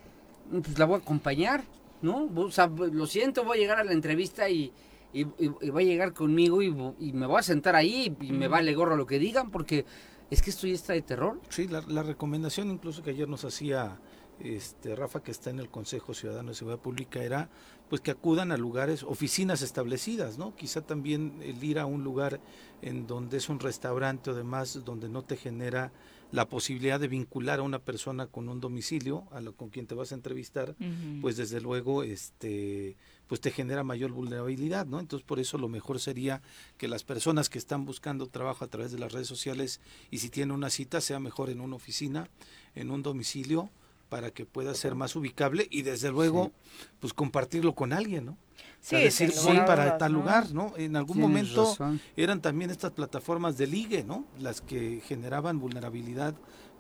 pues 0.51 0.79
la 0.79 0.85
voy 0.87 0.97
a 0.97 0.99
acompañar, 1.03 1.63
¿no? 2.03 2.29
O 2.35 2.51
sea, 2.51 2.67
lo 2.69 3.07
siento, 3.07 3.45
voy 3.45 3.59
a 3.59 3.61
llegar 3.61 3.79
a 3.79 3.85
la 3.85 3.93
entrevista 3.93 4.49
y, 4.49 4.73
y, 5.13 5.23
y- 5.23 5.51
y 5.61 5.71
va 5.71 5.81
a 5.81 5.85
llegar 5.85 6.13
conmigo 6.13 6.63
y, 6.63 6.71
me 7.13 7.27
voy 7.27 7.39
a 7.39 7.43
sentar 7.43 7.75
ahí 7.77 8.15
y 8.21 8.33
me 8.33 8.49
vale 8.49 8.75
gorro 8.75 8.97
lo 8.97 9.07
que 9.07 9.19
digan 9.19 9.51
porque 9.51 9.85
es 10.31 10.43
que 10.43 10.51
esto 10.51 10.67
ya 10.67 10.75
está 10.75 10.93
de 10.93 11.03
terror. 11.03 11.41
Sí, 11.49 11.69
la, 11.69 11.81
la 11.83 12.03
recomendación 12.03 12.71
incluso 12.71 13.03
que 13.03 13.11
ayer 13.11 13.29
nos 13.29 13.45
hacía 13.45 13.99
este 14.41 14.95
Rafa, 14.95 15.23
que 15.23 15.31
está 15.31 15.49
en 15.51 15.61
el 15.61 15.71
Consejo 15.71 16.13
Ciudadano 16.13 16.51
de 16.51 16.55
Seguridad 16.55 16.81
Pública, 16.81 17.23
era 17.23 17.49
pues 17.89 18.01
que 18.03 18.11
acudan 18.11 18.51
a 18.53 18.57
lugares, 18.57 19.03
oficinas 19.05 19.63
establecidas, 19.63 20.37
¿no? 20.39 20.55
Quizá 20.57 20.83
también 20.83 21.39
el 21.41 21.63
ir 21.63 21.79
a 21.79 21.87
un 21.87 22.03
lugar 22.05 22.41
en 22.83 23.07
donde 23.07 23.37
es 23.39 23.49
un 23.49 23.61
restaurante 23.61 24.31
o 24.31 24.35
demás, 24.35 24.85
donde 24.85 25.09
no 25.09 25.23
te 25.23 25.37
genera 25.37 25.93
la 26.33 26.49
posibilidad 26.49 26.99
de 26.99 27.09
vincular 27.09 27.61
a 27.61 27.63
una 27.63 27.79
persona 27.79 28.27
con 28.27 28.49
un 28.49 28.61
domicilio, 28.61 29.25
a 29.31 29.41
lo, 29.41 29.55
con 29.55 29.71
quien 29.71 29.87
te 29.87 29.95
vas 29.95 30.13
a 30.13 30.17
entrevistar, 30.17 30.75
pues 31.21 31.37
desde 31.37 31.61
luego 31.61 32.03
este 32.03 32.97
pues 33.27 33.41
te 33.41 33.51
genera 33.51 33.83
mayor 33.83 34.13
vulnerabilidad, 34.13 34.87
¿no? 34.87 35.01
Entonces 35.01 35.27
por 35.27 35.41
eso 35.41 35.59
lo 35.59 35.69
mejor 35.69 35.99
sería 35.99 36.43
que 36.79 36.87
las 36.87 37.03
personas 37.03 37.49
que 37.49 37.59
están 37.59 37.85
buscando 37.85 38.29
trabajo 38.29 38.65
a 38.65 38.69
través 38.69 38.93
de 38.93 38.99
las 38.99 39.13
redes 39.13 39.27
sociales 39.27 39.81
y 40.11 40.19
si 40.19 40.31
tienen 40.31 40.53
una 40.53 40.71
cita 40.71 41.01
sea 41.01 41.19
mejor 41.19 41.51
en 41.51 41.61
una 41.61 41.77
oficina, 41.77 42.29
en 42.75 42.91
un 42.91 43.03
domicilio 43.03 43.71
para 44.09 44.31
que 44.31 44.47
pueda 44.47 44.75
ser 44.75 44.95
más 44.95 45.17
ubicable 45.17 45.67
y 45.71 45.83
desde 45.83 46.11
luego 46.11 46.53
pues 47.01 47.13
compartirlo 47.13 47.75
con 47.75 47.93
alguien, 47.93 48.27
¿no? 48.27 48.37
Sí, 48.81 48.97
decir, 48.97 49.33
voy 49.45 49.57
para 49.59 49.99
tal 49.99 50.13
lugar, 50.13 50.53
¿no? 50.53 50.73
En 50.77 50.97
algún 50.97 51.17
Tienes 51.17 51.29
momento 51.31 51.65
razón. 51.65 52.01
eran 52.17 52.41
también 52.41 52.71
estas 52.71 52.93
plataformas 52.93 53.59
de 53.59 53.67
ligue, 53.67 54.05
¿no? 54.05 54.25
Las 54.39 54.61
que 54.61 55.03
generaban 55.05 55.59
vulnerabilidad 55.59 56.35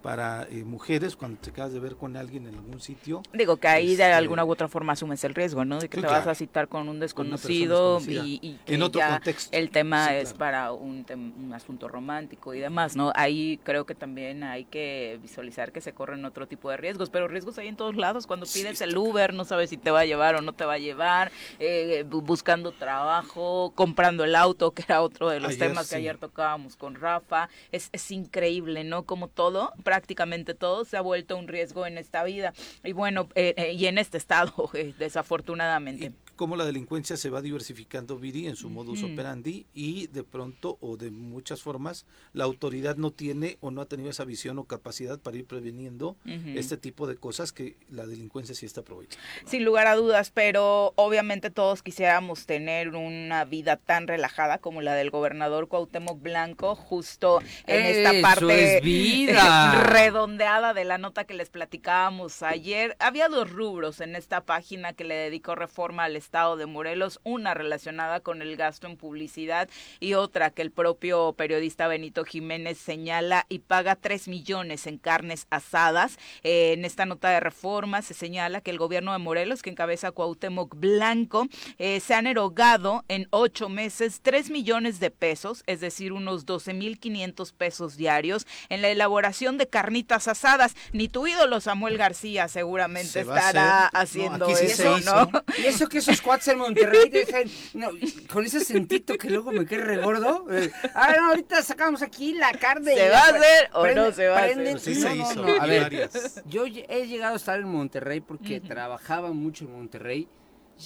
para 0.06 0.46
eh, 0.52 0.62
mujeres 0.62 1.16
cuando 1.16 1.40
te 1.40 1.50
acabas 1.50 1.72
de 1.72 1.80
ver 1.80 1.96
con 1.96 2.16
alguien 2.16 2.46
en 2.46 2.54
algún 2.54 2.78
sitio. 2.78 3.22
Digo 3.32 3.56
que 3.56 3.66
ahí 3.66 3.86
de 3.88 3.92
Este- 3.94 4.12
alguna 4.12 4.44
u 4.44 4.52
otra 4.52 4.68
forma 4.68 4.92
asumes 4.92 5.24
el 5.24 5.34
riesgo, 5.34 5.64
¿no? 5.64 5.80
De 5.80 5.88
que 5.88 5.96
Sí, 5.96 6.00
te 6.00 6.06
vas 6.06 6.28
a 6.28 6.34
citar 6.36 6.68
con 6.68 6.88
un 6.88 7.00
desconocido 7.00 7.98
y, 8.06 8.56
que 8.64 8.74
En 8.76 8.82
otro 8.84 9.00
ya 9.00 9.10
contexto. 9.14 9.56
el 9.56 9.70
tema 9.70 10.06
Sí, 10.10 10.14
es 10.14 10.22
claro. 10.28 10.38
para 10.38 10.72
un, 10.72 11.04
asunto 11.52 11.88
romántico 11.88 12.54
y 12.54 12.60
demás, 12.60 12.94
¿no? 12.94 13.10
Ahí 13.16 13.58
creo 13.64 13.84
que 13.84 13.96
también 13.96 14.44
hay 14.44 14.64
que 14.66 15.18
visualizar 15.20 15.72
que 15.72 15.80
se 15.80 15.92
corren 15.92 16.24
otro 16.24 16.46
tipo 16.46 16.70
de 16.70 16.76
riesgos, 16.76 17.10
pero 17.10 17.26
riesgos 17.26 17.58
hay 17.58 17.66
en 17.66 17.74
todos 17.76 17.96
lados. 17.96 18.28
Cuando 18.28 18.46
pides 18.46 18.80
el 18.82 18.96
Uber, 18.96 19.34
no 19.34 19.44
sabes 19.44 19.70
si 19.70 19.76
te 19.76 19.90
va 19.90 20.00
a 20.00 20.04
llevar 20.04 20.36
o 20.36 20.40
no 20.40 20.52
te 20.52 20.64
va 20.64 20.74
a 20.74 20.78
llevar, 20.78 21.32
eh, 21.58 22.04
bu- 22.08 22.22
buscando 22.22 22.70
trabajo, 22.70 23.72
comprando 23.74 24.22
el 24.22 24.36
auto, 24.36 24.70
que 24.70 24.82
era 24.82 25.02
otro 25.02 25.30
de 25.30 25.40
los 25.40 25.50
Ayer 25.54 25.68
temas 25.68 25.90
que 25.90 25.96
ayer 25.96 26.16
tocábamos 26.18 26.76
con 26.76 26.94
Rafa. 26.94 27.48
Es, 27.72 27.88
es 27.92 28.08
increíble, 28.12 28.84
¿no? 28.84 29.02
Como 29.04 29.26
todo, 29.28 29.72
prácticamente 29.96 30.52
todo, 30.52 30.84
se 30.84 30.98
ha 30.98 31.00
vuelto 31.00 31.38
un 31.38 31.48
riesgo 31.48 31.86
en 31.86 31.96
esta 31.96 32.22
vida. 32.22 32.52
Y 32.84 32.92
bueno, 32.92 33.30
eh, 33.34 33.54
eh, 33.56 33.72
y 33.72 33.86
en 33.86 33.96
este 33.96 34.18
estado, 34.18 34.52
eh, 34.74 34.92
desafortunadamente. 34.98 36.12
Cómo 36.36 36.54
la 36.56 36.64
delincuencia 36.66 37.16
se 37.16 37.30
va 37.30 37.40
diversificando, 37.42 38.18
Viri, 38.18 38.46
en 38.46 38.56
su 38.56 38.68
modus 38.68 39.02
Ujú. 39.02 39.12
operandi 39.12 39.66
y 39.74 40.06
de 40.08 40.22
pronto 40.22 40.76
o 40.80 40.96
de 40.96 41.10
muchas 41.10 41.62
formas 41.62 42.04
la 42.34 42.44
autoridad 42.44 42.96
no 42.96 43.10
tiene 43.10 43.56
o 43.60 43.70
no 43.70 43.80
ha 43.80 43.86
tenido 43.86 44.10
esa 44.10 44.24
visión 44.24 44.58
o 44.58 44.64
capacidad 44.64 45.18
para 45.18 45.36
ir 45.38 45.46
preveniendo 45.46 46.16
Ujú. 46.26 46.50
este 46.56 46.76
tipo 46.76 47.06
de 47.06 47.16
cosas 47.16 47.52
que 47.52 47.76
la 47.90 48.06
delincuencia 48.06 48.54
sí 48.54 48.66
está 48.66 48.82
aprovechando. 48.82 49.24
Sin 49.46 49.64
lugar 49.64 49.86
a 49.86 49.94
dudas, 49.96 50.30
pero 50.30 50.92
obviamente 50.96 51.50
todos 51.50 51.82
quisiéramos 51.82 52.44
tener 52.46 52.90
una 52.94 53.44
vida 53.46 53.76
tan 53.76 54.06
relajada 54.06 54.58
como 54.58 54.82
la 54.82 54.94
del 54.94 55.10
gobernador 55.10 55.68
Cuauhtémoc 55.68 56.20
Blanco, 56.20 56.74
justo 56.74 57.40
en 57.66 57.82
esta 57.86 58.10
Eso 58.12 58.22
parte 58.22 58.76
es 58.76 58.82
vida. 58.82 59.82
redondeada 59.90 60.74
de 60.74 60.84
la 60.84 60.98
nota 60.98 61.24
que 61.24 61.34
les 61.34 61.48
platicábamos 61.50 62.42
ayer. 62.42 62.94
Había 62.98 63.28
dos 63.28 63.50
rubros 63.50 64.00
en 64.00 64.16
esta 64.16 64.42
página 64.44 64.92
que 64.92 65.04
le 65.04 65.14
dedicó 65.14 65.54
Reforma 65.54 66.04
al 66.04 66.16
Estado 66.26 66.56
de 66.56 66.66
Morelos, 66.66 67.20
una 67.22 67.54
relacionada 67.54 68.18
con 68.18 68.42
el 68.42 68.56
gasto 68.56 68.88
en 68.88 68.96
publicidad 68.96 69.68
y 70.00 70.14
otra 70.14 70.50
que 70.50 70.62
el 70.62 70.72
propio 70.72 71.34
periodista 71.34 71.86
Benito 71.86 72.24
Jiménez 72.24 72.78
señala 72.78 73.46
y 73.48 73.60
paga 73.60 73.94
3 73.94 74.26
millones 74.26 74.88
en 74.88 74.98
carnes 74.98 75.46
asadas. 75.50 76.18
Eh, 76.42 76.72
en 76.72 76.84
esta 76.84 77.06
nota 77.06 77.30
de 77.30 77.38
Reforma 77.38 78.02
se 78.02 78.12
señala 78.12 78.60
que 78.60 78.72
el 78.72 78.78
gobierno 78.78 79.12
de 79.12 79.18
Morelos, 79.18 79.62
que 79.62 79.70
encabeza 79.70 80.10
Cuauhtémoc 80.10 80.74
Blanco, 80.74 81.46
eh, 81.78 82.00
se 82.00 82.14
han 82.14 82.26
erogado 82.26 83.04
en 83.06 83.28
ocho 83.30 83.68
meses 83.68 84.18
3 84.20 84.50
millones 84.50 84.98
de 84.98 85.12
pesos, 85.12 85.62
es 85.66 85.78
decir, 85.78 86.12
unos 86.12 86.44
12 86.44 86.74
mil 86.74 86.98
500 86.98 87.52
pesos 87.52 87.96
diarios, 87.96 88.48
en 88.68 88.82
la 88.82 88.88
elaboración 88.88 89.58
de 89.58 89.68
carnitas 89.68 90.26
asadas. 90.26 90.74
Ni 90.92 91.08
tu 91.08 91.28
ídolo 91.28 91.60
Samuel 91.60 91.96
García 91.98 92.48
seguramente 92.48 93.10
Se 93.10 93.20
estará. 93.20 93.90
No, 93.92 94.00
haciendo 94.00 94.48
eso. 94.48 94.98
¿no? 95.00 95.30
Y 95.58 95.66
eso 95.66 95.88
que 95.88 96.00
esos 96.16 96.24
cuates 96.24 96.48
en 96.48 96.58
Monterrey 96.58 97.08
dejan, 97.08 97.44
no, 97.74 97.90
con 98.32 98.44
ese 98.44 98.58
acentito 98.58 99.16
que 99.18 99.30
luego 99.30 99.52
me 99.52 99.66
quedé 99.66 99.82
regordo. 99.84 100.46
eh, 100.50 100.70
ah, 100.94 101.14
no, 101.18 101.28
ahorita 101.28 101.62
sacamos 101.62 102.02
aquí 102.02 102.32
la 102.34 102.52
carne. 102.52 102.94
¿Se 102.94 103.08
va 103.10 103.18
a 103.18 103.28
hacer 103.28 103.70
o 103.72 103.82
prende- 103.82 103.94
no 103.94 104.12
se 104.12 104.28
va 104.28 104.38
a 104.38 104.44
hacer? 104.44 104.78
sí 104.80 104.94
no, 104.94 105.00
se 105.00 105.14
no, 105.14 105.22
hizo, 105.30 105.42
no, 105.46 105.62
A 105.62 105.66
ver, 105.66 106.10
yo 106.46 106.64
he 106.66 107.06
llegado 107.06 107.34
a 107.34 107.36
estar 107.36 107.58
en 107.58 107.68
Monterrey 107.68 108.20
porque 108.20 108.60
trabajaba 108.60 109.32
mucho 109.32 109.64
en 109.64 109.72
Monterrey. 109.72 110.28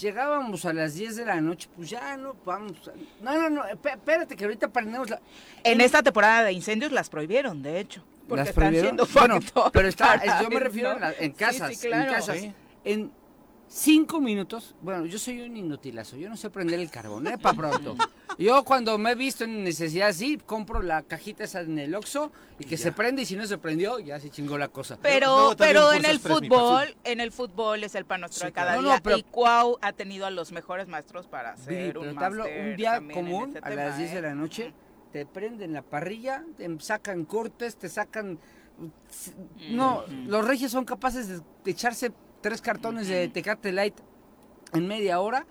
Llegábamos 0.01 0.65
a 0.67 0.73
las 0.73 0.95
10 0.95 1.17
de 1.17 1.25
la 1.25 1.41
noche, 1.41 1.69
pues 1.75 1.91
ya 1.91 2.17
no, 2.17 2.37
vamos. 2.45 2.77
a- 2.89 2.93
No, 3.25 3.37
no, 3.37 3.51
no, 3.51 3.65
espé- 3.65 3.91
espérate 3.95 4.37
que 4.37 4.45
ahorita 4.45 4.69
prendemos 4.69 5.11
la... 5.11 5.21
En 5.65 5.81
esta 5.81 6.01
temporada 6.01 6.45
de 6.45 6.53
incendios 6.53 6.93
las 6.93 7.09
prohibieron, 7.09 7.61
de 7.63 7.81
hecho. 7.81 8.05
Porque 8.29 8.43
¿Las 8.43 8.49
están 8.51 8.63
prohibieron? 8.71 8.97
siendo 8.97 9.07
Bueno, 9.13 9.71
pero 9.73 9.89
está, 9.89 10.15
es- 10.15 10.33
yo 10.43 10.49
me 10.49 10.61
refiero 10.61 10.91
¿no? 10.91 10.95
en, 10.97 11.01
la- 11.01 11.13
en 11.19 11.33
Sí, 11.33 11.37
casas, 11.37 11.77
sí, 11.77 11.89
claro. 11.89 12.05
en 12.05 12.15
casas. 12.17 12.39
Sí. 12.39 12.53
En 12.85 13.13
cinco 13.73 14.21
minutos, 14.21 14.75
bueno, 14.83 15.07
yo 15.07 15.17
soy 15.19 15.41
un 15.43 15.57
inutilazo, 15.57 16.17
yo 16.17 16.29
no 16.29 16.37
sé 16.37 16.51
prender 16.51 16.81
el 16.81 16.91
carbón, 16.91 17.29
¿eh? 17.29 17.39
Para 17.39 17.57
pronto. 17.57 17.95
Yo 18.37 18.65
cuando 18.65 18.99
me 18.99 19.13
he 19.13 19.15
visto 19.15 19.45
en 19.45 19.63
necesidad 19.63 20.09
así, 20.09 20.39
compro 20.39 20.83
la 20.83 21.03
cajita 21.03 21.45
esa 21.45 21.61
en 21.61 21.79
el 21.79 21.95
Oxxo 21.95 22.33
y 22.59 22.65
que 22.65 22.77
se 22.77 22.91
prende 22.91 23.23
y 23.23 23.27
si 23.27 23.37
no 23.37 23.47
se 23.47 23.59
prendió, 23.59 24.01
ya 24.01 24.19
se 24.19 24.29
chingó 24.29 24.59
la 24.59 24.69
cosa. 24.69 24.99
Pero, 25.01 25.55
pero 25.57 25.93
en 25.93 26.05
el 26.05 26.19
fútbol, 26.19 26.97
en 27.05 27.21
el 27.21 27.31
fútbol 27.31 27.85
es 27.85 27.95
el 27.95 28.05
pan 28.07 28.23
nuestro 28.23 28.41
Sí, 28.41 28.47
de 28.47 28.53
cada 28.53 28.73
día. 28.73 28.83
No, 28.83 29.03
pero- 29.03 29.19
y 29.19 29.23
Cuau 29.23 29.79
ha 29.83 29.93
tenido 29.93 30.27
a 30.27 30.31
los 30.31 30.51
mejores 30.53 30.89
maestros 30.89 31.27
para 31.29 31.55
Sí, 31.57 31.63
hacer 31.63 31.87
pero 31.93 32.01
un 32.01 32.17
te 32.17 32.25
hablo 32.25 32.45
un 32.45 32.77
día 32.77 33.01
común, 33.13 33.45
este 33.55 33.59
a 33.59 33.69
tema, 33.71 33.75
las 33.85 33.99
10 33.99 34.11
de 34.13 34.19
¿eh? 34.19 34.23
la 34.23 34.35
noche, 34.35 34.73
te 35.13 35.27
prenden 35.27 35.73
la 35.75 35.83
parrilla, 35.83 36.45
te 36.57 36.69
sacan 36.81 37.25
cortes, 37.25 37.77
te 37.77 37.89
sacan... 37.89 38.39
No, 39.71 40.05
los 40.27 40.47
reyes 40.47 40.73
son 40.73 40.85
capaces 40.85 41.29
de, 41.29 41.41
de 41.65 41.71
echarse 41.71 42.11
tres 42.41 42.61
cartones 42.61 43.09
de 43.09 43.29
Tecate 43.29 43.73
Light 43.73 43.99
en 44.73 44.87
media 44.87 45.21
hora, 45.21 45.47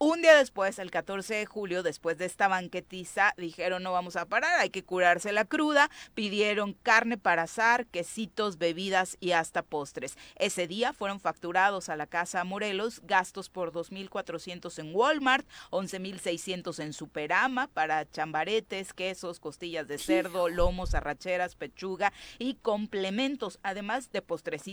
Un 0.00 0.22
día 0.22 0.36
después, 0.36 0.78
el 0.78 0.92
14 0.92 1.34
de 1.34 1.46
julio, 1.46 1.82
después 1.82 2.18
de 2.18 2.24
esta 2.24 2.46
banquetiza, 2.46 3.34
dijeron 3.36 3.82
no 3.82 3.90
vamos 3.90 4.14
a 4.14 4.26
parar, 4.26 4.60
hay 4.60 4.70
que 4.70 4.84
curarse 4.84 5.32
la 5.32 5.44
cruda, 5.44 5.90
pidieron 6.14 6.74
carne 6.74 7.18
para 7.18 7.42
asar, 7.42 7.84
quesitos, 7.86 8.58
bebidas 8.58 9.16
y 9.18 9.32
hasta 9.32 9.62
postres. 9.62 10.16
Ese 10.36 10.68
día 10.68 10.92
fueron 10.92 11.18
facturados 11.18 11.88
a 11.88 11.96
la 11.96 12.06
Casa 12.06 12.44
Morelos 12.44 13.00
gastos 13.02 13.50
por 13.50 13.72
2.400 13.72 14.78
en 14.78 14.94
Walmart, 14.94 15.48
11.600 15.72 16.78
en 16.78 16.92
Superama 16.92 17.66
para 17.66 18.08
chambaretes, 18.08 18.92
quesos, 18.92 19.40
costillas 19.40 19.88
de 19.88 19.98
cerdo, 19.98 20.48
lomos, 20.48 20.94
arracheras, 20.94 21.56
pechuga 21.56 22.12
y 22.38 22.54
complementos, 22.54 23.58
además 23.64 24.12
de 24.12 24.22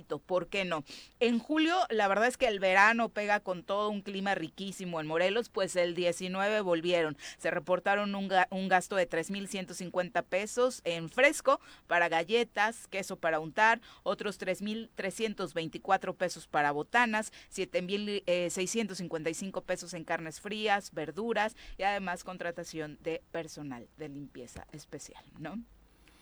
¿por 0.05 0.47
qué 0.47 0.65
no? 0.65 0.83
En 1.19 1.39
julio, 1.39 1.75
la 1.89 2.07
verdad 2.07 2.27
es 2.27 2.37
que 2.37 2.47
el 2.47 2.59
verano 2.59 3.09
pega 3.09 3.39
con 3.39 3.63
todo 3.63 3.89
un 3.89 4.01
clima 4.01 4.35
riquísimo 4.35 4.99
en 5.01 5.07
Morelos, 5.07 5.49
pues 5.49 5.75
el 5.75 5.95
19 5.95 6.61
volvieron. 6.61 7.17
Se 7.37 7.49
reportaron 7.51 8.13
un, 8.15 8.29
ga- 8.29 8.47
un 8.51 8.67
gasto 8.69 8.95
de 8.95 9.09
3.150 9.09 10.23
pesos 10.23 10.81
en 10.83 11.09
fresco 11.09 11.59
para 11.87 12.09
galletas, 12.09 12.87
queso 12.87 13.15
para 13.17 13.39
untar, 13.39 13.81
otros 14.03 14.39
3.324 14.39 16.15
pesos 16.15 16.47
para 16.47 16.71
botanas, 16.71 17.31
7.655 17.53 19.63
pesos 19.63 19.93
en 19.93 20.03
carnes 20.03 20.41
frías, 20.41 20.91
verduras 20.93 21.55
y 21.77 21.83
además 21.83 22.23
contratación 22.23 22.97
de 23.01 23.21
personal 23.31 23.87
de 23.97 24.09
limpieza 24.09 24.65
especial, 24.71 25.23
¿no? 25.39 25.59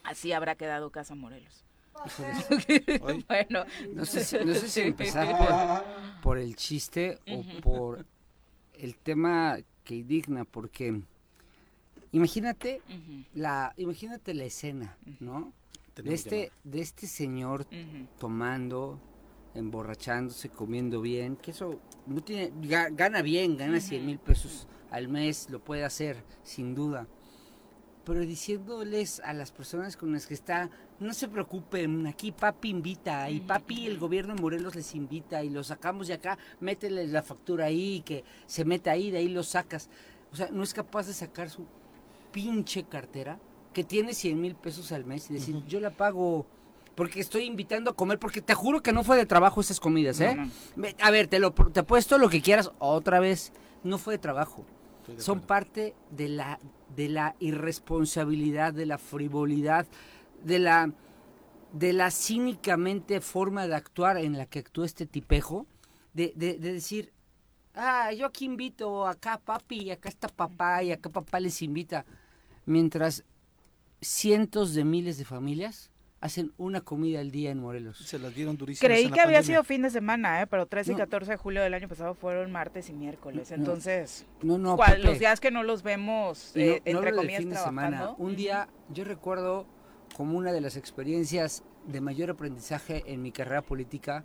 Así 0.04 0.32
habrá 0.34 0.56
quedado 0.56 0.92
Casa 0.92 1.16
Morelos. 1.16 1.64
Bueno, 3.28 3.66
No 3.94 4.06
sé 4.06 4.24
si, 4.24 4.38
no 4.38 4.54
sé 4.54 4.68
si 4.70 4.82
empezar 4.82 5.38
por, 5.38 6.22
por 6.22 6.38
el 6.38 6.56
chiste 6.56 7.20
o 7.30 7.44
por 7.62 8.06
el 8.74 8.96
tema 8.98 9.58
que 9.84 9.96
indigna, 9.96 10.46
porque 10.46 11.02
imagínate 12.12 12.82
la, 13.34 13.74
imagínate 13.78 14.34
la 14.34 14.46
escena, 14.46 14.98
¿no? 15.20 15.54
De 15.96 16.14
este, 16.14 16.52
de 16.64 16.82
este 16.82 17.06
señor 17.06 17.68
tomando, 18.18 19.00
emborrachándose, 19.54 20.50
comiendo 20.50 21.02
bien, 21.02 21.36
que 21.36 21.52
eso 21.52 21.80
no 22.08 22.22
tiene, 22.22 22.52
gana 22.92 23.22
bien, 23.22 23.56
gana 23.58 23.80
100 23.80 24.06
mil 24.06 24.18
pesos 24.20 24.68
al 24.90 25.08
mes, 25.08 25.50
lo 25.50 25.60
puede 25.64 25.84
hacer, 25.84 26.24
sin 26.44 26.74
duda. 26.74 27.08
Pero 28.06 28.20
diciéndoles 28.22 29.22
a 29.22 29.34
las 29.34 29.52
personas 29.52 29.96
con 29.96 30.12
las 30.12 30.28
que 30.28 30.34
está, 30.34 30.70
no 31.00 31.14
se 31.14 31.30
preocupen, 31.30 32.06
aquí 32.08 32.32
papi 32.32 32.70
invita, 32.70 33.30
y 33.30 33.40
papi 33.40 33.88
el 33.88 33.98
gobierno 33.98 34.36
de 34.36 34.42
Morelos 34.42 34.76
les 34.76 34.94
invita, 34.94 35.44
y 35.44 35.50
lo 35.50 35.64
sacamos 35.64 36.08
de 36.08 36.16
acá, 36.16 36.38
métele 36.60 37.08
la 37.08 37.24
factura 37.24 37.66
ahí, 37.66 38.02
que 38.06 38.24
se 38.46 38.66
meta 38.66 38.92
ahí, 38.92 39.10
de 39.10 39.20
ahí 39.20 39.30
lo 39.30 39.44
sacas. 39.44 39.90
O 40.32 40.36
sea, 40.36 40.50
no 40.52 40.64
es 40.64 40.74
capaz 40.74 41.08
de 41.08 41.14
sacar 41.14 41.50
su 41.50 41.66
pinche 42.32 42.84
cartera, 42.84 43.40
que 43.74 43.84
tiene 43.84 44.14
100 44.14 44.42
mil 44.42 44.56
pesos 44.56 44.92
al 44.92 45.06
mes, 45.06 45.30
y 45.30 45.36
decir, 45.36 45.64
yo 45.68 45.80
la 45.80 45.92
pago 45.92 46.46
porque 46.96 47.20
estoy 47.20 47.46
invitando 47.46 47.92
a 47.92 47.96
comer, 47.96 48.20
porque 48.20 48.42
te 48.42 48.54
juro 48.54 48.84
que 48.84 48.92
no 48.92 49.04
fue 49.04 49.18
de 49.18 49.26
trabajo 49.26 49.62
esas 49.62 49.80
comidas, 49.80 50.20
¿eh? 50.20 50.38
A 51.00 51.12
ver, 51.12 51.28
te 51.28 51.40
lo 51.40 51.52
te 51.52 51.80
apuesto 51.80 52.18
lo 52.18 52.30
que 52.30 52.42
quieras 52.42 52.72
otra 52.80 53.20
vez, 53.20 53.52
no 53.84 53.98
fue 53.98 54.16
de 54.16 54.18
trabajo. 54.20 54.66
Son 55.18 55.42
parte 55.42 55.96
de 56.12 56.30
la 56.30 56.60
de 56.96 57.10
la 57.10 57.36
irresponsabilidad, 57.40 58.74
de 58.74 58.86
la 58.86 58.98
frivolidad, 58.98 59.88
de 60.44 60.60
la 60.60 60.92
de 61.74 61.94
la 61.94 62.12
cínicamente 62.12 63.20
forma 63.20 63.68
de 63.68 63.76
actuar 63.76 64.18
en 64.18 64.38
la 64.38 64.46
que 64.46 64.60
actúa 64.60 64.86
este 64.86 65.06
tipejo, 65.08 65.66
de, 66.14 66.32
de, 66.36 66.60
de 66.60 66.74
decir, 66.74 67.12
ah, 67.74 68.12
yo 68.14 68.28
aquí 68.28 68.46
invito, 68.46 69.08
acá 69.08 69.40
papi, 69.44 69.90
acá 69.90 70.10
está 70.10 70.28
papá, 70.28 70.84
y 70.84 70.92
acá 70.92 71.10
papá 71.10 71.40
les 71.40 71.62
invita. 71.64 72.06
Mientras 72.66 73.24
cientos 74.02 74.74
de 74.74 74.84
miles 74.84 75.18
de 75.18 75.26
familias 75.26 75.90
hacen 76.24 76.54
una 76.58 76.80
comida 76.80 77.20
al 77.20 77.32
día 77.32 77.52
en 77.52 77.60
Morelos. 77.60 77.98
Se 77.98 78.18
las 78.18 78.34
dieron 78.34 78.56
durísimas. 78.56 78.90
Creí 78.90 79.12
que 79.12 79.20
había 79.20 79.44
sido 79.44 79.62
fin 79.66 79.82
de 79.82 79.90
semana, 79.90 80.42
¿eh? 80.42 80.48
pero 80.48 80.66
13 80.66 80.94
y 80.94 80.96
14 80.96 81.32
de 81.32 81.38
julio 81.38 81.62
del 81.62 81.74
año 81.74 81.90
pasado 81.90 82.16
fueron 82.16 82.50
martes 82.50 82.90
y 82.90 82.94
miércoles. 82.94 83.52
Entonces, 83.52 84.26
no, 84.42 84.58
no, 84.58 84.78
los 85.00 85.20
días 85.20 85.42
que 85.42 85.52
no 85.52 85.64
los 85.64 85.84
vemos, 85.84 86.56
eh, 86.56 86.82
entre 86.86 87.12
comillas, 87.12 87.40
fin 87.40 87.50
de 87.50 87.58
semana. 87.58 88.16
Un 88.18 88.38
día, 88.38 88.70
yo 88.94 89.04
recuerdo 89.04 89.66
como 90.16 90.38
una 90.38 90.54
de 90.54 90.62
las 90.62 90.78
experiencias 90.78 91.62
de 91.88 92.00
mayor 92.00 92.30
aprendizaje 92.30 93.04
en 93.08 93.22
mi 93.22 93.34
carrera 93.34 93.62
política, 93.62 94.24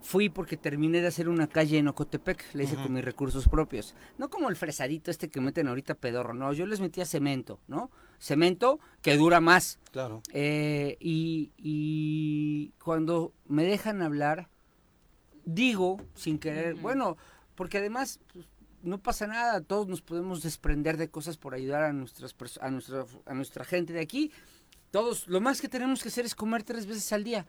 fui 0.00 0.28
porque 0.28 0.56
terminé 0.56 1.00
de 1.00 1.08
hacer 1.08 1.28
una 1.28 1.48
calle 1.48 1.78
en 1.78 1.88
Ocotepec, 1.88 2.54
le 2.54 2.64
hice 2.64 2.76
con 2.76 2.92
mis 2.92 3.04
recursos 3.04 3.48
propios. 3.48 3.94
No 4.16 4.30
como 4.30 4.48
el 4.48 4.56
fresadito 4.56 5.10
este 5.10 5.28
que 5.28 5.40
meten 5.40 5.68
ahorita 5.68 5.94
pedorro, 5.94 6.34
no, 6.34 6.52
yo 6.52 6.66
les 6.66 6.80
metía 6.80 7.04
cemento, 7.04 7.60
¿no? 7.66 7.90
cemento 8.18 8.80
que 9.02 9.16
dura 9.16 9.40
más. 9.40 9.78
Claro. 9.92 10.22
Eh, 10.32 10.96
y, 11.00 12.72
cuando 12.82 13.32
me 13.46 13.64
dejan 13.64 14.02
hablar, 14.02 14.48
digo, 15.44 16.00
sin 16.14 16.38
querer, 16.38 16.74
bueno, 16.74 17.16
porque 17.54 17.78
además 17.78 18.20
pues, 18.32 18.46
no 18.82 18.98
pasa 18.98 19.26
nada, 19.26 19.60
todos 19.60 19.88
nos 19.88 20.00
podemos 20.00 20.42
desprender 20.42 20.96
de 20.96 21.10
cosas 21.10 21.36
por 21.36 21.54
ayudar 21.54 21.84
a, 21.84 21.92
nuestras, 21.92 22.34
a, 22.60 22.70
nuestra, 22.70 23.04
a 23.26 23.34
nuestra 23.34 23.64
gente 23.64 23.92
de 23.92 24.00
aquí. 24.00 24.32
Todos, 24.90 25.28
lo 25.28 25.40
más 25.40 25.60
que 25.60 25.68
tenemos 25.68 26.02
que 26.02 26.08
hacer 26.08 26.24
es 26.24 26.34
comer 26.34 26.62
tres 26.62 26.86
veces 26.86 27.12
al 27.12 27.24
día. 27.24 27.46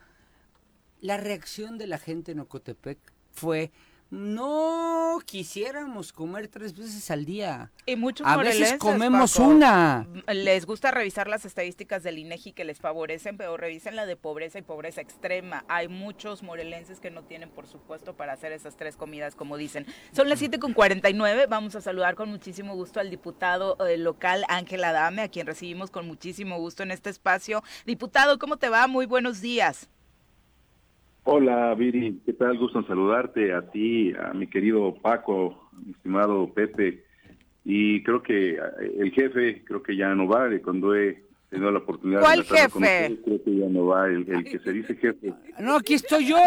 La 1.02 1.18
reacción 1.18 1.78
de 1.78 1.88
la 1.88 1.98
gente 1.98 2.34
en 2.34 2.42
Ocotepec 2.42 2.98
fue, 3.32 3.72
no 4.10 5.20
quisiéramos 5.24 6.12
comer 6.12 6.48
tres 6.48 6.76
veces 6.76 7.10
al 7.12 7.26
día. 7.26 7.72
Y 7.86 7.96
muchos 7.96 8.28
A 8.28 8.38
veces 8.38 8.74
comemos 8.80 9.38
una. 9.38 10.08
Les 10.28 10.66
gusta 10.66 10.92
revisar 10.92 11.28
las 11.28 11.46
estadísticas 11.46 12.04
del 12.04 12.18
INEGI 12.18 12.54
que 12.54 12.66
les 12.66 12.80
favorecen, 12.80 13.38
pero 13.38 13.56
revisen 13.56 13.96
la 13.96 14.06
de 14.06 14.18
pobreza 14.18 14.60
y 14.60 14.62
pobreza 14.64 15.00
extrema. 15.00 15.64
Hay 15.70 15.88
muchos 15.88 16.44
morelenses 16.44 17.00
que 17.00 17.12
no 17.12 17.24
tienen, 17.24 17.50
por 17.50 17.68
supuesto, 17.68 18.18
para 18.18 18.34
hacer 18.34 18.52
esas 18.52 18.76
tres 18.76 18.98
comidas, 18.98 19.36
como 19.36 19.58
dicen. 19.58 19.86
Son 20.12 20.28
las 20.28 20.40
7 20.40 20.60
con 20.60 20.74
49. 20.74 21.46
Vamos 21.48 21.76
a 21.76 21.82
saludar 21.82 22.16
con 22.16 22.30
muchísimo 22.30 22.76
gusto 22.76 23.00
al 23.00 23.10
diputado 23.10 23.78
eh, 23.88 23.98
local 23.98 24.44
Ángel 24.50 24.84
Adame, 24.84 25.22
a 25.22 25.30
quien 25.30 25.46
recibimos 25.46 25.92
con 25.92 26.08
muchísimo 26.08 26.58
gusto 26.58 26.84
en 26.84 26.92
este 26.92 27.10
espacio. 27.10 27.64
Diputado, 27.86 28.40
¿cómo 28.40 28.58
te 28.58 28.70
va? 28.70 28.88
Muy 28.88 29.06
buenos 29.06 29.40
días. 29.40 29.88
Hola 31.32 31.76
Viri, 31.76 32.24
¿qué 32.26 32.34
tal? 32.34 32.58
Gusto 32.58 32.80
en 32.80 32.88
saludarte 32.88 33.54
a 33.54 33.70
ti, 33.70 34.12
a 34.16 34.34
mi 34.34 34.48
querido 34.48 34.96
Paco, 34.96 35.70
mi 35.86 35.92
estimado 35.92 36.52
Pepe. 36.56 37.04
Y 37.64 38.02
creo 38.02 38.24
que 38.24 38.54
eh, 38.54 38.60
el 38.98 39.12
jefe, 39.12 39.64
creo 39.64 39.84
que 39.84 39.96
ya 39.96 40.16
no 40.16 40.26
vale 40.26 40.60
cuando 40.60 40.96
he 40.96 41.22
tenido 41.50 41.72
la 41.72 41.80
oportunidad 41.80 42.22
¿Cuál 42.22 42.44
jefe? 42.44 43.20
creo 43.24 43.44
que 43.44 43.58
ya 43.58 43.68
no 43.68 43.88
va, 43.88 44.06
el, 44.06 44.26
que 44.44 44.60
se 44.60 44.72
dice 44.72 44.96
jefe. 44.96 45.34
No, 45.58 45.78
aquí 45.78 45.96
estoy 45.96 46.28
yo, 46.28 46.38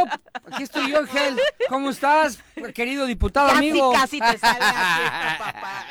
aquí 0.45 0.63
estoy 0.63 0.91
yo, 0.91 0.99
Ángel. 0.99 1.37
¿Cómo 1.69 1.91
estás, 1.91 2.43
querido 2.75 3.07
diputado 3.07 3.51
amigo? 3.51 3.93
Casi 3.93 4.21
te 4.21 4.39
sale 4.39 4.59
papá. 5.39 5.85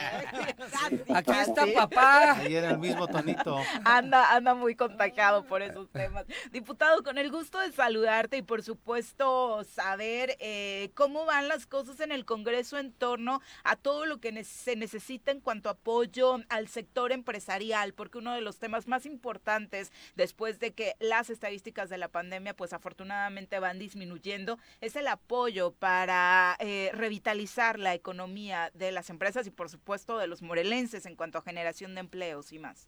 aquí 1.14 1.32
está 1.32 1.66
papá. 1.74 2.32
Ahí 2.34 2.56
era 2.56 2.72
el 2.72 2.80
mismo 2.80 3.08
tonito. 3.08 3.58
Anda, 3.84 4.34
anda 4.34 4.56
muy 4.56 4.76
contagiado 4.76 5.46
por 5.46 5.62
esos 5.62 5.90
temas. 5.90 6.26
Diputado, 6.52 7.04
con 7.04 7.18
el 7.18 7.32
gusto 7.32 7.60
de 7.60 7.72
saludarte 7.72 8.38
y 8.38 8.42
por 8.42 8.64
supuesto 8.64 9.64
saber 9.66 10.38
eh, 10.40 10.92
cómo 10.94 11.26
van 11.26 11.48
las 11.50 11.68
cosas 11.68 12.00
en 12.00 12.12
el 12.12 12.24
Congreso 12.26 12.78
en 12.78 12.94
torno 12.94 13.42
a 13.64 13.76
todo 13.76 14.06
lo 14.06 14.20
que 14.20 14.44
se 14.46 14.76
necesita 14.76 15.32
en 15.32 15.42
cuanto 15.42 15.70
a 15.70 15.72
apoyo 15.82 16.38
al 16.50 16.68
sector 16.68 17.12
empresarial, 17.12 17.94
porque 17.94 18.20
uno 18.20 18.34
de 18.34 18.42
los 18.42 18.60
temas 18.60 18.88
más 18.88 19.01
importantes 19.06 19.92
después 20.16 20.60
de 20.60 20.72
que 20.74 20.94
las 21.00 21.30
estadísticas 21.30 21.90
de 21.90 21.98
la 21.98 22.08
pandemia 22.08 22.56
pues 22.56 22.74
afortunadamente 22.74 23.60
van 23.60 23.80
disminuyendo 23.80 24.58
es 24.82 24.96
el 24.96 25.08
apoyo 25.08 25.72
para 25.72 26.56
eh, 26.60 26.90
revitalizar 26.94 27.80
la 27.80 27.94
economía 27.94 28.72
de 28.74 28.92
las 28.92 29.10
empresas 29.10 29.48
y 29.48 29.52
por 29.52 29.70
supuesto 29.70 30.18
de 30.18 30.28
los 30.28 30.42
morelenses 30.42 31.06
en 31.06 31.16
cuanto 31.16 31.38
a 31.38 31.42
generación 31.42 31.94
de 31.96 32.02
empleos 32.02 32.52
y 32.54 32.60
más. 32.60 32.88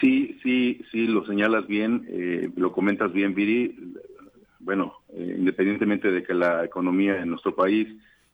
Sí, 0.00 0.38
sí, 0.42 0.80
sí, 0.90 1.06
lo 1.06 1.24
señalas 1.26 1.66
bien, 1.66 2.06
eh, 2.08 2.50
lo 2.56 2.72
comentas 2.72 3.12
bien, 3.12 3.34
Viri. 3.34 3.94
Bueno, 4.58 4.94
eh, 5.10 5.36
independientemente 5.38 6.10
de 6.10 6.22
que 6.22 6.34
la 6.34 6.64
economía 6.64 7.20
en 7.20 7.28
nuestro 7.28 7.54
país 7.54 7.88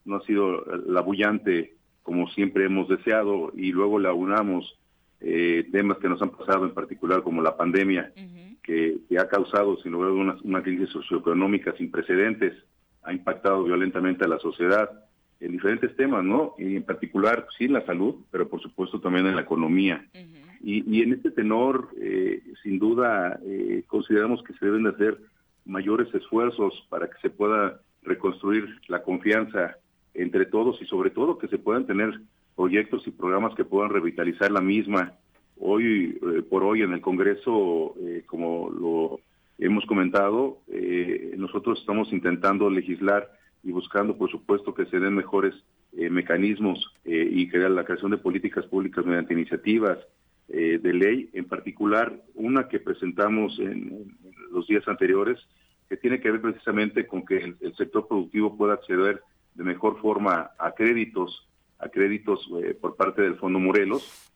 no 0.05 0.16
ha 0.16 0.25
sido 0.25 0.64
la 0.87 1.01
bullante 1.01 1.75
como 2.03 2.29
siempre 2.31 2.64
hemos 2.64 2.89
deseado 2.89 3.53
y 3.55 3.73
luego 3.73 3.99
la 3.99 4.12
unamos 4.12 4.79
eh, 5.23 5.68
temas 5.70 5.99
que 5.99 6.09
nos 6.09 6.20
han 6.20 6.31
pasado 6.31 6.64
en 6.64 6.75
particular 6.75 7.23
como 7.23 7.43
la 7.43 7.57
pandemia, 7.57 8.12
que, 8.62 8.99
ha 9.18 9.29
causado 9.29 9.77
sin 9.79 9.93
lugar 9.93 10.11
una, 10.11 10.37
una 10.43 10.62
crisis 10.62 10.89
socioeconómica 10.91 11.75
sin 11.77 11.91
precedentes, 11.91 12.55
ha 13.03 13.12
impactado 13.12 13.64
violentamente 13.64 14.25
a 14.25 14.29
la 14.29 14.39
sociedad 14.39 14.91
en 15.41 15.53
diferentes 15.53 15.95
temas, 15.97 16.25
¿no? 16.25 16.55
Y 16.57 16.77
en 16.77 16.85
particular, 16.85 17.47
sí, 17.59 17.64
en 17.64 17.73
la 17.73 17.85
salud, 17.85 18.14
pero 18.31 18.49
por 18.49 18.61
supuesto 18.62 19.01
también 19.01 19.27
en 19.27 19.37
la 19.37 19.43
economía. 19.43 20.07
y, 20.62 20.85
y, 20.89 21.03
en 21.03 21.12
este 21.12 21.33
tenor, 21.33 21.89
eh, 22.01 22.41
sin 22.62 22.79
duda, 22.79 23.41
eh, 23.45 23.83
consideramos 23.89 24.43
que 24.45 24.55
se 24.55 24.66
deben 24.66 24.85
de 24.85 24.91
hacer 24.91 25.18
mayores 25.64 26.14
esfuerzos 26.14 26.87
para 26.89 27.09
que 27.09 27.18
se 27.20 27.31
pueda 27.31 27.81
reconstruir 28.03 28.68
la 28.87 29.03
confianza 29.03 29.77
entre 30.14 30.47
todos 30.47 30.81
y 30.81 30.87
sobre 30.87 31.11
todo 31.11 31.39
que 31.39 31.49
se 31.49 31.59
puedan 31.59 31.87
tener 31.87 32.20
proyectos 32.57 33.07
y 33.07 33.11
programas 33.11 33.55
que 33.55 33.64
puedan 33.64 33.90
revitalizar 33.90 34.50
la 34.50 34.61
misma. 34.61 35.14
Hoy 35.59 36.18
eh, 36.22 36.42
por 36.42 36.64
hoy 36.64 36.82
en 36.82 36.92
el 36.92 37.00
Congreso, 37.00 37.94
eh, 38.00 38.24
como 38.26 38.70
lo 38.70 39.20
hemos 39.59 39.86
comentado, 39.86 40.59
eh, 40.68 41.34
nosotros 41.36 41.80
estamos 41.80 42.12
intentando 42.12 42.68
legislar 42.68 43.30
y 43.62 43.70
buscando, 43.70 44.16
por 44.16 44.30
supuesto, 44.30 44.74
que 44.74 44.86
se 44.86 44.98
den 44.98 45.14
mejores 45.14 45.55
mecanismos 45.94 46.90
y 47.05 47.46
crear 47.50 47.70
la 47.70 47.84
creación 47.84 48.12
de 48.12 48.16
políticas 48.16 48.64
públicas 48.64 49.05
mediante 49.05 49.34
iniciativas 49.34 49.98
de 50.48 50.92
ley, 50.94 51.28
en 51.34 51.44
particular 51.44 52.18
una 52.34 52.66
que 52.66 52.80
presentamos 52.80 53.59
en, 53.59 54.16
los 54.50 54.66
días 54.66 54.88
anteriores, 54.88 55.38
que 55.90 55.98
tiene 55.98 56.18
que 56.18 56.30
ver 56.30 56.40
precisamente 56.40 57.07
con 57.07 57.26
que 57.26 57.55
el 57.61 57.76
sector 57.76 58.09
productivo 58.09 58.57
pueda 58.57 58.72
acceder 58.72 59.22
de 59.55 59.64
mejor 59.64 60.00
forma 60.00 60.53
a 60.59 60.72
créditos 60.72 61.46
a 61.83 61.89
créditos 61.89 62.49
eh, 62.62 62.74
por 62.74 62.97
parte 62.97 63.22
del 63.22 63.37
Fondo 63.37 63.59
Morelos, 63.59 64.30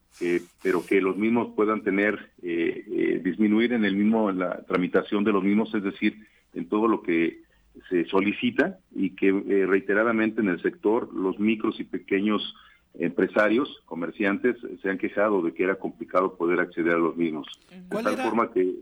pero 0.62 0.84
que 0.84 1.00
los 1.02 1.16
mismos 1.16 1.54
puedan 1.54 1.82
tener, 1.82 2.32
eh, 2.42 2.84
eh, 2.90 3.20
disminuir 3.22 3.74
en 3.74 3.84
el 3.84 3.94
mismo, 3.94 4.30
en 4.30 4.38
la 4.38 4.62
tramitación 4.62 5.24
de 5.24 5.32
los 5.32 5.44
mismos, 5.44 5.74
es 5.74 5.82
decir, 5.82 6.26
en 6.54 6.68
todo 6.68 6.88
lo 6.88 7.02
que 7.02 7.42
se 7.90 8.06
solicita 8.06 8.78
y 8.94 9.10
que 9.10 9.30
reiteradamente 9.66 10.40
en 10.40 10.48
el 10.48 10.62
sector 10.62 11.12
los 11.14 11.38
micros 11.38 11.78
y 11.78 11.84
pequeños 11.84 12.54
empresarios, 12.94 13.82
comerciantes, 13.84 14.56
se 14.80 14.88
han 14.88 14.96
quejado 14.96 15.42
de 15.42 15.52
que 15.52 15.64
era 15.64 15.74
complicado 15.74 16.34
poder 16.36 16.60
acceder 16.60 16.94
a 16.94 16.98
los 16.98 17.14
mismos. 17.14 17.46
De 17.70 18.02
tal 18.02 18.16
forma 18.16 18.50
que, 18.50 18.76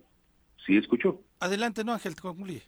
sí, 0.64 0.76
escucho. 0.76 1.20
Adelante, 1.40 1.82
no, 1.82 1.92
Ángel, 1.92 2.14
concluye. 2.14 2.62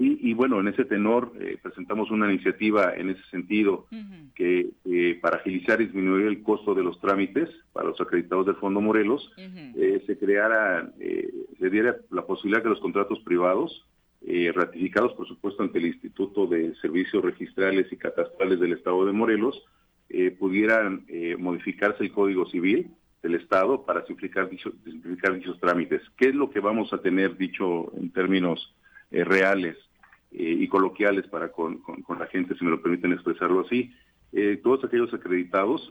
Y, 0.00 0.32
bueno, 0.32 0.60
en 0.60 0.68
ese 0.68 0.84
tenor 0.84 1.32
eh, 1.40 1.58
presentamos 1.60 2.12
una 2.12 2.32
iniciativa 2.32 2.94
en 2.94 3.10
ese 3.10 3.22
sentido 3.32 3.88
que 4.36 4.70
eh, 4.84 5.18
para 5.20 5.38
agilizar 5.38 5.80
y 5.80 5.86
disminuir 5.86 6.26
el 6.26 6.44
costo 6.44 6.72
de 6.72 6.84
los 6.84 7.00
trámites 7.00 7.50
para 7.72 7.88
los 7.88 8.00
acreditados 8.00 8.46
del 8.46 8.54
Fondo 8.56 8.80
Morelos, 8.80 9.32
eh, 9.36 10.00
se 10.06 10.16
creara, 10.16 10.92
se 10.98 11.70
diera 11.70 11.96
la 12.10 12.24
posibilidad 12.24 12.62
que 12.62 12.68
los 12.68 12.80
contratos 12.80 13.18
privados 13.24 13.84
eh, 14.26 14.52
ratificados, 14.52 15.12
por 15.14 15.28
supuesto, 15.28 15.62
ante 15.62 15.78
el 15.78 15.86
Instituto 15.86 16.46
de 16.46 16.74
Servicios 16.76 17.24
Registrales 17.24 17.90
y 17.92 17.96
Catastrales 17.96 18.58
del 18.58 18.72
Estado 18.72 19.06
de 19.06 19.12
Morelos, 19.12 19.62
eh, 20.08 20.30
pudieran 20.32 21.04
eh, 21.08 21.36
modificarse 21.38 22.02
el 22.02 22.12
Código 22.12 22.46
Civil 22.46 22.90
del 23.22 23.36
Estado 23.36 23.84
para 23.84 24.04
simplificar, 24.06 24.50
simplificar 24.50 25.34
dichos 25.34 25.58
trámites. 25.60 26.02
¿Qué 26.16 26.28
es 26.28 26.34
lo 26.34 26.50
que 26.50 26.60
vamos 26.60 26.92
a 26.92 26.98
tener 26.98 27.36
dicho 27.36 27.92
en 27.96 28.10
términos 28.10 28.74
reales 29.10 29.76
y 30.30 30.68
coloquiales 30.68 31.26
para 31.28 31.50
con, 31.52 31.82
la 32.18 32.26
gente, 32.26 32.54
si 32.56 32.64
me 32.64 32.70
lo 32.70 32.82
permiten 32.82 33.12
expresarlo 33.12 33.60
así? 33.60 33.92
todos 34.62 34.84
aquellos 34.84 35.12
acreditados 35.14 35.90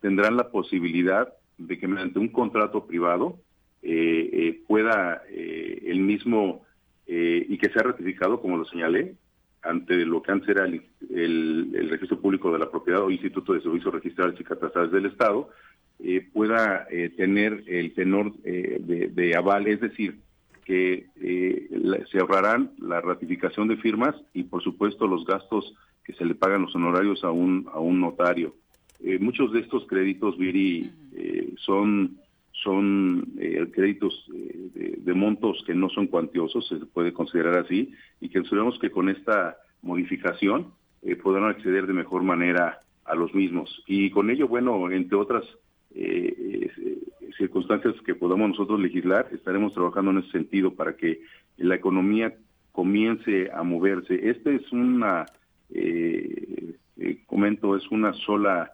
tendrán 0.00 0.36
la 0.36 0.50
posibilidad 0.50 1.32
de 1.58 1.78
que 1.78 1.86
mediante 1.86 2.18
un 2.18 2.28
contrato 2.28 2.86
privado 2.86 3.38
pueda 4.66 5.22
el 5.30 6.00
mismo 6.00 6.64
eh, 7.06 7.44
y 7.48 7.58
que 7.58 7.68
sea 7.68 7.82
ratificado, 7.82 8.40
como 8.40 8.56
lo 8.56 8.64
señalé, 8.64 9.16
ante 9.62 10.06
lo 10.06 10.22
que 10.22 10.32
antes 10.32 10.48
era 10.48 10.64
el, 10.64 10.82
el, 11.10 11.88
Registro 11.90 12.20
Público 12.20 12.52
de 12.52 12.58
la 12.58 12.70
Propiedad 12.70 13.02
o 13.02 13.10
Instituto 13.10 13.52
de 13.52 13.60
Servicios 13.60 13.92
Registrales 13.92 14.40
y 14.40 14.44
Catastrales 14.44 14.92
del 14.92 15.06
Estado, 15.06 15.50
eh, 16.02 16.26
pueda 16.32 16.86
eh, 16.90 17.10
tener 17.10 17.62
el 17.66 17.92
tenor 17.94 18.34
de, 18.42 19.34
aval, 19.36 19.66
es 19.66 19.80
decir, 19.80 20.18
que 20.64 21.06
se 22.10 22.18
ahorrarán 22.18 22.72
la 22.78 23.00
ratificación 23.00 23.68
de 23.68 23.76
firmas 23.76 24.14
y, 24.32 24.44
por 24.44 24.62
supuesto, 24.62 25.06
los 25.06 25.24
gastos 25.24 25.74
que 26.04 26.14
se 26.14 26.24
le 26.24 26.34
pagan 26.34 26.62
los 26.62 26.74
honorarios 26.74 27.24
a 27.24 27.30
un, 27.30 27.68
a 27.72 27.78
un 27.78 28.00
notario. 28.00 28.54
muchos 29.20 29.52
de 29.52 29.60
estos 29.60 29.86
créditos, 29.86 30.36
Viri, 30.38 30.90
son 31.58 32.18
son 32.64 33.34
eh, 33.38 33.66
créditos 33.72 34.26
eh, 34.34 34.98
de, 34.98 35.14
montos 35.14 35.62
que 35.66 35.74
no 35.74 35.88
son 35.90 36.06
cuantiosos, 36.06 36.66
se 36.66 36.76
puede 36.76 37.12
considerar 37.12 37.58
así, 37.58 37.92
y 38.20 38.28
que 38.28 38.38
esperamos 38.38 38.78
que 38.78 38.90
con 38.90 39.08
esta 39.08 39.56
modificación 39.82 40.72
eh, 41.02 41.16
podrán 41.16 41.50
acceder 41.50 41.86
de 41.86 41.92
mejor 41.92 42.22
manera 42.22 42.80
a 43.04 43.14
los 43.14 43.34
mismos. 43.34 43.82
Y 43.86 44.10
con 44.10 44.30
ello, 44.30 44.48
bueno, 44.48 44.90
entre 44.90 45.16
otras 45.16 45.44
eh, 45.94 46.70
circunstancias 47.36 47.94
que 48.04 48.14
podamos 48.14 48.50
nosotros 48.50 48.80
legislar, 48.80 49.28
estaremos 49.32 49.72
trabajando 49.72 50.10
en 50.12 50.18
ese 50.18 50.30
sentido 50.30 50.74
para 50.74 50.96
que 50.96 51.20
la 51.56 51.74
economía 51.74 52.34
comience 52.72 53.50
a 53.52 53.62
moverse. 53.62 54.28
Esta 54.28 54.50
es 54.50 54.70
una, 54.72 55.26
comento, 57.26 57.76
es 57.76 57.88
una 57.90 58.12
sola 58.12 58.72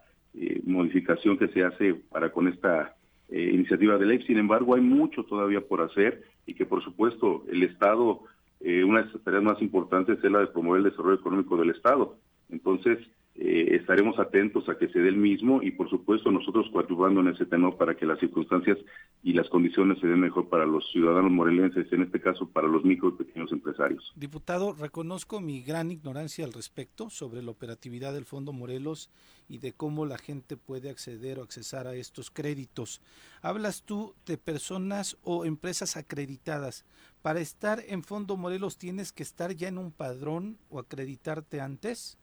modificación 0.65 1.37
que 1.39 1.49
se 1.49 1.63
hace 1.63 1.95
para 1.95 2.31
con 2.33 2.49
esta 2.49 2.95
eh, 3.33 3.51
iniciativa 3.55 3.97
de 3.97 4.07
ley. 4.07 4.23
Sin 4.27 4.39
embargo, 4.39 4.75
hay 4.75 4.81
mucho 4.81 5.23
todavía 5.23 5.61
por 5.61 5.83
hacer 5.83 6.25
y 6.47 6.55
que, 6.55 6.67
por 6.67 6.83
supuesto, 6.83 7.45
el 7.49 7.63
Estado, 7.63 8.23
eh, 8.59 8.83
una 8.83 9.05
de 9.05 9.13
sus 9.13 9.23
tareas 9.23 9.45
más 9.45 9.63
importantes 9.63 10.19
es 10.21 10.31
la 10.33 10.41
de 10.41 10.49
promover 10.49 10.79
el 10.79 10.91
desarrollo 10.91 11.21
económico 11.21 11.57
del 11.57 11.71
Estado. 11.71 12.17
Entonces, 12.49 12.99
eh, 13.43 13.77
estaremos 13.81 14.19
atentos 14.19 14.69
a 14.69 14.77
que 14.77 14.89
se 14.89 14.99
dé 14.99 15.09
el 15.09 15.17
mismo 15.17 15.63
y 15.63 15.71
por 15.71 15.89
supuesto 15.89 16.31
nosotros 16.31 16.67
coadyuvando 16.71 17.23
en 17.23 17.29
ese 17.29 17.47
tenor 17.47 17.79
para 17.79 17.97
que 17.97 18.05
las 18.05 18.21
circunstancias 18.21 18.77
y 19.23 19.33
las 19.33 19.49
condiciones 19.49 19.99
se 19.99 20.07
den 20.07 20.21
mejor 20.21 20.51
para 20.51 20.67
los 20.67 20.87
ciudadanos 20.93 21.33
morelenses, 21.33 21.91
en 21.91 22.03
este 22.03 22.21
caso 22.21 22.51
para 22.51 22.69
los 22.69 22.85
micro 22.85 23.09
y 23.09 23.13
pequeños 23.13 23.51
empresarios. 23.51 24.13
Diputado, 24.15 24.75
reconozco 24.75 25.41
mi 25.41 25.63
gran 25.63 25.91
ignorancia 25.91 26.45
al 26.45 26.53
respecto 26.53 27.09
sobre 27.09 27.43
la 27.43 27.51
operatividad 27.51 28.13
del 28.13 28.27
Fondo 28.27 28.53
Morelos 28.53 29.09
y 29.49 29.57
de 29.57 29.73
cómo 29.73 30.05
la 30.05 30.19
gente 30.19 30.59
puede 30.59 30.91
acceder 30.91 31.39
o 31.39 31.43
accesar 31.43 31.87
a 31.87 31.95
estos 31.95 32.31
créditos. 32.31 33.01
Hablas 33.41 33.85
tú 33.85 34.15
de 34.27 34.37
personas 34.37 35.17
o 35.23 35.47
empresas 35.47 35.97
acreditadas. 35.97 36.85
Para 37.23 37.41
estar 37.41 37.83
en 37.89 38.03
Fondo 38.03 38.37
Morelos 38.37 38.77
tienes 38.77 39.13
que 39.13 39.23
estar 39.23 39.55
ya 39.55 39.69
en 39.69 39.79
un 39.79 39.93
padrón 39.93 40.59
o 40.69 40.79
acreditarte 40.79 41.63
antes. 41.63 42.19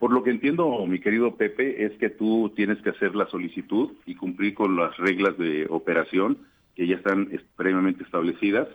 Por 0.00 0.12
lo 0.12 0.22
que 0.22 0.30
entiendo, 0.30 0.86
mi 0.86 0.98
querido 0.98 1.36
Pepe, 1.36 1.84
es 1.84 1.92
que 1.98 2.08
tú 2.08 2.50
tienes 2.56 2.78
que 2.78 2.88
hacer 2.88 3.14
la 3.14 3.26
solicitud 3.26 3.90
y 4.06 4.14
cumplir 4.14 4.54
con 4.54 4.74
las 4.74 4.96
reglas 4.96 5.36
de 5.36 5.66
operación 5.68 6.38
que 6.74 6.86
ya 6.86 6.96
están 6.96 7.28
previamente 7.54 8.02
establecidas. 8.04 8.66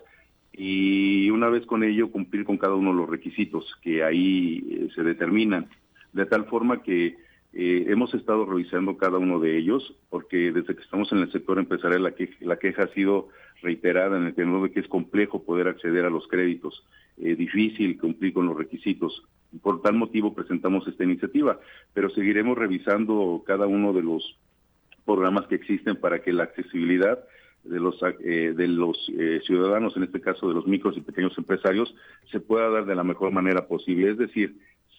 Y 0.53 1.31
una 1.31 1.49
vez 1.49 1.65
con 1.65 1.83
ello 1.83 2.11
cumplir 2.11 2.45
con 2.45 2.59
cada 2.59 2.75
uno 2.75 2.91
de 2.91 2.97
los 2.97 3.09
requisitos 3.09 3.65
que 3.81 4.03
ahí 4.03 4.63
eh, 4.69 4.87
se 4.93 5.01
determinan, 5.01 5.67
de 6.13 6.27
tal 6.27 6.45
forma 6.45 6.83
que 6.83 7.17
eh, 7.53 7.85
hemos 7.87 8.13
estado 8.13 8.45
revisando 8.45 8.95
cada 8.95 9.17
uno 9.17 9.39
de 9.39 9.57
ellos 9.57 9.95
porque 10.11 10.51
desde 10.51 10.75
que 10.75 10.83
estamos 10.83 11.11
en 11.11 11.19
el 11.19 11.31
sector 11.31 11.57
empresarial 11.57 12.03
la, 12.03 12.13
la 12.41 12.59
queja 12.59 12.83
ha 12.83 12.93
sido 12.93 13.29
reiterada 13.63 14.17
en 14.17 14.25
el 14.25 14.35
tenor 14.35 14.61
de 14.61 14.71
que 14.71 14.81
es 14.81 14.87
complejo 14.87 15.43
poder 15.43 15.69
acceder 15.69 16.05
a 16.05 16.11
los 16.11 16.27
créditos, 16.27 16.85
eh, 17.17 17.35
difícil 17.35 17.97
cumplir 17.97 18.31
con 18.31 18.45
los 18.45 18.55
requisitos. 18.55 19.23
Por 19.61 19.81
tal 19.81 19.95
motivo 19.95 20.33
presentamos 20.33 20.87
esta 20.87 21.03
iniciativa, 21.03 21.59
pero 21.93 22.09
seguiremos 22.09 22.57
revisando 22.57 23.43
cada 23.45 23.67
uno 23.67 23.93
de 23.93 24.01
los 24.01 24.37
programas 25.05 25.47
que 25.47 25.55
existen 25.55 25.95
para 25.95 26.21
que 26.21 26.33
la 26.33 26.43
accesibilidad 26.43 27.23
de 27.63 27.79
los 27.79 27.95
eh, 28.23 28.53
de 28.55 28.67
los 28.67 28.97
eh, 29.17 29.41
ciudadanos, 29.45 29.95
en 29.97 30.03
este 30.03 30.21
caso 30.21 30.47
de 30.47 30.53
los 30.53 30.67
micros 30.67 30.97
y 30.97 31.01
pequeños 31.01 31.37
empresarios, 31.37 31.95
se 32.31 32.39
pueda 32.39 32.69
dar 32.69 32.85
de 32.85 32.95
la 32.95 33.03
mejor 33.03 33.31
manera 33.31 33.67
posible. 33.67 34.11
Es 34.11 34.17
decir, 34.17 34.55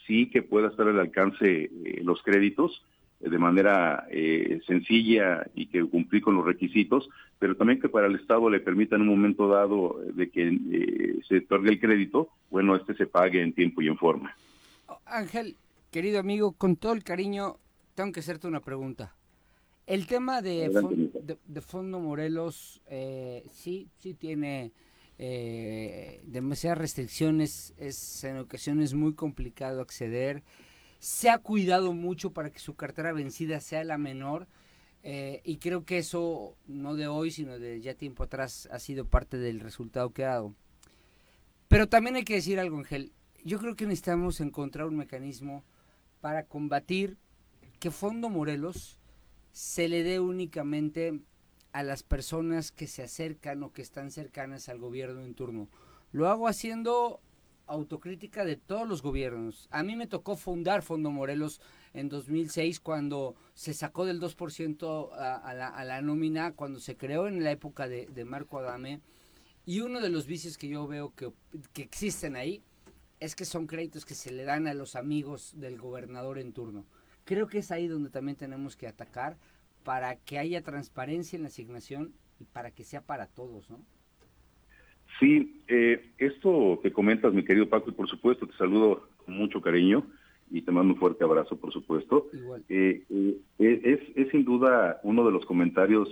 sí 0.06 0.30
que 0.30 0.42
pueda 0.42 0.68
estar 0.68 0.88
al 0.88 0.98
alcance 0.98 1.70
los 2.02 2.22
créditos, 2.22 2.82
de 3.20 3.38
manera 3.38 4.06
eh, 4.10 4.60
sencilla 4.66 5.46
y 5.54 5.66
que 5.66 5.84
cumplir 5.84 6.22
con 6.22 6.36
los 6.36 6.44
requisitos, 6.44 7.08
pero 7.38 7.56
también 7.56 7.80
que 7.80 7.88
para 7.88 8.06
el 8.06 8.16
Estado 8.16 8.50
le 8.50 8.60
permita 8.60 8.96
en 8.96 9.02
un 9.02 9.08
momento 9.08 9.48
dado 9.48 10.00
de 10.12 10.30
que 10.30 10.48
eh, 10.48 11.18
se 11.26 11.38
otorgue 11.38 11.70
el 11.70 11.80
crédito, 11.80 12.28
bueno, 12.50 12.76
este 12.76 12.94
se 12.94 13.06
pague 13.06 13.42
en 13.42 13.54
tiempo 13.54 13.80
y 13.80 13.88
en 13.88 13.96
forma. 13.96 14.36
Ángel, 15.06 15.56
querido 15.90 16.20
amigo, 16.20 16.52
con 16.52 16.76
todo 16.76 16.92
el 16.92 17.04
cariño, 17.04 17.56
tengo 17.94 18.12
que 18.12 18.20
hacerte 18.20 18.48
una 18.48 18.60
pregunta. 18.60 19.14
El 19.86 20.06
tema 20.06 20.42
de, 20.42 20.68
de, 21.46 21.60
Fondo 21.60 22.00
Morelos, 22.00 22.82
eh, 22.86 23.44
sí, 23.50 23.88
sí 23.98 24.14
tiene 24.14 24.72
demasiadas 26.24 26.76
restricciones, 26.76 27.72
es 27.78 28.22
en 28.24 28.36
ocasiones 28.36 28.92
muy 28.92 29.14
complicado 29.14 29.80
acceder 29.80 30.42
se 30.98 31.30
ha 31.30 31.38
cuidado 31.38 31.92
mucho 31.92 32.32
para 32.32 32.50
que 32.50 32.58
su 32.58 32.74
cartera 32.74 33.12
vencida 33.12 33.60
sea 33.60 33.84
la 33.84 33.98
menor. 33.98 34.46
Eh, 35.02 35.40
y 35.44 35.58
creo 35.58 35.84
que 35.84 35.98
eso, 35.98 36.56
no 36.66 36.96
de 36.96 37.06
hoy, 37.06 37.30
sino 37.30 37.58
de 37.58 37.80
ya 37.80 37.94
tiempo 37.94 38.24
atrás, 38.24 38.68
ha 38.72 38.78
sido 38.78 39.04
parte 39.06 39.38
del 39.38 39.60
resultado 39.60 40.10
que 40.10 40.24
ha 40.24 40.30
dado. 40.30 40.54
Pero 41.68 41.88
también 41.88 42.16
hay 42.16 42.24
que 42.24 42.34
decir 42.34 42.58
algo, 42.58 42.78
Ángel. 42.78 43.12
Yo 43.44 43.58
creo 43.58 43.76
que 43.76 43.86
necesitamos 43.86 44.40
encontrar 44.40 44.88
un 44.88 44.96
mecanismo 44.96 45.64
para 46.20 46.44
combatir 46.44 47.18
que 47.78 47.90
Fondo 47.90 48.28
Morelos 48.28 48.98
se 49.52 49.88
le 49.88 50.02
dé 50.02 50.18
únicamente 50.18 51.20
a 51.72 51.82
las 51.82 52.02
personas 52.02 52.72
que 52.72 52.86
se 52.86 53.02
acercan 53.02 53.62
o 53.62 53.72
que 53.72 53.82
están 53.82 54.10
cercanas 54.10 54.68
al 54.68 54.78
gobierno 54.78 55.24
en 55.24 55.34
turno. 55.34 55.68
Lo 56.10 56.28
hago 56.28 56.48
haciendo 56.48 57.20
autocrítica 57.66 58.44
de 58.44 58.56
todos 58.56 58.88
los 58.88 59.02
gobiernos. 59.02 59.68
A 59.70 59.82
mí 59.82 59.96
me 59.96 60.06
tocó 60.06 60.36
fundar 60.36 60.82
Fondo 60.82 61.10
Morelos 61.10 61.60
en 61.92 62.08
2006 62.08 62.80
cuando 62.80 63.34
se 63.54 63.74
sacó 63.74 64.04
del 64.04 64.20
2% 64.20 65.10
a, 65.12 65.54
la, 65.54 65.68
a, 65.68 65.84
la, 65.84 66.02
nómina, 66.02 66.52
cuando 66.52 66.80
se 66.80 66.96
creó 66.96 67.26
en 67.28 67.42
la 67.42 67.50
época 67.50 67.88
de, 67.88 68.24
Marco 68.24 68.58
Adame. 68.58 69.00
Y 69.64 69.80
uno 69.80 70.00
de 70.00 70.10
los 70.10 70.26
vicios 70.26 70.58
que 70.58 70.68
yo 70.68 70.86
veo 70.86 71.14
que, 71.14 71.32
que 71.72 71.82
existen 71.82 72.36
ahí 72.36 72.62
es 73.18 73.34
que 73.34 73.44
son 73.44 73.66
créditos 73.66 74.04
que 74.04 74.14
se 74.14 74.30
le 74.30 74.44
dan 74.44 74.66
a 74.66 74.74
los 74.74 74.94
amigos 74.94 75.52
del 75.56 75.78
gobernador 75.78 76.38
en 76.38 76.52
turno. 76.52 76.86
Creo 77.24 77.48
que 77.48 77.58
es 77.58 77.70
ahí 77.70 77.88
donde 77.88 78.10
también 78.10 78.36
tenemos 78.36 78.76
que 78.76 78.86
atacar 78.86 79.38
para 79.82 80.16
que 80.16 80.38
haya 80.38 80.62
transparencia 80.62 81.36
en 81.36 81.42
la 81.42 81.48
asignación 81.48 82.14
y 82.38 82.44
para 82.44 82.70
que 82.70 82.84
sea 82.84 83.00
para 83.00 83.26
todos, 83.26 83.70
¿no? 83.70 83.80
Sí, 85.18 85.62
eh, 85.68 86.10
esto 86.18 86.78
que 86.82 86.92
comentas, 86.92 87.32
mi 87.32 87.44
querido 87.44 87.68
Paco, 87.68 87.90
y 87.90 87.94
por 87.94 88.08
supuesto 88.08 88.46
te 88.46 88.56
saludo 88.56 89.08
con 89.24 89.36
mucho 89.36 89.60
cariño 89.60 90.06
y 90.50 90.62
te 90.62 90.70
mando 90.70 90.94
un 90.94 91.00
fuerte 91.00 91.24
abrazo, 91.24 91.56
por 91.56 91.72
supuesto. 91.72 92.28
Eh, 92.68 93.02
eh, 93.08 93.38
es, 93.58 94.00
es, 94.14 94.30
sin 94.30 94.44
duda 94.44 95.00
uno 95.02 95.24
de 95.24 95.32
los 95.32 95.44
comentarios 95.46 96.08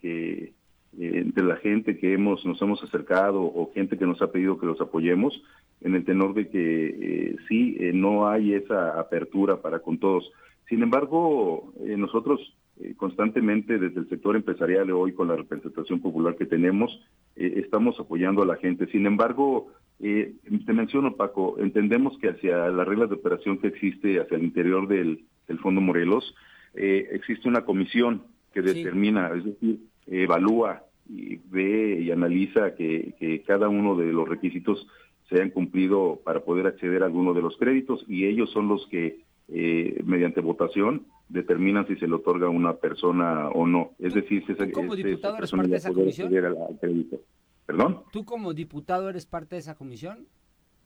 que 0.00 0.52
entre 0.98 1.44
la 1.44 1.56
gente 1.56 1.98
que 1.98 2.14
hemos 2.14 2.44
nos 2.46 2.60
hemos 2.62 2.82
acercado 2.82 3.42
o 3.42 3.70
gente 3.74 3.98
que 3.98 4.06
nos 4.06 4.22
ha 4.22 4.32
pedido 4.32 4.58
que 4.58 4.66
los 4.66 4.80
apoyemos, 4.80 5.42
en 5.82 5.94
el 5.94 6.06
tenor 6.06 6.32
de 6.32 6.48
que 6.48 7.36
sí, 7.48 7.76
no 7.92 8.26
hay 8.26 8.54
esa 8.54 8.98
apertura 8.98 9.60
para 9.60 9.80
con 9.80 9.98
todos. 9.98 10.32
Sin 10.68 10.82
embargo, 10.82 11.72
nosotros 11.84 12.56
eh, 12.78 12.94
constantemente 12.94 13.78
desde 13.78 14.00
el 14.00 14.08
sector 14.10 14.36
empresarial 14.36 14.90
hoy 14.90 15.12
con 15.12 15.28
la 15.28 15.36
representación 15.36 16.00
popular 16.00 16.36
que 16.36 16.44
tenemos, 16.44 17.00
eh, 17.36 17.54
estamos 17.64 17.98
apoyando 18.00 18.42
a 18.42 18.46
la 18.46 18.56
gente. 18.56 18.86
Sin 18.88 19.06
embargo, 19.06 19.72
eh, 20.00 20.34
te 20.64 20.72
menciono, 20.72 21.16
Paco, 21.16 21.56
entendemos 21.58 22.18
que 22.18 22.28
hacia 22.28 22.68
las 22.68 22.86
reglas 22.86 23.08
de 23.08 23.16
operación 23.16 23.58
que 23.58 23.68
existe 23.68 24.20
hacia 24.20 24.36
el 24.36 24.44
interior 24.44 24.88
del, 24.88 25.24
Fondo 25.62 25.80
Morelos, 25.80 26.34
existe 26.74 27.48
una 27.48 27.64
comisión 27.64 28.24
que 28.52 28.60
determina, 28.60 29.30
es 29.34 29.44
decir, 29.44 29.78
evalúa 30.06 30.82
y 31.08 31.36
ve 31.36 32.00
y 32.00 32.10
analiza 32.10 32.74
que, 32.74 33.14
que 33.18 33.42
cada 33.42 33.68
uno 33.68 33.94
de 33.94 34.12
los 34.12 34.28
requisitos 34.28 34.86
se 35.28 35.40
han 35.40 35.50
cumplido 35.50 36.20
para 36.24 36.40
poder 36.40 36.66
acceder 36.66 37.02
a 37.02 37.06
alguno 37.06 37.34
de 37.34 37.42
los 37.42 37.56
créditos 37.56 38.04
y 38.08 38.26
ellos 38.26 38.50
son 38.50 38.68
los 38.68 38.86
que 38.88 39.20
eh, 39.48 40.02
mediante 40.04 40.40
votación 40.40 41.06
determinan 41.28 41.86
si 41.86 41.96
se 41.96 42.06
le 42.06 42.14
otorga 42.14 42.46
a 42.46 42.50
una 42.50 42.74
persona 42.74 43.48
o 43.48 43.66
no. 43.66 43.90
Es 43.98 44.14
decir, 44.14 44.44
si 44.46 44.52
esa, 44.52 44.70
como 44.70 44.94
esa 44.94 45.08
diputado 45.08 45.36
eres 45.38 45.50
parte 45.50 45.68
de 45.68 45.76
esa 45.76 45.92
comisión? 45.92 46.26
acceder 46.28 46.46
al, 46.46 46.78
crédito. 46.80 47.20
¿Perdón? 47.66 48.00
¿Tú 48.12 48.24
como 48.24 48.54
diputado 48.54 49.08
eres 49.08 49.26
parte 49.26 49.56
de 49.56 49.60
esa 49.60 49.74
comisión? 49.74 50.26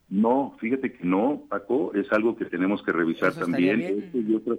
No, 0.08 0.56
fíjate 0.58 0.92
que 0.92 1.04
no, 1.04 1.42
Paco, 1.48 1.92
es 1.94 2.10
algo 2.12 2.36
que 2.36 2.46
tenemos 2.46 2.82
que 2.82 2.92
revisar 2.92 3.30
Eso 3.30 3.40
también. 3.42 3.80
Estos 3.80 4.24
y, 4.24 4.34
otros, 4.34 4.58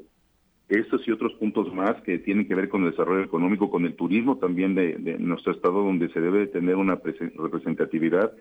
estos 0.69 1.07
y 1.07 1.11
otros 1.11 1.34
puntos 1.34 1.73
más 1.73 2.01
que 2.03 2.19
tienen 2.19 2.47
que 2.47 2.55
ver 2.55 2.69
con 2.69 2.84
el 2.84 2.91
desarrollo 2.91 3.23
económico, 3.23 3.69
con 3.69 3.86
el 3.86 3.95
turismo 3.95 4.38
también 4.38 4.75
de, 4.75 4.95
de 4.95 5.17
nuestro 5.17 5.51
estado, 5.51 5.84
donde 5.84 6.09
se 6.09 6.21
debe 6.21 6.47
tener 6.47 6.75
una 6.75 7.01
presen- 7.01 7.34
representatividad 7.36 8.32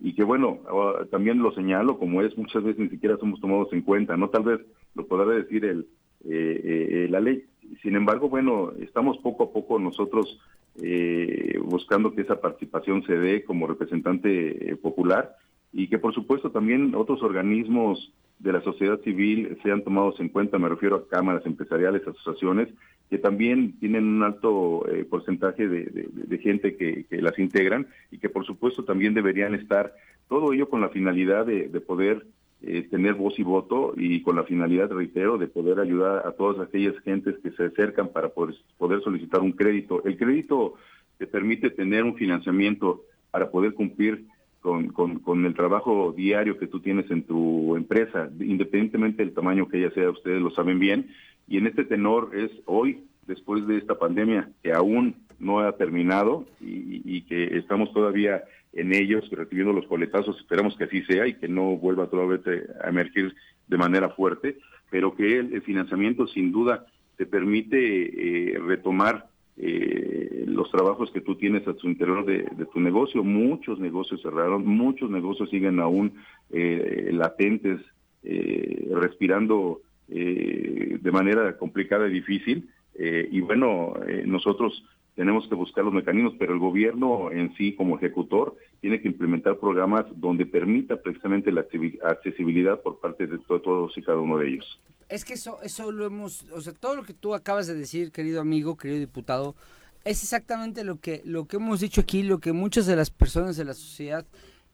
y 0.00 0.14
que 0.14 0.24
bueno, 0.24 0.58
ah, 0.68 1.04
también 1.10 1.38
lo 1.38 1.52
señalo 1.52 1.98
como 1.98 2.22
es, 2.22 2.36
muchas 2.36 2.62
veces 2.62 2.80
ni 2.80 2.88
siquiera 2.88 3.16
somos 3.18 3.40
tomados 3.40 3.72
en 3.72 3.82
cuenta, 3.82 4.16
no 4.16 4.28
tal 4.28 4.42
vez 4.42 4.60
lo 4.94 5.06
podrá 5.06 5.26
decir 5.32 5.64
el, 5.64 5.86
eh, 6.28 7.04
eh, 7.04 7.08
la 7.10 7.20
ley. 7.20 7.44
Sin 7.82 7.96
embargo, 7.96 8.28
bueno, 8.28 8.72
estamos 8.80 9.18
poco 9.18 9.44
a 9.44 9.52
poco 9.52 9.78
nosotros 9.78 10.38
eh, 10.82 11.58
buscando 11.62 12.14
que 12.14 12.22
esa 12.22 12.40
participación 12.40 13.04
se 13.04 13.16
dé 13.16 13.44
como 13.44 13.66
representante 13.66 14.70
eh, 14.70 14.76
popular 14.76 15.36
y 15.72 15.88
que 15.88 15.98
por 15.98 16.14
supuesto 16.14 16.50
también 16.50 16.94
otros 16.94 17.22
organismos 17.22 18.12
de 18.38 18.52
la 18.52 18.60
sociedad 18.60 19.00
civil 19.00 19.58
sean 19.62 19.82
tomados 19.82 20.20
en 20.20 20.28
cuenta, 20.28 20.58
me 20.58 20.68
refiero 20.68 20.96
a 20.96 21.08
cámaras 21.08 21.46
empresariales, 21.46 22.06
asociaciones, 22.06 22.68
que 23.08 23.18
también 23.18 23.78
tienen 23.78 24.04
un 24.04 24.22
alto 24.22 24.84
porcentaje 25.08 25.68
de, 25.68 26.38
gente 26.38 26.76
que, 26.76 27.04
que 27.04 27.22
las 27.22 27.38
integran 27.38 27.86
y 28.10 28.18
que 28.18 28.28
por 28.28 28.44
supuesto 28.44 28.84
también 28.84 29.14
deberían 29.14 29.54
estar, 29.54 29.94
todo 30.28 30.52
ello 30.52 30.68
con 30.68 30.80
la 30.80 30.88
finalidad 30.90 31.46
de 31.46 31.80
poder 31.80 32.26
eh, 32.62 32.88
tener 32.90 33.14
voz 33.14 33.38
y 33.38 33.42
voto 33.42 33.92
y 33.96 34.22
con 34.22 34.34
la 34.34 34.44
finalidad, 34.44 34.90
reitero, 34.90 35.36
de 35.36 35.46
poder 35.46 35.78
ayudar 35.78 36.26
a 36.26 36.32
todas 36.32 36.66
aquellas 36.66 36.98
gentes 37.00 37.36
que 37.42 37.50
se 37.50 37.64
acercan 37.64 38.08
para 38.08 38.30
poder, 38.30 38.56
solicitar 39.04 39.40
un 39.42 39.52
crédito. 39.52 40.02
El 40.04 40.16
crédito 40.16 40.74
te 41.18 41.26
permite 41.26 41.70
tener 41.70 42.04
un 42.04 42.14
financiamiento 42.14 43.02
para 43.30 43.50
poder 43.50 43.74
cumplir 43.74 44.24
con 44.62 45.44
el 45.44 45.54
trabajo 45.54 46.12
diario 46.16 46.58
que 46.58 46.66
tú 46.66 46.80
tienes 46.80 47.08
en 47.12 47.22
tu 47.22 47.76
empresa, 47.76 48.28
independientemente 48.40 49.22
del 49.22 49.32
tamaño 49.32 49.68
que 49.68 49.78
ella 49.78 49.94
sea, 49.94 50.10
ustedes 50.10 50.40
lo 50.40 50.50
saben 50.50 50.80
bien. 50.80 51.08
Y 51.46 51.58
en 51.58 51.68
este 51.68 51.84
tenor 51.84 52.30
es 52.34 52.50
hoy, 52.64 53.04
después 53.28 53.64
de 53.68 53.78
esta 53.78 53.96
pandemia 53.96 54.50
que 54.64 54.72
aún 54.72 55.14
no 55.38 55.60
ha 55.60 55.76
terminado 55.76 56.46
y, 56.60 57.02
y 57.04 57.20
que 57.22 57.58
estamos 57.58 57.92
todavía 57.92 58.42
en 58.72 58.94
ellos, 58.94 59.28
recibiendo 59.30 59.72
los 59.72 59.86
coletazos, 59.86 60.38
esperamos 60.38 60.76
que 60.76 60.84
así 60.84 61.02
sea 61.02 61.26
y 61.26 61.34
que 61.34 61.48
no 61.48 61.76
vuelva 61.76 62.08
todavía 62.08 62.40
a 62.82 62.88
emergir 62.88 63.34
de 63.68 63.78
manera 63.78 64.10
fuerte, 64.10 64.58
pero 64.90 65.14
que 65.14 65.38
el, 65.38 65.62
financiamiento 65.62 66.26
sin 66.26 66.52
duda 66.52 66.86
te 67.16 67.26
permite 67.26 68.54
eh, 68.54 68.58
retomar 68.58 69.28
eh, 69.56 70.44
los 70.46 70.70
trabajos 70.70 71.10
que 71.10 71.22
tú 71.22 71.36
tienes 71.36 71.66
a 71.66 71.74
tu 71.74 71.88
interior 71.88 72.26
de, 72.26 72.44
tu 72.72 72.80
negocio. 72.80 73.24
Muchos 73.24 73.78
negocios 73.78 74.20
cerraron, 74.22 74.66
muchos 74.66 75.10
negocios 75.10 75.48
siguen 75.48 75.80
aún 75.80 76.12
eh, 76.50 77.10
latentes, 77.12 77.80
eh, 78.28 78.88
respirando 78.90 79.82
eh, 80.08 80.98
de 81.00 81.12
manera 81.12 81.56
complicada 81.56 82.08
y 82.08 82.12
difícil. 82.12 82.68
Eh, 82.96 83.28
y 83.30 83.40
bueno, 83.40 83.94
nosotros 84.24 84.82
tenemos 85.16 85.48
que 85.48 85.54
buscar 85.54 85.82
los 85.82 85.94
mecanismos, 85.94 86.34
pero 86.38 86.52
el 86.52 86.60
gobierno 86.60 87.32
en 87.32 87.56
sí 87.56 87.74
como 87.74 87.96
ejecutor 87.96 88.54
tiene 88.82 89.00
que 89.00 89.08
implementar 89.08 89.58
programas 89.58 90.04
donde 90.14 90.44
permita 90.44 91.00
precisamente 91.00 91.50
la 91.50 91.64
accesibilidad 92.04 92.80
por 92.82 93.00
parte 93.00 93.26
de 93.26 93.38
to 93.38 93.60
todos 93.60 93.96
y 93.96 94.02
cada 94.02 94.18
uno 94.18 94.38
de 94.38 94.48
ellos. 94.48 94.78
Es 95.08 95.24
que 95.24 95.34
eso, 95.34 95.58
eso 95.62 95.90
lo 95.90 96.04
hemos, 96.04 96.44
o 96.52 96.60
sea, 96.60 96.74
todo 96.74 96.94
lo 96.96 97.02
que 97.02 97.14
tú 97.14 97.34
acabas 97.34 97.66
de 97.66 97.74
decir, 97.74 98.12
querido 98.12 98.42
amigo, 98.42 98.76
querido 98.76 99.00
diputado, 99.00 99.56
es 100.04 100.22
exactamente 100.22 100.84
lo 100.84 101.00
que, 101.00 101.22
lo 101.24 101.46
que 101.46 101.56
hemos 101.56 101.80
dicho 101.80 102.02
aquí, 102.02 102.22
lo 102.22 102.38
que 102.38 102.52
muchas 102.52 102.86
de 102.86 102.94
las 102.94 103.10
personas 103.10 103.56
de 103.56 103.64
la 103.64 103.74
sociedad 103.74 104.26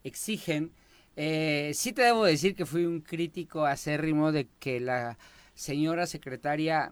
exigen. 0.02 0.72
Eh, 1.14 1.70
sí 1.74 1.92
te 1.92 2.02
debo 2.02 2.24
decir 2.24 2.56
que 2.56 2.66
fui 2.66 2.84
un 2.84 3.00
crítico 3.00 3.64
acérrimo 3.64 4.32
de 4.32 4.48
que 4.58 4.80
la 4.80 5.18
señora 5.54 6.06
secretaria 6.06 6.90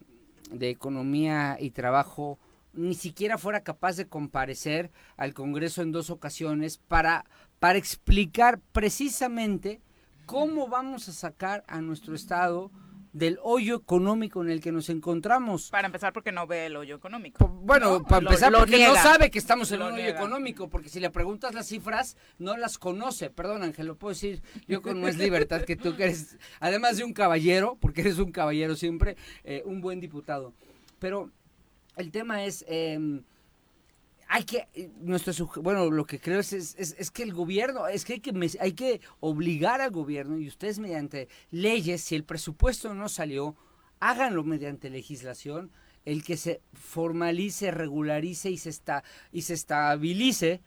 de 0.53 0.71
Economía 0.71 1.57
y 1.59 1.71
Trabajo 1.71 2.39
ni 2.73 2.95
siquiera 2.95 3.39
fuera 3.39 3.63
capaz 3.63 3.97
de 3.97 4.07
comparecer 4.09 4.91
al 5.17 5.35
Congreso 5.35 5.83
en 5.83 5.93
dos 5.93 6.11
ocasiones 6.11 6.79
para, 6.79 7.25
para 7.59 7.79
explicar 7.79 8.61
precisamente 8.73 9.81
cómo 10.27 10.69
vamos 10.69 11.09
a 11.09 11.13
sacar 11.13 11.65
a 11.67 11.81
nuestro 11.81 12.15
Estado 12.15 12.71
del 13.13 13.39
hoyo 13.43 13.77
económico 13.77 14.43
en 14.43 14.51
el 14.51 14.61
que 14.61 14.73
nos 14.73 14.89
encontramos. 14.89 15.71
Para 15.71 15.87
empezar, 15.87 16.13
porque 16.13 16.31
no 16.33 16.47
ve 16.47 16.67
el 16.67 16.77
hoyo 16.77 16.97
económico. 16.97 17.49
Bueno, 17.49 17.99
¿no? 17.99 18.05
para 18.05 18.23
empezar, 18.23 18.53
lo 18.53 18.59
porque 18.59 18.87
no 18.87 18.95
sabe 18.95 19.31
que 19.31 19.39
estamos 19.39 19.73
en 19.73 19.81
Lo 19.81 19.87
un 19.87 19.95
hoyo 19.95 20.03
niega. 20.05 20.19
económico, 20.19 20.69
porque 20.69 20.89
si 20.89 21.01
le 21.01 21.11
preguntas 21.11 21.55
las 21.55 21.67
cifras, 21.67 22.17
no 22.39 22.57
las 22.57 22.79
conoce. 22.79 23.31
Perdón, 23.31 23.63
Ángel, 23.63 23.87
lo 23.87 23.97
puedo 23.97 24.11
decir 24.15 24.43
yo 24.69 24.83
con 24.83 25.01
más 25.01 25.17
libertad 25.17 25.63
que 25.63 25.77
tú, 25.77 25.97
que 25.97 26.05
eres, 26.05 26.39
además 26.61 26.97
de 26.99 27.05
un 27.05 27.13
caballero, 27.13 27.77
porque 27.81 28.03
eres 28.03 28.19
un 28.19 28.31
caballero 28.31 28.77
siempre, 28.77 29.17
eh, 29.43 29.63
un 29.65 29.81
buen 29.81 30.01
diputado. 30.01 30.55
Pero 31.01 31.31
el 31.97 32.11
tema 32.11 32.45
es, 32.45 32.65
eh, 32.69 33.23
hay 34.29 34.45
que, 34.45 34.69
eh, 34.75 34.91
nuestro, 35.01 35.33
bueno, 35.63 35.91
lo 35.91 36.05
que 36.07 36.21
creo 36.21 36.39
es, 36.41 36.53
es, 36.53 36.77
es- 36.79 37.11
que 37.11 37.23
el 37.25 37.33
gobierno, 37.35 37.89
es 37.89 38.05
que 38.05 38.15
hay 38.15 38.21
que, 38.21 38.51
hay 38.61 38.73
que 38.73 39.01
obligar 39.19 39.81
al 39.81 39.91
gobierno 39.91 40.39
y 40.39 40.47
ustedes 40.47 40.79
mediante 40.79 41.29
leyes, 41.51 42.01
si 42.03 42.15
el 42.15 42.25
presupuesto 42.25 42.95
no 42.95 43.09
salió, 43.09 43.57
háganlo 43.99 44.45
mediante 44.45 44.89
legislación, 44.89 45.73
el 46.05 46.23
que 46.25 46.37
se 46.37 46.63
formalice, 46.73 47.71
regularice 47.73 48.51
y 48.51 48.57
se, 48.57 48.71
está, 48.71 49.03
y 49.33 49.43
se 49.43 49.55
estabilice 49.55 50.61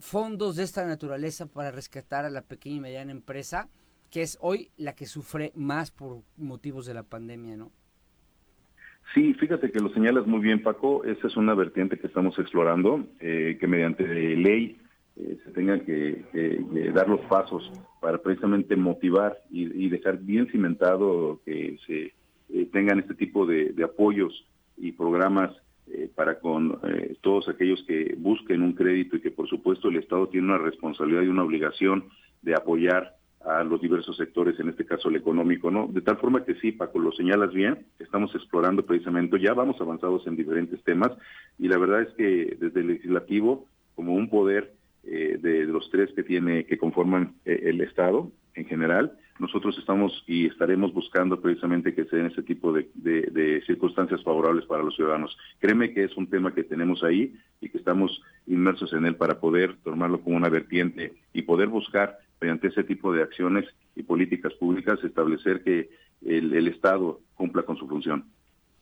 fondos 0.00 0.56
de 0.56 0.64
esta 0.64 0.84
naturaleza 0.86 1.46
para 1.46 1.70
rescatar 1.70 2.24
a 2.24 2.30
la 2.30 2.42
pequeña 2.42 2.76
y 2.76 2.80
mediana 2.80 3.12
empresa, 3.12 3.68
que 4.10 4.22
es 4.22 4.38
hoy 4.40 4.70
la 4.76 4.94
que 4.94 5.06
sufre 5.06 5.52
más 5.54 5.90
por 5.90 6.22
motivos 6.36 6.86
de 6.86 6.94
la 6.94 7.02
pandemia, 7.04 7.56
¿no? 7.56 7.72
Sí, 9.14 9.34
fíjate 9.34 9.70
que 9.70 9.80
lo 9.80 9.88
señalas 9.90 10.26
muy 10.26 10.40
bien, 10.40 10.62
Paco. 10.62 11.04
Esa 11.04 11.26
es 11.26 11.36
una 11.36 11.54
vertiente 11.54 11.98
que 11.98 12.06
estamos 12.06 12.38
explorando, 12.38 13.06
eh, 13.20 13.56
que 13.58 13.66
mediante 13.66 14.06
ley 14.36 14.78
eh, 15.20 15.36
se 15.44 15.50
tengan 15.50 15.80
que, 15.80 16.24
dar 16.94 17.08
los 17.08 17.20
pasos 17.22 17.72
para 18.00 18.18
precisamente 18.18 18.76
motivar 18.76 19.38
y, 19.50 19.88
dejar 19.88 20.18
bien 20.18 20.46
cimentado 20.50 21.40
que 21.44 21.76
se 21.86 22.12
eh, 22.50 22.66
tengan 22.72 23.00
este 23.00 23.14
tipo 23.14 23.44
de, 23.44 23.72
de 23.72 23.84
apoyos 23.84 24.46
y 24.76 24.92
programas 24.92 25.50
eh, 25.88 26.08
para 26.14 26.38
con 26.38 26.78
todos 27.20 27.48
aquellos 27.48 27.82
que 27.84 28.14
busquen 28.16 28.62
un 28.62 28.74
crédito 28.74 29.16
y 29.16 29.20
que 29.20 29.32
por 29.32 29.48
supuesto 29.48 29.88
el 29.88 29.96
Estado 29.96 30.28
tiene 30.28 30.46
una 30.46 30.58
responsabilidad 30.58 31.22
y 31.22 31.28
una 31.28 31.42
obligación 31.42 32.04
de 32.42 32.54
apoyar 32.54 33.16
a 33.44 33.62
los 33.64 33.80
diversos 33.80 34.16
sectores, 34.16 34.58
en 34.58 34.68
este 34.68 34.84
caso 34.84 35.08
el 35.08 35.16
económico, 35.16 35.70
¿no? 35.70 35.86
De 35.86 36.00
tal 36.00 36.18
forma 36.18 36.44
que 36.44 36.56
sí, 36.56 36.72
Paco, 36.72 36.98
lo 36.98 37.12
señalas 37.12 37.52
bien, 37.52 37.86
estamos 37.98 38.34
explorando 38.34 38.84
precisamente, 38.84 39.40
ya 39.40 39.54
vamos 39.54 39.80
avanzados 39.80 40.26
en 40.26 40.36
diferentes 40.36 40.82
temas 40.82 41.12
y 41.58 41.68
la 41.68 41.78
verdad 41.78 42.02
es 42.02 42.08
que 42.14 42.56
desde 42.58 42.80
el 42.80 42.88
legislativo, 42.88 43.66
como 43.94 44.14
un 44.14 44.28
poder 44.28 44.74
eh, 45.04 45.38
de, 45.40 45.64
los 45.64 45.88
tres 45.90 46.12
que 46.14 46.22
tiene, 46.22 46.64
que 46.64 46.78
conforman 46.78 47.34
eh, 47.44 47.60
el 47.64 47.80
Estado 47.80 48.30
en 48.54 48.66
general, 48.66 49.16
nosotros 49.38 49.78
estamos 49.78 50.24
y 50.26 50.46
estaremos 50.46 50.92
buscando 50.92 51.40
precisamente 51.40 51.94
que 51.94 52.04
se 52.06 52.16
den 52.16 52.26
ese 52.26 52.42
tipo 52.42 52.72
de, 52.72 53.62
circunstancias 53.66 54.22
favorables 54.22 54.66
para 54.66 54.82
los 54.82 54.96
ciudadanos. 54.96 55.36
Créeme 55.60 55.92
que 55.92 56.04
es 56.04 56.16
un 56.16 56.28
tema 56.28 56.52
que 56.52 56.64
tenemos 56.64 57.04
ahí 57.04 57.34
y 57.60 57.68
que 57.68 57.78
estamos 57.78 58.20
inmersos 58.46 58.92
en 58.92 59.06
él 59.06 59.14
para 59.14 59.38
poder 59.38 59.76
tomarlo 59.84 60.20
como 60.20 60.36
una 60.36 60.48
vertiente 60.48 61.14
y 61.32 61.42
poder 61.42 61.68
buscar 61.68 62.18
mediante 62.40 62.68
ese 62.68 62.84
tipo 62.84 63.12
de 63.12 63.22
acciones 63.22 63.64
y 63.94 64.02
políticas 64.02 64.52
públicas 64.54 64.98
establecer 65.02 65.62
que 65.62 65.90
el, 66.24 66.52
el 66.54 66.68
Estado 66.68 67.20
cumpla 67.34 67.62
con 67.62 67.76
su 67.76 67.86
función. 67.88 68.30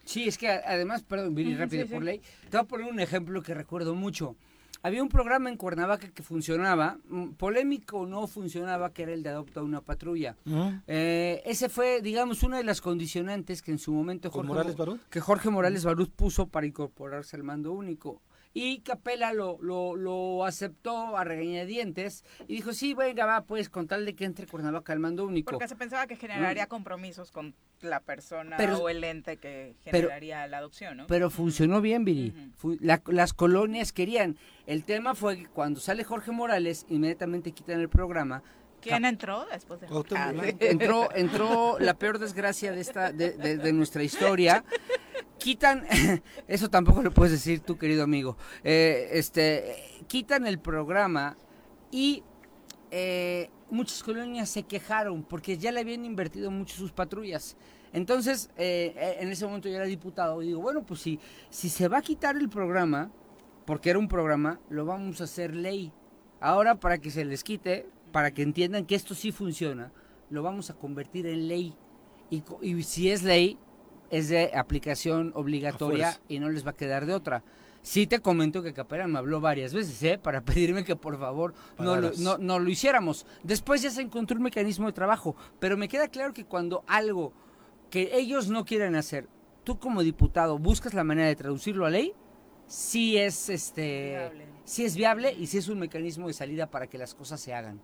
Sí, 0.05 0.29
es 0.29 0.39
que 0.39 0.49
a- 0.49 0.63
además, 0.67 1.03
perdón, 1.03 1.35
Viri, 1.35 1.53
Ujú, 1.53 1.61
rápido 1.61 1.87
sí, 1.87 1.93
por 1.93 2.01
sí. 2.01 2.07
ley. 2.07 2.21
Te 2.51 2.57
voy 2.57 2.61
a 2.61 2.65
poner 2.69 2.93
un 2.93 3.01
ejemplo 3.01 3.43
que 3.43 3.55
recuerdo 3.55 3.95
mucho. 3.95 4.37
Había 4.83 5.03
un 5.03 5.09
programa 5.09 5.49
en 5.49 5.57
Cuernavaca 5.57 6.09
que 6.11 6.23
funcionaba, 6.23 6.99
mm, 7.09 7.31
polémico 7.31 8.01
o 8.01 8.07
no 8.07 8.27
funcionaba, 8.29 8.93
que 8.93 9.03
era 9.03 9.15
el 9.15 9.23
de 9.23 9.31
Adopta 9.31 9.63
una 9.63 9.81
Patrulla. 9.81 10.37
Eh, 10.87 11.43
ese 11.45 11.69
fue, 11.69 12.01
digamos, 12.03 12.43
una 12.45 12.59
de 12.59 12.65
las 12.65 12.81
condicionantes 12.81 13.63
que 13.63 13.73
en 13.73 13.79
su 13.79 13.93
momento 13.93 14.31
¿Con 14.31 14.43
Jorge, 14.47 14.49
Morales 14.49 14.75
Mo- 14.79 14.85
Barut? 14.85 15.01
que 15.11 15.21
Jorge 15.21 15.51
Morales 15.51 15.85
Barut 15.85 16.11
puso 16.15 16.47
para 16.49 16.67
incorporarse 16.67 17.35
al 17.37 17.43
mando 17.43 17.73
único. 17.73 18.23
Y 18.59 18.79
Capela 18.79 19.35
lo, 19.35 19.59
lo, 19.61 19.97
lo 19.97 20.47
aceptó 20.47 21.19
a 21.19 21.25
regañadientes 21.25 22.25
y 22.49 22.55
dijo, 22.55 22.73
sí, 22.73 22.95
venga, 22.95 23.27
va, 23.27 23.45
pues, 23.45 23.69
con 23.69 23.87
tal 23.87 24.07
de 24.07 24.15
que 24.15 24.25
entre 24.25 24.47
Cuernavaca 24.47 24.95
al 24.95 24.99
mando 24.99 25.27
único. 25.27 25.51
Porque 25.51 25.69
se 25.69 25.77
pensaba 25.77 26.07
que 26.07 26.17
generaría 26.17 26.67
compromisos 26.67 27.31
con 27.31 27.55
la 27.83 28.01
persona 28.01 28.57
o 28.81 28.89
el 28.89 29.05
ente 29.05 29.37
que 29.37 29.77
generaría 29.83 30.47
la 30.47 30.57
adopción, 30.57 30.97
¿no? 30.97 31.07
Pero 31.07 31.29
funcionó 31.29 31.83
bien, 31.83 32.07
Viri. 32.07 32.33
las 33.11 33.35
colonias 33.35 33.93
querían. 33.93 34.39
El 34.67 34.85
tema 34.85 35.15
fue 35.15 35.37
que 35.37 35.47
cuando 35.49 35.79
sale 35.79 36.03
Jorge 36.03 36.33
Morales, 36.33 36.87
inmediatamente 36.89 37.53
quitan 37.53 37.79
el 37.81 37.91
programa. 37.91 38.43
¿Quién 38.81 39.05
entró 39.05 39.47
después 39.53 39.81
de 39.81 39.89
ah, 39.91 40.33
entró, 40.61 41.15
entró 41.15 41.79
la 41.79 41.95
peor 41.95 42.19
desgracia 42.19 42.73
de 42.73 42.81
esta 42.81 43.13
de, 43.13 43.73
nuestra 43.73 44.03
historia. 44.03 44.65
Quitan, 45.39 45.87
eso 46.49 46.70
tampoco 46.70 47.03
lo 47.03 47.11
puedes 47.11 47.32
decir 47.32 47.61
tú, 47.61 47.76
querido 47.76 48.05
amigo. 48.05 48.37
Eh, 48.64 49.11
este, 49.12 49.76
quitan 50.07 50.47
el 50.47 50.59
programa 50.59 51.37
y 51.91 52.22
eh, 52.91 53.51
muchas 53.70 54.03
colonias 54.03 54.49
se 54.49 54.62
quejaron 54.62 55.22
porque 55.22 55.59
ya 55.59 55.72
le 55.72 55.80
habían 55.80 56.05
invertido 56.05 56.51
mucho 56.51 56.76
sus 56.76 56.93
patrullas. 56.93 57.57
Entonces, 57.93 58.51
eh, 58.57 58.95
eh, 58.97 59.16
en 59.20 59.28
ese 59.30 59.47
momento 59.47 59.68
yo 59.68 59.76
era 59.76 59.87
diputado 59.87 60.43
y 60.43 60.49
digo, 60.49 60.61
bueno, 60.61 60.84
pues 60.84 61.01
si, 61.01 61.18
si 61.51 61.68
se 61.68 61.89
va 61.89 61.99
a 61.99 62.03
quitar 62.03 62.37
el 62.37 62.49
programa, 62.49 63.11
porque 63.64 63.91
era 63.91 63.99
un 63.99 64.09
programa, 64.09 64.61
lo 64.68 64.84
vamos 64.84 65.20
a 65.20 65.24
hacer 65.24 65.55
ley. 65.55 65.93
Ahora, 66.41 66.74
para 66.78 66.99
que 66.99 67.11
se 67.11 67.24
les 67.24 67.43
quite, 67.43 67.89
para 68.12 68.32
que 68.32 68.43
entiendan 68.43 68.84
que 68.84 68.95
esto 68.95 69.14
sí 69.14 69.32
funciona, 69.32 69.93
lo 70.30 70.43
vamos 70.43 70.70
a 70.70 70.74
convertir 70.74 71.26
en 71.26 71.49
ley. 71.49 71.74
Y, 72.30 72.43
y 72.61 72.82
si 72.82 73.11
es 73.11 73.22
ley, 73.22 73.59
es 74.11 74.29
de 74.29 74.53
aplicación 74.55 75.33
obligatoria 75.35 76.19
y 76.29 76.39
no 76.39 76.51
les 76.51 76.67
va 76.67 76.71
a 76.71 76.77
quedar 76.77 77.07
de 77.07 77.15
otra. 77.15 77.43
Sí 77.83 78.07
te 78.07 78.19
comento 78.19 78.63
que 78.63 78.73
Capera 78.73 79.07
me 79.07 79.19
habló 79.19 79.41
varias 79.41 79.73
veces, 79.73 80.03
¿eh? 80.03 80.19
Para 80.19 80.41
pedirme 80.45 80.85
que 80.85 80.97
por 80.97 81.19
favor 81.19 81.55
no 81.79 81.97
lo, 81.97 82.11
no, 82.39 82.59
lo 82.59 82.69
hiciéramos. 82.69 83.27
Después 83.43 83.83
ya 83.83 83.91
se 83.91 84.03
encontró 84.03 84.37
un 84.37 84.43
mecanismo 84.43 84.87
de 84.87 84.93
trabajo, 84.93 85.37
pero 85.61 85.77
me 85.77 85.89
queda 85.89 86.09
claro 86.09 86.33
que 86.33 86.45
cuando 86.45 86.85
algo 86.87 87.33
que 87.91 88.11
ellos 88.17 88.49
no 88.49 88.65
quieren 88.65 88.97
hacer, 88.97 89.29
tú 89.63 89.79
como 89.79 90.03
diputado 90.03 90.59
buscas 90.59 90.95
la 90.95 91.05
manera 91.05 91.29
de 91.29 91.37
traducirlo 91.37 91.87
a 91.87 91.91
ley, 91.91 92.13
sí 92.67 93.17
es 93.17 93.49
este 93.49 94.11
viable. 94.11 94.47
sí 94.65 94.85
es 94.85 94.97
viable 94.97 95.33
y 95.33 95.47
sí 95.47 95.59
es 95.59 95.69
un 95.69 95.79
mecanismo 95.79 96.27
de 96.27 96.33
salida 96.33 96.69
para 96.69 96.89
que 96.89 96.99
las 96.99 97.15
cosas 97.15 97.41
se 97.41 97.55
hagan. 97.55 97.81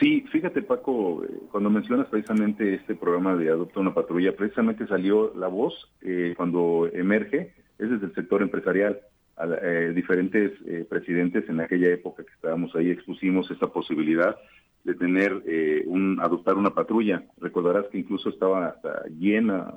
Sí, 0.00 0.24
fíjate 0.32 0.62
Paco, 0.62 1.24
eh, 1.24 1.28
cuando 1.50 1.70
mencionas 1.70 2.08
precisamente 2.08 2.74
este 2.74 2.94
programa 2.94 3.36
de 3.36 3.50
Adopta 3.50 3.80
una 3.80 3.94
Patrulla, 3.94 4.36
precisamente 4.36 4.86
salió 4.86 5.32
la 5.34 5.48
voz 5.48 5.92
eh, 6.02 6.34
cuando 6.36 6.88
emerge 6.92 7.54
es 7.78 7.90
desde 7.90 8.06
el 8.06 8.14
sector 8.14 8.42
empresarial. 8.42 9.00
A, 9.36 9.46
eh, 9.46 9.92
diferentes 9.94 10.52
eh, 10.64 10.86
presidentes 10.88 11.46
en 11.50 11.60
aquella 11.60 11.88
época 11.88 12.24
que 12.24 12.32
estábamos 12.32 12.74
ahí 12.74 12.90
expusimos 12.90 13.50
esta 13.50 13.66
posibilidad 13.66 14.34
de 14.82 14.94
tener 14.94 15.42
eh, 15.46 15.84
un 15.86 16.18
adoptar 16.22 16.56
una 16.56 16.74
patrulla. 16.74 17.22
Recordarás 17.38 17.86
que 17.88 17.98
incluso 17.98 18.30
estaba 18.30 18.68
hasta 18.68 19.04
llena 19.08 19.74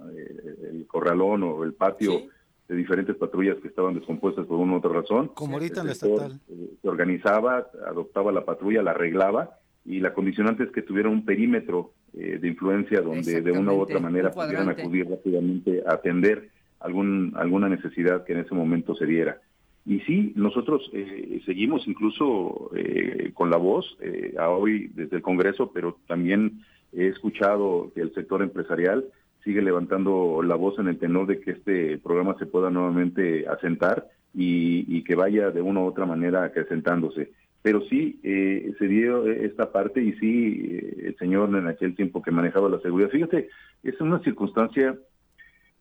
el 0.72 0.86
corralón 0.88 1.44
o 1.44 1.64
el 1.66 1.74
patio 1.74 2.28
de 2.70 2.76
diferentes 2.76 3.18
patrullas 3.18 3.58
que 3.58 3.68
estaban 3.68 3.96
descompuestas 3.96 4.46
por 4.46 4.60
una 4.60 4.74
u 4.74 4.78
otra 4.78 4.94
razón. 4.94 5.30
Como 5.34 5.56
ahorita 5.56 5.82
en 5.82 5.88
la 5.88 5.94
estatal. 5.94 6.40
se 6.82 6.88
organizaba, 6.88 7.68
adoptaba 7.86 8.32
la 8.32 8.46
patrulla, 8.46 8.82
la 8.82 8.92
arreglaba 8.92 9.58
y 9.86 10.00
la 10.00 10.14
condicionante 10.14 10.64
es 10.64 10.72
que 10.72 10.82
tuviera 10.82 11.10
un 11.10 11.26
perímetro 11.26 11.94
de 12.14 12.48
influencia 12.48 13.02
donde 13.02 13.42
de 13.42 13.52
una 13.52 13.72
u 13.72 13.80
otra 13.82 14.00
manera 14.00 14.32
pudieran 14.32 14.68
acudir 14.70 15.08
rápidamente 15.08 15.84
a 15.86 15.94
atender 15.94 16.50
algún, 16.80 17.34
alguna 17.36 17.70
necesidad 17.70 18.26
que 18.26 18.34
en 18.34 18.40
ese 18.40 18.56
momento 18.56 18.96
se 18.96 19.06
diera. 19.06 19.40
Y 19.86 20.02
sí, 20.02 20.34
nosotros 20.36 20.90
eh, 20.94 21.42
seguimos 21.46 21.88
incluso 21.88 22.70
eh, 22.76 23.32
con 23.34 23.50
la 23.50 23.58
voz, 23.58 23.98
eh, 24.02 24.36
a 24.38 24.50
hoy 24.50 24.92
desde 24.94 25.18
el 25.18 25.22
Congreso, 25.22 25.72
pero 25.74 25.98
también 26.08 26.62
he 26.94 27.08
escuchado 27.08 27.92
que 27.96 28.02
el 28.02 28.14
sector 28.14 28.42
empresarial 28.42 29.06
sigue 29.44 29.62
levantando 29.62 30.42
la 30.44 30.56
voz 30.56 30.78
en 30.80 30.90
el 30.90 31.00
tenor 31.00 31.28
de 31.28 31.40
que 31.40 31.52
este 31.52 31.98
programa 31.98 32.36
se 32.38 32.46
pueda 32.46 32.70
nuevamente 32.70 33.48
asentar 33.48 34.08
y, 34.34 35.04
que 35.04 35.16
vaya 35.16 35.50
de 35.50 35.62
una 35.62 35.80
u 35.80 35.86
otra 35.86 36.06
manera 36.06 36.44
acrecentándose. 36.44 37.32
Pero 37.62 37.82
sí, 37.90 38.20
se 38.22 38.88
dio 38.88 39.28
esta 39.28 39.72
parte 39.72 40.02
y 40.02 40.14
sí, 40.14 40.80
el 41.04 41.16
señor 41.18 41.50
en 41.56 41.68
aquel 41.68 41.94
tiempo 41.94 42.22
que 42.22 42.32
manejaba 42.32 42.70
la 42.70 42.80
seguridad, 42.80 43.10
fíjate, 43.10 43.50
es 43.84 44.00
una 44.00 44.20
circunstancia 44.24 44.98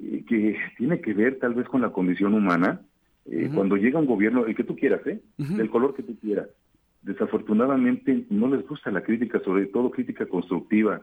eh, 0.01 0.25
que 0.29 0.57
tiene 0.77 1.01
que 1.01 1.13
ver 1.13 1.39
tal 1.41 1.55
vez 1.55 1.67
con 1.67 1.83
la 1.83 1.91
condición 1.91 2.35
humana. 2.35 2.81
Eh, 3.27 3.51
cuando 3.53 3.77
llega 3.77 3.99
un 3.99 4.07
gobierno, 4.07 4.47
el 4.47 4.55
que 4.55 4.65
tú 4.65 4.75
quieras, 4.77 5.07
¿eh? 5.07 5.21
del 5.37 5.69
color 5.69 5.95
que 5.95 6.03
tú 6.03 6.17
quieras, 6.19 6.49
desafortunadamente 7.03 8.25
no 8.31 8.49
les 8.49 8.67
gusta 8.67 8.91
la 8.91 9.03
crítica, 9.03 9.41
sobre 9.41 9.67
todo 9.67 9.91
crítica 9.91 10.27
constructiva. 10.27 11.03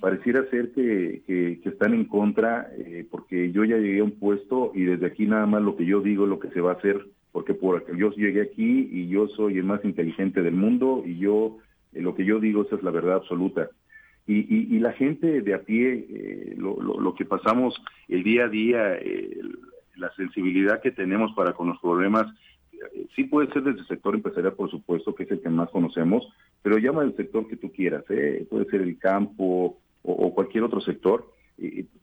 Pareciera 0.00 0.48
ser 0.50 0.72
que, 0.72 1.22
que, 1.26 1.68
están 1.68 1.92
en 1.92 2.06
contra 2.06 2.70
eh, 2.76 3.06
porque 3.08 3.52
yo 3.52 3.64
ya 3.64 3.76
llegué 3.76 4.00
a 4.00 4.04
un 4.04 4.12
puesto 4.12 4.72
y 4.74 4.84
desde 4.84 5.06
aquí 5.06 5.26
nada 5.26 5.46
más 5.46 5.62
lo 5.62 5.76
que 5.76 5.84
yo 5.84 6.00
digo 6.00 6.24
es 6.24 6.30
lo 6.30 6.40
que 6.40 6.48
se 6.48 6.62
va 6.62 6.72
a 6.72 6.74
hacer, 6.74 7.06
porque 7.32 7.54
por 7.54 7.96
yo 7.96 8.10
llegué 8.12 8.42
aquí 8.42 8.88
y 8.90 9.08
yo 9.08 9.28
soy 9.28 9.58
el 9.58 9.64
más 9.64 9.84
inteligente 9.84 10.42
del 10.42 10.54
mundo 10.54 11.02
y 11.06 11.18
yo 11.18 11.58
lo 11.92 12.14
que 12.14 12.24
yo 12.24 12.40
digo 12.40 12.62
esa 12.62 12.76
es 12.76 12.82
la 12.82 12.90
verdad 12.90 13.16
absoluta. 13.16 13.70
Y, 14.26 14.78
la 14.78 14.92
gente 14.92 15.42
de 15.42 15.54
a 15.54 15.62
pie, 15.62 16.06
eh, 16.08 16.54
lo, 16.56 17.14
que 17.16 17.24
pasamos 17.24 17.74
el 18.06 18.22
día 18.22 18.44
a 18.44 18.48
día, 18.48 18.94
eh, 18.94 19.40
la 19.96 20.12
sensibilidad 20.14 20.80
que 20.80 20.92
tenemos 20.92 21.32
para 21.34 21.52
con 21.52 21.66
los 21.66 21.80
problemas, 21.80 22.28
eh, 22.72 23.06
sí 23.16 23.24
puede 23.24 23.52
ser 23.52 23.64
desde 23.64 23.80
el 23.80 23.88
sector 23.88 24.14
empresarial, 24.14 24.52
por 24.52 24.70
supuesto, 24.70 25.16
que 25.16 25.24
es 25.24 25.30
el 25.32 25.40
que 25.40 25.48
más 25.48 25.68
conocemos, 25.70 26.32
pero 26.62 26.78
llama 26.78 27.02
el 27.02 27.16
sector 27.16 27.48
que 27.48 27.56
tú 27.56 27.72
quieras, 27.72 28.04
puede 28.04 28.70
ser 28.70 28.82
el 28.82 28.98
campo 28.98 29.78
o, 30.02 30.34
cualquier 30.34 30.62
otro 30.62 30.80
sector. 30.80 31.32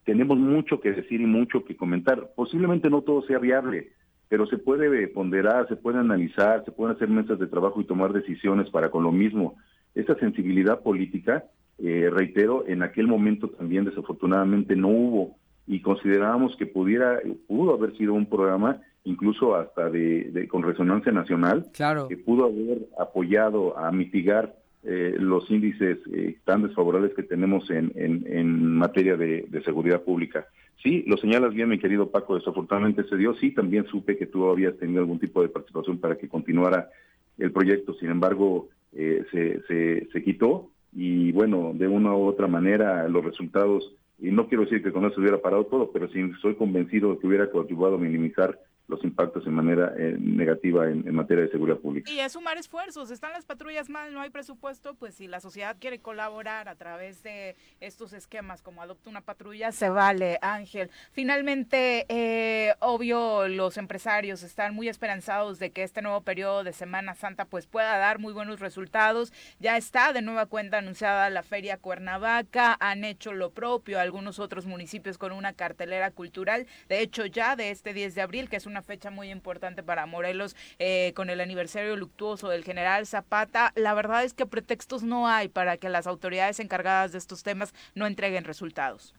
tenemos 0.04 0.38
mucho 0.38 0.82
que 0.82 0.92
decir 0.92 1.22
y 1.22 1.26
mucho 1.26 1.64
que 1.64 1.78
comentar. 1.78 2.32
Posiblemente 2.36 2.90
no 2.90 3.04
todo 3.04 3.22
sea 3.22 3.40
viable, 3.40 3.92
pero 4.30 4.46
se 4.48 4.58
puede 4.58 5.08
ponderar, 5.08 5.68
se 5.68 5.76
puede 5.76 6.00
analizar, 6.00 6.64
se 6.66 6.72
pueden 6.72 6.96
hacer 6.96 7.10
mesas 7.10 7.40
de 7.40 7.48
trabajo 7.48 7.80
y 7.82 7.86
tomar 7.86 8.14
decisiones 8.14 8.70
para 8.70 8.90
con 8.90 9.04
lo 9.04 9.12
mismo. 9.12 9.56
Esa 9.96 10.16
sensibilidad 10.16 10.82
política 10.82 11.46
eh, 11.80 12.10
reitero, 12.12 12.66
en 12.68 12.82
aquel 12.82 13.08
momento 13.08 13.50
también 13.50 13.86
desafortunadamente 13.86 14.76
no 14.76 14.88
hubo 14.88 15.38
y 15.68 15.82
considerábamos 15.82 16.56
que 16.58 16.66
pudiera, 16.66 17.20
pudo 17.48 17.76
haber 17.76 17.96
sido 17.98 18.14
un 18.14 18.26
programa 18.26 18.82
incluso 19.04 19.56
hasta 19.56 19.90
de, 19.90 20.48
con 20.50 20.64
resonancia 20.64 21.12
nacional, 21.12 21.68
claro. 21.74 22.08
que 22.08 22.18
pudo 22.18 22.46
haber 22.46 22.88
apoyado 23.00 23.78
a 23.78 23.92
mitigar 23.92 24.56
eh, 24.90 25.18
los 25.20 25.52
índices 25.52 25.98
eh, 26.14 26.38
tan 26.46 26.64
desfavorables 26.64 27.14
que 27.14 27.24
tenemos 27.24 27.70
en, 27.70 27.92
en, 27.96 28.78
materia 28.78 29.18
de, 29.18 29.46
seguridad 29.66 30.02
pública. 30.02 30.48
Sí, 30.82 31.04
lo 31.08 31.18
señalas 31.18 31.54
bien, 31.54 31.68
mi 31.68 31.78
querido 31.78 32.10
Paco, 32.10 32.36
desafortunadamente 32.36 33.04
se 33.04 33.18
dio. 33.18 33.34
Sí, 33.34 33.52
también 33.52 33.86
supe 33.88 34.16
que 34.16 34.28
tú 34.28 34.50
habías 34.50 34.78
tenido 34.78 35.02
algún 35.02 35.20
tipo 35.20 35.42
de 35.42 35.50
participación 35.50 35.98
para 35.98 36.18
que 36.18 36.30
continuara 36.30 36.90
el 37.38 37.52
proyecto, 37.52 37.96
sin 37.96 38.12
embargo, 38.12 38.70
se, 38.94 39.62
se, 39.68 40.08
se 40.12 40.24
quitó 40.24 40.72
y 40.94 41.34
bueno, 41.34 41.74
de 41.76 41.88
una 41.88 42.16
u 42.16 42.26
otra 42.26 42.48
manera 42.48 43.08
los 43.10 43.26
resultados, 43.26 43.94
y 44.20 44.32
no 44.32 44.48
quiero 44.48 44.64
decir 44.64 44.82
que 44.82 44.94
con 44.94 45.06
eso 45.06 45.20
hubiera 45.20 45.42
parado 45.42 45.66
todo, 45.66 45.92
pero 45.92 46.08
sí 46.08 46.32
soy 46.42 46.56
convencido 46.56 47.12
de 47.12 47.20
que 47.20 47.28
hubiera 47.28 47.52
contribuido 47.52 47.96
a 47.96 48.00
minimizar 48.00 48.58
los 48.88 49.04
impactos 49.04 49.46
en 49.46 49.54
manera 49.54 49.94
eh, 49.98 50.16
negativa 50.18 50.88
en, 50.88 51.14
materia 51.14 51.44
de 51.44 51.52
seguridad 51.52 51.78
pública. 51.78 52.10
Y 52.10 52.20
es 52.20 52.32
sumar 52.32 52.58
esfuerzos, 52.58 53.12
están 53.12 53.34
las 53.34 53.46
patrullas 53.46 53.90
mal, 53.90 54.14
no 54.14 54.22
hay 54.22 54.30
presupuesto, 54.30 54.96
pues 54.96 55.16
si 55.16 55.28
la 55.28 55.42
sociedad 55.42 55.76
quiere 55.80 56.00
colaborar 56.00 56.70
a 56.70 56.76
través 56.76 57.22
de 57.22 57.56
estos 57.82 58.14
esquemas 58.14 58.62
como 58.62 58.82
adopta 58.82 59.10
una 59.10 59.22
patrulla, 59.22 59.72
se 59.72 59.90
vale, 59.90 60.40
Ángel. 60.42 60.90
Finalmente, 61.12 62.06
eh, 62.08 62.76
obvio, 62.80 63.48
los 63.48 63.78
empresarios 63.78 64.44
están 64.44 64.74
muy 64.74 64.88
esperanzados 64.88 65.60
de 65.60 65.72
que 65.72 65.84
este 65.84 66.02
nuevo 66.02 66.22
periodo 66.22 66.64
de 66.64 66.72
Semana 66.72 67.14
Santa 67.14 67.46
pues 67.46 67.68
pueda 67.68 67.98
dar 67.98 68.20
muy 68.20 68.32
buenos 68.32 68.60
resultados. 68.60 69.34
Ya 69.60 69.76
está 69.76 70.14
de 70.14 70.22
nueva 70.22 70.46
cuenta 70.46 70.78
anunciada 70.78 71.30
la 71.30 71.44
Feria 71.44 71.78
Cuernavaca, 71.78 72.78
han 72.80 73.04
hecho 73.04 73.34
lo 73.34 73.52
propio 73.52 74.00
algunos 74.00 74.40
otros 74.40 74.66
municipios 74.66 75.18
con 75.18 75.32
una 75.32 75.54
cartelera 75.54 76.12
cultural, 76.12 76.68
de 76.88 77.02
hecho 77.02 77.26
ya 77.26 77.56
de 77.56 77.72
este 77.72 77.94
10 77.94 78.16
de 78.16 78.22
abril, 78.22 78.50
que 78.50 78.56
es 78.56 78.66
una 78.66 78.77
fecha 78.82 79.12
muy 79.12 79.30
importante 79.30 79.84
para 79.84 80.06
Morelos 80.06 80.56
eh, 80.80 81.14
con 81.16 81.30
el 81.30 81.42
aniversario 81.42 81.96
luctuoso 81.96 82.50
del 82.50 82.64
general 82.64 83.06
Zapata. 83.06 83.72
La 83.76 83.94
verdad 83.94 84.24
es 84.24 84.34
que 84.34 84.46
pretextos 84.46 85.04
no 85.04 85.28
hay 85.28 85.48
para 85.48 85.78
que 85.78 85.90
las 85.90 86.08
autoridades 86.08 86.60
encargadas 86.60 87.12
de 87.12 87.18
estos 87.18 87.44
temas 87.44 87.74
no 87.96 88.08
entreguen 88.08 88.44
resultados. 88.44 89.14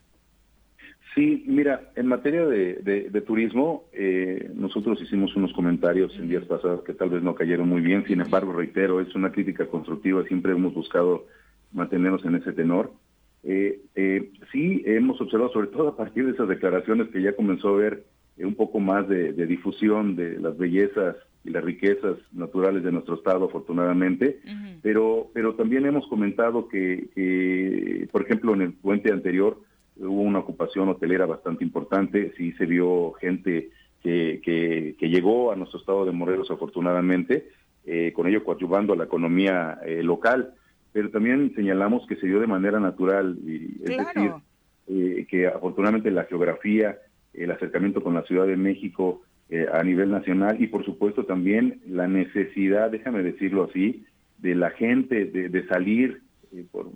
Sí, 1.15 1.43
mira, 1.47 1.91
en 1.97 2.07
materia 2.07 2.47
de, 2.47 3.23
turismo, 3.27 3.85
eh, 3.93 4.51
nosotros 4.55 5.01
hicimos 5.03 5.35
unos 5.35 5.53
comentarios 5.53 6.15
en 6.17 6.29
días 6.29 6.45
pasados 6.45 6.85
que 6.85 6.95
tal 6.95 7.11
vez 7.11 7.23
no 7.23 7.35
cayeron 7.35 7.69
muy 7.69 7.81
bien, 7.81 8.07
sin 8.07 8.21
embargo, 8.21 8.53
reitero, 8.53 9.01
es 9.01 9.13
una 9.15 9.33
crítica 9.33 9.67
constructiva, 9.67 10.23
siempre 10.25 10.53
hemos 10.53 10.75
buscado 10.75 11.27
mantenernos 11.73 12.25
en 12.25 12.37
ese 12.37 12.53
tenor. 12.53 12.93
Eh, 13.43 13.81
sí, 14.53 14.83
hemos 14.87 15.21
observado, 15.21 15.53
sobre 15.53 15.69
todo 15.69 15.89
a 15.89 15.97
partir 15.97 16.27
de 16.27 16.33
esas 16.33 16.49
declaraciones 16.49 17.09
que 17.09 17.23
ya 17.23 17.35
comenzó 17.35 17.71
a 17.71 17.79
ver 17.79 18.05
un 18.45 18.55
poco 18.55 18.81
más 18.81 19.09
de, 19.09 19.33
difusión 19.47 20.17
de 20.17 20.39
las 20.39 20.57
bellezas 20.57 21.17
y 21.45 21.51
las 21.51 21.65
riquezas 21.65 22.17
naturales 22.33 22.83
de 22.83 22.93
nuestro 22.93 23.15
estado, 23.15 23.47
afortunadamente, 23.47 24.41
pero, 24.83 25.31
pero 25.33 25.55
también 25.55 25.87
hemos 25.87 26.07
comentado 26.09 26.69
que, 26.69 28.09
por 28.13 28.23
ejemplo, 28.23 28.55
en 28.55 28.63
el 28.63 28.73
puente 28.73 29.13
anterior 29.13 29.61
hubo 29.99 30.23
una 30.23 30.41
ocupación 30.41 30.89
hotelera 30.89 31.27
bastante 31.27 31.65
importante, 31.65 32.33
sí 32.37 32.53
se 32.53 32.67
vio 32.67 33.13
gente 33.15 33.71
que, 34.03 34.41
que, 34.99 35.09
llegó 35.09 35.53
a 35.53 35.57
nuestro 35.57 35.81
estado 35.81 36.05
de 36.05 36.13
Morelos, 36.13 36.51
afortunadamente, 36.51 37.49
eh, 37.85 38.13
con 38.15 38.27
ello 38.27 38.45
coadyuvando 38.45 38.93
a 38.93 38.97
la 38.97 39.05
economía 39.05 39.79
eh, 39.85 40.03
local, 40.03 40.55
pero 40.93 41.11
también 41.11 41.53
señalamos 41.55 42.07
que 42.07 42.17
se 42.17 42.27
dio 42.27 42.41
de 42.41 42.47
manera 42.47 42.81
natural, 42.81 43.39
y, 43.45 43.77
es 43.83 43.97
decir, 43.97 44.33
eh, 44.89 45.27
que 45.29 45.47
afortunadamente 45.47 46.11
la 46.11 46.25
geografía, 46.25 46.99
el 47.35 47.51
acercamiento 47.51 48.03
con 48.03 48.15
la 48.15 48.23
Ciudad 48.23 48.47
de 48.47 48.57
México, 48.57 49.23
eh, 49.51 49.67
a 49.73 49.83
nivel 49.83 50.11
nacional 50.11 50.63
y 50.63 50.67
por 50.67 50.85
supuesto 50.85 51.25
también 51.25 51.81
la 51.89 52.07
necesidad, 52.07 52.91
déjame 52.91 53.23
decirlo 53.23 53.65
así, 53.65 54.05
de 54.37 54.55
la 54.55 54.69
gente 54.73 55.25
de, 55.25 55.67
salir 55.69 56.21
eh, 56.53 56.67
por, 56.71 56.91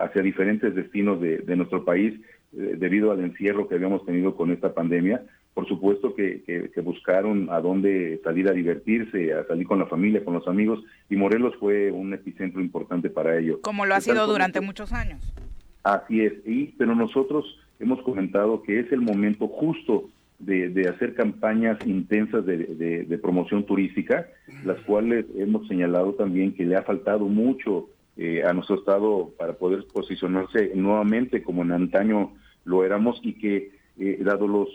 hacia 0.00 0.22
diferentes 0.22 0.72
destinos 0.76 1.20
de, 1.20 1.56
nuestro 1.56 1.84
país 1.84 2.14
eh, 2.56 2.76
debido 2.78 3.10
al 3.10 3.18
encierro 3.18 3.66
que 3.66 3.74
habíamos 3.74 4.06
tenido 4.06 4.36
con 4.36 4.52
esta 4.52 4.74
pandemia. 4.74 5.22
Por 5.54 5.66
supuesto 5.66 6.14
que, 6.14 6.70
buscaron 6.84 7.48
a 7.50 7.60
dónde 7.60 8.20
salir 8.22 8.48
a 8.48 8.52
divertirse, 8.52 9.32
a 9.34 9.44
salir 9.44 9.66
con 9.66 9.80
la 9.80 9.86
familia, 9.86 10.24
con 10.24 10.34
los 10.34 10.46
amigos, 10.46 10.84
y 11.10 11.16
Morelos 11.16 11.54
fue 11.58 11.90
un 11.90 12.14
epicentro 12.14 12.60
importante 12.60 13.10
para 13.10 13.36
ello. 13.36 13.60
Como 13.60 13.86
lo 13.86 13.96
ha 13.96 14.00
sido 14.00 14.24
durante 14.28 14.60
muchos 14.60 14.92
años. 14.92 15.34
Así 15.82 16.20
es, 16.20 16.32
y, 16.46 16.66
pero 16.78 16.94
nosotros 16.94 17.44
hemos 17.80 18.02
comentado 18.02 18.62
que 18.62 18.80
es 18.80 18.92
el 18.92 19.00
momento 19.00 19.48
justo 19.48 20.08
de, 20.38 20.88
hacer 20.88 21.14
campañas 21.14 21.78
intensas 21.86 22.44
de, 22.44 23.18
promoción 23.22 23.64
turística, 23.64 24.26
las 24.64 24.78
cuales 24.80 25.26
hemos 25.36 25.66
señalado 25.68 26.14
también 26.14 26.52
que 26.52 26.64
le 26.64 26.76
ha 26.76 26.82
faltado 26.82 27.26
mucho 27.26 27.88
eh, 28.16 28.42
a 28.44 28.52
nuestro 28.52 28.76
estado 28.76 29.30
para 29.38 29.54
poder 29.54 29.84
posicionarse 29.92 30.72
nuevamente 30.74 31.42
como 31.42 31.62
en 31.62 31.72
antaño 31.72 32.32
lo 32.64 32.84
éramos 32.84 33.20
y 33.22 33.34
que, 33.34 33.72
eh, 33.98 34.18
dado 34.22 34.46
los, 34.46 34.68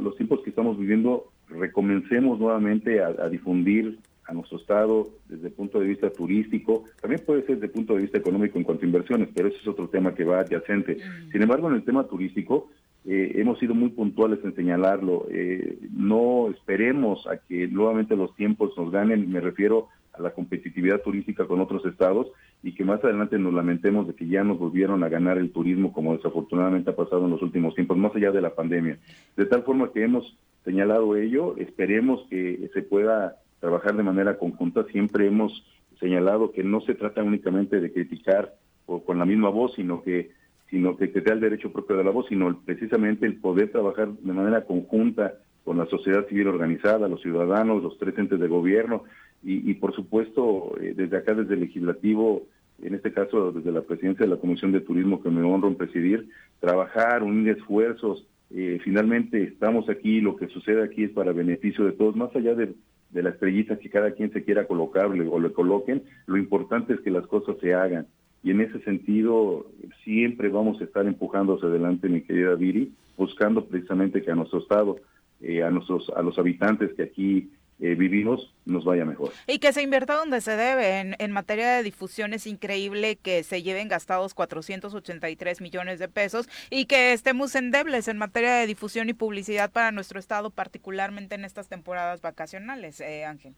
los 0.00 0.16
tiempos 0.16 0.40
que 0.42 0.50
estamos 0.50 0.78
viviendo, 0.78 1.30
recomencemos 1.48 2.38
nuevamente 2.38 3.02
a, 3.02 3.28
difundir 3.28 3.98
a 4.26 4.32
nuestro 4.32 4.58
estado 4.58 5.08
desde 5.28 5.48
el 5.48 5.52
punto 5.52 5.80
de 5.80 5.86
vista 5.86 6.10
turístico, 6.10 6.84
también 7.00 7.22
puede 7.24 7.42
ser 7.42 7.56
desde 7.56 7.66
el 7.66 7.72
punto 7.72 7.94
de 7.94 8.02
vista 8.02 8.18
económico 8.18 8.58
en 8.58 8.64
cuanto 8.64 8.84
a 8.84 8.86
inversiones, 8.86 9.28
pero 9.34 9.48
ese 9.48 9.58
es 9.58 9.68
otro 9.68 9.88
tema 9.88 10.14
que 10.14 10.24
va 10.24 10.40
adyacente. 10.40 10.98
Sin 11.30 11.42
embargo, 11.42 11.68
en 11.68 11.74
el 11.74 11.84
tema 11.84 12.04
turístico, 12.04 12.68
eh, 13.04 13.32
hemos 13.36 13.58
sido 13.58 13.74
muy 13.74 13.90
puntuales 13.90 14.38
en 14.44 14.54
señalarlo. 14.54 15.26
Eh, 15.30 15.78
no 15.90 16.48
esperemos 16.50 17.26
a 17.26 17.36
que 17.36 17.66
nuevamente 17.66 18.16
los 18.16 18.34
tiempos 18.36 18.72
nos 18.76 18.92
ganen, 18.92 19.30
me 19.30 19.40
refiero 19.40 19.88
a 20.12 20.22
la 20.22 20.30
competitividad 20.30 21.00
turística 21.00 21.46
con 21.46 21.60
otros 21.60 21.84
estados 21.86 22.28
y 22.62 22.74
que 22.74 22.84
más 22.84 23.02
adelante 23.02 23.38
nos 23.38 23.54
lamentemos 23.54 24.06
de 24.06 24.14
que 24.14 24.28
ya 24.28 24.44
nos 24.44 24.58
volvieron 24.58 25.02
a 25.02 25.08
ganar 25.08 25.38
el 25.38 25.50
turismo 25.50 25.92
como 25.92 26.16
desafortunadamente 26.16 26.90
ha 26.90 26.96
pasado 26.96 27.24
en 27.24 27.30
los 27.30 27.42
últimos 27.42 27.74
tiempos, 27.74 27.96
más 27.96 28.14
allá 28.14 28.30
de 28.30 28.40
la 28.40 28.54
pandemia. 28.54 28.98
De 29.36 29.46
tal 29.46 29.64
forma 29.64 29.90
que 29.90 30.04
hemos 30.04 30.36
señalado 30.64 31.16
ello, 31.16 31.56
esperemos 31.56 32.24
que 32.28 32.70
se 32.72 32.82
pueda 32.82 33.36
trabajar 33.62 33.96
de 33.96 34.02
manera 34.02 34.38
conjunta. 34.38 34.84
Siempre 34.90 35.28
hemos 35.28 35.64
señalado 36.00 36.50
que 36.50 36.64
no 36.64 36.80
se 36.80 36.96
trata 36.96 37.22
únicamente 37.22 37.80
de 37.80 37.92
criticar 37.92 38.56
o 38.86 39.04
con 39.04 39.20
la 39.20 39.24
misma 39.24 39.50
voz, 39.50 39.72
sino 39.76 40.02
que 40.02 40.32
sino 40.68 40.96
que, 40.96 41.06
te 41.06 41.20
da 41.20 41.34
el 41.34 41.40
derecho 41.40 41.70
propio 41.70 41.98
de 41.98 42.04
la 42.04 42.10
voz, 42.10 42.26
sino 42.30 42.58
precisamente 42.64 43.26
el 43.26 43.36
poder 43.36 43.70
trabajar 43.70 44.08
de 44.08 44.32
manera 44.32 44.64
conjunta 44.64 45.34
con 45.64 45.76
la 45.76 45.84
sociedad 45.84 46.26
civil 46.28 46.48
organizada, 46.48 47.08
los 47.08 47.20
ciudadanos, 47.20 47.82
los 47.82 47.98
tres 47.98 48.18
entes 48.18 48.40
de 48.40 48.48
gobierno 48.48 49.04
y, 49.44 49.74
por 49.74 49.94
supuesto 49.94 50.74
eh, 50.80 50.94
desde 50.96 51.18
acá, 51.18 51.34
desde 51.34 51.54
el 51.54 51.60
legislativo, 51.60 52.46
en 52.82 52.94
este 52.94 53.12
caso 53.12 53.52
desde 53.52 53.70
la 53.70 53.82
presidencia 53.82 54.24
de 54.24 54.30
la 54.30 54.40
Comisión 54.40 54.72
de 54.72 54.80
Turismo 54.80 55.22
que 55.22 55.28
me 55.28 55.42
honro 55.42 55.68
en 55.68 55.76
presidir, 55.76 56.30
trabajar, 56.58 57.22
unir 57.22 57.50
esfuerzos. 57.50 58.26
Eh, 58.50 58.80
finalmente 58.82 59.42
estamos 59.42 59.90
aquí, 59.90 60.22
lo 60.22 60.36
que 60.36 60.48
sucede 60.48 60.82
aquí 60.82 61.04
es 61.04 61.10
para 61.10 61.32
beneficio 61.32 61.84
de 61.84 61.92
todos, 61.92 62.16
más 62.16 62.34
allá 62.34 62.54
de, 62.54 62.72
de 63.12 63.22
la 63.22 63.30
estrellita 63.30 63.78
que 63.78 63.90
cada 63.90 64.12
quien 64.12 64.32
se 64.32 64.42
quiera 64.42 64.66
colocar 64.66 65.06
o 65.06 65.40
le 65.40 65.52
coloquen, 65.52 66.02
lo 66.26 66.36
importante 66.36 66.94
es 66.94 67.00
que 67.00 67.10
las 67.10 67.26
cosas 67.26 67.56
se 67.60 67.74
hagan. 67.74 68.06
Y 68.42 68.50
en 68.50 68.60
ese 68.60 68.80
sentido 68.80 69.66
siempre 70.02 70.48
vamos 70.48 70.80
a 70.80 70.84
estar 70.84 71.06
empujando 71.06 71.54
hacia 71.54 71.68
adelante, 71.68 72.08
mi 72.08 72.22
querida 72.22 72.54
Viri, 72.54 72.92
buscando 73.16 73.64
precisamente 73.64 74.22
que 74.22 74.30
a 74.30 74.34
nuestro 74.34 74.58
estado, 74.58 74.96
eh, 75.40 75.62
a 75.62 75.70
nuestros, 75.70 76.10
a 76.16 76.22
los 76.22 76.38
habitantes 76.38 76.92
que 76.94 77.02
aquí 77.02 77.50
eh, 77.82 77.96
vivimos 77.96 78.54
nos 78.64 78.84
vaya 78.84 79.04
mejor. 79.04 79.32
Y 79.48 79.58
que 79.58 79.72
se 79.72 79.82
invierta 79.82 80.14
donde 80.14 80.40
se 80.40 80.52
debe. 80.52 81.00
En, 81.00 81.16
en, 81.18 81.32
materia 81.32 81.72
de 81.72 81.82
difusión 81.82 82.32
es 82.32 82.46
increíble 82.46 83.16
que 83.16 83.42
se 83.42 83.62
lleven 83.62 83.88
gastados 83.88 84.34
483 84.34 85.60
millones 85.60 85.98
de 85.98 86.08
pesos 86.08 86.48
y 86.70 86.84
que 86.84 87.12
estemos 87.12 87.56
endebles 87.56 88.06
en 88.06 88.18
materia 88.18 88.54
de 88.54 88.68
difusión 88.68 89.08
y 89.08 89.14
publicidad 89.14 89.72
para 89.72 89.90
nuestro 89.90 90.20
estado, 90.20 90.50
particularmente 90.50 91.34
en 91.34 91.44
estas 91.44 91.68
temporadas 91.68 92.22
vacacionales, 92.22 93.00
eh, 93.00 93.24
Ángel. 93.24 93.54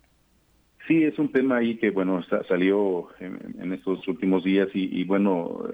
Sí, 0.88 1.04
es 1.04 1.18
un 1.18 1.30
tema 1.30 1.58
ahí 1.58 1.76
que, 1.76 1.90
bueno, 1.90 2.22
salió 2.48 3.08
en, 3.20 3.72
estos 3.72 4.06
últimos 4.08 4.44
días 4.44 4.68
y, 4.74 5.04
bueno, 5.04 5.68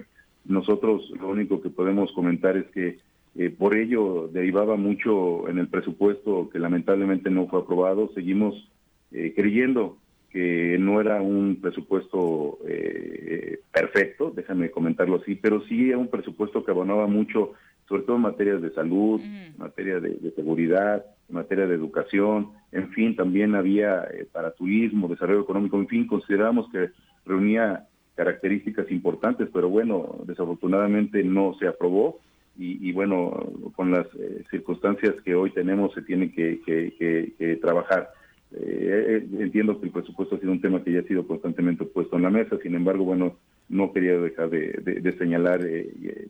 nosotros 0.45 1.09
lo 1.19 1.29
único 1.29 1.61
que 1.61 1.69
podemos 1.69 2.11
comentar 2.13 2.55
es 2.55 2.65
que 2.67 2.99
eh, 3.35 3.49
por 3.49 3.75
ello 3.75 4.29
derivaba 4.31 4.75
mucho 4.75 5.47
en 5.49 5.57
el 5.57 5.67
presupuesto 5.67 6.49
que 6.49 6.59
lamentablemente 6.59 7.29
no 7.29 7.47
fue 7.47 7.61
aprobado. 7.61 8.11
Seguimos 8.13 8.69
eh, 9.11 9.33
creyendo 9.35 9.97
que 10.29 10.77
no 10.79 11.01
era 11.01 11.21
un 11.21 11.57
presupuesto 11.61 12.59
eh, 12.67 13.59
perfecto, 13.71 14.31
déjame 14.33 14.71
comentarlo 14.71 15.17
así, 15.17 15.35
pero 15.35 15.61
sí 15.65 15.89
era 15.89 15.97
un 15.97 16.07
presupuesto 16.07 16.63
que 16.63 16.71
abonaba 16.71 17.07
mucho, 17.07 17.53
sobre 17.87 18.03
todo 18.03 18.15
en 18.15 18.21
materias 18.21 18.61
de 18.61 18.71
salud, 18.71 19.19
en 19.21 19.57
materia 19.57 19.99
de 19.99 20.31
seguridad, 20.31 21.05
en 21.27 21.35
materia 21.35 21.67
de 21.67 21.75
educación, 21.75 22.51
en 22.71 22.89
fin, 22.91 23.15
también 23.15 23.55
había 23.55 24.03
eh, 24.03 24.25
para 24.31 24.51
turismo, 24.51 25.07
desarrollo 25.07 25.41
económico, 25.41 25.77
en 25.77 25.87
fin, 25.87 26.07
consideramos 26.07 26.69
que 26.71 26.89
reunía 27.25 27.87
características 28.15 28.89
importantes, 28.91 29.49
pero 29.53 29.69
bueno, 29.69 30.19
desafortunadamente 30.25 31.23
no 31.23 31.55
se 31.59 31.67
aprobó 31.67 32.19
y, 32.63 32.91
bueno, 32.91 33.31
con 33.75 33.91
las 33.91 34.05
eh, 34.19 34.43
circunstancias 34.51 35.15
que 35.25 35.33
hoy 35.33 35.51
tenemos 35.51 35.93
se 35.93 36.01
tiene 36.01 36.31
que, 36.31 37.57
trabajar. 37.61 38.09
Eh, 38.53 39.25
entiendo 39.39 39.79
que 39.79 39.87
el 39.87 39.91
presupuesto 39.91 40.35
ha 40.35 40.39
sido 40.39 40.51
un 40.51 40.61
tema 40.61 40.83
que 40.83 40.91
ya 40.91 40.99
ha 40.99 41.03
sido 41.03 41.25
constantemente 41.25 41.85
puesto 41.85 42.17
en 42.17 42.23
la 42.23 42.29
mesa, 42.29 42.57
sin 42.61 42.75
embargo, 42.75 43.03
bueno, 43.05 43.37
no 43.69 43.93
quería 43.93 44.17
dejar 44.17 44.49
de, 44.49 45.15
señalar 45.17 45.61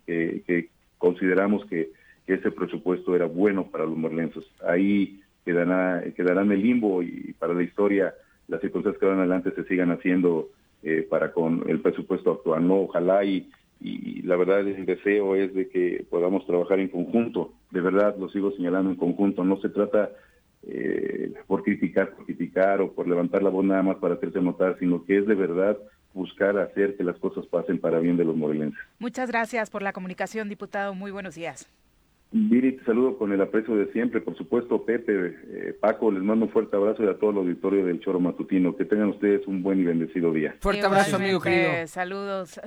que 0.05 0.69
consideramos 0.97 1.65
que 1.65 1.89
que 2.25 2.35
ese 2.35 2.51
presupuesto 2.51 3.15
era 3.15 3.25
bueno 3.25 3.67
para 3.67 3.85
los 3.85 3.97
morlenses. 3.97 4.45
Ahí 4.65 5.21
quedará, 5.45 6.03
quedará 6.15 6.41
en 6.41 6.51
el 6.51 6.61
limbo 6.61 7.01
y 7.01 7.33
para 7.39 7.53
la 7.53 7.63
historia 7.63 8.13
las 8.47 8.61
circunstancias 8.61 8.99
que 8.99 9.05
van 9.05 9.19
adelante 9.19 9.51
se 9.51 9.63
sigan 9.65 9.91
haciendo 9.91 10.49
eh, 10.83 11.05
para 11.09 11.31
con 11.31 11.63
el 11.67 11.79
presupuesto 11.79 12.31
actual. 12.31 12.67
No, 12.67 12.81
ojalá 12.81 13.23
y, 13.23 13.49
y 13.81 14.21
la 14.21 14.35
verdad 14.35 14.59
el 14.59 14.85
deseo 14.85 15.35
es 15.35 15.53
de 15.53 15.67
que 15.67 16.05
podamos 16.09 16.45
trabajar 16.45 16.79
en 16.79 16.89
conjunto. 16.89 17.53
De 17.71 17.81
verdad 17.81 18.15
lo 18.17 18.29
sigo 18.29 18.51
señalando 18.51 18.91
en 18.91 18.95
conjunto. 18.95 19.43
No 19.43 19.59
se 19.59 19.69
trata 19.69 20.11
eh, 20.67 21.33
por 21.47 21.63
criticar, 21.63 22.11
por 22.11 22.25
criticar 22.25 22.81
o 22.81 22.91
por 22.91 23.07
levantar 23.07 23.41
la 23.41 23.49
voz 23.49 23.65
nada 23.65 23.81
más 23.81 23.97
para 23.97 24.15
hacerse 24.15 24.39
notar, 24.41 24.77
sino 24.79 25.03
que 25.05 25.17
es 25.17 25.25
de 25.25 25.35
verdad 25.35 25.77
buscar 26.13 26.57
hacer 26.59 26.95
que 26.95 27.03
las 27.03 27.17
cosas 27.17 27.45
pasen 27.47 27.79
para 27.79 27.99
bien 27.99 28.17
de 28.17 28.25
los 28.25 28.35
morelenses. 28.35 28.79
Muchas 28.99 29.29
gracias 29.31 29.69
por 29.69 29.81
la 29.81 29.93
comunicación, 29.93 30.49
diputado. 30.49 30.93
Muy 30.93 31.09
buenos 31.09 31.35
días. 31.35 31.67
Viri, 32.33 32.77
te 32.77 32.85
saludo 32.85 33.17
con 33.17 33.33
el 33.33 33.41
aprecio 33.41 33.75
de 33.75 33.91
siempre, 33.91 34.21
por 34.21 34.37
supuesto, 34.37 34.85
Pepe, 34.85 35.35
eh, 35.49 35.75
Paco, 35.77 36.11
les 36.11 36.23
mando 36.23 36.45
un 36.45 36.51
fuerte 36.51 36.77
abrazo 36.77 37.03
y 37.03 37.07
a 37.07 37.17
todo 37.17 37.31
el 37.31 37.37
auditorio 37.37 37.85
del 37.85 37.99
Choro 37.99 38.21
Matutino. 38.21 38.77
Que 38.77 38.85
tengan 38.85 39.09
ustedes 39.09 39.45
un 39.47 39.61
buen 39.61 39.81
y 39.81 39.83
bendecido 39.83 40.31
día. 40.31 40.55
Fuerte 40.61 40.85
abrazo, 40.85 41.17
amigo 41.17 41.41
querido. 41.41 41.87
Saludos. 41.87 42.59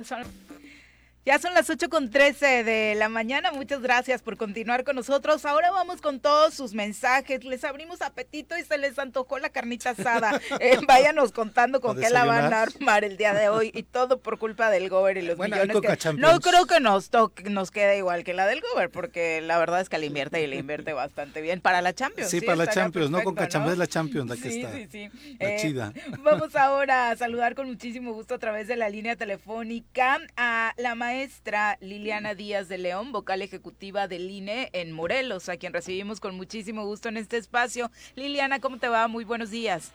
Ya 1.25 1.39
son 1.39 1.55
las 1.55 1.67
8 1.71 1.89
con 1.89 2.11
13 2.11 2.63
de 2.63 2.93
la 2.93 3.09
mañana. 3.09 3.51
Muchas 3.51 3.81
gracias 3.81 4.21
por 4.21 4.37
continuar 4.37 4.83
con 4.83 4.95
nosotros. 4.95 5.43
Ahora 5.43 5.71
vamos 5.71 5.99
con 5.99 6.19
todos 6.19 6.53
sus 6.53 6.75
mensajes. 6.75 7.43
Les 7.43 7.63
abrimos 7.63 8.03
apetito 8.03 8.55
y 8.55 8.63
se 8.63 8.77
les 8.77 8.99
antojó 8.99 9.39
la 9.39 9.49
carnita 9.49 9.89
asada. 9.89 10.39
Eh, 10.59 10.77
váyanos 10.87 11.31
contando 11.31 11.81
con 11.81 11.99
qué 11.99 12.09
la 12.09 12.23
van 12.23 12.53
a 12.53 12.61
armar 12.61 13.03
el 13.03 13.17
día 13.17 13.33
de 13.33 13.49
hoy. 13.49 13.71
Y 13.73 13.83
todo 13.83 14.19
por 14.19 14.37
culpa 14.37 14.69
del 14.69 14.89
Gober 14.89 15.17
y 15.17 15.21
los 15.21 15.37
millones 15.37 15.75
que... 15.81 16.13
No 16.13 16.39
creo 16.39 16.65
que 16.65 16.79
nos 16.79 17.09
toque, 17.09 17.49
nos 17.49 17.71
quede 17.71 17.97
igual 17.97 18.23
que 18.23 18.33
la 18.33 18.45
del 18.45 18.61
Gober, 18.61 18.89
porque 18.89 19.41
la 19.41 19.57
verdad 19.57 19.81
es 19.81 19.89
que 19.89 19.97
le 19.97 20.05
invierte 20.05 20.41
y 20.41 20.47
le 20.47 20.55
invierte 20.55 20.93
bastante 20.93 21.41
bien. 21.41 21.59
Para 21.59 21.81
la 21.81 21.93
Champions. 21.93 22.29
Sí, 22.29 22.41
para 22.41 22.55
la 22.55 22.67
Champions, 22.67 23.09
no 23.09 23.23
con 23.23 23.35
Cachambón, 23.35 23.73
es 23.73 23.77
la 23.77 23.87
Champions, 23.87 24.29
la 24.29 24.37
que 24.37 24.59
está. 24.59 24.71
Sí, 24.71 24.87
sí. 24.89 25.37
La 25.39 25.49
eh, 25.49 25.57
chida. 25.59 25.93
Vamos 26.19 26.55
ahora 26.55 27.09
a 27.09 27.15
saludar 27.17 27.55
con 27.55 27.67
muchísimo 27.67 28.13
gusto 28.13 28.35
a 28.35 28.39
través 28.39 28.67
de 28.67 28.77
la 28.77 28.89
línea 28.89 29.15
telefónica 29.15 30.19
a 30.37 30.73
la 30.77 30.95
maestra 30.95 31.14
maestra 31.15 31.77
Liliana 31.79 32.35
Díaz 32.35 32.67
de 32.67 32.77
León, 32.77 33.13
vocal 33.13 33.41
ejecutiva 33.41 34.09
del 34.09 34.29
INE 34.29 34.69
en 34.73 34.91
Morelos, 34.91 35.47
a 35.47 35.55
quien 35.55 35.71
recibimos 35.71 36.19
con 36.19 36.35
muchísimo 36.35 36.85
gusto 36.85 37.07
en 37.07 37.15
este 37.15 37.37
espacio. 37.37 37.89
Liliana, 38.15 38.59
¿cómo 38.59 38.79
te 38.79 38.89
va? 38.89 39.07
Muy 39.07 39.23
buenos 39.23 39.49
días. 39.49 39.93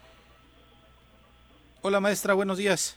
Hola 1.83 2.01
maestra, 2.01 2.33
buenos 2.33 2.57
días. 2.57 2.97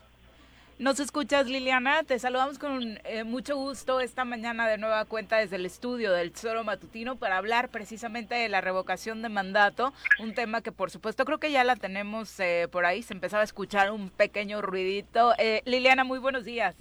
Nos 0.80 1.02
escuchas, 1.02 1.48
Liliana. 1.48 2.04
Te 2.04 2.18
saludamos 2.18 2.60
con 2.60 2.98
eh, 3.04 3.26
mucho 3.26 3.58
gusto 3.58 4.00
esta 4.00 4.24
mañana 4.24 4.70
de 4.70 4.78
nueva 4.78 5.04
cuenta 5.04 5.38
desde 5.38 5.58
el 5.58 5.66
estudio 5.66 6.14
del 6.14 6.32
Tesoro 6.32 6.64
Matutino 6.64 7.18
para 7.18 7.38
hablar 7.38 7.70
precisamente 7.70 8.36
de 8.36 8.48
la 8.48 8.62
revocación 8.62 9.22
de 9.22 9.28
mandato, 9.28 9.94
un 10.20 10.34
tema 10.34 10.62
que 10.62 10.72
por 10.72 10.92
supuesto 10.92 11.26
creo 11.26 11.40
que 11.40 11.52
ya 11.52 11.66
la 11.66 11.76
tenemos 11.76 12.40
eh, 12.40 12.70
por 12.72 12.86
ahí. 12.86 13.04
Se 13.04 13.14
empezaba 13.14 13.42
a 13.42 13.44
escuchar 13.44 13.92
un 13.92 14.10
pequeño 14.10 14.62
ruidito. 14.62 15.34
Eh, 15.38 15.62
Liliana, 15.66 16.06
muy 16.06 16.20
buenos 16.20 16.46
días. 16.46 16.74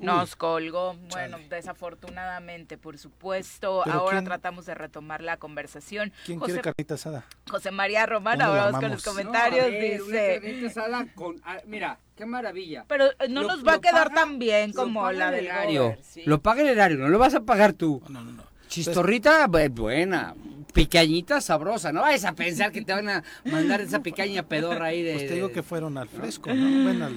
Nos 0.00 0.36
colgó. 0.36 0.94
Bueno, 1.10 1.38
desafortunadamente, 1.48 2.78
por 2.78 2.98
supuesto. 2.98 3.84
Ahora 3.88 4.22
tratamos 4.22 4.66
de 4.66 4.74
retomar 4.74 5.22
la 5.22 5.36
conversación. 5.36 6.12
¿Quién 6.24 6.40
quiere 6.40 6.60
carnita 6.60 6.94
asada? 6.94 7.24
José 7.50 7.70
María 7.70 8.06
Román, 8.06 8.40
ahora 8.40 8.66
vamos 8.66 8.80
con 8.80 8.90
los 8.90 9.04
comentarios. 9.04 9.66
dice. 9.66 10.40
Carnita 10.42 10.66
asada 10.68 11.06
con. 11.14 11.40
Ah, 11.44 11.58
mira, 11.66 11.98
qué 12.16 12.26
maravilla. 12.26 12.84
Pero 12.88 13.06
eh, 13.06 13.28
no 13.28 13.42
nos 13.42 13.66
va 13.66 13.74
a 13.74 13.80
quedar 13.80 14.12
tan 14.12 14.38
bien 14.38 14.72
como 14.72 15.10
la 15.12 15.30
del 15.30 15.46
erario. 15.46 15.96
Lo 16.24 16.40
paga 16.40 16.62
el 16.62 16.68
erario, 16.68 16.98
no 16.98 17.08
lo 17.08 17.18
vas 17.18 17.34
a 17.34 17.40
pagar 17.40 17.72
tú. 17.72 18.02
No, 18.08 18.22
no, 18.22 18.32
no. 18.32 18.44
Chistorrita, 18.68 19.46
buena. 19.46 20.34
Picañita 20.74 21.40
sabrosa. 21.40 21.92
No 21.92 22.02
vayas 22.02 22.24
a 22.24 22.34
pensar 22.34 22.70
que 22.70 22.82
te 22.82 22.92
van 22.92 23.08
a 23.08 23.24
mandar 23.44 23.80
esa 23.80 24.00
picaña 24.00 24.42
pedorra 24.42 24.86
ahí 24.86 25.02
de. 25.02 25.14
Pues 25.14 25.28
te 25.28 25.34
digo 25.34 25.50
que 25.50 25.62
fueron 25.62 25.96
al 25.96 26.08
fresco, 26.08 26.52
¿no? 26.54 26.84
Bueno, 26.84 27.06
al 27.06 27.16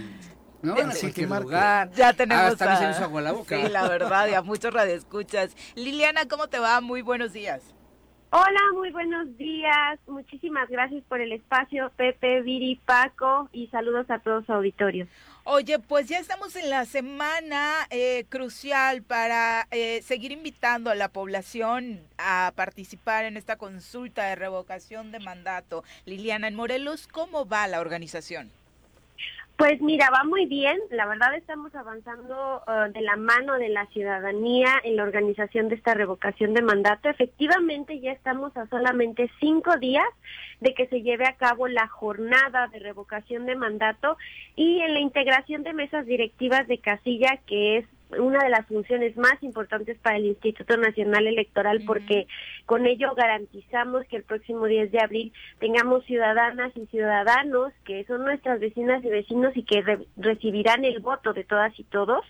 no, 0.62 0.78
en 0.78 0.90
cualquier 0.92 1.30
lugar. 1.30 1.92
Ya 1.92 2.14
tenemos. 2.14 2.46
Hasta 2.46 2.78
a... 2.78 2.80
me 2.80 3.06
agua 3.06 3.22
la 3.22 3.32
boca. 3.32 3.58
Sí, 3.58 3.70
la 3.70 3.88
verdad, 3.88 4.28
y 4.30 4.34
a 4.34 4.42
muchos 4.42 4.74
radioescuchas. 4.74 5.56
Liliana, 5.76 6.28
¿cómo 6.28 6.48
te 6.48 6.60
va? 6.60 6.82
Muy 6.82 7.02
buenos 7.02 7.34
días. 7.34 7.62
Hola, 8.34 8.62
muy 8.76 8.92
buenos 8.92 9.38
días. 9.38 10.00
Muchísimas 10.08 10.70
gracias 10.70 11.04
por 11.10 11.20
el 11.20 11.34
espacio, 11.34 11.92
Pepe, 11.98 12.42
Viri, 12.42 12.80
Paco, 12.86 13.50
y 13.52 13.68
saludos 13.68 14.10
a 14.10 14.20
todos 14.20 14.46
su 14.46 14.54
auditorio. 14.54 15.06
Oye, 15.44 15.80
pues 15.80 16.08
ya 16.08 16.18
estamos 16.18 16.56
en 16.56 16.70
la 16.70 16.86
semana 16.86 17.88
eh, 17.90 18.24
crucial 18.30 19.02
para 19.02 19.68
eh, 19.72 20.02
seguir 20.04 20.32
invitando 20.32 20.90
a 20.90 20.96
la 20.96 21.10
población 21.10 22.00
a 22.18 22.54
participar 22.56 23.26
en 23.26 23.36
esta 23.36 23.58
consulta 23.58 24.24
de 24.24 24.36
revocación 24.36 25.12
de 25.12 25.20
mandato. 25.20 25.84
Liliana, 26.06 26.48
en 26.48 26.56
Morelos, 26.56 27.08
¿cómo 27.08 27.46
va 27.46 27.68
la 27.68 27.82
organización? 27.82 28.50
Pues 29.62 29.80
mira, 29.80 30.10
va 30.10 30.24
muy 30.24 30.48
bien. 30.48 30.80
La 30.90 31.06
verdad 31.06 31.36
estamos 31.36 31.76
avanzando 31.76 32.64
uh, 32.66 32.92
de 32.92 33.02
la 33.02 33.16
mano 33.16 33.60
de 33.60 33.70
la 33.70 33.86
ciudadanía 33.94 34.74
en 34.84 34.96
la 34.96 35.04
organización 35.04 35.70
de 35.70 35.76
esta 35.76 35.94
revocación 35.94 36.56
de 36.56 36.64
mandato. 36.64 37.10
Efectivamente, 37.10 38.00
ya 38.00 38.12
estamos 38.12 38.58
a 38.58 38.66
solamente 38.70 39.30
cinco 39.40 39.78
días 39.78 40.08
de 40.62 40.74
que 40.74 40.88
se 40.88 41.04
lleve 41.04 41.28
a 41.28 41.38
cabo 41.38 41.68
la 41.68 41.88
jornada 41.88 42.70
de 42.70 42.80
revocación 42.80 43.46
de 43.46 43.56
mandato 43.56 44.18
y 44.56 44.80
en 44.80 44.96
la 44.96 45.00
integración 45.00 45.62
de 45.62 45.74
mesas 45.74 46.08
directivas 46.08 46.68
de 46.68 46.80
casilla, 46.80 47.38
que 47.46 47.78
es 47.78 47.86
una 48.20 48.44
de 48.44 48.50
las 48.50 48.66
funciones 48.68 49.16
más 49.18 49.42
importantes 49.42 49.98
para 50.00 50.18
el 50.18 50.26
Instituto 50.26 50.78
Nacional 50.78 51.28
Electoral 51.28 51.82
porque 51.86 52.28
con 52.66 52.86
ello 52.86 53.14
garantizamos 53.16 54.06
que 54.08 54.18
el 54.18 54.24
próximo 54.24 54.66
10 54.66 54.92
de 54.92 55.00
abril 55.00 55.34
tengamos 55.60 56.06
ciudadanas 56.06 56.72
y 56.76 56.86
ciudadanos 56.88 57.74
que 57.86 58.04
son 58.06 58.24
nuestras 58.24 58.60
vecinas 58.60 59.04
y 59.04 59.10
vecinos 59.10 59.56
y 59.56 59.64
que 59.64 59.84
recibirán 60.18 60.86
el 60.86 61.00
voto 61.00 61.34
de 61.34 61.44
todas 61.44 61.78
y 61.80 61.84
todos. 61.84 62.24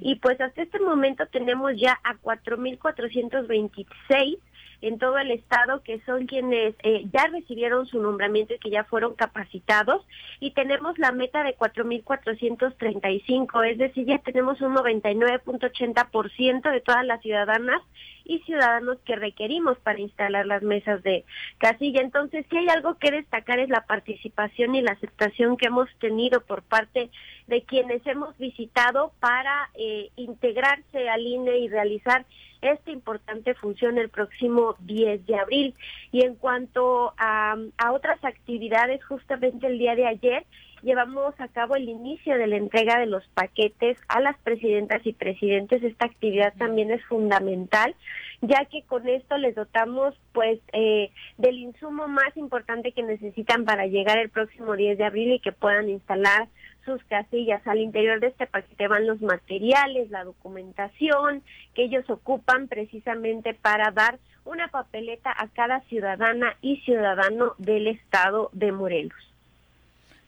Y 0.00 0.16
pues 0.16 0.40
hasta 0.40 0.62
este 0.62 0.80
momento 0.80 1.26
tenemos 1.26 1.72
ya 1.76 1.98
a 2.04 2.14
4.426 2.16 4.38
en 4.82 4.98
todo 4.98 5.18
el 5.18 5.30
estado 5.30 5.82
que 5.82 6.00
son 6.00 6.26
quienes 6.26 6.74
eh, 6.82 7.06
ya 7.12 7.26
recibieron 7.26 7.86
su 7.86 8.00
nombramiento 8.00 8.54
y 8.54 8.58
que 8.58 8.70
ya 8.70 8.84
fueron 8.84 9.14
capacitados 9.14 10.04
y 10.40 10.52
tenemos 10.52 10.98
la 10.98 11.12
meta 11.12 11.42
de 11.42 11.56
4.435, 11.56 13.70
es 13.70 13.78
decir, 13.78 14.06
ya 14.06 14.18
tenemos 14.18 14.60
un 14.60 14.74
99.80% 14.74 16.70
de 16.70 16.80
todas 16.80 17.06
las 17.06 17.22
ciudadanas 17.22 17.82
y 18.26 18.40
ciudadanos 18.40 18.98
que 19.04 19.16
requerimos 19.16 19.78
para 19.78 20.00
instalar 20.00 20.46
las 20.46 20.62
mesas 20.62 21.02
de 21.02 21.24
casilla. 21.58 22.00
Entonces, 22.00 22.44
si 22.50 22.56
hay 22.56 22.68
algo 22.68 22.98
que 22.98 23.10
destacar 23.10 23.58
es 23.58 23.68
la 23.68 23.86
participación 23.86 24.74
y 24.74 24.82
la 24.82 24.92
aceptación 24.92 25.56
que 25.56 25.66
hemos 25.66 25.88
tenido 25.98 26.40
por 26.40 26.62
parte 26.62 27.10
de 27.46 27.62
quienes 27.62 28.04
hemos 28.06 28.36
visitado 28.38 29.12
para 29.20 29.70
eh, 29.74 30.10
integrarse 30.16 31.08
al 31.08 31.26
INE 31.26 31.58
y 31.58 31.68
realizar 31.68 32.26
esta 32.62 32.90
importante 32.90 33.54
función 33.54 33.98
el 33.98 34.08
próximo 34.08 34.74
10 34.80 35.26
de 35.26 35.36
abril. 35.36 35.74
Y 36.10 36.22
en 36.22 36.34
cuanto 36.34 37.14
a, 37.16 37.56
a 37.78 37.92
otras 37.92 38.22
actividades, 38.24 39.04
justamente 39.04 39.66
el 39.66 39.78
día 39.78 39.94
de 39.94 40.06
ayer 40.06 40.46
llevamos 40.86 41.34
a 41.40 41.48
cabo 41.48 41.74
el 41.74 41.88
inicio 41.88 42.38
de 42.38 42.46
la 42.46 42.56
entrega 42.56 43.00
de 43.00 43.06
los 43.06 43.26
paquetes 43.34 43.98
a 44.06 44.20
las 44.20 44.38
presidentas 44.38 45.04
y 45.04 45.12
presidentes. 45.12 45.82
Esta 45.82 46.06
actividad 46.06 46.54
también 46.56 46.92
es 46.92 47.04
fundamental, 47.06 47.96
ya 48.40 48.64
que 48.66 48.84
con 48.84 49.08
esto 49.08 49.36
les 49.36 49.56
dotamos 49.56 50.14
pues 50.32 50.60
eh, 50.72 51.10
del 51.38 51.58
insumo 51.58 52.06
más 52.06 52.36
importante 52.36 52.92
que 52.92 53.02
necesitan 53.02 53.64
para 53.64 53.88
llegar 53.88 54.18
el 54.18 54.30
próximo 54.30 54.76
10 54.76 54.96
de 54.96 55.04
abril 55.04 55.32
y 55.32 55.40
que 55.40 55.50
puedan 55.50 55.88
instalar 55.88 56.46
sus 56.84 57.02
casillas. 57.04 57.66
Al 57.66 57.80
interior 57.80 58.20
de 58.20 58.28
este 58.28 58.46
paquete 58.46 58.86
van 58.86 59.08
los 59.08 59.20
materiales, 59.20 60.08
la 60.10 60.22
documentación 60.22 61.42
que 61.74 61.82
ellos 61.82 62.08
ocupan 62.08 62.68
precisamente 62.68 63.54
para 63.54 63.90
dar 63.90 64.20
una 64.44 64.68
papeleta 64.68 65.34
a 65.36 65.48
cada 65.48 65.80
ciudadana 65.88 66.54
y 66.60 66.76
ciudadano 66.82 67.54
del 67.58 67.88
estado 67.88 68.50
de 68.52 68.70
Morelos. 68.70 69.35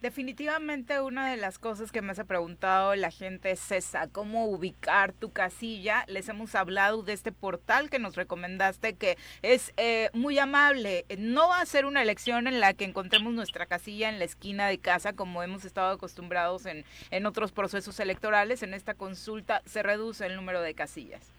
Definitivamente 0.01 1.01
una 1.01 1.29
de 1.29 1.37
las 1.37 1.59
cosas 1.59 1.91
que 1.91 2.03
me 2.03 2.13
ha 2.13 2.25
preguntado 2.25 2.95
la 2.95 3.11
gente 3.11 3.51
es 3.51 3.73
esa, 3.73 4.07
cómo 4.07 4.47
ubicar 4.47 5.13
tu 5.13 5.33
casilla. 5.33 6.05
Les 6.07 6.29
hemos 6.29 6.55
hablado 6.55 7.03
de 7.03 7.15
este 7.15 7.33
portal 7.33 7.91
que 7.91 7.99
nos 7.99 8.15
recomendaste 8.15 8.95
que 8.95 9.19
es 9.43 9.73
eh, 9.77 10.11
muy 10.13 10.39
amable. 10.39 11.05
No 11.19 11.49
va 11.49 11.61
a 11.61 11.67
ser 11.67 11.85
una 11.85 12.01
elección 12.01 12.47
en 12.47 12.61
la 12.61 12.75
que 12.75 12.85
encontremos 12.85 13.35
nuestra 13.35 13.67
casilla 13.67 14.09
en 14.09 14.21
la 14.21 14.25
esquina 14.25 14.69
de 14.69 14.79
casa 14.79 15.15
como 15.15 15.43
hemos 15.43 15.65
estado 15.65 15.91
acostumbrados 15.91 16.67
en, 16.67 16.85
en 17.11 17.27
otros 17.27 17.51
procesos 17.51 17.99
electorales. 17.99 18.63
En 18.63 18.75
esta 18.75 18.95
consulta 18.95 19.63
se 19.67 19.83
reduce 19.83 20.25
el 20.27 20.37
número 20.37 20.63
de 20.63 20.75
casillas. 20.75 21.38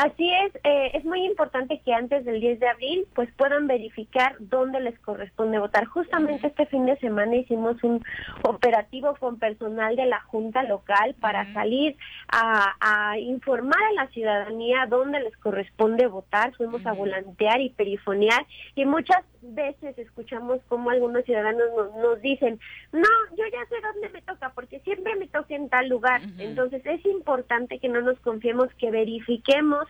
Así 0.00 0.32
es, 0.32 0.54
eh, 0.64 0.92
es 0.94 1.04
muy 1.04 1.26
importante 1.26 1.78
que 1.84 1.92
antes 1.92 2.24
del 2.24 2.40
10 2.40 2.58
de 2.58 2.68
abril 2.68 3.06
pues 3.14 3.28
puedan 3.36 3.66
verificar 3.66 4.34
dónde 4.38 4.80
les 4.80 4.98
corresponde 5.00 5.58
votar. 5.58 5.84
Justamente 5.84 6.46
este 6.46 6.64
fin 6.64 6.86
de 6.86 6.96
semana 7.00 7.36
hicimos 7.36 7.76
un 7.84 8.02
operativo 8.44 9.14
con 9.16 9.38
personal 9.38 9.96
de 9.96 10.06
la 10.06 10.22
Junta 10.22 10.62
Local 10.62 11.14
para 11.20 11.52
salir 11.52 11.98
a, 12.28 13.18
informar 13.18 13.78
a 13.90 13.92
la 13.92 14.06
ciudadanía 14.08 14.86
dónde 14.88 15.20
les 15.20 15.36
corresponde 15.36 16.06
votar. 16.06 16.54
Fuimos 16.56 16.86
a 16.86 16.92
volantear 16.92 17.60
y 17.60 17.68
perifonear 17.68 18.46
y 18.74 18.86
muchas 18.86 19.22
veces 19.42 19.98
escuchamos 19.98 20.60
como 20.68 20.88
algunos 20.88 21.24
ciudadanos 21.24 21.66
nos, 22.00 22.22
dicen, 22.22 22.58
no, 22.92 23.08
yo 23.36 23.44
ya 23.52 23.66
sé 23.68 23.76
dónde 23.82 24.08
me 24.08 24.22
toca 24.22 24.50
porque 24.54 24.80
siempre 24.80 25.14
me 25.16 25.26
toca 25.26 25.54
en 25.54 25.68
tal 25.68 25.90
lugar. 25.90 26.22
Entonces 26.38 26.80
es 26.86 27.04
importante 27.04 27.78
que 27.78 27.90
no 27.90 28.00
nos 28.00 28.18
confiemos, 28.20 28.72
que 28.78 28.90
verifiquemos 28.90 29.89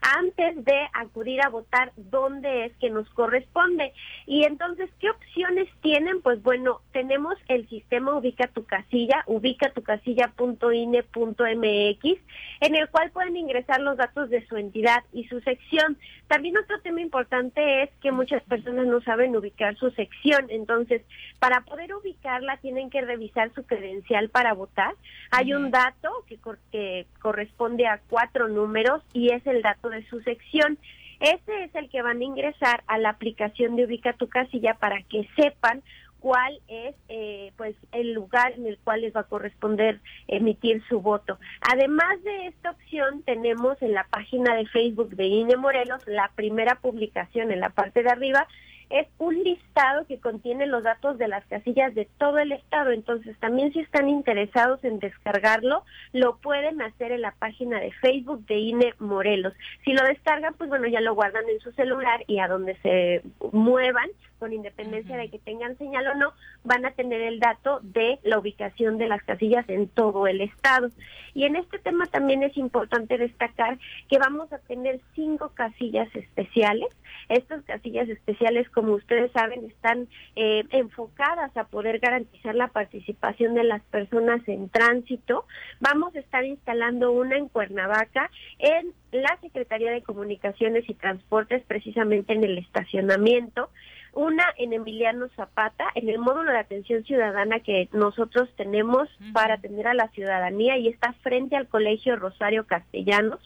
antes 0.00 0.64
de 0.64 0.88
acudir 0.92 1.42
a 1.42 1.48
votar 1.48 1.92
dónde 1.96 2.66
es 2.66 2.76
que 2.76 2.90
nos 2.90 3.08
corresponde. 3.10 3.92
Y 4.26 4.44
entonces, 4.44 4.88
¿qué 5.00 5.10
opciones 5.10 5.68
tienen? 5.82 6.22
Pues 6.22 6.40
bueno, 6.42 6.80
tenemos 6.92 7.36
el 7.48 7.68
sistema 7.68 8.16
Ubica 8.16 8.46
tu 8.48 8.64
casilla, 8.64 9.24
ubicatucasilla.ine.mx, 9.26 12.20
en 12.60 12.74
el 12.74 12.88
cual 12.88 13.10
pueden 13.10 13.36
ingresar 13.36 13.80
los 13.80 13.96
datos 13.96 14.30
de 14.30 14.46
su 14.46 14.56
entidad 14.56 15.04
y 15.12 15.24
su 15.24 15.40
sección. 15.40 15.98
También 16.28 16.56
otro 16.56 16.80
tema 16.80 17.00
importante 17.00 17.82
es 17.82 17.90
que 18.00 18.10
muchas 18.10 18.42
personas 18.44 18.86
no 18.86 19.00
saben 19.00 19.36
ubicar 19.36 19.76
su 19.76 19.90
sección, 19.90 20.46
entonces, 20.48 21.02
para 21.38 21.60
poder 21.60 21.94
ubicarla 21.94 22.56
tienen 22.58 22.90
que 22.90 23.00
revisar 23.00 23.52
su 23.54 23.64
credencial 23.64 24.28
para 24.30 24.54
votar. 24.54 24.94
Hay 25.30 25.52
un 25.52 25.70
dato 25.70 26.10
que, 26.26 26.38
que 26.72 27.06
corresponde 27.20 27.86
a 27.86 28.00
cuatro 28.08 28.48
números 28.48 29.02
y 29.12 29.32
es 29.32 29.46
el 29.46 29.62
dato 29.62 29.85
de 29.88 30.06
su 30.08 30.20
sección. 30.22 30.78
Ese 31.20 31.64
es 31.64 31.74
el 31.74 31.88
que 31.88 32.02
van 32.02 32.20
a 32.20 32.24
ingresar 32.24 32.82
a 32.86 32.98
la 32.98 33.10
aplicación 33.10 33.76
de 33.76 33.84
Ubica 33.84 34.12
tu 34.12 34.28
casilla 34.28 34.74
para 34.74 35.02
que 35.02 35.28
sepan 35.36 35.82
cuál 36.20 36.60
es 36.68 36.94
eh, 37.08 37.52
pues 37.56 37.76
el 37.92 38.12
lugar 38.12 38.52
en 38.52 38.66
el 38.66 38.78
cual 38.78 39.02
les 39.02 39.14
va 39.14 39.20
a 39.20 39.28
corresponder 39.28 40.00
emitir 40.28 40.82
su 40.88 41.00
voto. 41.00 41.38
Además 41.60 42.22
de 42.24 42.48
esta 42.48 42.70
opción, 42.70 43.22
tenemos 43.22 43.80
en 43.80 43.92
la 43.92 44.04
página 44.04 44.54
de 44.54 44.66
Facebook 44.66 45.10
de 45.10 45.26
INE 45.26 45.56
Morelos 45.56 46.02
la 46.06 46.30
primera 46.34 46.76
publicación 46.80 47.52
en 47.52 47.60
la 47.60 47.70
parte 47.70 48.02
de 48.02 48.10
arriba 48.10 48.46
es 48.90 49.06
un 49.18 49.42
listado 49.42 50.06
que 50.06 50.20
contiene 50.20 50.66
los 50.66 50.84
datos 50.84 51.18
de 51.18 51.28
las 51.28 51.44
casillas 51.46 51.94
de 51.94 52.08
todo 52.18 52.38
el 52.38 52.52
estado. 52.52 52.90
Entonces, 52.90 53.36
también 53.38 53.72
si 53.72 53.80
están 53.80 54.08
interesados 54.08 54.82
en 54.84 54.98
descargarlo, 54.98 55.84
lo 56.12 56.36
pueden 56.36 56.80
hacer 56.82 57.12
en 57.12 57.22
la 57.22 57.32
página 57.32 57.80
de 57.80 57.92
Facebook 57.92 58.46
de 58.46 58.58
INE 58.58 58.94
Morelos. 58.98 59.54
Si 59.84 59.92
lo 59.92 60.04
descargan, 60.04 60.54
pues 60.54 60.70
bueno, 60.70 60.86
ya 60.86 61.00
lo 61.00 61.14
guardan 61.14 61.48
en 61.48 61.60
su 61.60 61.72
celular 61.72 62.24
y 62.26 62.38
a 62.38 62.48
donde 62.48 62.76
se 62.82 63.22
muevan, 63.52 64.08
con 64.38 64.52
independencia 64.52 65.16
de 65.16 65.30
que 65.30 65.38
tengan 65.38 65.76
señal 65.78 66.06
o 66.08 66.14
no, 66.14 66.32
van 66.64 66.84
a 66.84 66.92
tener 66.92 67.20
el 67.22 67.40
dato 67.40 67.80
de 67.82 68.18
la 68.22 68.38
ubicación 68.38 68.98
de 68.98 69.08
las 69.08 69.22
casillas 69.22 69.68
en 69.68 69.88
todo 69.88 70.26
el 70.26 70.40
estado. 70.40 70.90
Y 71.34 71.44
en 71.44 71.56
este 71.56 71.78
tema 71.78 72.06
también 72.06 72.42
es 72.42 72.56
importante 72.56 73.18
destacar 73.18 73.78
que 74.08 74.18
vamos 74.18 74.50
a 74.52 74.58
tener 74.58 75.00
cinco 75.14 75.50
casillas 75.54 76.08
especiales. 76.14 76.88
Estas 77.28 77.62
casillas 77.64 78.08
especiales, 78.08 78.68
como 78.70 78.94
ustedes 78.94 79.30
saben, 79.32 79.66
están 79.66 80.08
eh, 80.36 80.64
enfocadas 80.70 81.54
a 81.56 81.64
poder 81.64 81.98
garantizar 81.98 82.54
la 82.54 82.68
participación 82.68 83.54
de 83.54 83.64
las 83.64 83.82
personas 83.82 84.46
en 84.48 84.68
tránsito. 84.68 85.44
Vamos 85.80 86.14
a 86.14 86.20
estar 86.20 86.44
instalando 86.44 87.12
una 87.12 87.36
en 87.36 87.48
Cuernavaca, 87.48 88.30
en 88.58 88.94
la 89.12 89.38
Secretaría 89.40 89.90
de 89.90 90.02
Comunicaciones 90.02 90.88
y 90.88 90.94
Transportes, 90.94 91.62
precisamente 91.66 92.32
en 92.32 92.44
el 92.44 92.58
estacionamiento 92.58 93.70
una 94.16 94.46
en 94.56 94.72
Emiliano 94.72 95.28
Zapata, 95.36 95.84
en 95.94 96.08
el 96.08 96.18
módulo 96.18 96.50
de 96.50 96.58
atención 96.58 97.04
ciudadana 97.04 97.60
que 97.60 97.90
nosotros 97.92 98.48
tenemos 98.56 99.10
para 99.34 99.54
atender 99.54 99.86
a 99.86 99.94
la 99.94 100.08
ciudadanía 100.08 100.78
y 100.78 100.88
está 100.88 101.12
frente 101.22 101.54
al 101.54 101.68
Colegio 101.68 102.16
Rosario 102.16 102.66
Castellanos. 102.66 103.40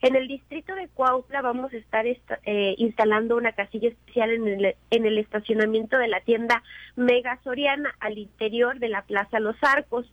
En 0.00 0.14
el 0.14 0.28
distrito 0.28 0.76
de 0.76 0.86
Cuautla 0.88 1.42
vamos 1.42 1.72
a 1.72 1.76
estar 1.76 2.06
eh, 2.06 2.74
instalando 2.78 3.36
una 3.36 3.50
casilla 3.50 3.88
especial 3.88 4.30
en 4.30 4.46
el, 4.46 4.76
en 4.90 5.06
el 5.06 5.18
estacionamiento 5.18 5.98
de 5.98 6.06
la 6.06 6.20
tienda 6.20 6.62
Mega 6.94 7.40
Soriana 7.42 7.92
al 7.98 8.16
interior 8.16 8.78
de 8.78 8.90
la 8.90 9.02
Plaza 9.02 9.40
Los 9.40 9.56
Arcos. 9.60 10.06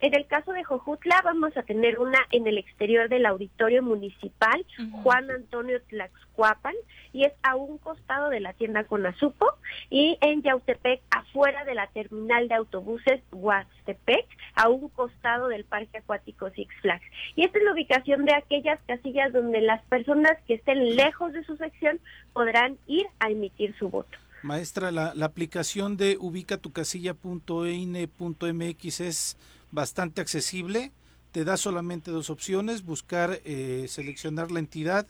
En 0.00 0.14
el 0.14 0.26
caso 0.26 0.52
de 0.52 0.62
Jojutla 0.62 1.22
vamos 1.24 1.56
a 1.56 1.62
tener 1.62 1.98
una 1.98 2.18
en 2.30 2.46
el 2.46 2.58
exterior 2.58 3.08
del 3.08 3.24
auditorio 3.24 3.82
municipal 3.82 4.66
Juan 5.02 5.30
Antonio 5.30 5.80
Tlaxcuapan 5.88 6.74
y 7.14 7.24
es 7.24 7.32
a 7.42 7.56
un 7.56 7.78
costado 7.78 8.28
de 8.28 8.40
la 8.40 8.52
tienda 8.52 8.84
Conazupo 8.84 9.46
y 9.88 10.18
en 10.20 10.42
Yautepec 10.42 11.00
afuera 11.10 11.64
de 11.64 11.74
la 11.74 11.86
terminal 11.86 12.46
de 12.48 12.56
autobuses 12.56 13.22
Huastepec 13.32 14.26
a 14.54 14.68
un 14.68 14.90
costado 14.90 15.48
del 15.48 15.64
parque 15.64 15.96
acuático 15.98 16.50
Six 16.50 16.74
Flags. 16.82 17.06
Y 17.34 17.44
esta 17.44 17.58
es 17.58 17.64
la 17.64 17.72
ubicación 17.72 18.26
de 18.26 18.34
aquellas 18.34 18.78
casillas 18.86 19.32
donde 19.32 19.62
las 19.62 19.82
personas 19.84 20.36
que 20.46 20.54
estén 20.54 20.94
lejos 20.94 21.32
de 21.32 21.42
su 21.44 21.56
sección 21.56 22.00
podrán 22.34 22.76
ir 22.86 23.06
a 23.18 23.30
emitir 23.30 23.74
su 23.78 23.88
voto. 23.88 24.18
Maestra, 24.42 24.90
la, 24.90 25.14
la 25.14 25.24
aplicación 25.26 25.96
de 25.96 26.18
ubicatucasilla.eine.mx 26.20 29.00
es 29.00 29.38
bastante 29.70 30.20
accesible. 30.20 30.92
Te 31.32 31.44
da 31.44 31.56
solamente 31.56 32.10
dos 32.10 32.30
opciones, 32.30 32.82
buscar, 32.82 33.40
eh, 33.44 33.86
seleccionar 33.88 34.50
la 34.50 34.58
entidad 34.58 35.06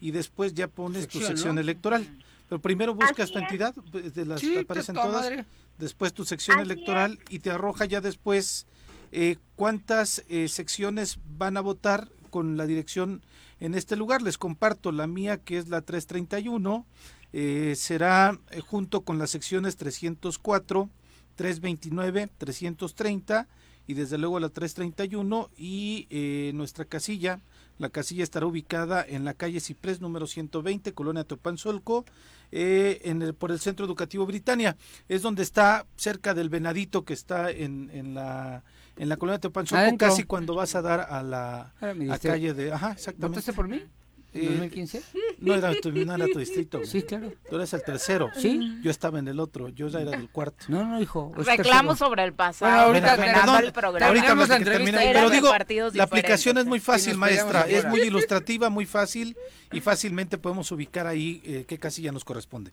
y 0.00 0.10
después 0.10 0.54
ya 0.54 0.68
pones 0.68 1.08
tu 1.08 1.20
sección 1.20 1.58
electoral. 1.58 2.06
Pero 2.48 2.60
primero 2.60 2.94
buscas 2.94 3.30
tu 3.30 3.38
entidad, 3.38 3.74
pues, 3.90 4.14
de 4.14 4.26
las 4.26 4.42
aparecen 4.60 4.96
todas, 4.96 5.46
después 5.78 6.12
tu 6.12 6.24
sección 6.24 6.58
electoral 6.58 7.18
y 7.30 7.38
te 7.38 7.50
arroja 7.50 7.84
ya 7.84 8.00
después 8.00 8.66
eh, 9.12 9.36
cuántas 9.56 10.24
eh, 10.28 10.48
secciones 10.48 11.18
van 11.38 11.56
a 11.56 11.60
votar 11.60 12.08
con 12.30 12.56
la 12.56 12.66
dirección 12.66 13.22
en 13.60 13.74
este 13.74 13.96
lugar. 13.96 14.20
Les 14.20 14.36
comparto 14.36 14.92
la 14.92 15.06
mía 15.06 15.38
que 15.38 15.58
es 15.58 15.68
la 15.68 15.80
331, 15.80 16.84
será 17.76 18.38
junto 18.66 19.02
con 19.02 19.18
las 19.18 19.30
secciones 19.30 19.76
304, 19.76 20.90
329, 21.36 22.28
330 22.36 23.48
y 23.90 23.94
desde 23.94 24.18
luego 24.18 24.38
la 24.38 24.50
331 24.50 25.50
y 25.56 26.06
eh, 26.10 26.52
nuestra 26.54 26.84
casilla, 26.84 27.40
la 27.76 27.88
casilla 27.88 28.22
estará 28.22 28.46
ubicada 28.46 29.04
en 29.04 29.24
la 29.24 29.34
calle 29.34 29.58
Ciprés 29.58 30.00
número 30.00 30.28
120, 30.28 30.92
Colonia 30.92 31.24
Topanzolco, 31.24 32.04
eh, 32.52 33.00
en 33.02 33.20
el, 33.20 33.34
por 33.34 33.50
el 33.50 33.58
Centro 33.58 33.84
Educativo 33.84 34.26
Britannia. 34.26 34.76
Es 35.08 35.22
donde 35.22 35.42
está 35.42 35.86
cerca 35.96 36.34
del 36.34 36.50
Venadito 36.50 37.04
que 37.04 37.14
está 37.14 37.50
en, 37.50 37.90
en 37.92 38.14
la 38.14 38.62
en 38.96 39.08
la 39.08 39.16
colonia 39.16 39.40
Topanzolco, 39.40 39.96
casi 39.96 40.22
cuando 40.22 40.54
vas 40.54 40.76
a 40.76 40.82
dar 40.82 41.00
a 41.00 41.24
la 41.24 41.72
calle 42.22 42.54
de... 42.54 42.72
Ajá, 42.72 42.92
exactamente. 42.92 43.40
¿Votaste 43.40 43.52
por 43.54 43.66
mí? 43.66 43.82
¿2015? 44.32 44.94
Eh, 44.96 45.02
no 45.38 45.54
era, 45.54 45.74
tu, 45.74 45.92
no 45.92 46.14
era 46.14 46.26
tu 46.26 46.38
distrito. 46.38 46.84
Sí, 46.84 47.02
claro. 47.02 47.32
Tú 47.48 47.56
eres 47.56 47.72
el 47.72 47.82
tercero. 47.82 48.30
Sí. 48.36 48.78
Yo 48.82 48.90
estaba 48.90 49.18
en 49.18 49.28
el 49.28 49.40
otro. 49.40 49.68
Yo 49.68 49.88
ya 49.88 50.00
era 50.00 50.12
del 50.12 50.28
cuarto. 50.30 50.66
No, 50.68 50.84
no, 50.84 51.00
hijo. 51.00 51.32
Reclamo 51.36 51.96
sobre 51.96 52.24
el 52.24 52.32
pasado. 52.32 52.86
ahorita, 52.86 53.16
perdón, 53.16 53.64
el 53.64 53.72
programa. 53.72 54.06
ahorita 54.08 54.34
Pero 55.12 55.30
digo, 55.30 55.52
la 55.94 56.04
aplicación 56.04 56.58
es 56.58 56.66
muy 56.66 56.80
fácil, 56.80 57.16
maestra. 57.16 57.62
Es 57.62 57.84
muy 57.86 58.00
ilustrativa, 58.00 58.70
muy 58.70 58.86
fácil 58.86 59.36
y 59.72 59.80
fácilmente 59.80 60.38
podemos 60.38 60.70
ubicar 60.72 61.06
ahí 61.06 61.40
eh, 61.44 61.64
qué 61.66 61.78
casilla 61.78 62.12
nos 62.12 62.24
corresponde. 62.24 62.72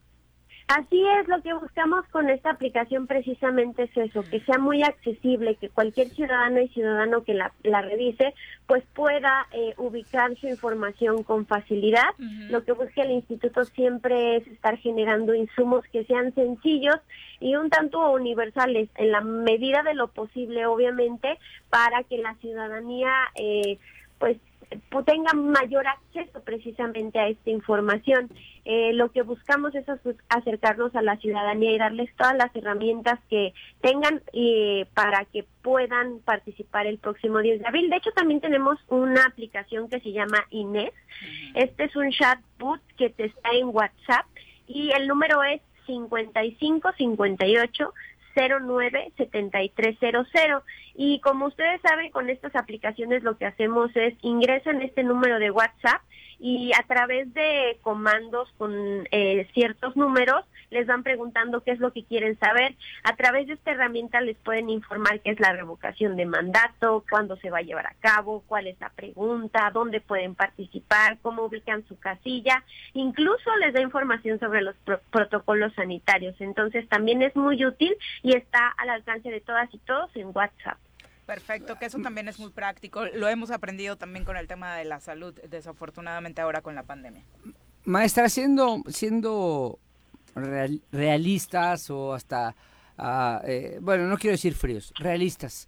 Así 0.67 1.01
es, 1.21 1.29
lo 1.29 1.41
que 1.41 1.53
buscamos 1.53 2.05
con 2.07 2.29
esta 2.29 2.49
aplicación 2.49 3.07
precisamente 3.07 3.83
es 3.83 3.95
eso, 3.95 4.21
que 4.29 4.41
sea 4.41 4.57
muy 4.57 4.83
accesible, 4.83 5.55
que 5.55 5.69
cualquier 5.69 6.09
ciudadano 6.09 6.59
y 6.59 6.67
ciudadano 6.67 7.23
que 7.23 7.33
la, 7.33 7.53
la 7.63 7.81
revise, 7.81 8.33
pues 8.65 8.83
pueda 8.93 9.47
eh, 9.53 9.73
ubicar 9.77 10.35
su 10.35 10.47
información 10.47 11.23
con 11.23 11.45
facilidad. 11.45 12.09
Lo 12.49 12.65
que 12.65 12.73
busca 12.73 13.03
el 13.03 13.11
instituto 13.11 13.63
siempre 13.63 14.35
es 14.35 14.47
estar 14.47 14.77
generando 14.79 15.33
insumos 15.33 15.85
que 15.85 16.03
sean 16.03 16.35
sencillos 16.35 16.97
y 17.39 17.55
un 17.55 17.69
tanto 17.69 18.11
universales, 18.11 18.89
en 18.95 19.13
la 19.13 19.21
medida 19.21 19.83
de 19.83 19.93
lo 19.93 20.09
posible, 20.09 20.65
obviamente, 20.65 21.39
para 21.69 22.03
que 22.03 22.17
la 22.17 22.35
ciudadanía, 22.35 23.13
eh, 23.35 23.77
pues, 24.19 24.37
tenga 25.05 25.33
mayor 25.33 25.85
acceso 25.87 26.41
precisamente 26.43 27.19
a 27.19 27.27
esta 27.27 27.49
información. 27.49 28.29
Eh, 28.65 28.91
lo 28.93 29.11
que 29.11 29.21
buscamos 29.21 29.73
es 29.75 29.85
acercarnos 30.29 30.95
a 30.95 31.01
la 31.01 31.17
ciudadanía 31.17 31.71
y 31.71 31.77
darles 31.77 32.13
todas 32.15 32.35
las 32.35 32.53
herramientas 32.55 33.19
que 33.29 33.53
tengan 33.81 34.21
eh, 34.33 34.87
para 34.93 35.25
que 35.25 35.45
puedan 35.61 36.19
participar 36.19 36.87
el 36.87 36.97
próximo 36.97 37.39
10 37.39 37.61
de 37.61 37.67
abril. 37.67 37.89
De 37.89 37.97
hecho, 37.97 38.11
también 38.11 38.41
tenemos 38.41 38.77
una 38.89 39.25
aplicación 39.25 39.89
que 39.89 39.99
se 40.01 40.11
llama 40.11 40.45
Inés. 40.49 40.91
Este 41.53 41.85
es 41.85 41.95
un 41.95 42.11
chatbot 42.11 42.81
que 42.97 43.09
te 43.09 43.25
está 43.25 43.51
en 43.51 43.67
WhatsApp 43.67 44.25
y 44.67 44.91
el 44.91 45.07
número 45.07 45.43
es 45.43 45.61
5558 45.85 47.93
097300 48.37 50.63
y 50.95 51.19
como 51.21 51.47
ustedes 51.47 51.81
saben 51.81 52.11
con 52.11 52.29
estas 52.29 52.55
aplicaciones 52.55 53.23
lo 53.23 53.37
que 53.37 53.45
hacemos 53.45 53.89
es 53.95 54.13
ingresan 54.21 54.81
este 54.81 55.03
número 55.03 55.39
de 55.39 55.51
WhatsApp 55.51 56.01
y 56.39 56.71
a 56.73 56.83
través 56.83 57.33
de 57.33 57.77
comandos 57.81 58.49
con 58.57 59.07
eh, 59.11 59.47
ciertos 59.53 59.95
números 59.95 60.43
les 60.69 60.87
van 60.87 61.03
preguntando 61.03 61.61
qué 61.61 61.71
es 61.71 61.79
lo 61.79 61.93
que 61.93 62.03
quieren 62.03 62.37
saber. 62.39 62.75
A 63.03 63.15
través 63.15 63.47
de 63.47 63.53
esta 63.53 63.71
herramienta 63.71 64.21
les 64.21 64.37
pueden 64.37 64.69
informar 64.69 65.19
qué 65.21 65.31
es 65.31 65.39
la 65.39 65.53
revocación 65.53 66.15
de 66.15 66.25
mandato, 66.25 67.03
cuándo 67.09 67.37
se 67.37 67.49
va 67.49 67.59
a 67.59 67.63
llevar 67.63 67.87
a 67.87 67.95
cabo, 67.99 68.43
cuál 68.47 68.67
es 68.67 68.79
la 68.79 68.89
pregunta, 68.89 69.71
dónde 69.73 70.01
pueden 70.01 70.35
participar, 70.35 71.17
cómo 71.21 71.43
ubican 71.43 71.85
su 71.87 71.97
casilla. 71.97 72.63
Incluso 72.93 73.55
les 73.57 73.73
da 73.73 73.81
información 73.81 74.39
sobre 74.39 74.61
los 74.61 74.75
protocolos 75.11 75.73
sanitarios. 75.73 76.35
Entonces 76.39 76.87
también 76.89 77.21
es 77.21 77.35
muy 77.35 77.63
útil 77.65 77.95
y 78.23 78.35
está 78.35 78.69
al 78.77 78.89
alcance 78.89 79.29
de 79.29 79.41
todas 79.41 79.73
y 79.73 79.77
todos 79.79 80.15
en 80.15 80.31
WhatsApp. 80.33 80.77
Perfecto, 81.25 81.77
que 81.77 81.85
eso 81.85 81.99
también 81.99 82.29
es 82.29 82.39
muy 82.39 82.51
práctico. 82.51 83.05
Lo 83.13 83.27
hemos 83.27 83.51
aprendido 83.51 83.97
también 83.97 84.23
con 84.23 84.37
el 84.37 84.47
tema 84.47 84.77
de 84.77 84.85
la 84.85 85.01
salud, 85.01 85.37
desafortunadamente 85.49 86.39
ahora 86.39 86.61
con 86.61 86.73
la 86.73 86.83
pandemia. 86.83 87.21
Maestra, 87.83 88.29
siendo, 88.29 88.81
siendo 88.87 89.77
realistas 90.35 91.89
o 91.89 92.13
hasta, 92.13 92.55
ah, 92.97 93.41
eh, 93.45 93.79
bueno, 93.81 94.07
no 94.07 94.17
quiero 94.17 94.33
decir 94.33 94.53
fríos, 94.53 94.93
realistas, 94.97 95.67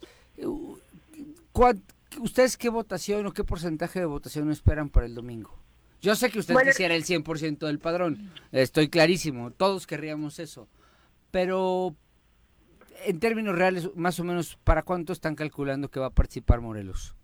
¿ustedes 2.20 2.58
qué 2.58 2.70
votación 2.70 3.26
o 3.26 3.34
qué 3.34 3.44
porcentaje 3.44 4.00
de 4.00 4.06
votación 4.06 4.52
esperan 4.52 4.90
para 4.90 5.06
el 5.06 5.16
domingo? 5.16 5.58
Yo 6.02 6.16
sé 6.16 6.30
que 6.30 6.40
usted 6.40 6.56
quisiera 6.64 6.96
el 6.96 7.04
100% 7.04 7.60
del 7.60 7.80
padrón, 7.80 8.32
estoy 8.52 8.90
clarísimo, 8.90 9.52
todos 9.52 9.86
querríamos 9.86 10.40
eso, 10.40 10.68
pero 11.32 11.96
en 13.06 13.20
términos 13.20 13.56
reales, 13.56 13.90
más 13.96 14.20
o 14.20 14.24
menos, 14.24 14.58
¿para 14.64 14.84
cuánto 14.84 15.14
están 15.14 15.36
calculando 15.36 15.90
que 15.90 16.00
va 16.00 16.08
a 16.08 16.12
participar 16.12 16.62
Morelos? 16.62 17.16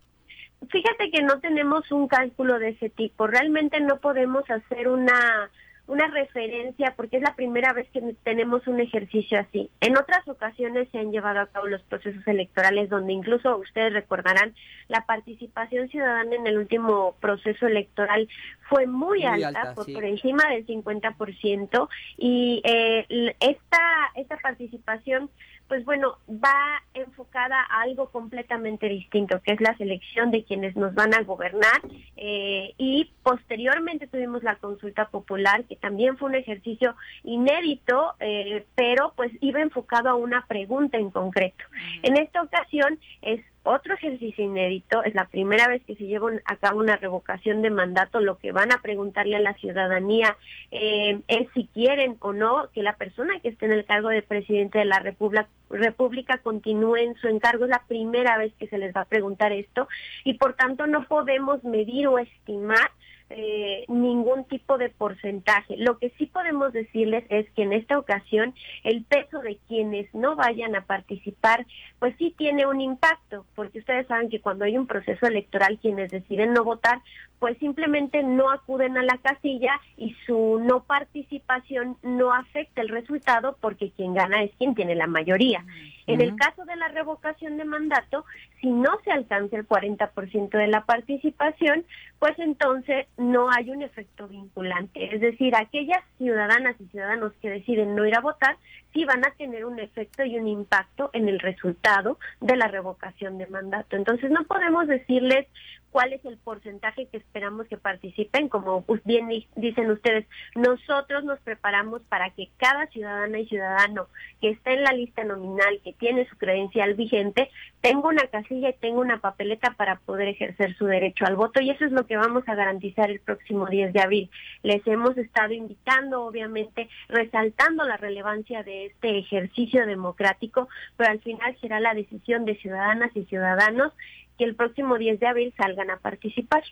Fíjate 0.69 1.11
que 1.11 1.21
no 1.21 1.39
tenemos 1.39 1.91
un 1.91 2.07
cálculo 2.07 2.59
de 2.59 2.69
ese 2.69 2.89
tipo. 2.89 3.27
Realmente 3.27 3.79
no 3.81 3.99
podemos 3.99 4.49
hacer 4.49 4.87
una 4.87 5.51
una 5.87 6.07
referencia 6.07 6.93
porque 6.95 7.17
es 7.17 7.23
la 7.23 7.35
primera 7.35 7.73
vez 7.73 7.87
que 7.91 8.01
tenemos 8.23 8.67
un 8.67 8.79
ejercicio 8.79 9.39
así. 9.39 9.69
En 9.81 9.97
otras 9.97 10.27
ocasiones 10.27 10.87
se 10.91 10.99
han 10.99 11.11
llevado 11.11 11.39
a 11.39 11.47
cabo 11.47 11.67
los 11.67 11.81
procesos 11.83 12.25
electorales 12.27 12.89
donde 12.89 13.13
incluso 13.13 13.57
ustedes 13.57 13.93
recordarán 13.93 14.55
la 14.87 15.05
participación 15.05 15.87
ciudadana 15.89 16.35
en 16.35 16.47
el 16.47 16.57
último 16.57 17.15
proceso 17.19 17.67
electoral 17.67 18.27
fue 18.67 18.87
muy, 18.87 19.23
alta, 19.23 19.73
por, 19.75 19.91
por, 19.91 20.03
encima 20.05 20.43
del 20.49 20.65
50% 20.65 21.87
y 22.17 22.61
eh, 22.63 23.35
esta 23.39 23.95
esta 24.15 24.37
participación 24.37 25.29
pues 25.67 25.83
bueno, 25.85 26.17
va 26.29 26.83
enfocada 26.93 27.59
a 27.59 27.81
algo 27.81 28.09
completamente 28.09 28.87
distinto, 28.87 29.41
que 29.41 29.53
es 29.53 29.61
la 29.61 29.75
selección 29.77 30.31
de 30.31 30.43
quienes 30.43 30.75
nos 30.75 30.93
van 30.93 31.13
a 31.13 31.23
gobernar. 31.23 31.81
Eh, 32.17 32.73
y 32.77 33.11
posteriormente 33.23 34.07
tuvimos 34.07 34.43
la 34.43 34.57
consulta 34.57 35.09
popular, 35.09 35.63
que 35.65 35.75
también 35.75 36.17
fue 36.17 36.29
un 36.29 36.35
ejercicio 36.35 36.95
inédito, 37.23 38.13
eh, 38.19 38.65
pero 38.75 39.13
pues 39.15 39.31
iba 39.41 39.61
enfocado 39.61 40.09
a 40.09 40.15
una 40.15 40.45
pregunta 40.45 40.97
en 40.97 41.09
concreto. 41.09 41.63
En 42.03 42.17
esta 42.17 42.41
ocasión 42.41 42.99
es 43.21 43.41
otro 43.65 43.95
ejercicio 43.95 44.43
inédito, 44.43 45.03
es 45.03 45.13
la 45.15 45.25
primera 45.25 45.67
vez 45.67 45.83
que 45.85 45.95
se 45.95 46.05
lleva 46.05 46.31
a 46.45 46.55
cabo 46.57 46.79
una 46.79 46.95
revocación 46.95 47.61
de 47.61 47.69
mandato, 47.69 48.19
lo 48.19 48.37
que 48.37 48.51
van 48.51 48.71
a 48.71 48.81
preguntarle 48.81 49.35
a 49.35 49.39
la 49.39 49.53
ciudadanía 49.55 50.37
eh, 50.71 51.19
es 51.27 51.47
si 51.53 51.67
quieren 51.73 52.17
o 52.19 52.31
no 52.31 52.69
que 52.73 52.83
la 52.83 52.95
persona 52.95 53.39
que 53.41 53.49
esté 53.49 53.65
en 53.65 53.73
el 53.73 53.85
cargo 53.85 54.09
de 54.09 54.21
presidente 54.21 54.79
de 54.79 54.85
la 54.85 54.99
República, 54.99 55.47
República 55.69 56.37
continúe 56.37 56.97
en 56.97 57.15
su 57.15 57.27
encargo, 57.27 57.65
es 57.65 57.71
la 57.71 57.83
primera 57.87 58.37
vez 58.37 58.53
que 58.59 58.67
se 58.67 58.77
les 58.77 58.95
va 58.95 59.01
a 59.01 59.05
preguntar 59.05 59.51
esto 59.51 59.87
y 60.23 60.35
por 60.35 60.53
tanto 60.53 60.87
no 60.87 61.05
podemos 61.07 61.63
medir 61.63 62.07
o 62.07 62.19
estimar 62.19 62.91
eh, 63.29 63.85
ningún 63.87 64.45
tipo 64.45 64.77
de 64.77 64.89
porcentaje. 64.89 65.77
Lo 65.77 65.97
que 65.97 66.11
sí 66.11 66.27
podemos 66.27 66.73
decirles 66.73 67.25
es 67.29 67.49
que 67.51 67.63
en 67.63 67.73
esta 67.73 67.97
ocasión 67.97 68.53
el 68.83 69.03
peso 69.03 69.39
de 69.39 69.57
quienes 69.67 70.13
no 70.13 70.35
vayan 70.35 70.75
a 70.75 70.85
participar, 70.85 71.65
pues 71.99 72.15
sí 72.17 72.35
tiene 72.37 72.67
un 72.67 72.81
impacto, 72.81 73.45
porque 73.55 73.79
ustedes 73.79 74.07
saben 74.07 74.29
que 74.29 74.41
cuando 74.41 74.65
hay 74.65 74.77
un 74.77 74.87
proceso 74.87 75.25
electoral 75.25 75.79
quienes 75.81 76.11
deciden 76.11 76.53
no 76.53 76.63
votar, 76.63 77.01
pues 77.39 77.57
simplemente 77.57 78.23
no 78.23 78.49
acuden 78.51 78.97
a 78.97 79.03
la 79.03 79.17
casilla 79.17 79.79
y 79.97 80.15
su 80.25 80.59
no 80.63 80.83
participación 80.83 81.97
no 82.03 82.33
afecta 82.33 82.81
el 82.81 82.89
resultado 82.89 83.57
porque 83.59 83.91
quien 83.91 84.13
gana 84.13 84.43
es 84.43 84.51
quien 84.57 84.75
tiene 84.75 84.95
la 84.95 85.07
mayoría. 85.07 85.65
En 86.07 86.21
el 86.21 86.35
caso 86.35 86.65
de 86.65 86.75
la 86.75 86.87
revocación 86.89 87.57
de 87.57 87.65
mandato, 87.65 88.25
si 88.61 88.69
no 88.69 88.99
se 89.03 89.11
alcanza 89.11 89.57
el 89.57 89.67
40% 89.67 90.49
de 90.49 90.67
la 90.67 90.85
participación, 90.85 91.83
pues 92.19 92.37
entonces 92.37 93.07
no 93.17 93.49
hay 93.51 93.71
un 93.71 93.81
efecto 93.81 94.27
vinculante. 94.27 95.15
Es 95.15 95.21
decir, 95.21 95.55
aquellas 95.55 96.03
ciudadanas 96.17 96.75
y 96.79 96.85
ciudadanos 96.85 97.33
que 97.41 97.49
deciden 97.49 97.95
no 97.95 98.05
ir 98.05 98.15
a 98.15 98.21
votar, 98.21 98.57
sí 98.93 99.03
van 99.03 99.25
a 99.25 99.31
tener 99.31 99.65
un 99.65 99.79
efecto 99.79 100.23
y 100.23 100.37
un 100.37 100.47
impacto 100.47 101.09
en 101.13 101.27
el 101.27 101.39
resultado 101.39 102.17
de 102.39 102.55
la 102.55 102.67
revocación 102.67 103.37
de 103.37 103.47
mandato. 103.47 103.95
Entonces 103.95 104.31
no 104.31 104.43
podemos 104.45 104.87
decirles 104.87 105.47
cuál 105.95 106.11
es 106.11 106.25
el 106.25 106.35
porcentaje 106.35 107.07
que 107.07 107.15
esperamos 107.15 107.67
que 107.67 107.77
participen. 107.77 108.49
Como 108.49 108.83
bien 109.05 109.29
dicen 109.55 109.89
ustedes, 109.89 110.25
nosotros 110.53 111.23
nos 111.23 111.39
preparamos 111.39 112.01
para 112.09 112.31
que 112.31 112.49
cada 112.57 112.87
ciudadana 112.87 113.39
y 113.39 113.47
ciudadano 113.47 114.07
que 114.41 114.49
está 114.49 114.73
en 114.73 114.83
la 114.83 114.91
lista 114.91 115.23
nominal, 115.23 115.79
que 115.85 115.93
tiene 115.93 116.27
su 116.27 116.35
credencial 116.35 116.95
vigente, 116.95 117.49
tenga 117.79 118.09
una 118.09 118.27
casilla 118.27 118.71
y 118.71 118.73
tenga 118.73 118.99
una 118.99 119.21
papeleta 119.21 119.71
para 119.77 119.95
poder 119.99 120.27
ejercer 120.27 120.75
su 120.75 120.85
derecho 120.85 121.25
al 121.25 121.37
voto. 121.37 121.61
Y 121.61 121.69
eso 121.69 121.85
es 121.85 121.93
lo 121.93 122.05
que 122.05 122.17
vamos 122.17 122.43
a 122.47 122.55
garantizar 122.55 123.09
el 123.09 123.21
próximo 123.21 123.67
10 123.67 123.93
de 123.93 124.01
abril. 124.01 124.29
Les 124.63 124.85
hemos 124.87 125.17
estado 125.17 125.53
invitando, 125.53 126.25
obviamente, 126.25 126.89
resaltando 127.07 127.85
la 127.85 127.95
relevancia 127.95 128.63
de 128.63 128.87
este 128.87 129.17
ejercicio 129.17 129.85
democrático, 129.85 130.67
pero 130.97 131.11
al 131.11 131.21
final 131.21 131.55
será 131.61 131.79
la 131.79 131.93
decisión 131.93 132.43
de 132.43 132.57
ciudadanas 132.57 133.15
y 133.15 133.23
ciudadanos 133.23 133.93
que 134.37 134.45
el 134.45 134.55
próximo 134.55 134.97
10 134.97 135.19
de 135.19 135.27
abril 135.27 135.53
salgan 135.57 135.89
a 135.91 135.97
participar. 135.97 136.63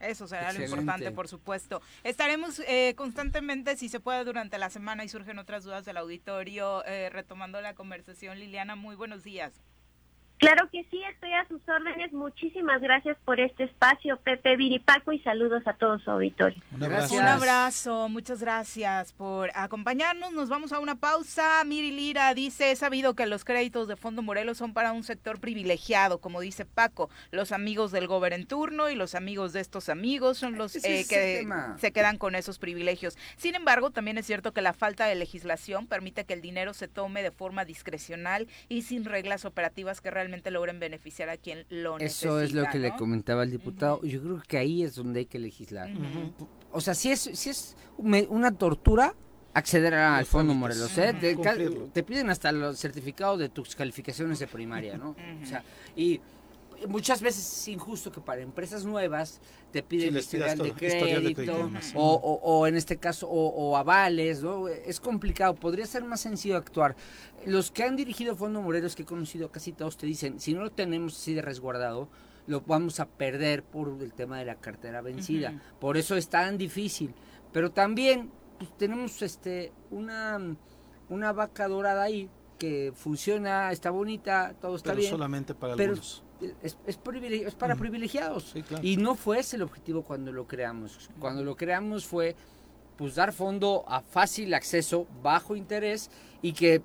Eso 0.00 0.26
será 0.26 0.52
lo 0.52 0.64
importante, 0.64 1.12
por 1.12 1.28
supuesto. 1.28 1.80
Estaremos 2.02 2.60
eh, 2.66 2.94
constantemente, 2.96 3.76
si 3.76 3.88
se 3.88 4.00
puede, 4.00 4.24
durante 4.24 4.58
la 4.58 4.68
semana 4.68 5.04
y 5.04 5.08
surgen 5.08 5.38
otras 5.38 5.62
dudas 5.62 5.84
del 5.84 5.96
auditorio, 5.96 6.84
eh, 6.84 7.08
retomando 7.10 7.60
la 7.60 7.74
conversación. 7.74 8.38
Liliana, 8.38 8.74
muy 8.74 8.96
buenos 8.96 9.22
días. 9.22 9.62
Claro 10.42 10.68
que 10.72 10.84
sí, 10.90 11.00
estoy 11.08 11.32
a 11.34 11.46
sus 11.46 11.60
órdenes. 11.68 12.12
Muchísimas 12.12 12.82
gracias 12.82 13.16
por 13.24 13.38
este 13.38 13.62
espacio, 13.62 14.16
Pepe 14.16 14.56
Viripaco, 14.56 15.12
y 15.12 15.20
saludos 15.20 15.62
a 15.66 15.74
todos 15.74 16.02
su 16.02 16.10
auditorio. 16.10 16.60
Un 16.74 16.82
abrazo. 16.82 17.14
Un 17.14 17.20
abrazo, 17.20 18.08
muchas 18.08 18.40
gracias 18.40 19.12
por 19.12 19.52
acompañarnos. 19.54 20.32
Nos 20.32 20.48
vamos 20.48 20.72
a 20.72 20.80
una 20.80 20.96
pausa. 20.96 21.62
Miri 21.64 21.92
Lira 21.92 22.34
dice, 22.34 22.72
he 22.72 22.76
sabido 22.76 23.14
que 23.14 23.26
los 23.26 23.44
créditos 23.44 23.86
de 23.86 23.94
Fondo 23.94 24.20
Morelos 24.20 24.58
son 24.58 24.74
para 24.74 24.90
un 24.90 25.04
sector 25.04 25.38
privilegiado, 25.38 26.18
como 26.18 26.40
dice 26.40 26.64
Paco. 26.64 27.08
Los 27.30 27.52
amigos 27.52 27.92
del 27.92 28.08
gobierno 28.08 28.34
en 28.34 28.46
turno 28.48 28.90
y 28.90 28.96
los 28.96 29.14
amigos 29.14 29.52
de 29.52 29.60
estos 29.60 29.88
amigos 29.88 30.38
son 30.38 30.58
los 30.58 30.74
eh, 30.74 31.06
que 31.08 31.46
se 31.78 31.92
quedan 31.92 32.18
con 32.18 32.34
esos 32.34 32.58
privilegios. 32.58 33.16
Sin 33.36 33.54
embargo, 33.54 33.92
también 33.92 34.18
es 34.18 34.26
cierto 34.26 34.52
que 34.52 34.60
la 34.60 34.72
falta 34.72 35.06
de 35.06 35.14
legislación 35.14 35.86
permite 35.86 36.24
que 36.24 36.34
el 36.34 36.40
dinero 36.40 36.74
se 36.74 36.88
tome 36.88 37.22
de 37.22 37.30
forma 37.30 37.64
discrecional 37.64 38.48
y 38.68 38.82
sin 38.82 39.04
reglas 39.04 39.44
operativas 39.44 40.00
que 40.00 40.10
realmente 40.10 40.31
logren 40.50 40.80
beneficiar 40.80 41.28
a 41.28 41.36
quien 41.36 41.64
lo 41.68 41.98
necesita. 41.98 42.28
Eso 42.28 42.40
es 42.40 42.52
lo 42.52 42.64
que 42.70 42.78
le 42.78 42.94
comentaba 42.96 43.42
el 43.42 43.50
diputado. 43.50 44.02
Yo 44.02 44.22
creo 44.22 44.42
que 44.46 44.58
ahí 44.58 44.82
es 44.82 44.94
donde 44.94 45.20
hay 45.20 45.26
que 45.26 45.38
legislar. 45.38 45.90
O 46.70 46.80
sea, 46.80 46.94
si 46.94 47.10
es, 47.10 47.20
si 47.20 47.50
es 47.50 47.76
una 47.98 48.52
tortura, 48.52 49.14
acceder 49.54 49.94
al 49.94 50.26
Fondo 50.26 50.54
Morelos. 50.54 50.96
¿eh? 50.98 51.14
Te, 51.92 52.02
piden 52.02 52.30
hasta 52.30 52.52
los 52.52 52.78
certificados 52.78 53.38
de 53.38 53.48
tus 53.48 53.74
calificaciones 53.76 54.38
de 54.38 54.46
primaria, 54.46 54.96
¿no? 54.96 55.16
O 55.42 55.46
sea, 55.46 55.62
y 55.96 56.20
muchas 56.88 57.22
veces 57.22 57.44
es 57.44 57.68
injusto 57.68 58.10
que 58.10 58.20
para 58.20 58.40
empresas 58.40 58.84
nuevas 58.84 59.40
te 59.72 59.82
piden 59.82 60.16
historial, 60.16 60.58
de 60.58 60.72
crédito, 60.72 61.70
o, 61.94 62.66
en 62.66 62.76
este 62.76 62.96
caso 62.96 63.28
o, 63.28 63.76
avales, 63.76 64.42
¿no? 64.42 64.68
Es 64.68 65.00
complicado, 65.00 65.54
podría 65.54 65.86
ser 65.86 66.04
más 66.04 66.20
sencillo 66.20 66.56
actuar. 66.56 66.96
Los 67.46 67.70
que 67.70 67.84
han 67.84 67.96
dirigido 67.96 68.36
Fondo 68.36 68.62
Morelos, 68.62 68.94
que 68.94 69.02
he 69.02 69.06
conocido 69.06 69.50
casi 69.50 69.72
todos, 69.72 69.96
te 69.96 70.06
dicen, 70.06 70.40
si 70.40 70.54
no 70.54 70.62
lo 70.62 70.70
tenemos 70.70 71.16
así 71.16 71.34
de 71.34 71.42
resguardado, 71.42 72.08
lo 72.46 72.60
vamos 72.62 73.00
a 73.00 73.06
perder 73.06 73.62
por 73.62 73.96
el 74.00 74.12
tema 74.12 74.38
de 74.38 74.44
la 74.44 74.56
cartera 74.56 75.00
vencida. 75.00 75.60
Por 75.80 75.96
eso 75.96 76.16
es 76.16 76.28
tan 76.28 76.58
difícil. 76.58 77.14
Pero 77.52 77.70
también 77.70 78.30
pues, 78.58 78.76
tenemos 78.76 79.22
este 79.22 79.72
una, 79.90 80.40
una 81.08 81.32
vaca 81.32 81.68
dorada 81.68 82.02
ahí 82.02 82.28
que 82.58 82.92
funciona, 82.94 83.72
está 83.72 83.90
bonita, 83.90 84.54
todo 84.60 84.76
está 84.76 84.90
pero 84.90 85.00
bien. 85.00 85.10
solamente 85.10 85.54
para 85.54 85.74
pero, 85.74 85.94
es, 86.62 86.76
es, 86.86 87.54
para 87.54 87.76
privilegiados. 87.76 88.54
Y 88.82 88.96
no 88.96 89.14
fue 89.14 89.40
ese 89.40 89.56
el 89.56 89.62
objetivo 89.62 90.02
cuando 90.02 90.32
lo 90.32 90.46
creamos. 90.46 91.10
Cuando 91.18 91.44
lo 91.44 91.56
creamos 91.56 92.06
fue 92.06 92.36
pues 92.96 93.14
dar 93.14 93.32
fondo 93.32 93.84
a 93.88 94.00
fácil 94.00 94.52
acceso, 94.54 95.06
bajo 95.22 95.56
interés 95.56 96.10
y 96.40 96.52
que 96.52 96.82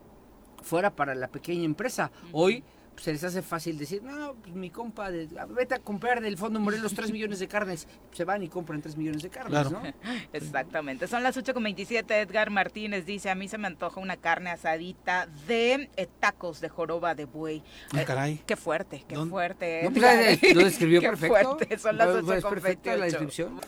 fuera 0.64 0.96
para 0.96 1.16
la 1.16 1.28
pequeña 1.28 1.64
empresa. 1.64 2.12
Hoy 2.32 2.64
se 2.98 3.14
les 3.14 3.24
hace 3.24 3.41
fácil 3.41 3.78
decir, 3.78 4.02
no, 4.03 4.36
pues 4.36 4.53
mi 4.56 4.69
compa, 4.69 5.11
de, 5.11 5.28
vete 5.49 5.76
a 5.76 5.80
comprar 5.80 6.22
del 6.22 6.38
Fondo 6.38 6.60
Morelos 6.60 6.94
3 6.94 7.11
millones 7.11 7.40
de 7.40 7.48
carnes. 7.48 7.88
Se 8.11 8.24
van 8.24 8.44
y 8.44 8.49
compran 8.49 8.82
3 8.82 8.98
millones 8.98 9.22
de 9.22 9.30
carnes, 9.30 9.72
¿no? 9.72 9.82
Exactamente. 10.34 11.07
Son 11.07 11.24
las 11.24 11.38
8.27. 11.38 12.11
Edgar 12.11 12.49
Martínez 12.49 13.06
dice, 13.06 13.30
a 13.30 13.36
mí 13.36 13.48
se 13.48 13.57
me 13.57 13.68
antoja 13.68 13.99
una 13.99 14.18
carne 14.18 14.49
asadita 14.49 15.28
de 15.48 15.90
eh, 15.95 16.07
tacos 16.19 16.60
de 16.60 16.69
joroba 16.69 17.15
de 17.15 17.26
buey. 17.26 17.64
Ah, 17.94 18.03
caray. 18.06 18.41
Qué 18.45 18.56
fuerte, 18.56 19.03
qué 19.07 19.15
fuerte. 19.15 19.82
No, 19.84 19.91
pues, 19.91 20.53
lo 20.56 20.64
describió 20.64 21.02
qué 21.02 21.10
perfecto. 21.10 21.56
Fuerte. 21.56 21.78
Son 21.78 21.98
las 21.98 22.10
8.28. 22.10 22.98
la 22.98 23.06
descripción. 23.06 23.60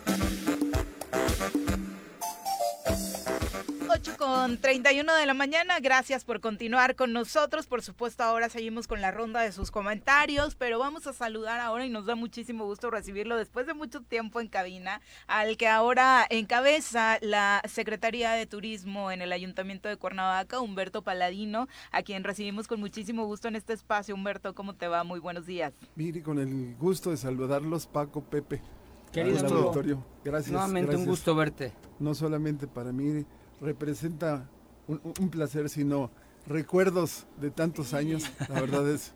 Con 4.07 4.57
31 4.57 5.13
de 5.13 5.25
la 5.25 5.33
mañana. 5.33 5.79
Gracias 5.79 6.23
por 6.23 6.39
continuar 6.39 6.95
con 6.95 7.11
nosotros. 7.11 7.67
Por 7.67 7.81
supuesto, 7.81 8.23
ahora 8.23 8.49
seguimos 8.49 8.87
con 8.87 9.01
la 9.01 9.11
ronda 9.11 9.41
de 9.41 9.51
sus 9.51 9.71
comentarios, 9.71 10.55
pero 10.55 10.79
vamos 10.79 11.05
a 11.07 11.13
saludar 11.13 11.59
ahora 11.59 11.85
y 11.85 11.89
nos 11.89 12.05
da 12.05 12.15
muchísimo 12.15 12.65
gusto 12.65 12.89
recibirlo 12.89 13.35
después 13.35 13.67
de 13.67 13.73
mucho 13.73 14.01
tiempo 14.01 14.39
en 14.39 14.47
cabina, 14.47 15.01
al 15.27 15.57
que 15.57 15.67
ahora 15.67 16.25
encabeza 16.29 17.17
la 17.21 17.61
Secretaría 17.67 18.31
de 18.31 18.45
Turismo 18.45 19.11
en 19.11 19.21
el 19.21 19.31
Ayuntamiento 19.31 19.89
de 19.89 19.97
Cuernavaca, 19.97 20.59
Humberto 20.59 21.01
Paladino, 21.01 21.67
a 21.91 22.01
quien 22.01 22.23
recibimos 22.23 22.67
con 22.67 22.79
muchísimo 22.79 23.25
gusto 23.25 23.47
en 23.47 23.55
este 23.55 23.73
espacio. 23.73 24.15
Humberto, 24.15 24.55
¿cómo 24.55 24.75
te 24.75 24.87
va? 24.87 25.03
Muy 25.03 25.19
buenos 25.19 25.45
días. 25.45 25.73
Mire, 25.95 26.21
con 26.23 26.39
el 26.39 26.75
gusto 26.77 27.09
de 27.09 27.17
saludarlos, 27.17 27.87
Paco, 27.87 28.21
Pepe. 28.21 28.61
Querido 29.11 29.45
auditorio. 29.47 30.03
Gracias. 30.23 30.51
Nuevamente 30.51 30.95
un 30.95 31.05
gusto 31.05 31.33
verte. 31.35 31.73
No 31.99 32.13
solamente 32.13 32.67
para 32.67 32.91
mí, 32.91 33.25
representa 33.61 34.49
un, 34.87 35.29
placer, 35.29 35.69
sino 35.69 36.09
recuerdos 36.47 37.25
de 37.39 37.51
tantos 37.51 37.93
años. 37.93 38.23
La 38.47 38.61
verdad 38.61 38.89
es, 38.89 39.13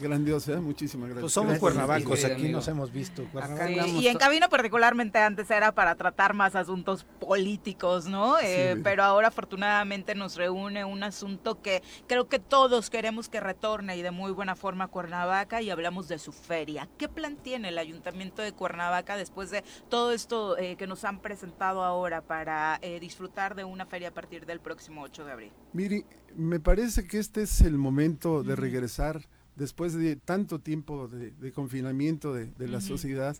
Grandiosa, 0.00 0.52
¿eh? 0.54 0.56
muchísimas 0.56 1.06
gracias. 1.10 1.20
Pues 1.22 1.32
somos 1.32 1.50
Gracias, 1.50 1.60
cuernavacos, 1.60 2.24
aquí 2.24 2.34
amigo. 2.34 2.56
nos 2.58 2.68
hemos 2.68 2.90
visto. 2.92 3.22
Sí, 3.22 4.00
y 4.00 4.06
en 4.08 4.14
to- 4.14 4.18
cabina 4.18 4.48
particularmente 4.48 5.18
antes 5.18 5.48
era 5.50 5.72
para 5.72 5.94
tratar 5.94 6.34
más 6.34 6.56
asuntos 6.56 7.04
políticos, 7.20 8.06
¿no? 8.06 8.38
Eh, 8.38 8.74
Sí. 8.76 8.80
Pero 8.82 9.02
ahora 9.04 9.28
afortunadamente 9.28 10.14
nos 10.14 10.36
reúne 10.36 10.84
un 10.84 11.02
asunto 11.02 11.60
que 11.62 11.82
creo 12.08 12.28
que 12.28 12.38
todos 12.38 12.90
queremos 12.90 13.28
que 13.28 13.40
retorne 13.40 13.96
y 13.96 14.02
de 14.02 14.10
muy 14.10 14.32
buena 14.32 14.56
forma 14.56 14.84
a 14.84 14.88
Cuernavaca 14.88 15.62
y 15.62 15.70
hablamos 15.70 16.08
de 16.08 16.18
su 16.18 16.32
feria. 16.32 16.88
¿Qué 16.98 17.08
plan 17.08 17.36
tiene 17.36 17.68
el 17.68 17.78
Ayuntamiento 17.78 18.42
de 18.42 18.52
Cuernavaca 18.52 19.16
después 19.16 19.50
de 19.50 19.62
todo 19.88 20.12
esto 20.12 20.56
eh, 20.58 20.76
que 20.76 20.86
nos 20.86 21.04
han 21.04 21.20
presentado 21.20 21.84
ahora 21.84 22.22
para 22.22 22.78
eh, 22.82 22.98
disfrutar 22.98 23.54
de 23.54 23.64
una 23.64 23.86
feria 23.86 24.08
a 24.08 24.12
partir 24.12 24.46
del 24.46 24.58
próximo 24.60 25.02
8 25.02 25.24
de 25.24 25.32
abril? 25.32 25.52
Miri, 25.72 26.04
me 26.34 26.58
parece 26.60 27.06
que 27.06 27.18
este 27.18 27.42
es 27.42 27.60
el 27.60 27.78
momento 27.78 28.42
de 28.42 28.56
regresar, 28.56 29.22
después 29.56 29.94
de 29.94 30.16
tanto 30.16 30.58
tiempo 30.58 31.08
de, 31.08 31.30
de 31.30 31.52
confinamiento 31.52 32.32
de, 32.32 32.46
de 32.46 32.68
la 32.68 32.80
sociedad, 32.80 33.36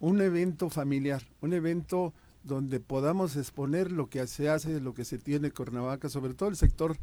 un 0.00 0.20
evento 0.20 0.70
familiar, 0.70 1.22
un 1.40 1.52
evento 1.52 2.12
donde 2.44 2.80
podamos 2.80 3.36
exponer 3.36 3.92
lo 3.92 4.08
que 4.08 4.26
se 4.26 4.48
hace, 4.48 4.80
lo 4.80 4.94
que 4.94 5.04
se 5.04 5.18
tiene 5.18 5.48
en 5.48 5.52
Cuernavaca, 5.52 6.08
sobre 6.08 6.34
todo 6.34 6.48
el 6.48 6.56
sector 6.56 6.96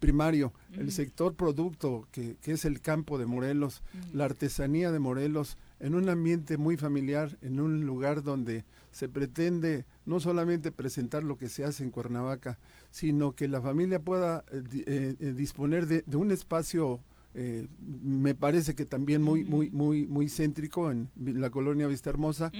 primario, 0.00 0.52
el 0.72 0.90
sector 0.92 1.34
producto, 1.34 2.08
que, 2.10 2.36
que 2.42 2.52
es 2.52 2.64
el 2.64 2.80
campo 2.80 3.18
de 3.18 3.26
Morelos, 3.26 3.82
la 4.12 4.24
artesanía 4.24 4.90
de 4.90 4.98
Morelos, 4.98 5.56
en 5.80 5.94
un 5.94 6.08
ambiente 6.08 6.56
muy 6.56 6.76
familiar, 6.76 7.38
en 7.42 7.60
un 7.60 7.86
lugar 7.86 8.22
donde 8.22 8.64
se 8.90 9.08
pretende 9.08 9.84
no 10.06 10.18
solamente 10.20 10.72
presentar 10.72 11.22
lo 11.22 11.38
que 11.38 11.48
se 11.48 11.64
hace 11.64 11.84
en 11.84 11.90
Cuernavaca, 11.90 12.58
sino 12.90 13.32
que 13.32 13.46
la 13.46 13.60
familia 13.60 14.00
pueda 14.00 14.44
eh, 14.50 14.62
eh, 14.86 15.16
eh, 15.20 15.32
disponer 15.32 15.86
de, 15.86 16.02
de 16.06 16.16
un 16.16 16.30
espacio, 16.32 17.00
eh, 17.40 17.68
me 18.02 18.34
parece 18.34 18.74
que 18.74 18.84
también 18.84 19.22
muy, 19.22 19.44
muy, 19.44 19.70
muy, 19.70 20.08
muy 20.08 20.28
céntrico 20.28 20.90
en 20.90 21.08
la 21.16 21.50
colonia 21.50 21.86
Vista 21.86 22.10
Hermosa, 22.10 22.50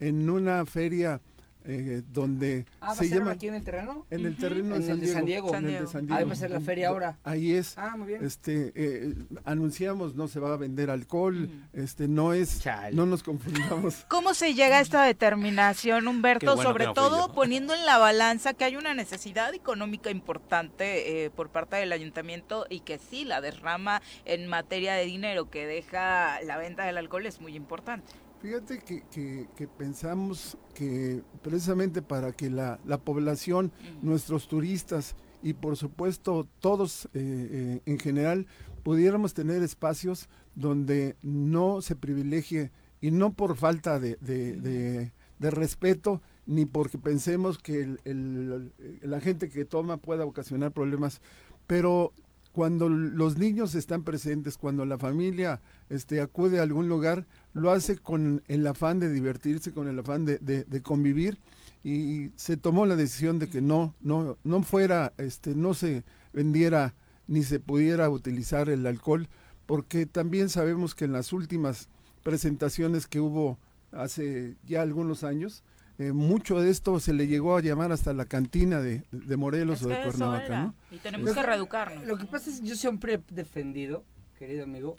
en 0.00 0.28
una 0.28 0.66
feria 0.66 1.20
eh, 1.64 2.02
donde 2.12 2.66
Ah, 2.80 2.86
¿va 2.88 2.92
a 2.92 2.94
se 2.96 3.08
ser 3.08 3.18
llama 3.18 3.30
aquí 3.32 3.48
en 3.48 3.54
el 3.54 3.64
terreno? 3.64 4.06
en 4.10 4.26
el 4.26 4.36
terreno 4.36 4.74
En 4.76 4.82
de 4.82 4.86
el 4.86 4.86
San 4.86 5.00
de 5.00 5.06
Diego. 5.06 5.14
San 5.14 5.24
Diego. 5.26 5.48
en 5.48 5.52
el 5.52 5.52
San 5.54 5.62
de 5.64 5.68
Diego. 5.70 5.86
San 5.90 6.12
Ahí 6.12 6.24
va 6.24 6.32
a 6.32 6.36
ser 6.36 6.50
la 6.50 6.60
feria 6.60 6.88
ahora. 6.88 7.18
Ahí 7.24 7.52
es. 7.52 7.76
Ah, 7.78 7.96
muy 7.96 8.08
bien. 8.08 8.24
Este, 8.24 8.72
eh, 8.74 9.14
anunciamos, 9.44 10.14
no 10.14 10.28
se 10.28 10.40
va 10.40 10.52
a 10.52 10.56
vender 10.56 10.90
alcohol, 10.90 11.44
Ujú. 11.44 11.52
este, 11.82 12.08
no 12.08 12.32
es, 12.32 12.60
Chale. 12.60 12.94
no 12.94 13.06
nos 13.06 13.22
confundamos. 13.22 14.04
¿Cómo 14.08 14.34
se 14.34 14.54
llega 14.54 14.78
a 14.78 14.80
esta 14.80 15.02
determinación, 15.04 16.06
Humberto? 16.08 16.54
Bueno 16.54 16.62
Sobre 16.70 16.86
no 16.86 16.94
todo 16.94 17.32
poniendo 17.34 17.74
en 17.74 17.84
la 17.86 17.98
balanza 17.98 18.54
que 18.54 18.64
hay 18.64 18.76
una 18.76 18.94
necesidad 18.94 19.52
económica 19.54 20.10
importante 20.10 21.24
eh, 21.24 21.30
por 21.30 21.48
parte 21.50 21.76
del 21.76 21.92
ayuntamiento 21.92 22.66
y 22.68 22.80
que 22.80 22.98
sí, 22.98 23.24
la 23.24 23.40
derrama 23.40 24.02
en 24.24 24.46
materia 24.46 24.94
de 24.94 25.04
dinero 25.04 25.50
que 25.50 25.66
deja 25.66 26.40
la 26.42 26.56
venta 26.56 26.84
del 26.84 26.98
alcohol 26.98 27.26
es 27.26 27.40
muy 27.40 27.56
importante. 27.56 28.12
Fíjate 28.44 28.78
que, 28.80 29.02
que- 29.10 29.48
que 29.56 29.66
pensamos 29.66 30.58
que 30.74 31.22
precisamente 31.42 32.02
para 32.02 32.30
que 32.32 32.50
la, 32.50 32.78
la 32.84 32.98
población, 32.98 33.72
nuestros 34.02 34.48
turistas 34.48 35.16
y 35.42 35.54
por 35.54 35.78
supuesto 35.78 36.46
todos 36.60 37.06
eh, 37.06 37.08
eh, 37.14 37.80
en 37.86 37.98
general 37.98 38.46
pudiéramos 38.82 39.32
tener 39.32 39.62
espacios 39.62 40.28
donde 40.54 41.16
no 41.22 41.80
se 41.80 41.96
privilegie 41.96 42.70
y 43.00 43.12
no 43.12 43.32
por 43.32 43.56
falta 43.56 43.98
de, 43.98 44.18
de- 44.20 44.56
de- 44.60 45.12
de 45.38 45.50
respeto 45.50 46.20
ni 46.44 46.66
porque 46.66 46.98
pensemos 46.98 47.56
que 47.56 47.80
el- 47.80 48.00
el- 48.04 48.72
la 49.00 49.20
gente 49.20 49.48
que 49.48 49.64
toma 49.64 49.96
pueda 49.96 50.26
ocasionar 50.26 50.70
problemas, 50.72 51.22
pero 51.66 52.12
cuando 52.52 52.88
los 52.88 53.36
niños 53.36 53.74
están 53.74 54.04
presentes, 54.04 54.58
cuando 54.58 54.84
la 54.84 54.96
familia 54.96 55.60
este, 55.88 56.20
acude 56.20 56.60
a 56.60 56.62
algún 56.62 56.88
lugar, 56.88 57.26
lo 57.54 57.70
hace 57.70 57.96
con 57.96 58.42
el 58.48 58.66
afán 58.66 59.00
de 59.00 59.10
divertirse, 59.10 59.72
con 59.72 59.88
el 59.88 59.98
afán 59.98 60.24
de, 60.26 60.38
de- 60.38 60.64
de 60.64 60.82
convivir 60.82 61.38
y 61.82 62.30
se 62.36 62.56
tomó 62.56 62.84
la 62.86 62.96
decisión 62.96 63.38
de 63.38 63.48
que 63.48 63.60
no, 63.62 63.94
no, 64.00 64.36
no 64.44 64.62
fuera, 64.62 65.12
este, 65.18 65.54
no 65.54 65.72
se 65.74 66.02
vendiera 66.32 66.94
ni 67.26 67.42
se 67.42 67.60
pudiera 67.60 68.10
utilizar 68.10 68.68
el 68.68 68.86
alcohol, 68.86 69.28
porque 69.66 70.04
también 70.06 70.48
sabemos 70.50 70.94
que 70.94 71.04
en 71.06 71.12
las 71.12 71.32
últimas 71.32 71.88
presentaciones 72.22 73.06
que 73.06 73.20
hubo 73.20 73.58
hace 73.92 74.56
ya 74.66 74.82
algunos 74.82 75.22
años, 75.24 75.62
eh, 75.98 76.10
mucho 76.12 76.60
de 76.60 76.70
esto 76.70 76.98
se 76.98 77.12
le 77.12 77.28
llegó 77.28 77.56
a 77.56 77.60
llamar 77.62 77.92
hasta 77.92 78.12
la 78.12 78.24
cantina 78.24 78.80
de, 78.80 79.04
de 79.12 79.36
Morelos 79.36 79.80
Es 79.80 79.86
o 79.86 79.88
de 79.90 80.02
Cuernavaca, 80.02 80.60
¿no? 80.64 80.74
Y 80.90 80.98
tenemos 80.98 81.28
Es- 81.30 81.34
que 81.36 81.42
reeducarnos. 81.44 82.04
Lo 82.04 82.16
que 82.18 82.24
pasa 82.24 82.50
es 82.50 82.60
que 82.60 82.66
yo 82.66 82.74
siempre 82.74 83.14
he 83.14 83.22
defendido, 83.32 84.04
querido 84.38 84.64
amigo, 84.64 84.96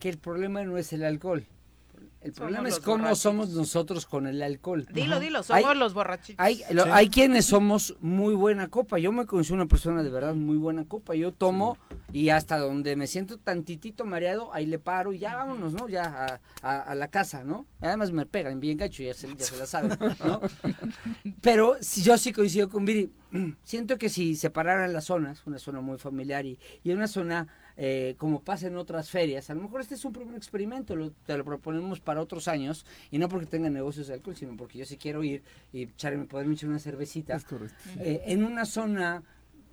que 0.00 0.08
el 0.08 0.18
problema 0.18 0.64
no 0.64 0.76
es 0.78 0.92
el 0.92 1.04
alcohol. 1.04 1.46
El 2.26 2.34
Somos 2.34 2.50
problema 2.50 2.68
es 2.68 2.80
cómo 2.80 2.96
borrachos. 2.98 3.18
somos 3.20 3.48
nosotros 3.50 4.04
con 4.04 4.26
el 4.26 4.42
alcohol. 4.42 4.84
Dilo, 4.92 5.20
dilo, 5.20 5.38
Hay- 5.48 5.62
somos 5.62 5.76
los 5.76 5.94
borrachitos. 5.94 6.44
Hay, 6.44 6.62
lo- 6.72 6.82
Sí. 6.82 6.90
hay 6.92 7.08
quienes 7.08 7.46
somos 7.46 7.96
muy 8.00 8.34
buena 8.34 8.66
copa. 8.66 8.98
Yo 8.98 9.12
me 9.12 9.26
considero 9.26 9.62
una 9.62 9.66
persona 9.68 10.02
de 10.02 10.10
verdad 10.10 10.34
muy 10.34 10.56
buena 10.56 10.84
copa. 10.86 11.14
Yo 11.14 11.30
tomo 11.32 11.78
y 12.12 12.30
hasta 12.30 12.58
donde 12.58 12.96
me 12.96 13.06
siento 13.06 13.38
tantitito 13.38 14.04
mareado, 14.04 14.52
ahí 14.52 14.66
le 14.66 14.80
paro 14.80 15.12
y 15.12 15.20
ya 15.20 15.36
vámonos, 15.36 15.72
¿no? 15.72 15.88
Ya 15.88 16.40
a, 16.62 16.68
a- 16.68 16.80
a 16.82 16.94
la 16.96 17.08
casa, 17.08 17.44
¿no? 17.44 17.64
Además 17.80 18.10
me 18.10 18.26
pegan 18.26 18.58
bien 18.58 18.76
gacho, 18.76 19.04
ya 19.04 19.14
se, 19.14 19.28
ya 19.28 19.44
se 19.44 19.56
la 19.56 19.66
saben, 19.66 19.96
¿no? 20.24 20.40
Pero 21.40 21.76
si 21.80 22.02
yo 22.02 22.18
sí 22.18 22.32
coincido 22.32 22.68
con 22.68 22.84
Viri. 22.84 23.10
Siento 23.64 23.98
que 23.98 24.08
si 24.08 24.34
separaran 24.36 24.92
las 24.92 25.04
zonas, 25.04 25.42
una 25.46 25.58
zona 25.58 25.80
muy 25.80 25.98
familiar 25.98 26.46
y, 26.46 26.58
y 26.82 26.90
una 26.92 27.06
zona 27.08 27.48
eh, 27.76 28.14
como 28.18 28.42
pasa 28.42 28.66
en 28.68 28.76
otras 28.76 29.10
ferias, 29.10 29.50
a 29.50 29.54
lo 29.54 29.60
mejor 29.62 29.80
este 29.82 29.94
es 29.94 30.04
un 30.04 30.12
primer 30.12 30.34
experimento, 30.34 30.96
lo, 30.96 31.10
te 31.12 31.36
lo 31.36 31.44
proponemos 31.44 32.00
para 32.00 32.20
otros 32.22 32.48
años 32.48 32.86
y 33.10 33.18
no 33.18 33.28
porque 33.28 33.46
tenga 33.46 33.68
negocios 33.70 34.06
de 34.08 34.14
alcohol, 34.14 34.34
sino 34.36 34.56
porque 34.56 34.78
yo 34.78 34.86
sí 34.86 34.96
quiero 34.96 35.22
ir 35.24 35.42
y 35.72 35.82
echarme, 35.82 36.24
poderme 36.24 36.54
echar 36.54 36.70
una 36.70 36.78
cervecita 36.78 37.36
Es 37.36 37.44
correcto. 37.44 37.76
eh, 38.00 38.22
en 38.26 38.44
una 38.44 38.64
zona 38.64 39.22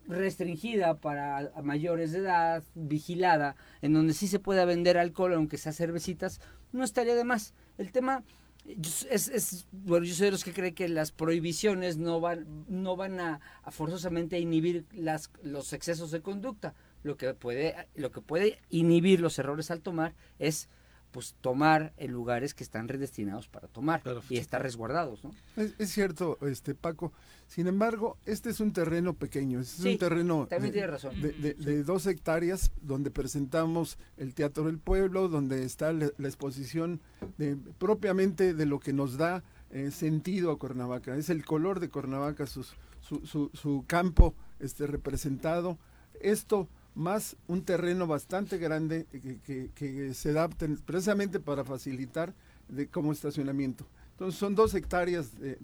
restringida 0.07 0.95
para 0.95 1.51
mayores 1.63 2.11
de 2.11 2.19
edad, 2.19 2.63
vigilada, 2.75 3.55
en 3.81 3.93
donde 3.93 4.13
sí 4.13 4.27
se 4.27 4.39
pueda 4.39 4.65
vender 4.65 4.97
alcohol, 4.97 5.33
aunque 5.33 5.57
sea 5.57 5.71
cervecitas, 5.71 6.41
no 6.71 6.83
estaría 6.83 7.15
de 7.15 7.23
más. 7.23 7.53
El 7.77 7.91
tema 7.91 8.23
es, 8.65 9.05
es- 9.29 9.65
bueno, 9.71 10.05
yo 10.05 10.13
soy 10.13 10.25
de 10.25 10.31
los 10.31 10.43
que 10.43 10.53
cree 10.53 10.73
que 10.73 10.87
las 10.89 11.11
prohibiciones 11.11 11.97
no 11.97 12.19
van, 12.19 12.65
no 12.67 12.95
van 12.95 13.19
a, 13.19 13.39
a 13.63 13.71
forzosamente 13.71 14.35
a 14.35 14.39
inhibir 14.39 14.85
las, 14.93 15.29
los 15.41 15.71
excesos 15.73 16.11
de 16.11 16.21
conducta. 16.21 16.73
Lo 17.03 17.17
que 17.17 17.33
puede, 17.33 17.75
lo 17.95 18.11
que 18.11 18.21
puede 18.21 18.59
inhibir 18.69 19.19
los 19.19 19.37
errores 19.39 19.71
al 19.71 19.81
tomar 19.81 20.13
es 20.39 20.69
pues 21.11 21.35
tomar 21.41 21.93
en 21.97 22.11
lugares 22.11 22.55
que 22.55 22.63
están 22.63 22.87
redestinados 22.87 23.47
para 23.47 23.67
tomar 23.67 24.01
Claro, 24.01 24.23
y 24.29 24.37
estar 24.37 24.63
resguardados, 24.63 25.23
¿no? 25.23 25.31
Es, 25.55 25.75
es 25.77 25.91
cierto, 25.91 26.39
este 26.41 26.73
Paco. 26.73 27.13
Sin 27.45 27.67
embargo, 27.67 28.17
este 28.25 28.49
es 28.49 28.59
un 28.59 28.73
terreno 28.73 29.13
pequeño, 29.13 29.59
es 29.59 29.67
Sí, 29.67 29.91
un 29.91 29.97
terreno 29.99 30.47
También 30.49 30.71
de, 30.71 30.79
tiene 30.79 30.87
razón. 30.87 31.21
de- 31.21 31.33
de- 31.33 31.53
de 31.53 31.83
dos 31.83 32.07
hectáreas 32.07 32.71
donde 32.81 33.11
presentamos 33.11 33.99
el 34.17 34.33
Teatro 34.33 34.63
del 34.63 34.79
Pueblo, 34.79 35.27
donde 35.27 35.63
está 35.65 35.93
la, 35.93 36.09
la 36.17 36.27
exposición 36.27 36.99
de, 37.37 37.57
propiamente 37.77 38.55
de 38.55 38.65
lo 38.65 38.79
que 38.79 38.91
nos 38.93 39.15
da 39.17 39.43
eh, 39.69 39.91
sentido 39.91 40.49
a 40.49 40.57
Cuernavaca. 40.57 41.15
Es 41.15 41.29
el 41.29 41.45
color 41.45 41.79
de 41.79 41.89
Cuernavaca, 41.89 42.47
sus- 42.47 42.73
su, 43.01 43.23
su- 43.27 43.51
su 43.53 43.83
campo 43.85 44.33
este, 44.59 44.87
representado. 44.87 45.77
Esto 46.21 46.67
más 46.95 47.35
un 47.47 47.63
terreno 47.63 48.05
bastante 48.07 48.57
grande 48.57 49.05
que, 49.11 49.39
que- 49.39 49.69
que 49.73 50.13
se 50.13 50.29
adapta 50.29 50.67
precisamente 50.85 51.39
para 51.39 51.63
facilitar 51.63 52.33
de, 52.69 52.87
como 52.87 53.11
estacionamiento. 53.11 53.85
Entonces 54.11 54.39
son 54.39 54.53
dos 54.55 54.73
hectáreas 54.75 55.39
de, 55.39 55.55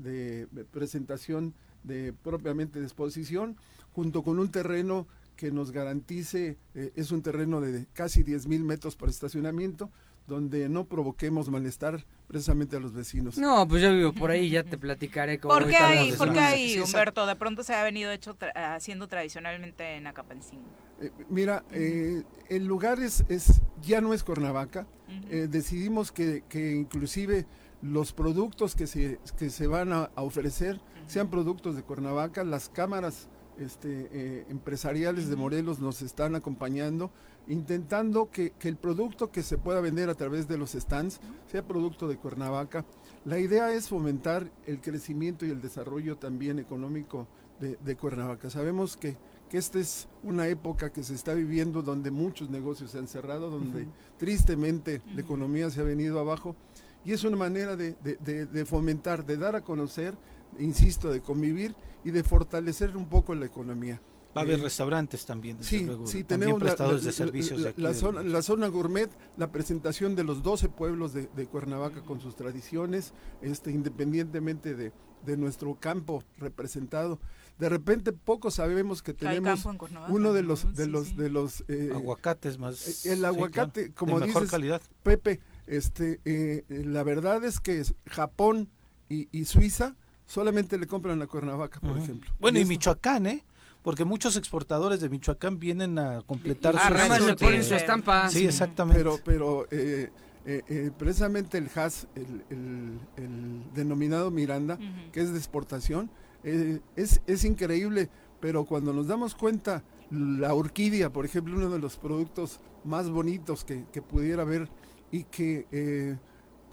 de 0.51 0.65
presentación 0.65 1.53
de 1.83 2.13
propiamente 2.13 2.79
de 2.79 2.85
exposición, 2.85 3.55
junto 3.93 4.23
con 4.23 4.39
un 4.39 4.49
terreno 4.51 5.07
que 5.37 5.51
nos 5.51 5.71
garantice, 5.71 6.57
eh, 6.75 6.91
es 6.95 7.11
un 7.11 7.21
terreno 7.21 7.61
de 7.61 7.85
casi 7.93 8.23
10 8.23 8.47
mil 8.47 8.63
metros 8.65 8.95
para 8.97 9.09
estacionamiento, 9.11 9.89
donde 10.27 10.67
no 10.67 10.85
provoquemos 10.85 11.49
malestar 11.49 12.05
precisamente 12.27 12.75
a 12.75 12.79
los 12.79 12.93
vecinos. 12.93 13.37
No, 13.37 13.65
pues 13.67 13.81
yo 13.81 13.93
vivo 13.93 14.11
por 14.13 14.29
ahí, 14.31 14.49
ya 14.49 14.63
te 14.63 14.77
platicaré 14.77 15.39
cómo 15.39 15.53
¿Por 15.53 15.67
qué 15.69 15.77
ahí, 15.77 16.09
por 16.11 16.27
zona. 16.27 16.47
ahí. 16.49 16.77
Humberto? 16.79 17.25
De 17.25 17.35
pronto 17.35 17.63
se 17.63 17.73
ha 17.73 17.83
venido 17.83 18.11
hecho 18.11 18.35
tra- 18.37 18.51
haciendo 18.75 19.07
tradicionalmente 19.07 19.95
en 19.95 20.05
Acapancingo. 20.07 20.65
Eh, 21.01 21.11
mira, 21.29 21.63
eh, 21.71 22.23
el 22.49 22.65
lugar 22.65 22.99
es, 22.99 23.23
es- 23.29 23.61
ya 23.81 24.01
no 24.01 24.13
es 24.13 24.23
Cuernavaca. 24.23 24.85
Eh, 25.29 25.47
decidimos 25.49 26.11
que, 26.11 26.43
que 26.49 26.71
inclusive 26.75 27.45
los 27.81 28.11
productos 28.13 28.75
que 28.75 28.85
se, 28.87 29.19
que 29.37 29.49
se 29.49 29.67
van 29.67 29.93
a, 29.93 30.11
a 30.15 30.21
ofrecer 30.21 30.79
sean 31.07 31.29
productos 31.29 31.75
de 31.75 31.83
Cuernavaca. 31.83 32.43
Las 32.43 32.69
cámaras 32.69 33.27
este, 33.57 34.09
eh, 34.11 34.45
empresariales 34.49 35.29
de 35.29 35.35
Morelos 35.35 35.79
nos 35.79 36.01
están 36.01 36.35
acompañando, 36.35 37.11
intentando 37.47 38.29
que, 38.29 38.51
que 38.59 38.69
el 38.69 38.75
producto 38.77 39.31
que 39.31 39.41
se 39.41 39.57
pueda 39.57 39.81
vender 39.81 40.09
a 40.09 40.13
través 40.15 40.47
de 40.47 40.57
los 40.57 40.71
stands 40.73 41.19
sea 41.51 41.65
producto 41.65 42.07
de 42.07 42.17
Cuernavaca. 42.17 42.85
La 43.25 43.39
idea 43.39 43.73
es 43.73 43.89
fomentar 43.89 44.51
el 44.67 44.79
crecimiento 44.81 45.45
y 45.45 45.49
el 45.49 45.61
desarrollo 45.61 46.17
también 46.17 46.59
económico 46.59 47.27
de, 47.59 47.77
de 47.83 47.95
Cuernavaca. 47.95 48.49
Sabemos 48.49 48.95
que, 48.95 49.17
que 49.49 49.57
esta 49.57 49.79
es 49.79 50.07
una 50.23 50.47
época 50.47 50.91
que 50.91 51.03
se 51.03 51.15
está 51.15 51.33
viviendo 51.33 51.81
donde 51.81 52.11
muchos 52.11 52.49
negocios 52.49 52.91
se 52.91 52.99
han 52.99 53.07
cerrado, 53.07 53.49
donde 53.49 53.87
tristemente 54.17 55.01
la 55.15 55.21
economía 55.21 55.69
se 55.69 55.81
ha 55.81 55.83
venido 55.83 56.19
abajo 56.19 56.55
y 57.03 57.13
es 57.13 57.23
una 57.23 57.37
manera 57.37 57.75
de, 57.75 57.95
de, 58.03 58.45
de, 58.45 58.65
fomentar, 58.65 59.25
de 59.25 59.37
dar 59.37 59.55
a 59.55 59.61
conocer, 59.61 60.15
insisto, 60.59 61.09
de 61.11 61.21
convivir 61.21 61.75
y 62.03 62.11
de 62.11 62.23
fortalecer 62.23 62.95
un 62.95 63.07
poco 63.07 63.33
la 63.33 63.45
economía. 63.45 64.01
Va 64.37 64.41
a 64.41 64.43
haber 64.43 64.61
restaurantes 64.61 65.25
también, 65.25 65.57
desde 65.57 65.79
sí, 65.79 65.85
luego. 65.85 66.05
Sí, 66.05 66.23
también 66.23 66.51
tenemos 66.51 66.59
prestadores 66.61 67.01
la, 67.03 67.07
de 67.07 67.11
servicios. 67.13 67.59
la, 67.59 67.63
de 67.63 67.69
aquí 67.71 67.81
la 67.81 67.89
de- 67.89 67.95
zona, 67.95 68.21
la 68.21 68.41
zona 68.43 68.67
gourmet, 68.67 69.09
la 69.37 69.51
presentación 69.51 70.15
de 70.15 70.23
los 70.23 70.43
12 70.43 70.69
pueblos 70.69 71.13
de, 71.13 71.27
de 71.35 71.47
Cuernavaca 71.47 72.03
con 72.03 72.21
sus 72.21 72.35
tradiciones, 72.35 73.13
este, 73.41 73.71
independientemente 73.71 74.75
de, 74.75 74.91
de 75.25 75.37
nuestro 75.37 75.75
campo 75.79 76.23
representado. 76.37 77.19
De 77.59 77.67
repente 77.69 78.13
poco 78.13 78.51
sabemos 78.51 79.03
que 79.03 79.13
tenemos 79.13 79.65
uno 80.07 80.33
de 80.33 80.43
los 80.43 80.75
de 80.75 80.87
los 80.87 81.17
de 81.17 81.29
los 81.29 81.63
eh, 81.67 81.91
aguacates 81.93 82.57
más. 82.57 83.05
el 83.05 83.17
sí, 83.19 83.25
aguacate, 83.25 83.81
claro, 83.91 83.95
como 83.95 84.19
de 84.19 84.27
mejor 84.27 84.43
dices, 84.43 84.51
calidad. 84.51 84.81
Pepe, 85.03 85.41
este, 85.67 86.21
eh, 86.25 86.63
eh, 86.69 86.83
la 86.85 87.03
verdad 87.03 87.43
es 87.43 87.59
que 87.59 87.83
Japón 88.07 88.69
y, 89.09 89.27
y 89.37 89.43
Suiza 89.45 89.95
solamente 90.25 90.77
le 90.77 90.87
compran 90.87 91.21
a 91.21 91.27
Cuernavaca, 91.27 91.79
por 91.81 91.97
ejemplo. 91.97 92.31
Bueno, 92.39 92.59
y 92.59 92.65
Michoacán, 92.65 93.27
¿eh? 93.27 93.43
Porque 93.81 94.05
muchos 94.05 94.35
exportadores 94.37 94.99
de 95.01 95.09
Michoacán 95.09 95.59
vienen 95.59 95.99
a 95.99 96.21
completar 96.21 96.75
Ah, 96.77 97.17
sus- 97.17 97.27
le 97.27 97.35
ponen 97.35 97.63
su 97.63 97.75
estampa. 97.75 98.29
Sí, 98.29 98.45
exactamente. 98.45 98.99
Pero, 98.99 99.19
pero 99.23 99.67
eh, 99.71 100.11
eh, 100.45 100.61
eh, 100.67 100.91
precisamente 100.97 101.57
el 101.57 101.69
HAS, 101.73 102.07
el, 102.15 102.43
el- 102.49 102.99
el 103.17 103.63
denominado 103.73 104.31
Miranda, 104.31 104.77
que 105.11 105.21
es 105.21 105.31
de 105.31 105.37
exportación, 105.37 106.09
eh, 106.43 106.79
es, 106.95 107.21
es 107.27 107.43
increíble, 107.45 108.09
pero 108.39 108.65
cuando 108.65 108.93
nos 108.93 109.07
damos 109.07 109.35
cuenta, 109.35 109.83
la 110.11 110.53
orquídea, 110.53 111.11
por 111.11 111.25
ejemplo, 111.25 111.55
uno 111.55 111.69
de 111.69 111.79
los 111.79 111.97
productos 111.97 112.59
más 112.83 113.09
bonitos 113.09 113.63
que, 113.65 113.85
que 113.91 114.01
pudiera 114.01 114.41
haber 114.43 114.69
y 115.11 115.23
que 115.25 115.67
eh, 115.71 116.17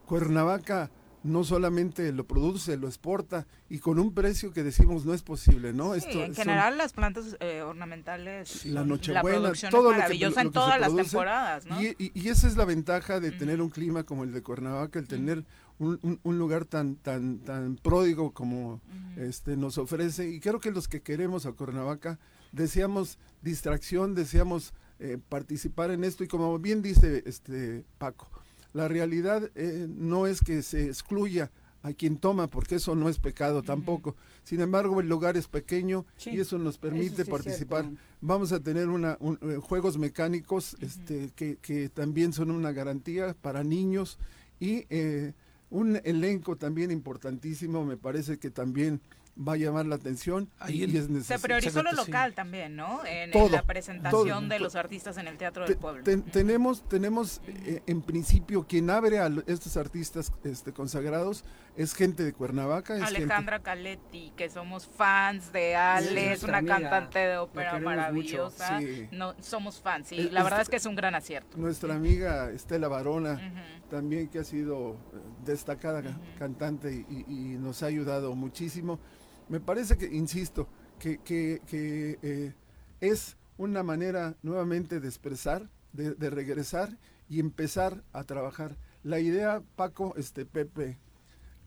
Cuernavaca 0.07 0.91
no 1.23 1.43
solamente 1.43 2.13
lo 2.13 2.25
produce, 2.25 2.77
lo 2.77 2.87
exporta 2.87 3.49
y 3.69 3.81
con 3.81 3.99
un 3.99 4.15
precio 4.15 4.53
que 4.53 4.63
decimos 4.63 5.05
no 5.05 5.13
es 5.13 5.23
posible, 5.23 5.73
¿no? 5.73 5.93
Sí, 5.95 5.99
Esto 5.99 6.21
en 6.23 6.27
son- 6.27 6.45
general 6.45 6.79
las 6.79 6.93
plantas 6.93 7.37
eh, 7.41 7.63
ornamentales, 7.63 8.65
la 8.67 8.85
Nochebuena, 8.85 9.53
todo 9.71 9.91
es 9.91 9.99
lo 9.99 10.05
que- 10.07 10.19
lo 10.31 10.41
en 10.41 10.53
todas 10.53 10.79
las 10.79 10.89
produce, 10.91 11.11
temporadas, 11.11 11.67
¿no? 11.67 11.83
Y, 11.83 11.97
y- 11.99 12.13
y 12.15 12.29
esa 12.29 12.47
es 12.47 12.57
la 12.57 12.65
ventaja 12.65 13.19
de 13.19 13.33
tener 13.33 13.61
un 13.61 13.71
clima 13.71 14.05
como 14.05 14.23
el 14.23 14.33
de 14.33 14.41
Cuernavaca, 14.43 15.01
el 15.01 15.09
tener 15.09 15.45
un, 15.79 15.99
un- 16.03 16.21
un 16.23 16.39
lugar 16.39 16.65
tan, 16.65 16.97
tan, 16.97 17.39
tan 17.41 17.77
pródigo 17.77 18.33
como 18.33 18.81
este 19.17 19.57
nos 19.57 19.79
ofrece. 19.79 20.29
Y 20.31 20.41
creo 20.41 20.61
que 20.61 20.71
los 20.71 20.89
que 20.89 21.03
queremos 21.03 21.47
a 21.47 21.53
Cuernavaca 21.53 22.19
deseamos 22.53 23.19
distracción, 23.43 24.15
deseamos 24.15 24.73
eh, 24.99 25.19
participar 25.29 25.91
en 25.91 26.05
esto. 26.05 26.25
Y 26.25 26.29
como 26.29 26.59
bien 26.59 26.83
dice 26.83 27.23
este 27.27 27.85
Paco, 27.99 28.29
la 28.73 28.89
realidad 28.89 29.51
eh, 29.55 29.87
no 29.89 30.27
es 30.27 30.41
que 30.41 30.63
se 30.63 30.87
excluya 30.87 31.51
a 31.83 31.93
quien 31.93 32.17
toma, 32.17 32.49
porque 32.49 32.77
eso 32.77 32.97
no 32.97 33.09
es 33.09 33.19
pecado 33.19 33.63
tampoco. 33.63 34.17
Sin 34.43 34.61
embargo, 34.61 35.01
el 35.01 35.09
lugar 35.09 35.37
es 35.37 35.47
pequeño 35.47 36.05
Sí, 36.17 36.31
y 36.31 36.41
eso 36.41 36.59
nos 36.59 36.79
permite 36.79 37.07
Eso 37.07 37.17
sí 37.17 37.23
es 37.23 37.29
participar. 37.29 37.85
Vamos 38.21 38.51
a 38.53 38.59
tener 38.61 38.89
una, 38.89 39.17
un- 39.21 39.39
eh, 39.43 39.59
juegos 39.61 39.97
mecánicos 39.99 40.77
este, 40.81 41.31
que, 41.37 41.59
que 41.59 41.89
también 41.89 42.33
son 42.33 42.51
una 42.51 42.73
garantía 42.73 43.37
para 43.41 43.63
niños 43.63 44.19
y 44.59 44.85
eh, 44.91 45.35
un 45.71 46.01
elenco 46.05 46.57
también 46.57 46.91
importantísimo, 46.91 47.85
me 47.85 47.97
parece 47.97 48.39
que 48.39 48.51
también 48.51 49.01
va 49.37 49.53
a 49.53 49.57
llamar 49.57 49.85
la 49.87 49.97
atención 49.97 50.49
Ahí 50.59 50.77
y, 50.81 50.83
el- 50.85 50.95
y 50.95 50.97
es 50.99 51.05
Se 51.07 51.11
necesario. 51.13 51.43
priorizó 51.43 51.83
lo 51.83 51.93
local 51.93 52.33
también, 52.35 52.75
¿no? 52.75 53.05
En, 53.05 53.31
la 53.53 53.63
presentación 53.63 54.29
todo, 54.29 54.49
de 54.49 54.59
los 54.61 54.75
artistas 54.77 55.19
en 55.19 55.29
el 55.29 55.37
Teatro 55.37 55.65
Te- 55.67 55.73
del 55.73 55.79
Pueblo. 55.81 56.03
ten- 56.05 56.23
tenemos 56.23 56.89
tenemos 56.89 57.41
eh, 57.47 57.83
en 57.87 58.01
principio 58.03 58.67
quien 58.67 58.89
abre 58.89 59.19
a 59.19 59.31
estos 59.47 59.77
artistas 59.77 60.33
este, 60.45 60.73
consagrados 60.73 61.45
es 61.77 61.95
gente 61.95 62.25
de 62.25 62.33
Cuernavaca, 62.33 62.95
es 62.97 63.03
gente- 63.05 63.17
Alejandra 63.25 63.63
Caletti, 63.63 64.33
que 64.37 64.49
somos 64.49 64.87
fans 64.87 65.53
de 65.53 65.77
Ale, 65.77 66.09
Sí, 66.09 66.17
es 66.33 66.43
una 66.43 66.59
amiga, 66.59 66.81
cantante 66.81 67.19
de 67.19 67.37
ópera 67.37 67.79
maravillosa. 67.79 68.79
Sí. 68.79 69.09
No, 69.13 69.35
somos 69.43 69.81
fans, 69.81 70.13
y 70.13 70.21
Es- 70.21 70.33
la 70.33 70.43
verdad 70.43 70.63
es 70.63 70.71
que 70.71 70.77
es 70.77 70.87
un 70.87 70.97
gran 70.97 71.15
acierto. 71.15 71.59
nuestra 71.59 71.95
amiga 71.95 72.51
Estela 72.51 72.89
Barona. 72.89 73.33
Ujú. 73.35 73.87
también 73.91 74.27
que 74.29 74.41
ha 74.41 74.45
sido 74.45 74.95
eh, 74.95 74.97
destacada 75.45 76.03
ca- 76.03 76.19
cantante 76.41 77.05
y- 77.09 77.25
y 77.29 77.57
nos 77.59 77.83
ha 77.85 77.87
ayudado 77.87 78.35
muchísimo. 78.35 78.99
Me 79.49 79.61
parece 79.61 79.97
que, 79.97 80.07
insisto, 80.07 80.69
que, 80.99 81.19
que- 81.19 81.61
que, 81.67 82.19
eh, 82.23 82.53
es 83.01 83.37
una 83.59 83.83
manera 83.83 84.37
nuevamente 84.43 85.01
de 85.01 85.09
expresar, 85.09 85.69
de, 85.93 86.15
de 86.15 86.31
regresar 86.31 86.97
y 87.29 87.41
empezar 87.41 88.03
a 88.13 88.25
trabajar. 88.25 88.77
La 89.03 89.21
idea, 89.21 89.63
Paco, 89.77 90.15
este 90.17 90.45
Pepe, 90.47 90.99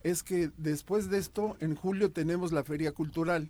es 0.03 0.23
que 0.23 0.51
después 0.57 1.09
de 1.09 1.17
esto, 1.17 1.57
en 1.59 1.75
julio 1.75 2.11
tenemos 2.11 2.51
la 2.51 2.63
feria 2.63 2.91
cultural. 2.91 3.49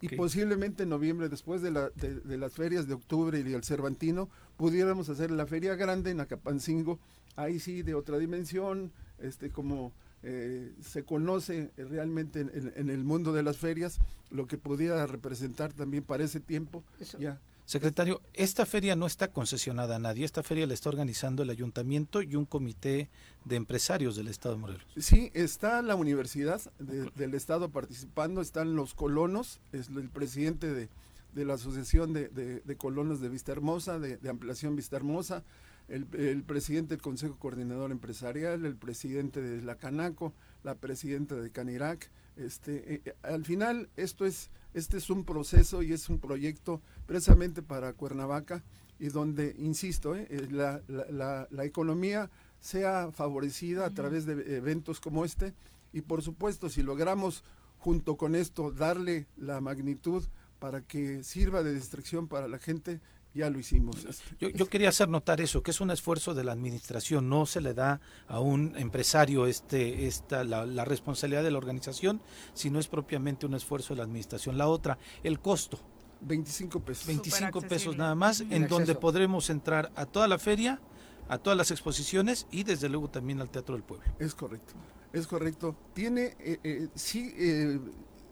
Y 0.00 0.08
posiblemente 0.16 0.82
en 0.82 0.90
noviembre, 0.90 1.28
después 1.30 1.62
de, 1.62 1.70
la- 1.70 1.88
de- 1.90 2.20
de 2.20 2.36
las 2.38 2.52
ferias 2.52 2.86
de 2.86 2.94
octubre 2.94 3.40
y 3.40 3.52
el 3.54 3.64
Cervantino, 3.64 4.28
pudiéramos 4.58 5.08
hacer 5.08 5.30
la 5.30 5.46
feria 5.46 5.74
grande 5.74 6.10
en 6.10 6.20
Acapancingo, 6.20 6.98
ahí 7.34 7.58
sí 7.58 7.82
de 7.82 7.94
otra 7.94 8.18
dimensión, 8.18 8.92
este 9.18 9.50
como 9.50 9.92
eh, 10.28 10.72
se 10.82 11.04
conoce 11.04 11.70
realmente 11.76 12.40
en, 12.40 12.50
en- 12.52 12.72
en 12.74 12.90
el 12.90 13.04
mundo 13.04 13.32
de 13.32 13.42
las 13.44 13.56
ferias, 13.58 13.98
lo 14.30 14.46
que 14.48 14.58
pudiera 14.58 15.06
representar 15.06 15.72
también 15.72 16.02
para 16.02 16.24
ese 16.24 16.40
tiempo. 16.40 16.82
Eso. 17.00 17.16
Ya. 17.18 17.40
Secretario, 17.64 18.20
esta 18.32 18.64
feria 18.66 18.94
no 18.96 19.06
está 19.06 19.28
concesionada 19.32 19.96
a 19.96 19.98
nadie. 19.98 20.24
Esta 20.24 20.42
feria 20.42 20.66
la 20.66 20.74
está 20.74 20.88
organizando 20.88 21.42
el 21.42 21.50
ayuntamiento 21.50 22.22
y 22.22 22.34
un 22.36 22.44
comité 22.44 23.08
de 23.44 23.56
empresarios 23.56 24.14
del 24.16 24.28
Estado 24.28 24.54
de 24.56 24.60
Morelos. 24.60 24.86
Sí, 24.96 25.30
está 25.34 25.80
la 25.82 25.94
universidad 25.96 26.60
de- 26.78 27.10
del 27.16 27.34
estado 27.34 27.68
participando, 27.70 28.40
están 28.40 28.74
los 28.76 28.94
colonos, 28.94 29.60
es 29.72 29.88
el 29.88 30.08
presidente 30.10 30.72
de, 30.72 30.88
de 31.34 31.44
la 31.44 31.54
Asociación 31.54 32.12
de, 32.12 32.28
de- 32.28 32.60
de 32.60 32.76
Colonos 32.76 33.20
de 33.20 33.28
Vista 33.28 33.50
Hermosa, 33.52 33.98
de, 33.98 34.16
de 34.16 34.28
Ampliación 34.28 34.74
Vista 34.76 34.96
Hermosa, 34.96 35.42
el, 35.88 36.06
el 36.18 36.42
presidente 36.42 36.94
del 36.94 37.02
Consejo 37.02 37.38
Coordinador 37.38 37.90
Empresarial, 37.92 38.64
el 38.64 38.76
presidente 38.76 39.40
de 39.40 39.62
la 39.62 39.76
Canaco, 39.76 40.34
la 40.64 40.74
presidenta 40.74 41.36
de 41.36 41.50
Canirac. 41.50 42.10
Este, 42.36 42.94
eh, 42.94 43.02
eh, 43.04 43.14
al 43.22 43.44
final, 43.44 43.88
esto 43.96 44.26
es, 44.26 44.50
este 44.74 44.98
es 44.98 45.08
un 45.10 45.24
proceso 45.24 45.82
y 45.82 45.92
es 45.92 46.08
un 46.08 46.18
proyecto 46.18 46.82
precisamente 47.06 47.62
para 47.62 47.92
Cuernavaca 47.94 48.62
y 48.98 49.08
donde, 49.08 49.54
insisto, 49.58 50.14
eh, 50.16 50.26
eh, 50.30 50.48
la, 50.50 50.82
la- 50.88 51.06
la- 51.10 51.48
la 51.50 51.64
economía 51.64 52.30
sea 52.60 53.10
favorecida 53.12 53.86
a 53.86 53.90
través 53.94 54.26
de 54.26 54.56
eventos 54.56 55.00
como 55.00 55.24
este 55.24 55.54
y 55.92 56.00
por 56.02 56.22
supuesto 56.22 56.68
si 56.68 56.82
logramos 56.82 57.44
junto 57.78 58.16
con 58.16 58.34
esto 58.34 58.72
darle 58.72 59.26
la 59.36 59.60
magnitud 59.60 60.24
para 60.58 60.80
que 60.80 61.22
sirva 61.22 61.62
de 61.62 61.74
distracción 61.74 62.26
para 62.28 62.48
la 62.48 62.58
gente, 62.58 63.00
ya 63.36 63.50
lo 63.50 63.58
hicimos. 63.58 64.06
Yo, 64.40 64.48
yo 64.48 64.66
quería 64.68 64.88
hacer 64.88 65.08
notar 65.08 65.40
eso, 65.40 65.62
que 65.62 65.70
es 65.70 65.80
un 65.80 65.90
esfuerzo 65.90 66.34
de 66.34 66.42
la 66.42 66.52
administración, 66.52 67.28
no 67.28 67.46
se 67.46 67.60
le 67.60 67.74
da 67.74 68.00
a 68.26 68.40
un 68.40 68.74
empresario 68.76 69.46
este, 69.46 70.06
esta, 70.06 70.42
la, 70.42 70.66
la 70.66 70.84
responsabilidad 70.84 71.44
de 71.44 71.50
la 71.50 71.58
organización, 71.58 72.20
sino 72.54 72.78
es 72.78 72.88
propiamente 72.88 73.46
un 73.46 73.54
esfuerzo 73.54 73.94
de 73.94 73.98
la 73.98 74.04
administración. 74.04 74.58
La 74.58 74.68
otra, 74.68 74.98
el 75.22 75.38
costo, 75.38 75.78
25 76.20 76.80
pesos. 76.80 77.06
25 77.06 77.60
pesos 77.62 77.96
nada 77.96 78.14
más, 78.14 78.40
en 78.40 78.66
donde 78.68 78.94
podremos 78.94 79.50
entrar 79.50 79.92
a 79.94 80.06
toda 80.06 80.28
la 80.28 80.38
feria, 80.38 80.80
a 81.28 81.38
todas 81.38 81.56
las 81.56 81.70
exposiciones 81.70 82.46
y 82.50 82.64
desde 82.64 82.88
luego 82.88 83.08
también 83.10 83.40
al 83.40 83.50
Teatro 83.50 83.74
del 83.74 83.84
Pueblo. 83.84 84.06
Es 84.18 84.34
correcto, 84.34 84.74
es 85.12 85.26
correcto. 85.26 85.76
Tiene, 85.92 86.36
eh, 86.40 86.58
eh, 86.62 86.88
sí, 86.94 87.34
eh, 87.36 87.80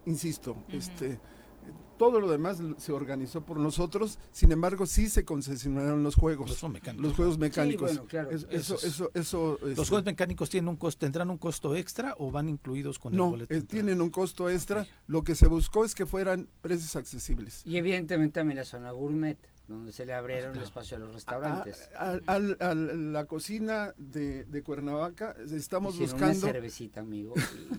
insisto, 0.06 0.56
este, 0.68 1.20
todo 1.96 2.20
lo 2.20 2.30
demás 2.30 2.60
se 2.78 2.92
organizó 2.92 3.44
por 3.44 3.58
nosotros, 3.58 4.18
sin 4.32 4.52
embargo 4.52 4.86
sí 4.86 5.08
se 5.08 5.24
concesionaron 5.24 6.02
los 6.02 6.14
juegos, 6.14 6.48
Los 6.50 6.58
juegos 6.60 6.74
mecánicos. 6.74 7.04
los 7.06 7.16
juegos 7.16 7.38
mecánicos. 7.38 7.90
bueno, 7.90 8.04
claro. 8.06 8.30
Es- 8.30 8.42
eso, 8.50 8.74
Esos. 8.76 8.84
eso, 8.84 9.10
eso, 9.14 9.58
¿Los 9.60 9.70
este, 9.70 9.88
juegos 9.88 10.04
mecánicos 10.04 10.50
tienen 10.50 10.68
un 10.68 10.76
costo, 10.76 10.98
tendrán 11.00 11.30
un 11.30 11.38
costo 11.38 11.74
extra 11.76 12.14
o 12.18 12.30
van 12.30 12.48
incluidos 12.48 12.98
con 12.98 13.12
el 13.12 13.18
no, 13.18 13.30
boleto? 13.30 13.52
eh, 13.52 13.58
entrada? 13.58 13.70
tienen 13.82 14.00
un 14.00 14.10
costo 14.10 14.48
extra. 14.50 14.86
Lo 15.06 15.22
que 15.22 15.34
se 15.34 15.46
buscó 15.46 15.84
es 15.84 15.94
que 15.94 16.06
fueran 16.06 16.48
precios 16.60 16.96
accesibles. 16.96 17.62
Y 17.64 17.76
evidentemente 17.76 18.40
también 18.40 18.58
la 18.58 18.64
zona 18.64 18.90
gourmet, 18.92 19.38
donde 19.66 19.92
se 19.92 20.04
le 20.04 20.12
abrieron 20.12 20.56
el 20.56 20.62
espacio 20.62 20.96
a 20.96 21.00
los 21.00 21.14
restaurantes. 21.14 21.88
A, 21.96 22.10
a- 22.10 22.20
al- 22.26 22.56
al- 22.60 23.12
la 23.12 23.24
cocina 23.24 23.94
de, 23.96 24.44
de 24.44 24.62
Cuernavaca 24.62 25.34
estamos 25.52 25.94
Hicieron 25.94 26.12
buscando. 26.18 26.38
una 26.46 26.52
cervecita, 26.52 27.00
amigo. 27.00 27.34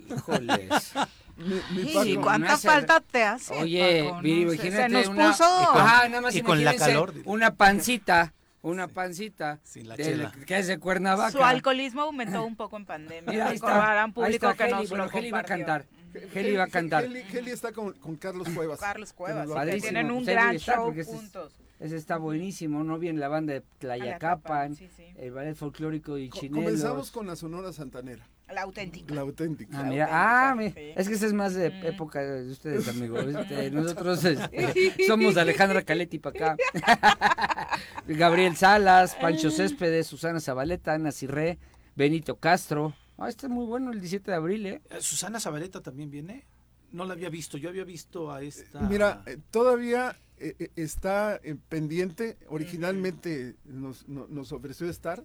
Híjoles. 0.10 0.70
Mi- 1.38 1.62
mi 1.76 1.84
Sí, 1.90 1.94
Paco, 1.94 2.06
¿y 2.06 2.16
cuánta 2.16 2.58
falta 2.58 3.02
te 3.02 3.24
hace? 3.24 3.54
Oye, 3.56 4.06
Paco? 4.06 4.22
No 4.22 4.28
imagínate 4.28 4.84
se 4.84 4.90
nos 4.90 5.08
una- 5.08 5.32
puso... 5.32 5.44
Y 5.62 5.66
con- 5.66 5.78
Ajá, 5.82 6.10
nada 6.10 6.22
más 6.22 6.36
y 6.36 6.42
con 6.42 6.64
la 6.64 6.76
calor. 6.76 7.14
Una 7.26 7.54
pancita, 7.56 8.34
una 8.62 8.88
pancita. 8.88 9.60
Sin 9.64 9.88
la 9.90 9.98
chela. 9.98 10.32
que 10.48 10.58
es 10.58 10.68
de 10.68 10.80
Cuernavaca. 10.80 11.32
Su 11.32 11.44
alcoholismo 11.44 12.02
aumentó 12.04 12.44
un 12.46 12.56
poco 12.56 12.78
en 12.78 12.86
pandemia. 12.86 13.30
Mira, 13.32 13.48
ahí 13.50 13.56
está, 13.56 13.68
Recordarán 13.68 14.06
ahí 14.08 14.12
público 14.14 14.50
está 14.50 14.54
que 14.56 14.64
Heli, 14.72 14.80
nos 14.82 14.90
bueno, 14.90 15.06
lo 15.06 15.12
Heli 15.12 15.32
va 15.32 15.40
a 15.40 15.44
cantar. 15.44 15.86
Heli 16.34 16.56
va 16.56 16.64
a 16.64 16.68
cantar. 16.68 17.04
Heli, 17.04 17.20
Heli 17.34 17.52
está 17.52 17.74
con, 17.74 17.92
con 17.94 18.16
Carlos 18.16 18.48
Cuevas. 18.56 18.80
Carlos 18.80 19.12
Cuevas, 19.12 19.48
Que 19.50 19.60
a- 19.72 19.78
tienen 19.78 20.10
un 20.12 20.24
Pues 20.24 20.30
a 20.30 20.32
gran 20.42 20.56
estar, 20.56 20.76
show 20.78 20.94
juntos. 21.04 21.54
Ese 21.80 21.98
está 21.98 22.18
buenísimo, 22.18 22.84
¿no? 22.84 22.98
Viene 23.00 23.20
la 23.20 23.28
banda 23.28 23.54
de 23.54 23.62
Tlayacapan, 23.80 24.76
sí, 24.76 24.88
sí. 24.96 25.04
el 25.18 25.32
ballet 25.32 25.56
folclórico 25.56 26.18
y 26.18 26.30
Co- 26.30 26.40
chinelos. 26.40 26.64
Comenzamos 26.66 27.12
con 27.12 27.28
la 27.28 27.36
Sonora 27.36 27.74
Santanera, 27.74 28.26
La 28.48 28.62
auténtica. 28.62 29.14
la 29.14 29.22
auténtica. 29.22 29.80
Ah, 29.80 29.84
mira, 29.84 30.08
ah, 30.10 30.56
es 30.96 31.08
que 31.10 31.16
ese 31.16 31.26
es 31.26 31.34
más 31.34 31.54
de 31.54 31.70
Mm. 31.72 31.86
época 31.88 32.22
de 32.22 32.50
ustedes, 32.50 32.88
amigos. 32.88 33.26
Este, 33.26 33.72
nosotros 33.72 34.24
este, 34.24 34.94
somos 35.08 35.36
Alejandra 35.36 35.82
Caletti 35.82 36.18
para 36.20 36.54
acá. 36.54 36.58
Gabriel 38.08 38.56
Salas, 38.56 39.16
Pancho 39.16 39.52
Céspedes, 39.52 40.08
Susana 40.08 40.40
Zabaleta, 40.40 40.94
Ana 40.94 41.12
Cirré, 41.12 41.60
Benito 41.96 42.38
Castro. 42.38 42.94
Ah, 43.18 43.30
este 43.30 43.48
es 43.48 43.52
muy 43.52 43.66
bueno 43.66 43.92
el 43.92 44.00
17 44.00 44.32
de 44.32 44.38
abril, 44.38 44.66
¿eh? 44.66 44.82
Eh, 44.90 44.98
Susana 45.02 45.40
Zabaleta 45.40 45.82
también 45.82 46.10
viene. 46.12 46.46
No 46.92 47.04
la 47.06 47.14
había 47.14 47.30
visto. 47.30 47.58
Yo 47.58 47.70
había 47.70 47.84
visto 47.84 48.32
a 48.32 48.42
esta. 48.42 48.80
Mira, 48.82 49.22
eh, 49.26 49.38
todavía 49.52 50.16
eh, 50.38 50.56
eh, 50.60 50.70
está 50.76 51.40
eh, 51.44 51.56
pendiente. 51.70 52.38
Originalmente 52.50 53.56
nos, 53.66 54.08
no- 54.08 54.28
nos 54.28 54.52
ofreció 54.52 54.90
estar. 54.90 55.24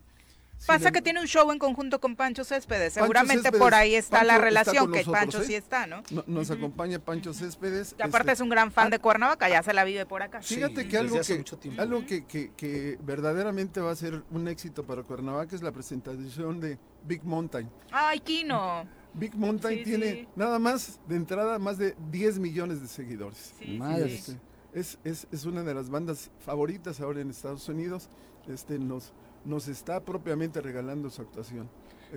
Pasa 0.66 0.90
que 0.92 1.00
tiene 1.00 1.20
un 1.22 1.26
show 1.26 1.50
en 1.52 1.58
conjunto 1.58 2.02
con 2.02 2.16
Pancho 2.16 2.44
Céspedes. 2.44 2.92
Pancho 2.92 3.04
Seguramente 3.06 3.42
Céspedes. 3.44 3.58
por 3.62 3.72
ahí 3.74 3.94
está 3.94 4.18
Pancho 4.18 4.26
la 4.26 4.38
relación, 4.38 4.92
que 4.92 4.98
nosotros, 4.98 5.18
Pancho 5.18 5.40
¿eh? 5.40 5.44
sí 5.46 5.54
está, 5.54 5.86
¿no? 5.86 6.02
no- 6.10 6.22
nos 6.26 6.50
acompaña 6.50 6.98
Pancho 6.98 7.32
Céspedes. 7.32 7.94
Que 7.94 8.02
aparte 8.02 8.32
este, 8.32 8.32
es 8.32 8.40
un 8.42 8.50
gran 8.50 8.70
fan 8.70 8.90
de 8.90 8.98
Cuernavaca, 8.98 9.48
ya 9.48 9.62
se 9.62 9.72
la 9.72 9.84
vive 9.84 10.04
por 10.04 10.22
acá. 10.22 10.42
Sí, 10.42 10.56
Fíjate 10.56 10.86
que 10.86 10.98
algo, 10.98 11.18
que, 11.18 11.44
algo 11.78 12.04
que, 12.04 12.26
que- 12.26 12.52
que 12.58 12.98
verdaderamente 13.02 13.80
va 13.80 13.90
a 13.90 13.96
ser 13.96 14.22
un 14.30 14.48
éxito 14.48 14.84
para 14.84 15.02
Cuernavaca 15.02 15.56
es 15.56 15.62
la 15.62 15.72
presentación 15.72 16.60
de 16.60 16.78
Big 17.04 17.24
Mountain. 17.24 17.70
Ay, 17.90 18.20
Kino. 18.20 18.86
Big 19.14 19.34
Mountain 19.34 19.78
Sí, 19.78 19.84
tiene 19.84 20.10
sí. 20.12 20.28
nada 20.36 20.58
más 20.58 21.00
de 21.08 21.16
entrada 21.16 21.58
más 21.58 21.78
de 21.78 21.96
10 22.10 22.38
millones 22.38 22.82
de 22.82 22.86
seguidores. 22.88 23.54
Sí, 23.58 23.78
Madre. 23.78 24.20
Es, 24.72 24.98
es, 25.04 25.26
es 25.32 25.44
una 25.44 25.62
de 25.62 25.74
las 25.74 25.90
bandas 25.90 26.30
favoritas 26.40 27.00
ahora 27.00 27.20
en 27.20 27.30
Estados 27.30 27.68
Unidos. 27.68 28.08
Este, 28.48 28.78
nos, 28.78 29.12
nos 29.44 29.68
está 29.68 30.00
propiamente 30.00 30.60
regalando 30.60 31.10
su 31.10 31.22
actuación. 31.22 31.68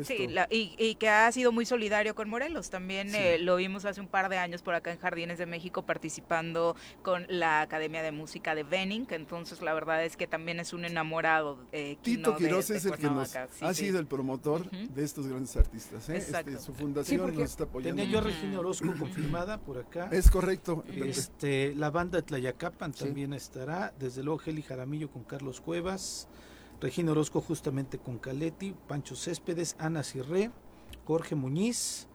Sí, 0.04 0.28
la- 0.28 0.48
y, 0.50 0.76
y 0.78 0.96
que 0.96 1.10
ha 1.10 1.32
sido 1.32 1.52
muy 1.52 1.66
solidario 1.66 2.16
con 2.16 2.30
Morelos. 2.30 2.70
También 2.70 3.10
Sí. 3.12 3.18
eh, 3.18 3.38
lo 3.40 3.56
vimos 3.58 3.86
hace 3.86 4.02
un 4.02 4.08
par 4.08 4.30
de 4.30 4.38
años 4.38 4.62
por 4.62 4.74
acá 4.76 4.92
en 4.92 4.98
Jardines 5.00 5.38
de 5.38 5.46
México 5.46 5.84
participando 5.86 6.76
con 7.02 7.26
la 7.30 7.62
Academia 7.62 8.02
de 8.02 8.12
Música 8.12 8.56
de 8.56 8.64
Benning, 8.64 9.06
entonces 9.12 9.62
la 9.62 9.74
verdad 9.74 10.04
es 10.04 10.18
que 10.18 10.28
también 10.28 10.60
es 10.60 10.74
un 10.74 10.86
enamorado. 10.86 11.58
Eh, 11.72 11.98
Tito 12.02 12.36
Quiroz 12.36 12.68
de 12.68 12.78
es 12.78 12.86
el 12.86 12.98
que 12.98 13.08
nos. 13.10 13.30
Sí, 13.30 13.38
ha 13.62 13.74
sí. 13.74 13.86
sido 13.86 14.00
el 14.00 14.08
promotor 14.08 14.70
de 14.72 15.04
estos 15.04 15.28
grandes 15.28 15.56
artistas. 15.58 16.10
¿eh? 16.10 16.18
Exacto. 16.18 16.52
Este, 16.52 16.64
su 16.64 16.74
fundación 16.74 17.34
nos 17.36 17.44
está 17.44 17.66
apoyando. 17.66 18.02
Tenía 18.02 18.12
yo 18.14 18.20
a 18.20 18.22
Regina 18.24 18.60
Orozco 18.60 18.94
confirmada 19.00 19.58
por 19.60 19.78
acá. 19.78 20.10
Es 20.12 20.30
correcto. 20.30 20.84
Este, 20.96 21.74
la 21.76 21.90
banda 21.90 22.18
de 22.18 22.24
Tlayacapan 22.24 22.94
Sí. 22.94 23.06
también 23.06 23.34
estará. 23.34 23.94
Desde 24.00 24.24
luego, 24.24 24.40
Geli 24.40 24.62
Jaramillo 24.62 25.10
con 25.10 25.24
Carlos 25.24 25.62
Cuevas. 25.62 26.28
Regina 26.84 27.14
Orozco 27.14 27.40
justamente 27.40 27.98
con 27.98 28.18
Caletti. 28.18 28.76
Pancho 28.90 29.16
Céspedes, 29.16 29.78
Ana 29.80 30.04
Cirré, 30.04 30.52
Jorge 31.06 31.34
Muñiz. 31.34 32.10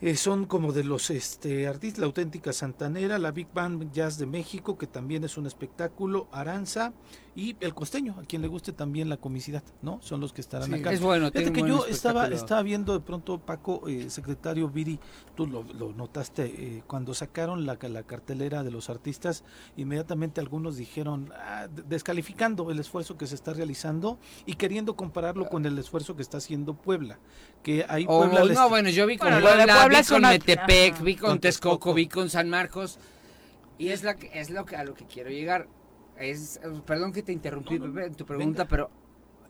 Eh, 0.00 0.16
son 0.16 0.46
como 0.46 0.72
de 0.72 0.82
los 0.82 1.10
este, 1.10 1.68
artistas, 1.68 2.00
la 2.00 2.06
auténtica 2.06 2.54
Santanera, 2.54 3.18
la 3.18 3.32
Big 3.32 3.48
Band 3.52 3.92
Jazz 3.92 4.16
de 4.16 4.24
México, 4.24 4.78
que 4.78 4.86
también 4.86 5.24
es 5.24 5.36
un 5.36 5.46
espectáculo, 5.46 6.26
Aranza 6.32 6.94
y 7.36 7.54
el 7.60 7.74
costeño, 7.74 8.16
a 8.18 8.22
quien 8.24 8.40
le 8.40 8.48
guste 8.48 8.72
también 8.72 9.10
la 9.10 9.18
comicidad, 9.18 9.62
¿no? 9.82 10.00
Son 10.02 10.20
los 10.22 10.32
que 10.32 10.40
estarán 10.40 10.68
Sí. 10.68 10.74
acá. 10.80 10.90
Es 10.90 11.00
bueno, 11.00 11.30
Fíjate 11.30 11.52
que 11.52 11.68
yo 11.68 11.84
estaba, 11.86 12.26
estaba 12.28 12.62
viendo 12.62 12.94
de 12.94 13.00
pronto, 13.00 13.38
Paco, 13.38 13.86
eh, 13.86 14.08
secretario 14.08 14.68
Viri, 14.70 14.98
tú 15.34 15.46
lo, 15.46 15.62
lo 15.62 15.92
notaste, 15.92 16.44
eh, 16.46 16.82
cuando 16.86 17.12
sacaron 17.12 17.66
la, 17.66 17.76
la 17.82 18.02
cartelera 18.04 18.64
de 18.64 18.70
los 18.70 18.88
artistas, 18.88 19.44
inmediatamente 19.76 20.40
algunos 20.40 20.76
dijeron, 20.78 21.30
ah, 21.36 21.68
de- 21.70 21.82
descalificando 21.82 22.70
el 22.70 22.78
esfuerzo 22.78 23.18
que 23.18 23.26
se 23.26 23.34
está 23.34 23.52
realizando 23.52 24.18
y 24.46 24.54
queriendo 24.54 24.96
compararlo 24.96 25.48
con 25.50 25.66
el 25.66 25.78
esfuerzo 25.78 26.16
que 26.16 26.22
está 26.22 26.38
haciendo 26.38 26.72
Puebla, 26.74 27.18
que 27.62 27.84
ahí 27.88 28.06
Oh, 28.08 28.20
Puebla 28.20 28.44
les- 28.46 28.56
no, 28.56 28.68
bueno, 28.70 28.88
yo 28.88 29.06
vi 29.06 29.18
con 29.18 29.28
Bueno, 29.28 29.42
Puebla, 29.46 29.64
Puebla 29.66 29.88
vi 29.88 29.96
es 30.00 30.08
con 30.08 30.18
una- 30.18 30.30
Metepec, 30.30 31.02
vi 31.02 31.16
con 31.16 31.30
Con 31.32 31.38
Texcoco, 31.40 31.74
Texcoco. 31.76 31.94
vi 31.94 32.08
con 32.08 32.30
San 32.30 32.48
Marcos. 32.48 32.98
Y 33.78 33.88
es, 33.88 34.02
la 34.04 34.16
que, 34.16 34.30
es 34.32 34.48
lo 34.48 34.64
que, 34.64 34.74
a 34.76 34.84
lo 34.84 34.94
que 34.94 35.04
quiero 35.04 35.28
llegar. 35.28 35.68
Es, 36.18 36.60
perdón 36.86 37.12
que 37.12 37.22
te 37.22 37.32
interrumpí, 37.32 37.78
No, 37.78 37.88
no, 37.88 37.94
Pepe, 37.94 38.06
en 38.06 38.14
tu 38.14 38.24
pregunta, 38.26 38.62
venga. 38.64 38.68
pero 38.68 38.90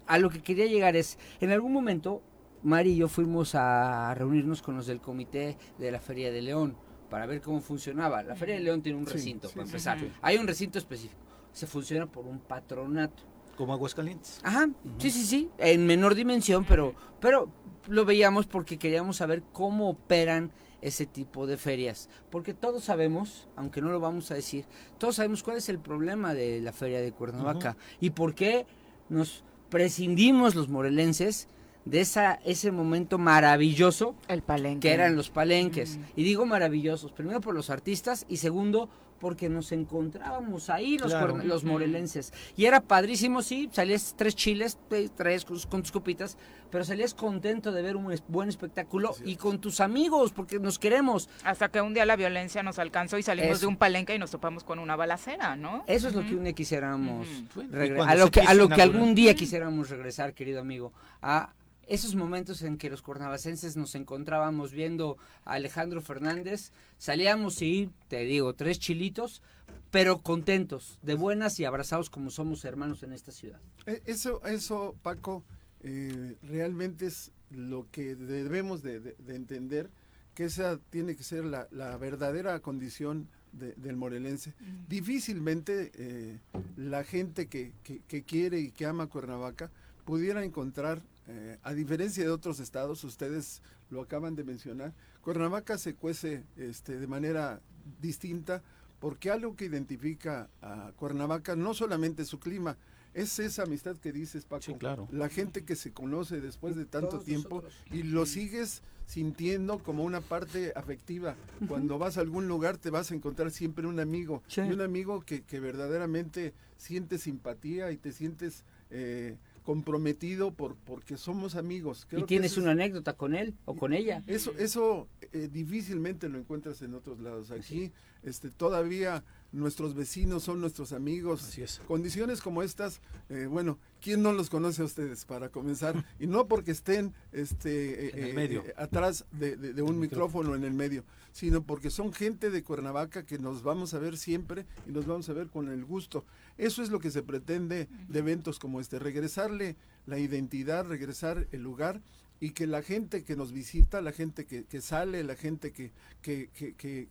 a 0.07 0.19
lo 0.19 0.31
que 0.31 0.43
quería 0.43 0.67
llegar 0.67 0.97
es, 0.97 1.19
en 1.41 1.51
algún 1.51 1.73
momento, 1.73 2.23
Mari 2.63 2.93
y 2.93 2.97
yo 2.97 3.09
fuimos 3.09 3.55
a 3.55 4.13
reunirnos 4.15 4.63
con 4.63 4.77
los 4.77 4.87
del 4.87 5.01
comité 5.01 5.57
de 5.79 5.91
la 5.93 6.01
Feria 6.01 6.33
de 6.33 6.43
León 6.43 6.77
para 7.11 7.27
ver 7.27 7.41
cómo 7.41 7.61
funcionaba. 7.61 8.23
La 8.23 8.35
Feria 8.35 8.57
de 8.57 8.63
León 8.63 8.83
tiene 8.83 8.99
un 8.99 9.07
recinto, 9.07 9.49
sí, 9.49 9.55
para 9.55 9.67
sí, 9.67 9.71
empezar. 9.71 10.01
sí. 10.01 10.11
Hay 10.23 10.37
un 10.39 10.47
recinto 10.47 10.79
específico. 10.79 11.21
Se 11.53 11.67
funciona 11.67 12.07
por 12.07 12.27
un 12.27 12.39
patronato. 12.41 13.23
como 13.57 13.73
Aguascalientes. 13.73 14.41
Ajá, 14.43 14.69
sí, 14.99 15.11
sí, 15.11 15.25
sí, 15.25 15.51
en 15.59 15.87
menor 15.87 16.15
dimensión, 16.15 16.65
pero, 16.65 16.95
pero 17.21 17.49
lo 17.89 18.05
veíamos 18.05 18.47
porque 18.47 18.77
queríamos 18.79 19.17
saber 19.17 19.43
cómo 19.53 19.89
operan 19.89 20.51
ese 20.87 21.05
tipo 21.05 21.47
de 21.47 21.57
ferias. 21.57 22.09
Porque 22.31 22.55
todos 22.55 22.85
sabemos, 22.85 23.49
aunque 23.57 23.81
no 23.81 23.91
lo 23.91 23.99
vamos 23.99 24.31
a 24.31 24.35
decir, 24.35 24.65
todos 24.99 25.17
sabemos 25.17 25.43
cuál 25.43 25.57
es 25.57 25.69
el 25.69 25.79
problema 25.79 26.33
de 26.33 26.61
la 26.61 26.73
feria 26.73 27.01
de 27.01 27.13
Cuernavaca 27.13 27.77
y 28.01 28.11
por 28.11 28.35
qué 28.35 28.67
nos 29.09 29.43
prescindimos 29.69 30.55
los 30.55 30.69
morelenses 30.69 31.49
de 31.85 32.01
esa, 32.01 32.35
ese 32.45 32.71
momento 32.71 33.19
maravilloso 33.19 34.15
El 34.29 34.43
palenque. 34.43 34.89
que 34.89 34.95
eran 34.95 35.17
los 35.17 35.31
palenques. 35.31 35.99
Y 36.17 36.23
digo 36.23 36.47
maravillosos, 36.47 37.13
primero 37.13 37.41
por 37.41 37.55
los 37.55 37.71
artistas 37.71 38.25
y 38.29 38.37
segundo 38.39 38.89
porque 39.19 39.49
nos 39.49 39.73
encontrábamos 39.73 40.71
ahí 40.71 40.99
los, 40.99 41.11
Claro. 41.13 41.39
los 41.39 41.65
morelenses. 41.65 42.33
Y 42.57 42.67
era 42.67 42.81
padrísimo, 42.81 43.43
sí, 43.43 43.69
salías 43.73 44.15
tres 44.17 44.35
chiles, 44.37 44.79
te 44.89 45.09
traes 45.09 45.45
con, 45.45 45.59
con 45.69 45.83
tus 45.83 45.93
copitas, 45.93 46.37
pero 46.71 46.85
salías 46.85 47.15
contento 47.15 47.73
de 47.73 47.81
ver 47.83 47.97
un 47.97 48.15
buen 48.29 48.49
espectáculo 48.49 49.15
y 49.25 49.37
con 49.37 49.61
tus 49.61 49.81
amigos, 49.81 50.33
porque 50.33 50.59
nos 50.59 50.79
queremos. 50.79 51.29
Hasta 51.45 51.69
que 51.71 51.81
un 51.81 51.95
día 51.95 52.05
la 52.05 52.17
violencia 52.17 52.63
nos 52.63 52.79
alcanzó 52.79 53.17
y 53.19 53.23
salimos 53.23 53.53
Eso. 53.53 53.61
de 53.61 53.67
un 53.67 53.77
palenque 53.77 54.15
y 54.15 54.19
nos 54.19 54.31
topamos 54.31 54.65
con 54.65 54.79
una 54.79 54.97
balacera, 54.97 55.57
¿no? 55.57 55.85
Eso 55.87 56.09
es 56.09 56.15
lo 56.15 56.23
que 56.25 56.35
un 56.35 56.45
día 56.45 56.53
quisiéramos 56.53 57.27
Ujú. 57.29 57.47
Bueno, 57.55 57.71
y 57.71 57.75
regre- 57.75 57.97
cuando 57.97 58.13
a 58.13 58.17
lo 58.17 58.31
que 58.31 58.41
a 58.41 58.55
lo 58.55 58.69
que 58.69 58.83
algún 58.83 59.15
día 59.15 59.35
quisiéramos 59.35 59.89
regresar, 59.91 60.35
querido 60.35 60.61
amigo, 60.61 60.93
a 61.23 61.51
esos 61.87 62.15
momentos 62.15 62.63
en 62.63 62.79
que 62.79 62.91
los 62.91 63.03
cuernavacenses 63.03 63.77
nos 63.77 63.95
encontrábamos 63.95 64.73
viendo 64.73 65.17
a 65.45 65.53
Alejandro 65.55 66.01
Fernández, 66.03 66.73
salíamos 66.99 67.63
y 67.63 67.91
te 68.09 68.21
digo, 68.25 68.55
tres 68.55 68.79
chilitos, 68.79 69.43
pero 69.91 70.19
contentos, 70.23 70.99
de 71.03 71.15
buenas 71.15 71.59
y 71.61 71.65
abrazados 71.65 72.11
como 72.11 72.31
somos 72.31 72.65
hermanos 72.65 73.03
en 73.03 73.13
esta 73.13 73.31
ciudad. 73.33 73.61
Eh, 73.87 74.03
Eso, 74.07 74.45
eso 74.47 74.97
Paco, 75.03 75.45
eh, 75.81 76.37
realmente 76.43 77.07
es 77.07 77.31
lo 77.51 77.87
que 77.91 78.17
debemos 78.17 78.83
de, 78.83 78.99
de- 79.01 79.17
de 79.19 79.37
entender, 79.37 79.89
que 80.35 80.45
esa 80.45 80.79
tiene 80.91 81.15
que 81.17 81.23
ser 81.23 81.45
la, 81.45 81.69
la 81.71 81.97
verdadera 81.97 82.59
condición 82.61 83.29
de- 83.53 83.73
del 83.77 83.97
morelense. 83.97 84.53
Difícilmente 84.89 85.93
eh, 85.95 86.41
la 86.77 87.05
gente 87.05 87.47
que, 87.47 87.73
que- 87.85 88.01
que 88.09 88.23
quiere 88.25 88.59
y 88.61 88.71
que 88.73 88.87
ama 88.87 89.07
Cuernavaca 89.07 89.71
pudiera 90.07 90.45
encontrar, 90.45 91.03
eh, 91.27 91.59
a 91.63 91.75
diferencia 91.75 92.25
de 92.25 92.31
otros 92.31 92.61
estados, 92.61 93.03
ustedes 93.05 93.61
lo 93.91 94.01
acaban 94.01 94.37
de 94.37 94.45
mencionar, 94.45 94.95
Cuernavaca 95.21 95.77
se 95.77 95.95
cuece 95.95 96.45
este, 96.57 96.99
de 96.99 97.07
manera 97.09 97.61
distinta 98.01 98.63
porque 99.01 99.31
algo 99.31 99.57
que 99.57 99.67
identifica 99.67 100.49
a 100.63 100.93
Cuernavaca 100.97 101.57
no 101.57 101.75
solamente 101.75 102.25
su 102.25 102.39
clima, 102.39 102.79
es 103.15 103.39
esa 103.39 103.65
amistad 103.65 103.97
que 103.97 104.13
dices, 104.13 104.45
Paco. 104.45 104.63
Sí, 104.63 104.75
claro. 104.75 105.09
La 105.11 105.29
gente 105.29 105.65
que 105.65 105.75
se 105.75 105.93
conoce 105.93 106.41
después 106.41 106.77
de 106.77 106.85
tanto 106.85 107.11
Todos 107.11 107.25
tiempo 107.25 107.63
nosotros. 107.63 107.75
y 107.91 108.03
lo 108.05 108.27
sigues 108.27 108.83
sintiendo 109.07 109.79
como 109.79 110.05
una 110.05 110.21
parte 110.21 110.73
afectiva. 110.77 111.35
Cuando 111.67 111.99
vas 111.99 112.19
a 112.19 112.21
algún 112.21 112.47
lugar 112.47 112.77
te 112.77 112.91
vas 112.91 113.11
a 113.11 113.15
encontrar 113.15 113.51
siempre 113.51 113.87
un 113.87 114.01
amigo. 114.01 114.43
Sí. 114.49 114.61
Y 114.61 114.73
un 114.73 114.83
amigo 114.83 115.23
que, 115.23 115.43
que 115.43 115.61
verdaderamente 115.61 116.55
sientes 116.77 117.23
simpatía 117.23 117.91
y 117.91 117.97
te 117.97 118.13
sientes 118.13 118.65
eh, 118.91 119.39
comprometido 119.67 120.53
por 120.53 120.77
porque 120.77 121.17
somos 121.19 121.57
amigos. 121.57 122.07
Creo 122.09 122.21
¿Y 122.21 122.23
que 122.23 122.29
tienes 122.29 122.53
es- 122.53 122.59
una 122.59 122.71
anécdota 122.71 123.15
con 123.15 123.35
él 123.35 123.53
o 123.65 123.75
con 123.75 123.93
ella? 123.93 124.23
eso, 124.29 124.53
eso 124.59 125.09
eh, 125.33 125.49
difícilmente 125.53 126.29
lo 126.29 126.39
encuentras 126.39 126.81
en 126.83 126.95
otros 126.95 127.19
lados. 127.19 127.51
Aquí, 127.51 127.91
este, 128.23 128.49
todavía 128.51 129.25
nuestros 129.57 129.95
vecinos 129.95 130.45
son 130.45 130.61
nuestros 130.61 130.93
amigos. 130.93 131.43
Así 131.45 131.63
es. 131.63 131.81
Condiciones 131.89 132.41
como 132.41 132.63
estas, 132.63 133.01
eh, 133.29 133.47
bueno, 133.51 133.79
¿quién 134.01 134.23
no 134.23 134.33
los 134.33 134.51
conoce 134.51 134.83
a 134.83 134.85
ustedes 134.85 135.25
para 135.25 135.49
comenzar? 135.49 136.05
Y 136.21 136.27
no 136.27 136.47
porque 136.47 136.71
estén 136.71 137.15
este, 137.33 138.07
eh, 138.07 138.11
En 138.15 138.25
el 138.25 138.31
eh, 138.31 138.35
medio. 138.35 138.63
eh, 138.65 138.75
atrás 138.77 139.25
de, 139.33 139.57
de- 139.57 139.73
de 139.73 139.83
un 139.83 139.99
micrófono 139.99 140.55
en 140.55 140.65
el 140.65 140.73
medio, 140.75 141.05
sino 141.33 141.63
porque 141.65 141.91
son 141.91 142.13
gente 142.13 142.51
de 142.51 142.63
Cuernavaca 142.63 143.25
que 143.27 143.39
nos 143.39 143.63
vamos 143.63 143.95
a 143.95 143.99
ver 143.99 144.17
siempre 144.17 144.67
y 144.89 144.93
nos 144.93 145.07
vamos 145.07 145.29
a 145.29 145.33
ver 145.33 145.49
con 145.49 145.69
el 145.69 145.85
gusto. 145.85 146.25
Eso 146.59 146.83
es 146.83 146.91
lo 146.91 147.01
que 147.01 147.11
se 147.11 147.23
pretende 147.23 147.89
de 148.09 148.19
eventos 148.19 148.59
como 148.59 148.81
este, 148.81 148.99
regresarle 148.99 149.77
la 150.07 150.19
identidad, 150.19 150.87
regresar 150.87 151.47
el 151.53 151.63
lugar 151.63 152.01
y 152.39 152.51
que 152.51 152.67
la 152.67 152.83
gente 152.83 153.25
que 153.25 153.35
nos 153.35 153.53
visita, 153.53 154.01
la 154.03 154.13
gente 154.13 154.45
que, 154.45 154.65
que 154.65 154.81
sale, 154.83 155.25
la 155.25 155.37
gente 155.37 155.73
que, 155.73 155.91
que, 156.23 156.51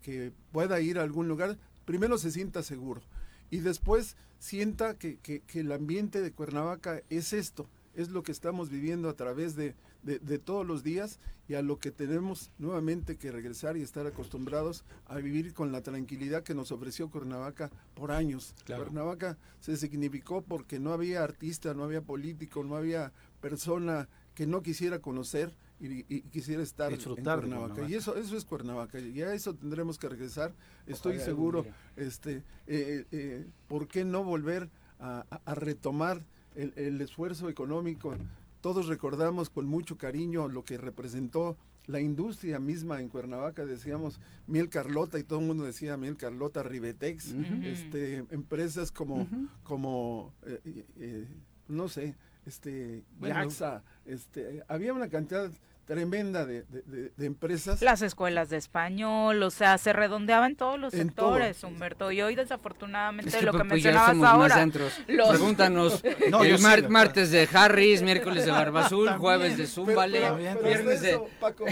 que 0.02 0.32
pueda 0.52 0.80
ir 0.82 1.00
a 1.00 1.04
algún 1.04 1.28
lugar, 1.28 1.58
primero 1.86 2.18
se 2.18 2.32
sienta 2.32 2.64
seguro 2.64 3.02
y 3.50 3.60
después 3.60 4.18
sienta 4.40 4.98
que, 4.98 5.18
que, 5.18 5.42
que 5.42 5.62
el 5.62 5.72
ambiente 5.72 6.22
de 6.22 6.32
Cuernavaca 6.32 7.02
es 7.10 7.34
esto, 7.34 7.70
es 7.94 8.10
lo 8.10 8.24
que 8.24 8.32
estamos 8.32 8.70
viviendo 8.70 9.10
a 9.10 9.16
través 9.16 9.56
de, 9.56 9.76
de, 10.04 10.20
de, 10.20 10.38
todos 10.38 10.68
los 10.68 10.84
días 10.84 11.20
y 11.48 11.54
a 11.54 11.62
lo 11.62 11.80
que 11.80 11.92
tenemos 11.92 12.52
nuevamente 12.58 13.18
que 13.18 13.32
regresar 13.32 13.78
y 13.78 13.82
estar 13.82 14.06
acostumbrados 14.06 14.84
a 15.06 15.16
vivir 15.18 15.54
con 15.54 15.72
la 15.72 15.82
tranquilidad 15.82 16.44
que 16.44 16.54
nos 16.54 16.72
ofreció 16.72 17.10
Cuernavaca 17.10 17.72
por 17.94 18.12
años. 18.12 18.54
Claro. 18.66 18.84
Cuernavaca 18.84 19.38
se 19.62 19.78
significó 19.78 20.42
porque 20.42 20.80
no 20.80 20.92
había 20.92 21.24
artista, 21.24 21.74
no 21.74 21.84
había 21.84 22.02
político, 22.02 22.64
no 22.64 22.76
había 22.76 23.14
persona 23.40 24.10
que 24.34 24.46
no 24.46 24.62
quisiera 24.62 25.00
conocer 25.00 25.56
y, 25.80 26.06
y 26.14 26.22
quisiera 26.22 26.64
estar 26.64 26.92
Disfrutar 26.92 27.40
en 27.40 27.42
Cuernavaca. 27.42 27.74
Cuernavaca. 27.74 27.92
Y 27.92 27.96
eso, 27.96 28.16
eso 28.16 28.38
es 28.38 28.46
Cuernavaca. 28.46 29.00
Y 29.00 29.22
a 29.22 29.34
eso 29.34 29.54
tendremos 29.54 29.98
que 29.98 30.10
regresar. 30.10 30.54
Estoy 30.88 31.14
Ojalá, 31.14 31.26
seguro, 31.26 31.66
este, 31.96 32.44
eh, 32.68 33.06
eh, 33.12 33.48
¿por 33.68 33.88
qué 33.88 34.06
no 34.06 34.24
volver 34.24 34.70
a, 35.00 35.26
a 35.44 35.56
retomar 35.56 36.24
el, 36.56 36.74
el, 36.76 37.02
esfuerzo 37.02 37.50
económico? 37.50 38.16
Todos 38.62 38.88
recordamos 38.88 39.50
con 39.50 39.66
mucho 39.66 39.98
cariño 39.98 40.48
lo 40.48 40.64
que 40.64 40.78
representó 40.78 41.58
la 41.88 42.00
industria 42.00 42.60
misma 42.60 43.00
en 43.00 43.10
Cuernavaca, 43.10 43.64
decíamos 43.64 44.20
Miel 44.48 44.70
Carlota 44.70 45.20
y 45.20 45.24
todo 45.24 45.40
el 45.40 45.46
mundo 45.46 45.66
decía 45.66 45.98
Miel 45.98 46.18
Carlota, 46.18 46.64
Ribetex, 46.64 47.32
uh 47.34 47.38
-huh. 47.38 47.66
este, 47.66 48.18
empresas 48.32 48.92
como, 48.92 49.18
uh 49.18 49.28
-huh. 49.28 49.50
como 49.64 50.34
eh, 50.48 51.28
no 51.68 51.88
sé, 51.88 52.16
este, 52.46 53.04
bueno. 53.20 53.36
Yaxa, 53.44 53.84
este, 54.06 54.64
había 54.68 54.94
una 54.94 55.10
cantidad 55.10 55.52
tremenda 55.86 56.46
de, 56.46 56.64
de, 56.64 57.12
de, 57.16 57.26
empresas. 57.26 57.82
Las 57.82 58.02
escuelas 58.02 58.50
de 58.50 58.58
español, 58.58 59.42
o 59.44 59.52
sea, 59.52 59.78
se 59.78 59.94
redondeaba 59.94 60.48
en 60.48 60.56
todos 60.56 60.80
los 60.80 60.94
en 60.94 61.08
sectores, 61.08 61.60
todo. 61.60 61.72
Humberto. 61.72 62.12
Y 62.12 62.22
hoy, 62.22 62.36
desafortunadamente, 62.36 63.30
es 63.30 63.36
que, 63.36 63.46
lo 63.46 63.52
que 63.52 63.60
pues, 63.60 63.70
mencionabas 63.70 64.18
ya 64.18 64.32
ahora. 64.32 64.66
Los... 65.08 65.30
Pregúntanos. 65.30 66.04
no, 66.30 66.44
el 66.44 66.60
mar 66.60 66.82
sí, 66.82 66.88
martes 66.88 67.32
de 67.32 67.48
Harris, 67.52 68.02
miércoles 68.02 68.46
de 68.46 68.52
Barba 68.56 68.86
Azul, 68.86 69.10
jueves 69.18 69.58
de 69.58 69.68
Zúmbale, 69.68 70.32
viernes 70.64 71.02
de. 71.02 71.12
Eso, 71.12 71.28
Paco, 71.40 71.66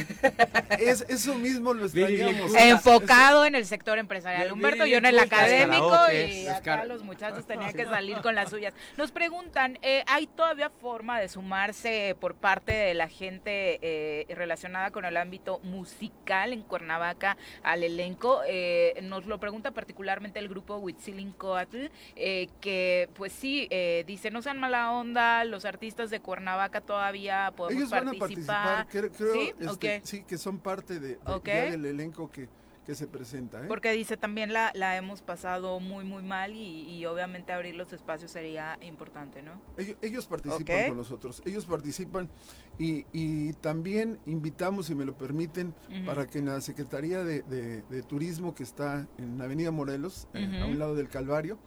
es, 0.79 1.05
eso 1.09 1.35
mismo 1.35 1.73
lo 1.73 1.85
extrañamos. 1.85 2.53
Enfocado 2.55 3.45
en 3.45 3.55
el 3.55 3.65
sector 3.65 3.97
empresarial. 3.97 4.51
Humberto, 4.51 4.85
yo 4.85 4.97
en 4.97 5.05
el 5.05 5.17
académico 5.17 5.97
y 6.11 6.47
acá 6.47 6.85
los 6.85 7.03
muchachos 7.03 7.47
tenían 7.47 7.73
que 7.73 7.85
salir 7.85 8.17
con 8.21 8.35
las 8.35 8.51
suyas. 8.51 8.73
Nos 8.95 9.11
preguntan, 9.11 9.79
eh, 9.81 10.03
¿hay 10.07 10.27
todavía 10.27 10.69
forma 10.69 11.19
de 11.19 11.29
sumarse 11.29 12.15
por 12.19 12.35
parte 12.35 12.73
de 12.73 12.93
la 12.93 13.07
gente? 13.07 13.79
Eh, 13.81 14.02
relacionada 14.29 14.91
con 14.91 15.05
el 15.05 15.17
ámbito 15.17 15.59
musical 15.59 16.53
en 16.53 16.61
Cuernavaca 16.61 17.37
al 17.63 17.83
elenco. 17.83 18.41
Eh, 18.47 18.99
nos 19.03 19.25
lo 19.25 19.39
pregunta 19.39 19.71
particularmente 19.71 20.39
el 20.39 20.49
grupo 20.49 20.77
Huitzilincoatl, 20.77 21.87
eh, 22.15 22.47
que 22.61 23.09
pues 23.15 23.33
sí, 23.33 23.67
eh, 23.69 24.03
dice, 24.07 24.31
no 24.31 24.41
sean 24.41 24.59
mala 24.59 24.91
onda, 24.91 25.43
los 25.45 25.65
artistas 25.65 26.09
de 26.09 26.19
Cuernavaca 26.19 26.81
todavía 26.81 27.53
podemos 27.55 27.91
Ellos 27.91 27.91
participar. 27.91 28.65
Van 28.65 28.81
a 28.81 28.85
participar. 28.85 29.17
Creo, 29.17 29.33
¿Sí? 29.33 29.53
Este, 29.59 29.69
okay. 29.69 30.01
sí, 30.03 30.23
que 30.23 30.37
son 30.37 30.59
parte 30.59 30.99
de, 30.99 31.15
de 31.15 31.19
okay. 31.25 31.71
del 31.71 31.85
elenco 31.85 32.31
que 32.31 32.47
que 32.85 32.95
se 32.95 33.07
presenta. 33.07 33.61
¿eh? 33.63 33.65
Porque 33.67 33.91
dice 33.91 34.17
también 34.17 34.53
la, 34.53 34.71
la 34.75 34.97
hemos 34.97 35.21
pasado 35.21 35.79
muy 35.79 36.03
muy 36.03 36.23
mal 36.23 36.53
y, 36.55 36.89
y, 36.89 37.05
obviamente 37.05 37.53
abrir 37.53 37.75
los 37.75 37.93
espacios 37.93 38.31
sería 38.31 38.77
importante, 38.81 39.41
¿no? 39.41 39.61
Ellos, 39.77 39.97
ellos 40.01 40.25
participan 40.27 40.61
okay. 40.61 40.87
con 40.89 40.97
nosotros, 40.97 41.41
ellos 41.45 41.65
participan 41.65 42.29
y, 42.77 43.05
y, 43.13 43.53
también 43.53 44.19
invitamos, 44.25 44.87
si 44.87 44.95
me 44.95 45.05
lo 45.05 45.17
permiten, 45.17 45.67
uh 45.67 45.91
-huh. 45.91 46.05
para 46.05 46.27
que 46.27 46.39
en 46.39 46.45
la 46.45 46.61
Secretaría 46.61 47.23
de, 47.23 47.43
de, 47.43 47.81
de, 47.83 48.03
Turismo 48.03 48.53
que 48.53 48.63
está 48.63 49.07
en 49.17 49.41
Avenida 49.41 49.71
Morelos, 49.71 50.27
uh 50.33 50.37
-huh. 50.37 50.53
eh, 50.53 50.61
a 50.61 50.65
un 50.65 50.79
lado 50.79 50.95
del 50.95 51.07
Calvario, 51.07 51.57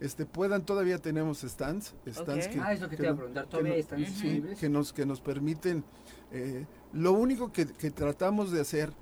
este 0.00 0.26
puedan 0.26 0.64
todavía 0.66 0.98
tenemos 0.98 1.38
stands, 1.40 1.94
stands 2.06 2.46
okay. 2.46 2.58
que, 2.58 2.60
ah, 2.60 2.72
eso 2.72 2.84
que, 2.88 2.90
que 2.90 2.96
te 2.96 3.02
iba 3.04 3.12
a 3.12 3.16
preguntar, 3.16 3.46
todavía 3.46 3.74
que, 3.74 3.80
están 3.80 4.06
sí, 4.06 4.42
que 4.60 4.68
nos 4.68 4.92
que 4.92 5.06
nos 5.06 5.20
permiten 5.20 5.84
eh, 6.32 6.66
lo 6.92 7.12
único 7.12 7.50
que, 7.52 7.66
que 7.66 7.90
tratamos 7.90 8.50
de 8.50 8.60
hacer 8.60 8.92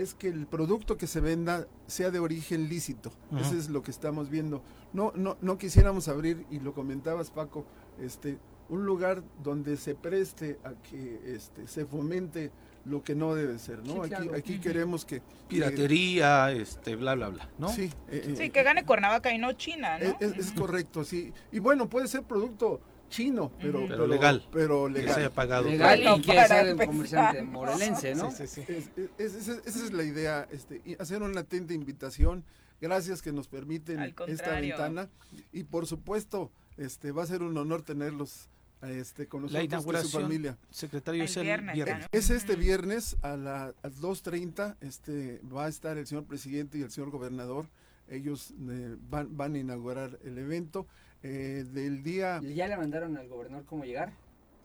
es 0.00 0.14
que 0.14 0.28
el 0.28 0.46
producto 0.46 0.96
que 0.96 1.06
se 1.06 1.20
venda 1.20 1.66
sea 1.86 2.10
de 2.10 2.18
origen 2.18 2.68
lícito. 2.68 3.12
Uh 3.30 3.36
-huh. 3.36 3.40
Eso 3.40 3.54
es 3.56 3.68
lo 3.68 3.82
que 3.82 3.90
estamos 3.90 4.30
viendo. 4.30 4.62
No, 4.92 5.12
no, 5.14 5.36
no 5.40 5.58
quisiéramos 5.58 6.08
abrir, 6.08 6.46
y 6.50 6.60
lo 6.60 6.74
comentabas 6.74 7.30
Paco, 7.30 7.64
este, 8.00 8.38
un 8.68 8.84
lugar 8.84 9.22
donde 9.42 9.76
se 9.76 9.94
preste 9.94 10.58
a 10.64 10.74
que 10.74 11.20
este, 11.34 11.66
se 11.66 11.86
fomente 11.86 12.50
lo 12.84 13.02
que 13.02 13.14
no 13.14 13.34
debe 13.34 13.58
ser, 13.58 13.84
¿no? 13.84 14.04
Sí, 14.04 14.14
aquí, 14.14 14.28
aquí 14.34 14.60
queremos 14.60 15.04
que 15.04 15.20
piratería, 15.48 16.50
que, 16.52 16.62
este, 16.62 16.94
bla, 16.94 17.14
bla, 17.14 17.30
bla, 17.30 17.50
¿no? 17.58 17.68
Sí, 17.68 17.90
eh, 18.08 18.34
sí, 18.36 18.50
que 18.50 18.62
gane 18.62 18.84
Cuernavaca 18.84 19.32
y 19.32 19.38
no 19.38 19.52
China, 19.54 19.98
¿no? 19.98 20.16
Es, 20.20 20.36
es, 20.36 20.52
correcto, 20.52 21.04
sí. 21.04 21.32
Y 21.50 21.58
bueno, 21.58 21.88
puede 21.88 22.06
ser 22.06 22.22
producto 22.22 22.80
chino, 23.08 23.52
pero, 23.60 23.80
pero, 23.80 23.88
pero 23.88 24.06
legal. 24.06 24.48
Pero 24.52 24.88
legal. 24.88 25.06
Que 25.06 25.12
se 25.14 25.20
haya 25.20 25.32
pagado. 25.32 25.68
Legal 25.68 26.00
y 26.00 26.20
que 26.22 26.32
sea 26.32 26.60
el 26.62 26.76
comerciante 26.76 27.42
morelense, 27.42 28.14
¿no? 28.14 28.30
Sí, 28.30 28.46
sí, 28.46 28.62
sí. 28.66 29.08
Es, 29.18 29.34
es, 29.34 29.48
esa 29.48 29.84
es 29.84 29.92
la 29.92 30.04
idea, 30.04 30.48
este, 30.50 30.82
hacer 30.98 31.22
una 31.22 31.40
atenta 31.40 31.74
invitación. 31.74 32.44
Gracias 32.80 33.22
que 33.22 33.32
nos 33.32 33.48
permiten 33.48 34.14
esta 34.26 34.60
ventana. 34.60 35.08
Y 35.52 35.64
por 35.64 35.86
supuesto, 35.86 36.50
este, 36.76 37.10
va 37.12 37.22
a 37.22 37.26
ser 37.26 37.42
un 37.42 37.56
honor 37.56 37.82
tenerlos 37.82 38.48
este, 38.82 39.26
con 39.26 39.42
nosotros, 39.42 39.62
la 39.62 39.64
inauguración, 39.64 40.10
su 40.10 40.20
familia. 40.20 40.58
Secretario, 40.70 41.24
es 41.24 41.36
el 41.36 41.44
viernes. 41.44 41.74
viernes. 41.74 42.06
Es 42.12 42.30
este 42.30 42.56
viernes 42.56 43.16
a 43.22 43.36
las 43.36 43.74
2.30, 43.82 44.76
este, 44.80 45.40
va 45.52 45.66
a 45.66 45.68
estar 45.68 45.96
el 45.96 46.06
señor 46.06 46.24
presidente 46.24 46.78
y 46.78 46.82
el 46.82 46.90
señor 46.90 47.10
gobernador. 47.10 47.66
Ellos 48.08 48.52
eh, 48.70 48.96
van, 49.08 49.36
van 49.36 49.54
a 49.54 49.58
inaugurar 49.58 50.18
el 50.24 50.38
evento. 50.38 50.86
Eh, 51.22 51.64
del 51.72 52.02
día. 52.02 52.40
¿Ya 52.42 52.68
le 52.68 52.76
mandaron 52.76 53.16
al 53.16 53.28
gobernador 53.28 53.64
cómo 53.66 53.84
llegar? 53.84 54.12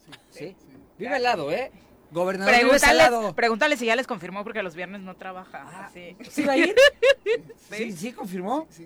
Sí. 0.05 0.11
¿Sí? 0.29 0.55
sí. 0.59 0.77
Vive 0.97 1.15
al 1.15 1.23
lado, 1.23 1.51
¿eh? 1.51 1.71
Gobernador, 2.11 2.53
pregúntale, 2.53 3.33
pregúntale 3.33 3.77
si 3.77 3.85
ya 3.85 3.95
les 3.95 4.05
confirmó 4.05 4.43
porque 4.43 4.61
los 4.61 4.75
viernes 4.75 4.99
no 4.99 5.15
trabaja. 5.15 5.63
Ah, 5.65 5.89
¿Sí? 5.93 6.17
¿Sí 6.29 6.43
va 6.43 6.53
a 6.53 6.57
ir? 6.57 6.75
¿Sí? 7.71 7.93
¿Sí 7.93 8.11
confirmó? 8.11 8.67
Sí, 8.69 8.85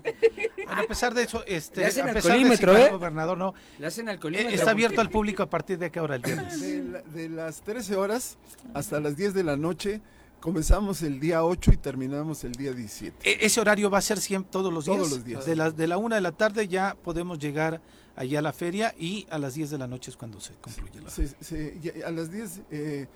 bueno, 0.64 0.82
a 0.84 0.84
pesar 0.84 1.16
de 1.16 1.24
eso, 1.24 1.44
este, 1.48 1.82
Le 1.82 1.88
hacen 1.88 2.06
a 2.06 2.10
el 2.10 2.14
pesar 2.14 2.38
de 2.38 2.56
si 2.56 2.64
¿eh? 2.64 2.90
gobernador 2.92 3.36
no, 3.36 3.56
Le 3.80 3.88
hacen 3.88 4.10
el 4.10 4.20
colímetro. 4.20 4.54
está 4.54 4.72
abierto 4.72 5.02
al 5.02 5.10
público 5.10 5.42
a 5.42 5.50
partir 5.50 5.80
de 5.80 5.90
qué 5.90 6.00
hora 6.00 6.18
el 6.18 6.22
viernes. 6.22 6.62
De, 6.62 6.84
la, 6.84 7.02
de 7.02 7.30
las 7.30 7.62
13 7.62 7.96
horas 7.96 8.38
hasta 8.76 9.00
las 9.00 9.18
10 9.18 9.34
de 9.34 9.44
la 9.44 9.58
noche. 9.58 10.02
Comenzamos 10.46 11.02
el 11.02 11.20
día 11.20 11.44
8 11.44 11.72
y 11.74 11.78
terminamos 11.78 12.44
el 12.44 12.52
día 12.52 12.72
17. 12.72 13.28
E 13.28 13.44
ese 13.48 13.60
horario 13.60 13.90
va 13.90 13.98
a 13.98 14.02
ser 14.02 14.20
siempre 14.20 14.52
todos 14.52 14.72
los 14.72 14.86
días. 14.86 14.98
Todos 14.98 15.10
los 15.10 15.26
días. 15.26 15.44
De 15.44 15.56
la, 15.56 15.72
de 15.72 15.88
la 15.88 15.98
una 15.98 16.18
de 16.18 16.22
la 16.22 16.34
tarde 16.34 16.68
ya 16.68 16.96
podemos 17.04 17.40
llegar 17.40 17.82
allá 18.16 18.38
a 18.38 18.42
la 18.44 18.54
feria 18.54 18.94
y 18.96 19.26
a 19.32 19.40
las 19.40 19.56
10 19.56 19.72
de 19.72 19.80
la 19.80 19.88
noche 19.88 20.12
es 20.12 20.18
cuando 20.18 20.40
se 20.40 20.54
concluye 20.54 21.02
la 21.02 21.10
se, 21.10 21.30
se, 21.42 22.04
a 22.06 22.12
las 22.12 22.32
10 22.32 22.62
eh, 22.70 23.08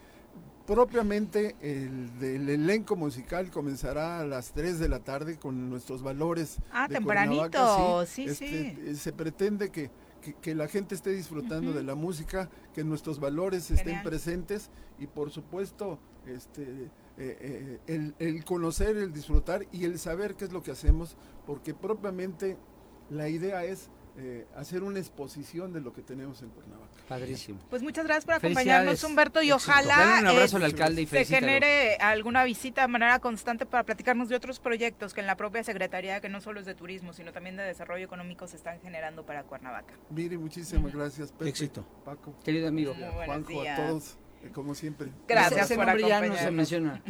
propiamente 0.65 1.55
el 1.61 2.49
elenco 2.49 2.95
musical 2.95 3.51
comenzará 3.51 4.21
a 4.21 4.25
las 4.25 4.51
3 4.53 4.79
de 4.79 4.89
la 4.89 4.99
tarde 4.99 5.37
con 5.37 5.69
nuestros 5.69 6.01
valores 6.01 6.57
ah 6.71 6.87
de 6.87 6.95
tempranito 6.95 8.07
sí 8.07 8.23
sí, 8.23 8.31
este, 8.31 8.75
sí, 8.87 8.95
se 8.95 9.13
pretende 9.13 9.69
que, 9.69 9.91
que, 10.21 10.33
que 10.33 10.55
la 10.55 10.67
gente 10.67 10.95
esté 10.95 11.11
disfrutando 11.11 11.69
uh 11.69 11.73
-huh. 11.73 11.77
de 11.77 11.83
la 11.83 11.93
música 11.93 12.49
que 12.73 12.83
nuestros 12.83 13.19
valores 13.19 13.67
Genial. 13.67 13.87
estén 13.87 14.03
presentes 14.03 14.71
y 14.97 15.05
por 15.05 15.29
supuesto 15.29 15.99
este 16.25 16.89
eh, 17.19 17.37
eh, 17.41 17.79
el, 17.87 18.15
el 18.17 18.45
conocer 18.45 18.95
el 18.95 19.11
disfrutar 19.11 19.67
y 19.73 19.83
el 19.83 19.99
saber 19.99 20.35
qué 20.35 20.45
es 20.45 20.53
lo 20.53 20.63
que 20.63 20.71
hacemos 20.71 21.17
porque 21.45 21.73
propiamente 21.73 22.57
la 23.09 23.27
idea 23.27 23.65
es 23.65 23.89
eh, 24.17 24.45
hacer 24.55 24.83
una 24.83 24.99
exposición 24.99 25.71
de 25.71 25.81
lo 25.81 25.93
que 25.93 26.01
tenemos 26.01 26.41
en 26.41 26.49
Cuernavaca. 26.49 26.89
Padrísimo. 27.07 27.59
Pues 27.69 27.81
muchas 27.81 28.05
gracias 28.05 28.25
por 28.25 28.33
acompañarnos, 28.35 29.03
Humberto, 29.03 29.41
y 29.41 29.51
ojalá 29.51 29.95
Dale 29.95 30.21
un 30.21 30.27
abrazo 30.27 30.57
al 30.57 30.63
alcalde 30.63 31.03
y 31.03 31.05
se 31.05 31.25
genere 31.25 31.95
alguna 31.97 32.43
visita 32.43 32.81
de 32.81 32.87
manera 32.89 33.19
constante 33.19 33.65
para 33.65 33.83
platicarnos 33.83 34.27
de 34.27 34.35
otros 34.35 34.59
proyectos 34.59 35.13
que 35.13 35.21
en 35.21 35.27
la 35.27 35.37
propia 35.37 35.63
Secretaría, 35.63 36.19
que 36.19 36.27
no 36.27 36.41
solo 36.41 36.59
es 36.59 36.65
de 36.65 36.75
turismo, 36.75 37.13
sino 37.13 37.31
también 37.31 37.55
de 37.55 37.63
desarrollo 37.63 38.03
económico, 38.03 38.47
se 38.47 38.57
están 38.57 38.79
generando 38.81 39.25
para 39.25 39.43
Cuernavaca. 39.43 39.93
Mire, 40.09 40.37
muchísimas 40.37 40.93
gracias, 40.93 41.31
Pepe, 41.31 41.49
Éxito. 41.49 41.85
Paco. 42.03 42.35
Querido 42.43 42.67
amigo. 42.67 42.93
Juanjo, 43.25 43.61
a 43.61 43.75
todos. 43.75 44.17
Como 44.53 44.73
siempre. 44.73 45.09
Gracias 45.27 45.65
ese 45.65 45.75
por 45.75 45.85
nombre 45.85 46.07
ya 46.07 46.21
no 46.21 46.35
se 46.35 46.51
menciona. 46.51 47.01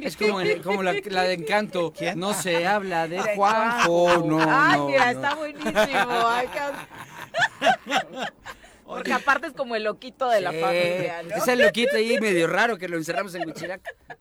es 0.00 0.16
como, 0.16 0.40
el, 0.40 0.62
como 0.62 0.82
la, 0.82 0.94
la, 1.04 1.22
de 1.22 1.34
Encanto. 1.34 1.92
¿Quién? 1.96 2.18
No 2.18 2.34
se 2.34 2.66
habla 2.66 3.06
de, 3.06 3.22
de 3.22 3.36
Juanjo. 3.36 4.24
No, 4.26 4.38
Ay, 4.40 4.78
no, 4.78 4.86
mira, 4.88 5.04
no. 5.04 5.10
está 5.10 5.34
buenísimo. 5.34 5.72
Porque 8.90 9.12
aparte 9.12 9.46
es 9.48 9.52
como 9.52 9.76
el 9.76 9.84
loquito 9.84 10.28
de 10.28 10.40
la 10.40 10.52
familia, 10.52 11.22
¿no? 11.22 11.34
Es 11.36 11.48
el 11.48 11.60
loquito 11.60 11.96
ahí 11.96 12.18
medio 12.20 12.46
raro 12.46 12.76
que 12.78 12.88
lo 12.88 12.96
encerramos 12.96 13.34
en 13.34 13.46
Huichilac. 13.46 13.80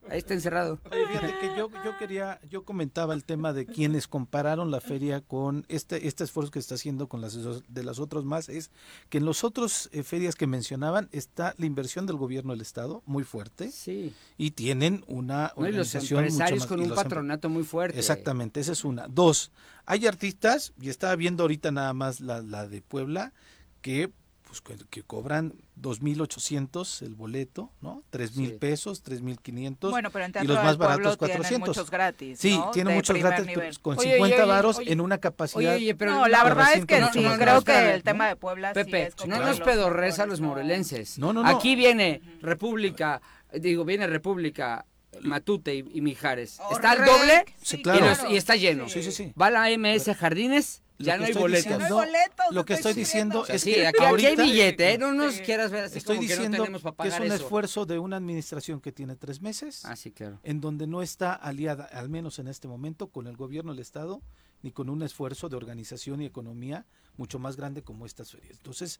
Ahí 0.09 0.19
está 0.19 0.33
encerrado. 0.33 0.79
Oye, 0.91 1.05
fíjate 1.07 1.33
que 1.39 1.47
yo, 1.57 1.69
yo 1.83 1.97
quería, 1.97 2.39
yo 2.49 2.63
comentaba 2.63 3.13
el 3.13 3.23
tema 3.25 3.53
de 3.53 3.65
quienes 3.65 4.07
compararon 4.07 4.71
la 4.71 4.81
feria 4.81 5.21
con 5.21 5.65
este, 5.69 6.07
este 6.07 6.23
esfuerzo 6.23 6.51
que 6.51 6.59
está 6.59 6.75
haciendo 6.75 7.07
con 7.07 7.21
las 7.21 7.37
de 7.67 7.83
las 7.83 7.99
otros 7.99 8.25
más, 8.25 8.49
es 8.49 8.71
que 9.09 9.17
en 9.19 9.25
los 9.25 9.43
otros 9.43 9.89
eh, 9.91 10.03
ferias 10.03 10.35
que 10.35 10.47
mencionaban 10.47 11.09
está 11.11 11.53
la 11.57 11.65
inversión 11.65 12.05
del 12.05 12.17
gobierno 12.17 12.53
del 12.53 12.61
estado 12.61 13.03
muy 13.05 13.23
fuerte 13.23 13.71
Sí. 13.71 14.13
y 14.37 14.51
tienen 14.51 15.03
una 15.07 15.53
No, 15.55 15.67
y 15.67 15.71
los 15.71 15.87
organización 15.95 16.21
mucho 16.23 16.31
empresarios 16.33 16.59
más- 16.61 16.67
con 16.67 16.79
un 16.81 16.89
los 16.89 16.95
patronato 16.95 17.49
muy 17.49 17.63
fuerte. 17.63 17.99
Exactamente, 17.99 18.59
esa 18.59 18.71
es 18.73 18.83
una. 18.83 19.07
Dos, 19.07 19.51
hay 19.85 20.05
artistas, 20.07 20.73
y 20.81 20.89
estaba 20.89 21.15
viendo 21.15 21.43
ahorita 21.43 21.71
nada 21.71 21.93
más 21.93 22.19
la, 22.19 22.41
la 22.41 22.67
de 22.67 22.81
Puebla, 22.81 23.33
que 23.81 24.11
pues 24.49 24.61
que, 24.61 24.75
que 24.89 25.03
cobran 25.03 25.53
2.800 25.79 27.03
el 27.05 27.15
boleto, 27.15 27.71
¿no? 27.81 28.03
Tres 28.09 28.35
mil 28.35 28.49
Sí. 28.49 28.55
pesos, 28.57 29.03
3.500 29.03 29.91
Bueno, 29.91 30.09
pero 30.11 30.25
en 30.25 30.33
y 30.43 30.47
los 30.47 30.57
más 30.63 30.77
baratos 30.77 31.17
tienen 31.17 31.37
400. 31.37 31.69
muchos 31.69 31.91
gratis, 31.91 32.39
Sí, 32.39 32.57
¿no? 32.57 32.71
tienen 32.71 32.89
De 32.91 32.95
muchos 32.95 33.17
gratis 33.17 33.45
nivel. 33.45 33.79
con 33.79 33.97
Oye, 33.99 34.13
50 34.13 34.35
oye, 34.37 34.45
varos 34.45 34.77
oye. 34.79 34.91
en 34.91 35.01
una 35.01 35.19
capacidad. 35.19 35.59
Oye, 35.59 35.69
oye, 35.75 35.95
pero 35.95 36.11
no, 36.15 36.27
la 36.27 36.43
verdad 36.43 36.73
es 36.73 36.85
que 36.85 36.97
sí, 37.13 37.19
más 37.21 37.37
creo 37.37 37.61
que 37.63 37.93
el 37.93 38.03
tema 38.03 38.27
de 38.27 38.35
Puebla 38.35 38.69
sí 38.69 38.83
Pepe, 38.83 39.03
es 39.07 39.15
como 39.15 39.33
no 39.33 39.37
nos 39.39 39.59
los 39.59 39.59
pedorres 39.61 40.15
a 40.19 40.23
mejores, 40.23 40.29
los 40.31 40.41
¿no? 40.41 40.47
morelenses. 40.47 41.19
No, 41.19 41.31
no, 41.31 41.43
no. 41.43 41.49
Aquí 41.49 41.75
viene 41.75 42.21
República, 42.41 43.21
digo, 43.53 43.85
viene 43.85 44.07
República, 44.07 44.85
Matute 45.21 45.75
y, 45.75 45.85
y 45.93 46.01
Mijares. 46.01 46.59
Está 46.71 46.91
al 46.91 47.05
doble 47.05 47.45
Sí, 47.61 47.77
y, 47.77 47.81
claro. 47.81 48.05
los- 48.05 48.31
y 48.31 48.35
está 48.37 48.55
lleno. 48.55 48.87
Sí, 48.89 49.03
sí, 49.03 49.11
sí. 49.11 49.33
Va 49.39 49.49
la 49.49 49.69
MS 49.71 50.13
Jardines, 50.15 50.81
ya 50.99 51.17
no 51.17 51.23
hay 51.23 51.29
estoy 51.31 51.41
boletos. 51.41 51.63
diciendo- 51.65 51.89
No 51.95 51.99
hay 52.01 52.07
boletos, 52.07 52.45
lo 52.51 52.65
que 52.65 52.73
estoy 52.73 52.93
diciendo 52.93 53.39
diciendo. 53.39 53.53
es 53.55 53.61
Sí, 53.61 53.73
que 53.73 53.87
aquí, 53.87 54.03
aquí 54.03 54.25
hay 54.25 54.35
billete, 54.35 54.93
¿eh? 54.93 54.97
no 54.97 55.13
nos 55.13 55.35
Sí. 55.35 55.41
quieras 55.43 55.71
ver 55.71 55.85
así 55.85 55.97
estoy 55.97 56.17
como 56.17 56.27
que 56.27 56.33
no 56.35 56.41
diciendo 56.41 56.57
tenemos 56.63 56.81
para 56.81 56.95
que 57.09 57.15
es 57.15 57.19
un 57.19 57.25
eso. 57.27 57.35
esfuerzo 57.35 57.85
de 57.85 57.99
una 57.99 58.17
administración 58.17 58.81
que 58.81 58.91
tiene 58.91 59.15
tres 59.15 59.41
meses. 59.41 59.85
Ah, 59.85 59.95
sí, 59.95 60.11
claro. 60.11 60.39
en 60.43 60.61
donde 60.61 60.87
no 60.87 61.01
está 61.01 61.33
aliada, 61.33 61.85
al 61.85 62.09
menos 62.09 62.39
en 62.39 62.47
este 62.47 62.67
momento, 62.67 63.07
con 63.07 63.27
el 63.27 63.35
gobierno 63.37 63.71
del 63.71 63.79
Estado, 63.81 64.21
ni 64.61 64.71
con 64.71 64.89
un 64.89 65.01
esfuerzo 65.03 65.47
de 65.47 65.55
organización 65.55 66.21
y 66.21 66.25
economía 66.25 66.85
mucho 67.15 67.39
más 67.39 67.55
grande 67.55 67.81
como 67.81 68.05
estas 68.05 68.31
ferias. 68.31 68.57
Entonces, 68.57 68.99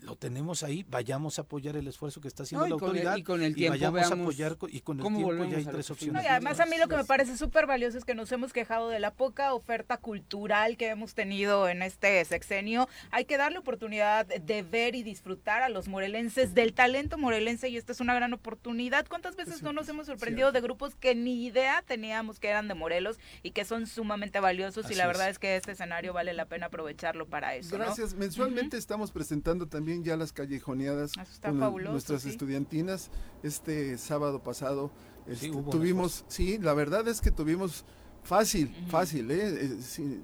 lo 0.00 0.16
tenemos 0.16 0.62
ahí, 0.62 0.84
vayamos 0.88 1.38
a 1.38 1.42
apoyar 1.42 1.76
el 1.76 1.86
esfuerzo 1.86 2.20
que 2.22 2.28
está 2.28 2.44
haciendo 2.44 2.66
No, 2.66 2.70
la 2.70 2.76
el- 2.76 2.82
autoridad 2.82 3.16
y 3.16 3.22
con 3.22 3.42
el 3.42 3.54
tiempo 3.54 3.72
vayamos 3.74 4.10
a 4.10 4.14
apoyar 4.14 4.56
y 4.70 4.80
con 4.80 5.00
el 5.00 5.06
tiempo 5.14 5.44
ya 5.44 5.58
hay 5.58 5.64
tres 5.66 5.90
opciones. 5.90 6.14
No, 6.14 6.22
y 6.26 6.30
además 6.30 6.60
a 6.60 6.66
mí 6.66 6.78
lo 6.78 6.88
que 6.88 6.96
me 6.96 7.04
parece 7.04 7.36
súper 7.36 7.66
valioso 7.66 7.98
es 7.98 8.04
que 8.06 8.14
nos 8.14 8.32
hemos 8.32 8.52
quejado 8.54 8.88
de 8.88 9.00
la 9.00 9.12
poca 9.12 9.52
oferta 9.52 9.98
cultural 9.98 10.76
que 10.78 10.88
hemos 10.88 11.14
tenido 11.14 11.68
en 11.68 11.82
este 11.82 12.24
sexenio. 12.24 12.88
Hay 13.10 13.26
que 13.26 13.36
darle 13.36 13.58
oportunidad 13.58 14.26
de 14.26 14.62
ver 14.62 14.94
y 14.94 15.02
disfrutar 15.02 15.62
a 15.62 15.68
los 15.68 15.88
morelenses 15.88 16.54
del 16.54 16.72
talento 16.72 17.18
morelense 17.18 17.68
y 17.68 17.76
esta 17.76 17.92
es 17.92 18.00
una 18.00 18.14
gran 18.14 18.32
oportunidad. 18.32 19.06
¿Cuántas 19.06 19.36
veces 19.36 19.62
no 19.62 19.72
nos 19.74 19.88
hemos 19.90 20.06
sorprendido 20.06 20.52
de 20.52 20.60
grupos 20.62 20.94
que 20.94 21.14
ni 21.14 21.44
idea 21.44 21.82
teníamos 21.86 22.40
que 22.40 22.48
eran 22.48 22.66
de 22.66 22.74
Morelos 22.74 23.18
y 23.42 23.50
que 23.50 23.64
son 23.66 23.86
sumamente 23.86 24.40
valiosos 24.40 24.90
y 24.90 24.94
la 24.94 25.06
verdad 25.06 25.28
es 25.28 25.38
que 25.38 25.56
este 25.56 25.72
escenario 25.72 26.12
vale 26.14 26.32
la 26.32 26.46
pena 26.46 26.66
aprovecharlo 26.66 27.26
para 27.26 27.54
eso. 27.56 27.76
¿no? 27.76 27.84
Gracias. 27.84 28.14
Mensualmente 28.14 28.76
estamos 28.78 29.12
presentando 29.12 29.66
también 29.72 30.04
ya 30.04 30.16
las 30.16 30.32
callejoneadas 30.32 31.12
está 31.16 31.48
con 31.50 31.58
fabuloso, 31.58 31.92
nuestras 31.92 32.22
sí. 32.22 32.28
estudiantinas. 32.28 33.10
Este 33.42 33.96
sábado 33.98 34.42
pasado 34.42 34.92
este, 35.26 35.50
tuvimos, 35.50 36.24
sí, 36.28 36.58
la 36.58 36.74
verdad 36.74 37.08
es 37.08 37.20
que 37.20 37.30
tuvimos 37.32 37.84
fácil, 38.22 38.72
fácil, 38.88 39.30
¿eh? 39.30 39.48
Eh, 39.64 39.78
sí, 39.80 40.20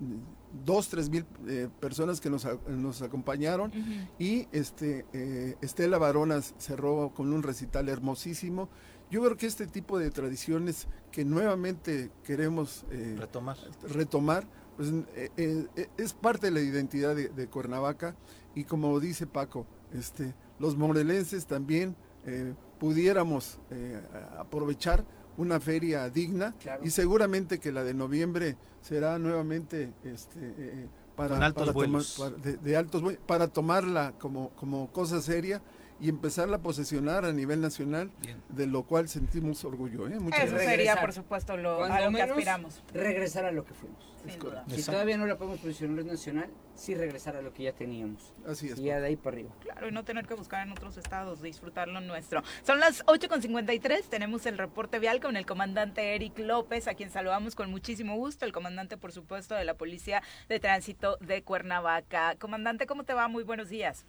dos, 0.64 0.88
tres 0.88 1.08
mil 1.10 1.24
eh, 1.48 1.68
personas 1.80 2.20
que 2.20 2.30
nos, 2.30 2.44
a- 2.44 2.58
nos 2.68 3.02
acompañaron 3.02 3.72
y 4.18 4.46
este 4.52 5.04
eh, 5.12 5.56
Estela 5.62 5.98
Baronas 5.98 6.54
cerró 6.58 7.12
con 7.14 7.32
un 7.32 7.42
recital 7.42 7.88
hermosísimo. 7.88 8.68
Yo 9.10 9.22
creo 9.24 9.36
que 9.38 9.46
este 9.46 9.66
tipo 9.66 9.98
de 9.98 10.10
tradiciones 10.10 10.86
que 11.10 11.24
nuevamente 11.24 12.10
queremos 12.24 12.84
eh, 12.90 13.16
Retomar. 13.18 13.56
retomar, 13.88 14.46
pues 14.76 14.90
eh, 15.16 15.30
eh, 15.38 15.66
eh, 15.76 15.88
es 15.96 16.12
parte 16.12 16.48
de 16.48 16.50
la 16.52 16.60
identidad 16.60 17.16
de, 17.16 17.30
de 17.30 17.46
Cuernavaca 17.48 18.14
y 18.54 18.64
como 18.64 18.98
dice 19.00 19.26
Paco, 19.26 19.66
este, 19.92 20.34
los 20.58 20.76
morelenses 20.76 21.46
también 21.46 21.96
eh, 22.26 22.54
pudiéramos 22.78 23.60
eh, 23.70 24.00
aprovechar 24.38 25.04
una 25.36 25.60
feria 25.60 26.08
digna 26.10 26.54
Claro. 26.60 26.84
y 26.84 26.90
seguramente 26.90 27.58
que 27.60 27.70
la 27.72 27.84
de 27.84 27.94
noviembre 27.94 28.56
será 28.80 29.18
nuevamente 29.18 29.92
este, 30.04 30.38
eh, 30.58 30.88
para, 31.16 31.34
Con 31.36 31.42
altos 31.42 31.62
para 31.72 31.86
tomar- 31.86 32.02
para- 32.18 32.36
de, 32.42 32.56
de 32.56 32.76
altos 32.76 33.02
para 33.26 33.48
tomarla 33.48 34.14
como, 34.18 34.50
como 34.50 34.90
cosa 34.92 35.20
seria 35.20 35.62
y 36.00 36.08
empezarla 36.08 36.56
a 36.56 36.60
posesionar 36.62 37.24
a 37.24 37.32
nivel 37.32 37.60
nacional, 37.60 38.10
Bien. 38.22 38.40
de 38.48 38.66
lo 38.66 38.84
cual 38.84 39.08
sentimos 39.08 39.64
orgullo. 39.64 40.06
¿eh? 40.06 40.18
Muchas 40.20 40.44
Eso 40.44 40.52
gracias. 40.52 40.58
sería, 40.70 40.76
Regresar. 40.94 41.00
por 41.00 41.12
supuesto, 41.12 41.56
lo, 41.56 41.84
a 41.84 42.00
lo 42.00 42.12
que 42.12 42.22
aspiramos. 42.22 42.82
Regresar 42.92 43.44
a 43.44 43.52
lo 43.52 43.64
que 43.64 43.74
fuimos. 43.74 44.04
Sin 44.28 44.38
duda. 44.40 44.64
Si 44.66 44.74
Exacto. 44.74 44.92
todavía 44.92 45.16
no 45.16 45.26
la 45.26 45.38
podemos 45.38 45.60
posicionar 45.60 46.04
nacional, 46.04 46.50
sí 46.74 46.94
regresar 46.94 47.36
a 47.36 47.42
lo 47.42 47.52
que 47.54 47.62
ya 47.64 47.72
teníamos. 47.72 48.34
Así 48.46 48.68
es. 48.68 48.78
Y 48.78 48.82
ya 48.84 49.00
de 49.00 49.06
ahí 49.06 49.16
para 49.16 49.36
arriba. 49.36 49.50
Claro, 49.60 49.88
y 49.88 49.92
no 49.92 50.04
tener 50.04 50.26
que 50.26 50.34
buscar 50.34 50.66
en 50.66 50.72
otros 50.72 50.96
estados, 50.98 51.40
disfrutar 51.40 51.88
lo 51.88 52.00
nuestro. 52.00 52.42
Son 52.62 52.78
las 52.80 53.04
8.53, 53.06 54.02
tenemos 54.08 54.44
el 54.46 54.58
reporte 54.58 54.98
vial 54.98 55.20
con 55.20 55.36
el 55.36 55.46
comandante 55.46 56.14
Eric 56.14 56.38
López, 56.40 56.88
a 56.88 56.94
quien 56.94 57.10
saludamos 57.10 57.54
con 57.54 57.70
muchísimo 57.70 58.16
gusto, 58.16 58.44
el 58.44 58.52
comandante, 58.52 58.96
por 58.98 59.12
supuesto, 59.12 59.54
de 59.54 59.64
la 59.64 59.74
Policía 59.74 60.22
de 60.48 60.60
Tránsito 60.60 61.16
de 61.20 61.42
Cuernavaca. 61.42 62.36
Comandante, 62.38 62.86
¿cómo 62.86 63.04
te 63.04 63.14
va? 63.14 63.28
Muy 63.28 63.44
buenos 63.44 63.68
días. 63.68 64.04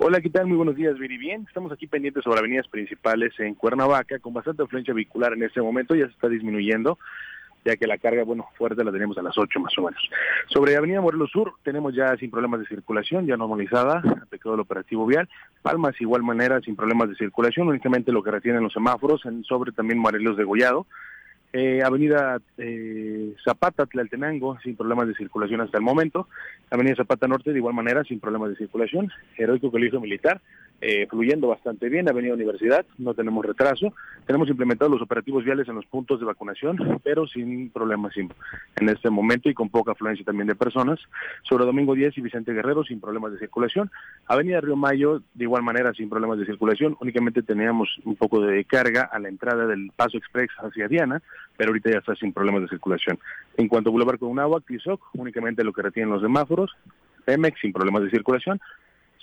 Hola, 0.00 0.20
¿qué 0.20 0.30
tal? 0.30 0.46
Muy 0.46 0.56
buenos 0.56 0.76
días, 0.76 0.96
Viri. 0.96 1.18
Bien, 1.18 1.44
estamos 1.48 1.72
aquí 1.72 1.88
pendientes 1.88 2.22
sobre 2.22 2.38
avenidas 2.38 2.68
principales 2.68 3.32
en 3.40 3.56
Cuernavaca, 3.56 4.20
con 4.20 4.32
bastante 4.32 4.62
afluencia 4.62 4.94
vehicular 4.94 5.32
en 5.32 5.42
este 5.42 5.60
momento, 5.60 5.96
ya 5.96 6.06
se 6.06 6.12
está 6.12 6.28
disminuyendo, 6.28 7.00
ya 7.64 7.76
que 7.76 7.88
la 7.88 7.98
carga, 7.98 8.22
bueno, 8.22 8.46
fuerte 8.56 8.84
la 8.84 8.92
tenemos 8.92 9.18
a 9.18 9.22
las 9.22 9.36
8 9.36 9.58
más 9.58 9.76
o 9.76 9.82
menos. 9.82 10.00
Sobre 10.46 10.76
Avenida 10.76 11.00
Morelos 11.00 11.32
Sur, 11.32 11.54
tenemos 11.64 11.96
ya 11.96 12.16
sin 12.16 12.30
problemas 12.30 12.60
de 12.60 12.66
circulación, 12.66 13.26
ya 13.26 13.36
normalizada, 13.36 14.00
aplicado 14.22 14.54
el 14.54 14.60
operativo 14.60 15.04
vial. 15.04 15.28
Palmas, 15.62 16.00
igual 16.00 16.22
manera, 16.22 16.60
sin 16.60 16.76
problemas 16.76 17.08
de 17.08 17.16
circulación, 17.16 17.66
únicamente 17.66 18.12
lo 18.12 18.22
que 18.22 18.30
retienen 18.30 18.62
los 18.62 18.74
semáforos, 18.74 19.26
en 19.26 19.42
sobre 19.42 19.72
también 19.72 19.98
Morelos 19.98 20.36
de 20.36 20.44
Gollado. 20.44 20.86
Eh, 21.52 21.82
Avenida 21.82 22.38
eh, 22.58 23.34
Zapata, 23.42 23.86
Tlaltenango, 23.86 24.58
sin 24.60 24.76
problemas 24.76 25.08
de 25.08 25.14
circulación 25.14 25.62
hasta 25.62 25.78
el 25.78 25.84
momento. 25.84 26.28
Avenida 26.70 26.96
Zapata 26.96 27.26
Norte, 27.26 27.52
de 27.52 27.58
igual 27.58 27.74
manera, 27.74 28.04
sin 28.04 28.20
problemas 28.20 28.50
de 28.50 28.56
circulación. 28.56 29.10
Heroico 29.36 29.70
Colegio 29.70 29.98
Militar, 29.98 30.42
eh, 30.82 31.06
fluyendo 31.08 31.48
bastante 31.48 31.88
bien. 31.88 32.08
Avenida 32.08 32.34
Universidad, 32.34 32.84
no 32.98 33.14
tenemos 33.14 33.46
retraso. 33.46 33.94
Tenemos 34.26 34.50
implementados 34.50 34.92
los 34.92 35.00
operativos 35.00 35.42
viales 35.42 35.66
en 35.68 35.76
los 35.76 35.86
puntos 35.86 36.20
de 36.20 36.26
vacunación, 36.26 37.00
pero 37.02 37.26
sin 37.26 37.70
problemas 37.70 38.14
en 38.18 38.88
este 38.88 39.08
momento 39.08 39.48
y 39.48 39.54
con 39.54 39.70
poca 39.70 39.92
afluencia 39.92 40.26
también 40.26 40.48
de 40.48 40.54
personas. 40.54 41.00
Sobre 41.42 41.64
Domingo 41.64 41.94
10 41.94 42.18
y 42.18 42.20
Vicente 42.20 42.52
Guerrero, 42.52 42.84
sin 42.84 43.00
problemas 43.00 43.32
de 43.32 43.38
circulación. 43.38 43.90
Avenida 44.26 44.60
Río 44.60 44.76
Mayo, 44.76 45.22
de 45.32 45.44
igual 45.44 45.62
manera, 45.62 45.94
sin 45.94 46.10
problemas 46.10 46.38
de 46.38 46.44
circulación. 46.44 46.94
Únicamente 47.00 47.42
teníamos 47.42 47.88
un 48.04 48.16
poco 48.16 48.42
de 48.42 48.64
carga 48.64 49.08
a 49.10 49.18
la 49.18 49.28
entrada 49.30 49.66
del 49.66 49.90
Paso 49.96 50.18
Express 50.18 50.50
hacia 50.58 50.88
Diana, 50.88 51.22
pero 51.56 51.70
ahorita 51.70 51.90
ya 51.90 51.98
está 51.98 52.14
sin 52.14 52.32
problemas 52.32 52.62
de 52.62 52.68
circulación. 52.68 53.18
En 53.56 53.68
cuanto 53.68 53.90
a 53.90 53.92
Boulevard 53.92 54.18
Conahuac, 54.18 54.64
Tizoc, 54.64 55.00
únicamente 55.14 55.64
lo 55.64 55.72
que 55.72 55.82
retienen 55.82 56.12
los 56.12 56.22
semáforos. 56.22 56.70
Pemex, 57.24 57.60
sin 57.60 57.72
problemas 57.72 58.02
de 58.02 58.10
circulación. 58.10 58.60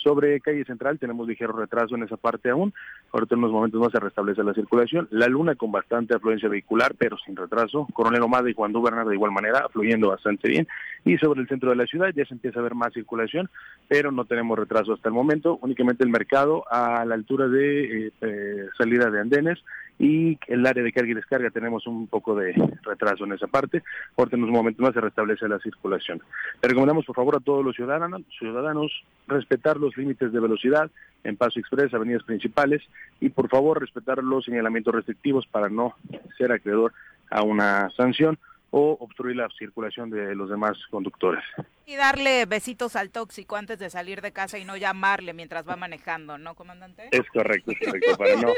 Sobre 0.05 0.39
calle 0.39 0.63
central 0.65 0.99
tenemos 0.99 1.27
ligero 1.27 1.53
retraso 1.53 1.95
en 1.95 2.03
esa 2.03 2.15
parte 2.15 2.51
aún. 2.51 2.75
Ahorita 3.11 3.33
en 3.33 3.39
unos 3.39 3.51
momentos 3.51 3.81
más 3.81 3.91
se 3.91 3.99
restablece 3.99 4.43
la 4.43 4.53
circulación. 4.53 5.07
La 5.09 5.25
Luna 5.25 5.55
con 5.55 5.71
bastante 5.71 6.15
afluencia 6.15 6.47
vehicular, 6.47 6.93
pero 6.95 7.17
sin 7.25 7.35
retraso. 7.35 7.87
Coronel 7.91 8.21
Omada 8.21 8.47
y 8.47 8.53
Juan 8.53 8.71
Bernardo 8.71 9.09
de 9.09 9.15
igual 9.15 9.31
manera, 9.31 9.67
fluyendo 9.69 10.09
bastante 10.09 10.47
bien. 10.47 10.67
Y 11.05 11.17
sobre 11.17 11.41
el 11.41 11.47
centro 11.47 11.71
de 11.71 11.77
la 11.77 11.87
ciudad 11.87 12.09
ya 12.15 12.23
se 12.23 12.35
empieza 12.35 12.59
a 12.59 12.63
ver 12.63 12.75
más 12.75 12.93
circulación, 12.93 13.49
pero 13.87 14.11
no 14.11 14.25
tenemos 14.25 14.59
retraso 14.59 14.93
hasta 14.93 15.09
el 15.09 15.15
momento. 15.15 15.57
Únicamente 15.63 16.03
el 16.03 16.11
mercado 16.11 16.65
a 16.69 17.03
la 17.03 17.15
altura 17.15 17.47
de 17.47 18.07
eh, 18.07 18.11
eh, 18.21 18.65
salida 18.77 19.09
de 19.09 19.21
andenes 19.21 19.57
y 19.97 20.37
el 20.47 20.65
área 20.65 20.83
de 20.83 20.91
carga 20.91 21.11
y 21.11 21.13
descarga 21.13 21.49
tenemos 21.49 21.87
un 21.87 22.07
poco 22.07 22.35
de 22.35 22.53
retraso 22.83 23.23
en 23.23 23.33
esa 23.33 23.47
parte. 23.47 23.83
Ahorita 24.17 24.35
en 24.35 24.43
unos 24.43 24.55
momentos 24.55 24.81
más 24.81 24.93
se 24.93 25.01
restablece 25.01 25.47
la 25.47 25.59
circulación. 25.59 26.21
Le 26.61 26.69
recomendamos 26.69 27.05
por 27.05 27.15
favor 27.15 27.35
a 27.37 27.39
todos 27.39 27.63
los 27.63 27.75
ciudadanos, 27.75 28.21
ciudadanos 28.37 28.91
respetar 29.27 29.77
los 29.77 29.95
límites 29.97 30.31
de 30.31 30.39
velocidad 30.39 30.91
en 31.23 31.37
Paso 31.37 31.59
Express, 31.59 31.93
avenidas 31.93 32.23
principales 32.23 32.81
y 33.19 33.29
por 33.29 33.49
favor 33.49 33.79
respetar 33.79 34.23
los 34.23 34.45
señalamientos 34.45 34.93
restrictivos 34.93 35.47
para 35.47 35.69
no 35.69 35.95
ser 36.37 36.51
acreedor 36.51 36.93
a 37.29 37.41
una 37.43 37.89
sanción 37.91 38.37
o 38.77 38.97
obstruir 38.99 39.37
la 39.37 39.47
circulación 39.57 40.09
de 40.09 40.35
los 40.35 40.49
demás 40.49 40.77
conductores. 40.91 41.41
Y 41.85 41.95
darle 41.95 42.45
besitos 42.45 42.97
al 42.97 43.09
tóxico 43.09 43.55
antes 43.55 43.79
de 43.79 43.89
salir 43.89 44.21
de 44.21 44.33
casa 44.33 44.57
y 44.57 44.65
no 44.65 44.75
llamarle 44.75 45.31
mientras 45.31 45.65
va 45.65 45.77
manejando, 45.77 46.37
¿no, 46.37 46.55
comandante? 46.55 47.07
Es 47.09 47.25
correcto, 47.31 47.71
es 47.71 47.79
correcto, 47.79 48.17
para 48.17 48.35
no, 48.35 48.49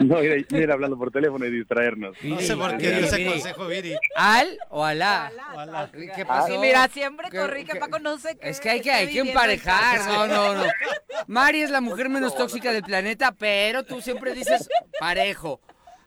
no, 0.00 0.06
no 0.06 0.22
ir, 0.22 0.46
ir, 0.50 0.70
hablando 0.70 0.98
por 0.98 1.10
teléfono 1.10 1.46
y 1.46 1.50
distraernos. 1.50 2.14
No 2.22 2.40
sé 2.40 2.54
por 2.54 2.76
qué 2.76 2.90
dio 2.90 3.06
ese 3.06 3.24
consejo, 3.24 3.68
Viri. 3.68 3.96
¿Al 4.16 4.58
o 4.68 4.84
alá? 4.84 5.32
Alá, 5.56 5.90
¿Qué 5.90 6.26
pasó? 6.26 6.52
Y 6.52 6.58
mira, 6.58 6.86
siempre 6.88 7.28
¿Qué- 7.30 7.38
corrí 7.38 7.64
que 7.64 7.76
Paco 7.76 8.00
no 8.00 8.18
sé 8.18 8.36
qué. 8.36 8.50
Es 8.50 8.60
que 8.60 8.68
hay 8.68 8.80
que, 8.82 8.90
hay 8.92 9.10
que 9.10 9.20
emparejar. 9.20 10.08
No, 10.08 10.26
no, 10.26 10.54
no. 10.56 10.64
Mari 11.26 11.62
es 11.62 11.70
la 11.70 11.80
mujer 11.80 12.10
menos 12.10 12.36
tóxica 12.36 12.70
del 12.70 12.82
planeta, 12.82 13.32
pero 13.32 13.82
tú 13.82 14.02
siempre 14.02 14.34
dices 14.34 14.68
parejo. 15.00 15.58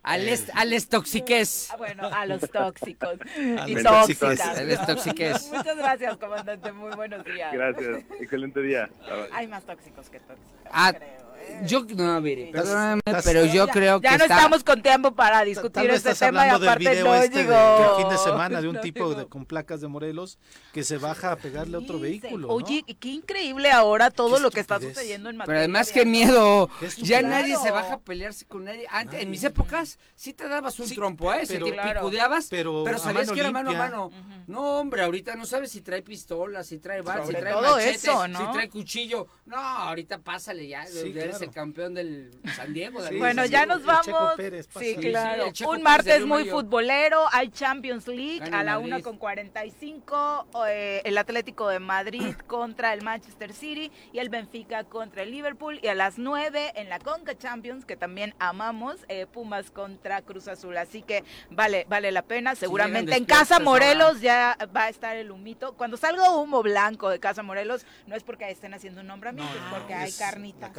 Al, 0.06 0.28
est, 0.28 0.48
al 0.54 0.72
estoxiques. 0.72 1.68
Ah, 1.72 1.76
Bueno, 1.76 2.06
a 2.06 2.26
los 2.26 2.40
tóxicos 2.48 3.18
y 3.66 3.74
los 3.74 3.82
tóxicas. 3.82 4.58
El 4.58 4.70
estoxiques. 4.70 5.50
Muchas 5.52 5.76
gracias, 5.76 6.16
comandante. 6.16 6.70
Muy 6.72 6.94
buenos 6.94 7.24
días. 7.24 7.52
Gracias, 7.52 8.04
excelente 8.20 8.62
día. 8.62 8.88
Hay 9.32 9.48
más 9.48 9.64
tóxicos 9.64 10.08
que 10.08 10.20
tóxicos. 10.20 10.62
Ah, 10.70 10.92
creo, 10.94 11.08
¿eh? 11.08 11.25
Yo, 11.66 11.84
no, 11.96 12.18
Estás- 12.18 12.50
perdóname, 12.52 13.02
pero 13.24 13.44
yo 13.46 13.66
Ya- 13.66 13.72
creo 13.72 14.00
que 14.00 14.04
ya 14.08 14.18
no 14.18 14.24
está... 14.24 14.36
estamos 14.36 14.64
con 14.64 14.82
tiempo 14.82 15.14
para 15.14 15.42
discutir 15.44 15.84
este 15.90 16.10
estás 16.10 16.18
tema 16.18 16.46
y 16.46 16.50
hablando 16.50 16.60
del 16.60 16.68
aparte 16.68 16.90
video 16.90 17.04
no 17.06 17.14
este 17.14 17.38
digo. 17.38 17.52
de, 17.52 18.02
fin 18.02 18.08
de 18.10 18.18
semana 18.18 18.60
de 18.60 18.68
un 18.68 18.74
no 18.76 18.80
tipo 18.80 19.14
de, 19.14 19.26
con 19.26 19.46
placas 19.46 19.80
de 19.80 19.88
Morelos 19.88 20.38
que 20.72 20.84
se 20.84 20.98
baja 20.98 21.32
a 21.32 21.36
pegarle 21.36 21.76
a 21.76 21.80
otro 21.80 21.96
Sí, 21.96 22.02
vehículo. 22.02 22.48
Oye, 22.48 22.84
qué 23.00 23.08
increíble 23.08 23.70
ahora 23.70 24.10
todo 24.10 24.38
lo 24.38 24.50
que 24.50 24.60
está 24.60 24.80
sucediendo 24.80 25.30
en 25.30 25.36
materia. 25.36 25.46
Pero 25.46 25.58
además, 25.60 25.88
de 25.88 25.92
qué 25.94 26.04
miedo. 26.06 26.68
Qué 26.80 26.88
Ya 27.02 27.22
nadie 27.22 27.56
se 27.56 27.70
baja 27.70 27.94
a 27.94 27.98
pelearse 28.00 28.44
con 28.46 28.64
nadie. 28.64 28.86
Antes, 28.90 29.20
en 29.22 29.30
mis 29.30 29.42
épocas, 29.44 29.98
sí 30.14 30.32
te 30.32 30.48
dabas 30.48 30.78
un 30.80 30.86
Sí, 30.88 30.94
trompo, 30.94 31.32
¿eh? 31.32 31.46
Si 31.46 31.54
pero- 31.54 31.66
te 31.66 31.72
picudeabas, 31.72 32.48
Pero 32.50 32.82
pero, 32.84 32.98
sabías 32.98 33.30
que 33.30 33.40
era 33.40 33.50
mano 33.50 33.70
a 33.70 33.74
mano. 33.74 34.10
No, 34.46 34.78
hombre, 34.80 35.02
ahorita 35.02 35.34
no 35.36 35.46
sabes 35.46 35.70
si 35.72 35.80
trae 35.80 36.02
pistola, 36.02 36.62
si 36.62 36.78
trae 36.78 37.00
bat, 37.02 37.24
si 37.26 37.32
trae 37.34 37.52
todo 37.52 37.76
machete, 37.76 37.90
eso, 37.96 38.28
¿no? 38.28 38.38
si 38.46 38.52
trae 38.52 38.68
cuchillo. 38.68 39.26
No, 39.46 39.56
ahorita 39.56 40.18
pásale 40.18 40.66
ya. 40.68 40.86
Sí, 40.86 41.12
eres 41.16 41.35
claro. 41.38 41.50
el 41.50 41.54
campeón 41.54 41.94
del 41.94 42.30
San 42.54 42.72
Diego. 42.72 43.00
de 43.00 43.08
Sí, 43.08 43.14
algunos 43.14 43.34
Bueno, 43.34 43.46
ya 43.46 43.66
nos 43.66 43.80
el 43.80 43.84
Checo 44.02 44.12
vamos. 44.12 44.34
Pérez 44.36 44.68
sí, 44.78 44.96
claro. 44.96 45.46
Un 45.68 45.82
martes 45.82 46.24
muy 46.26 46.44
futbolero. 46.48 47.24
Hay 47.32 47.48
Champions 47.48 48.06
League 48.08 48.38
Gana 48.38 48.60
a 48.60 48.64
la 48.64 48.72
Madrid. 48.74 48.86
una 48.86 49.02
con 49.02 49.18
45. 49.18 50.46
eh, 50.68 51.02
el 51.04 51.18
Atlético 51.18 51.68
de 51.68 51.78
Madrid 51.80 52.34
contra 52.46 52.92
el 52.92 53.02
Manchester 53.02 53.52
City 53.52 53.90
y 54.12 54.18
el 54.18 54.28
Benfica 54.28 54.84
contra 54.84 55.22
el 55.22 55.30
Liverpool. 55.30 55.78
Y 55.82 55.88
a 55.88 55.94
las 55.94 56.18
9 56.18 56.72
en 56.76 56.88
la 56.88 56.98
Conca 56.98 57.36
Champions, 57.36 57.84
que 57.84 57.96
también 57.96 58.34
amamos, 58.38 58.96
eh, 59.08 59.26
Pumas 59.26 59.70
contra 59.70 60.22
Cruz 60.22 60.48
Azul. 60.48 60.76
Así 60.76 61.02
que 61.02 61.24
vale, 61.50 61.86
vale 61.88 62.12
la 62.12 62.22
pena. 62.22 62.54
Seguramente 62.54 63.16
en 63.16 63.24
Casa. 63.24 63.60
Morelos 63.60 64.20
ya 64.20 64.56
va 64.74 64.84
a 64.84 64.88
estar 64.88 65.16
el 65.16 65.30
humito. 65.30 65.74
Cuando 65.74 65.96
salga 65.96 66.30
humo 66.36 66.62
blanco 66.62 67.08
de 67.10 67.18
Casa 67.18 67.42
Morelos, 67.42 67.84
no 68.06 68.14
es 68.14 68.22
porque 68.22 68.48
estén 68.50 68.74
haciendo 68.74 69.00
un 69.00 69.06
nombramiento, 69.06 69.52
No, 69.52 69.66
es 69.66 69.72
porque 69.72 69.94
hay 69.94 70.08
es 70.08 70.18
carnita 70.18 70.72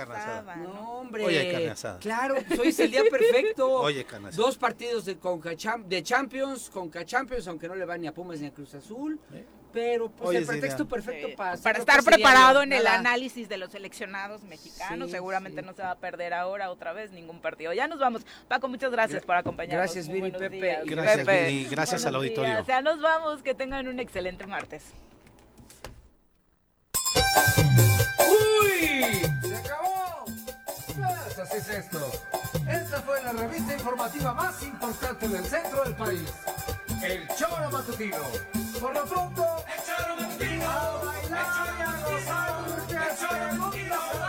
No, 0.55 0.73
¿no? 0.73 0.91
hombre. 0.99 1.25
Hoy 1.25 1.35
hay 1.35 1.51
carne 1.51 1.69
asada. 1.69 1.99
Claro, 1.99 2.35
pues 2.47 2.59
hoy 2.59 2.67
es 2.69 2.79
el 2.79 2.91
día 2.91 3.03
perfecto. 3.09 3.69
Oye, 3.81 4.05
carne 4.05 4.29
asada. 4.29 4.43
Dos 4.43 4.57
partidos 4.57 5.05
de, 5.05 5.17
Conca 5.17 5.51
Cham- 5.55 5.85
de 5.85 6.01
Champions, 6.03 6.69
Conca 6.69 7.05
Champions, 7.05 7.47
aunque 7.47 7.67
no 7.67 7.75
le 7.75 7.85
van 7.85 8.01
ni 8.01 8.07
a 8.07 8.13
Pumas 8.13 8.39
ni 8.39 8.47
a 8.47 8.51
Cruz 8.53 8.73
Azul. 8.75 9.19
Pero 9.73 10.09
pues 10.09 10.29
Hoy 10.29 10.35
el 10.37 10.45
pretexto 10.45 10.87
perfecto 10.87 11.27
Sí, 11.27 11.33
para, 11.35 11.53
estar 11.53 12.03
preparado 12.03 12.63
en 12.63 12.71
el 12.73 12.87
análisis 12.87 13.47
de 13.49 13.57
los 13.57 13.71
seleccionados 13.71 14.41
mexicanos. 14.43 15.09
Sí, 15.09 15.11
Seguramente 15.15 15.61
sí. 15.61 15.67
no 15.67 15.73
se 15.73 15.83
va 15.83 15.91
a 15.91 15.97
perder 15.99 16.33
ahora 16.33 16.71
otra 16.71 16.93
vez 16.93 17.11
ningún 17.11 17.41
partido. 17.41 17.73
Ya 17.73 17.87
nos 17.87 17.99
vamos. 17.99 18.25
Paco, 18.47 18.69
muchas 18.69 18.91
gracias 18.91 19.23
por 19.23 19.35
acompañarnos. 19.35 19.93
Gracias, 19.93 20.07
Viri, 20.07 20.31
Pepe. 20.31 20.49
días. 20.49 20.85
Gracias, 20.85 21.17
Pepe. 21.17 21.47
Viri. 21.47 21.65
Gracias 21.69 22.05
al 22.05 22.15
auditorio. 22.15 22.49
días. 22.53 22.65
Ya 22.67 22.81
nos 22.81 23.01
vamos. 23.01 23.43
Que 23.43 23.53
tengan 23.53 23.87
un 23.87 23.99
excelente 23.99 24.47
martes. 24.47 24.83
¡Uy! 28.19 29.21
¡Se 29.47 29.55
acabó! 29.57 29.96
Así 31.39 31.57
es 31.57 31.69
esto. 31.69 31.99
Esta 32.67 32.99
fue 33.01 33.21
la 33.21 33.31
revista 33.31 33.73
informativa 33.73 34.33
más 34.33 34.63
importante 34.63 35.27
del 35.27 35.45
centro 35.45 35.83
del 35.83 35.95
país. 35.95 36.33
El 37.03 37.27
Choro 37.35 37.69
Matutino. 37.69 38.17
Por 38.81 38.93
lo 38.95 39.05
pronto, 39.05 39.45
el 39.67 39.83
Choro 39.85 40.15
Matutino. 40.19 40.67
A 40.67 41.03
bailar 41.05 41.75
y 41.77 41.81
a 41.81 41.91
gozar 42.09 42.65
el 42.89 43.17
Choro 43.19 43.53
Matutino 43.53 44.26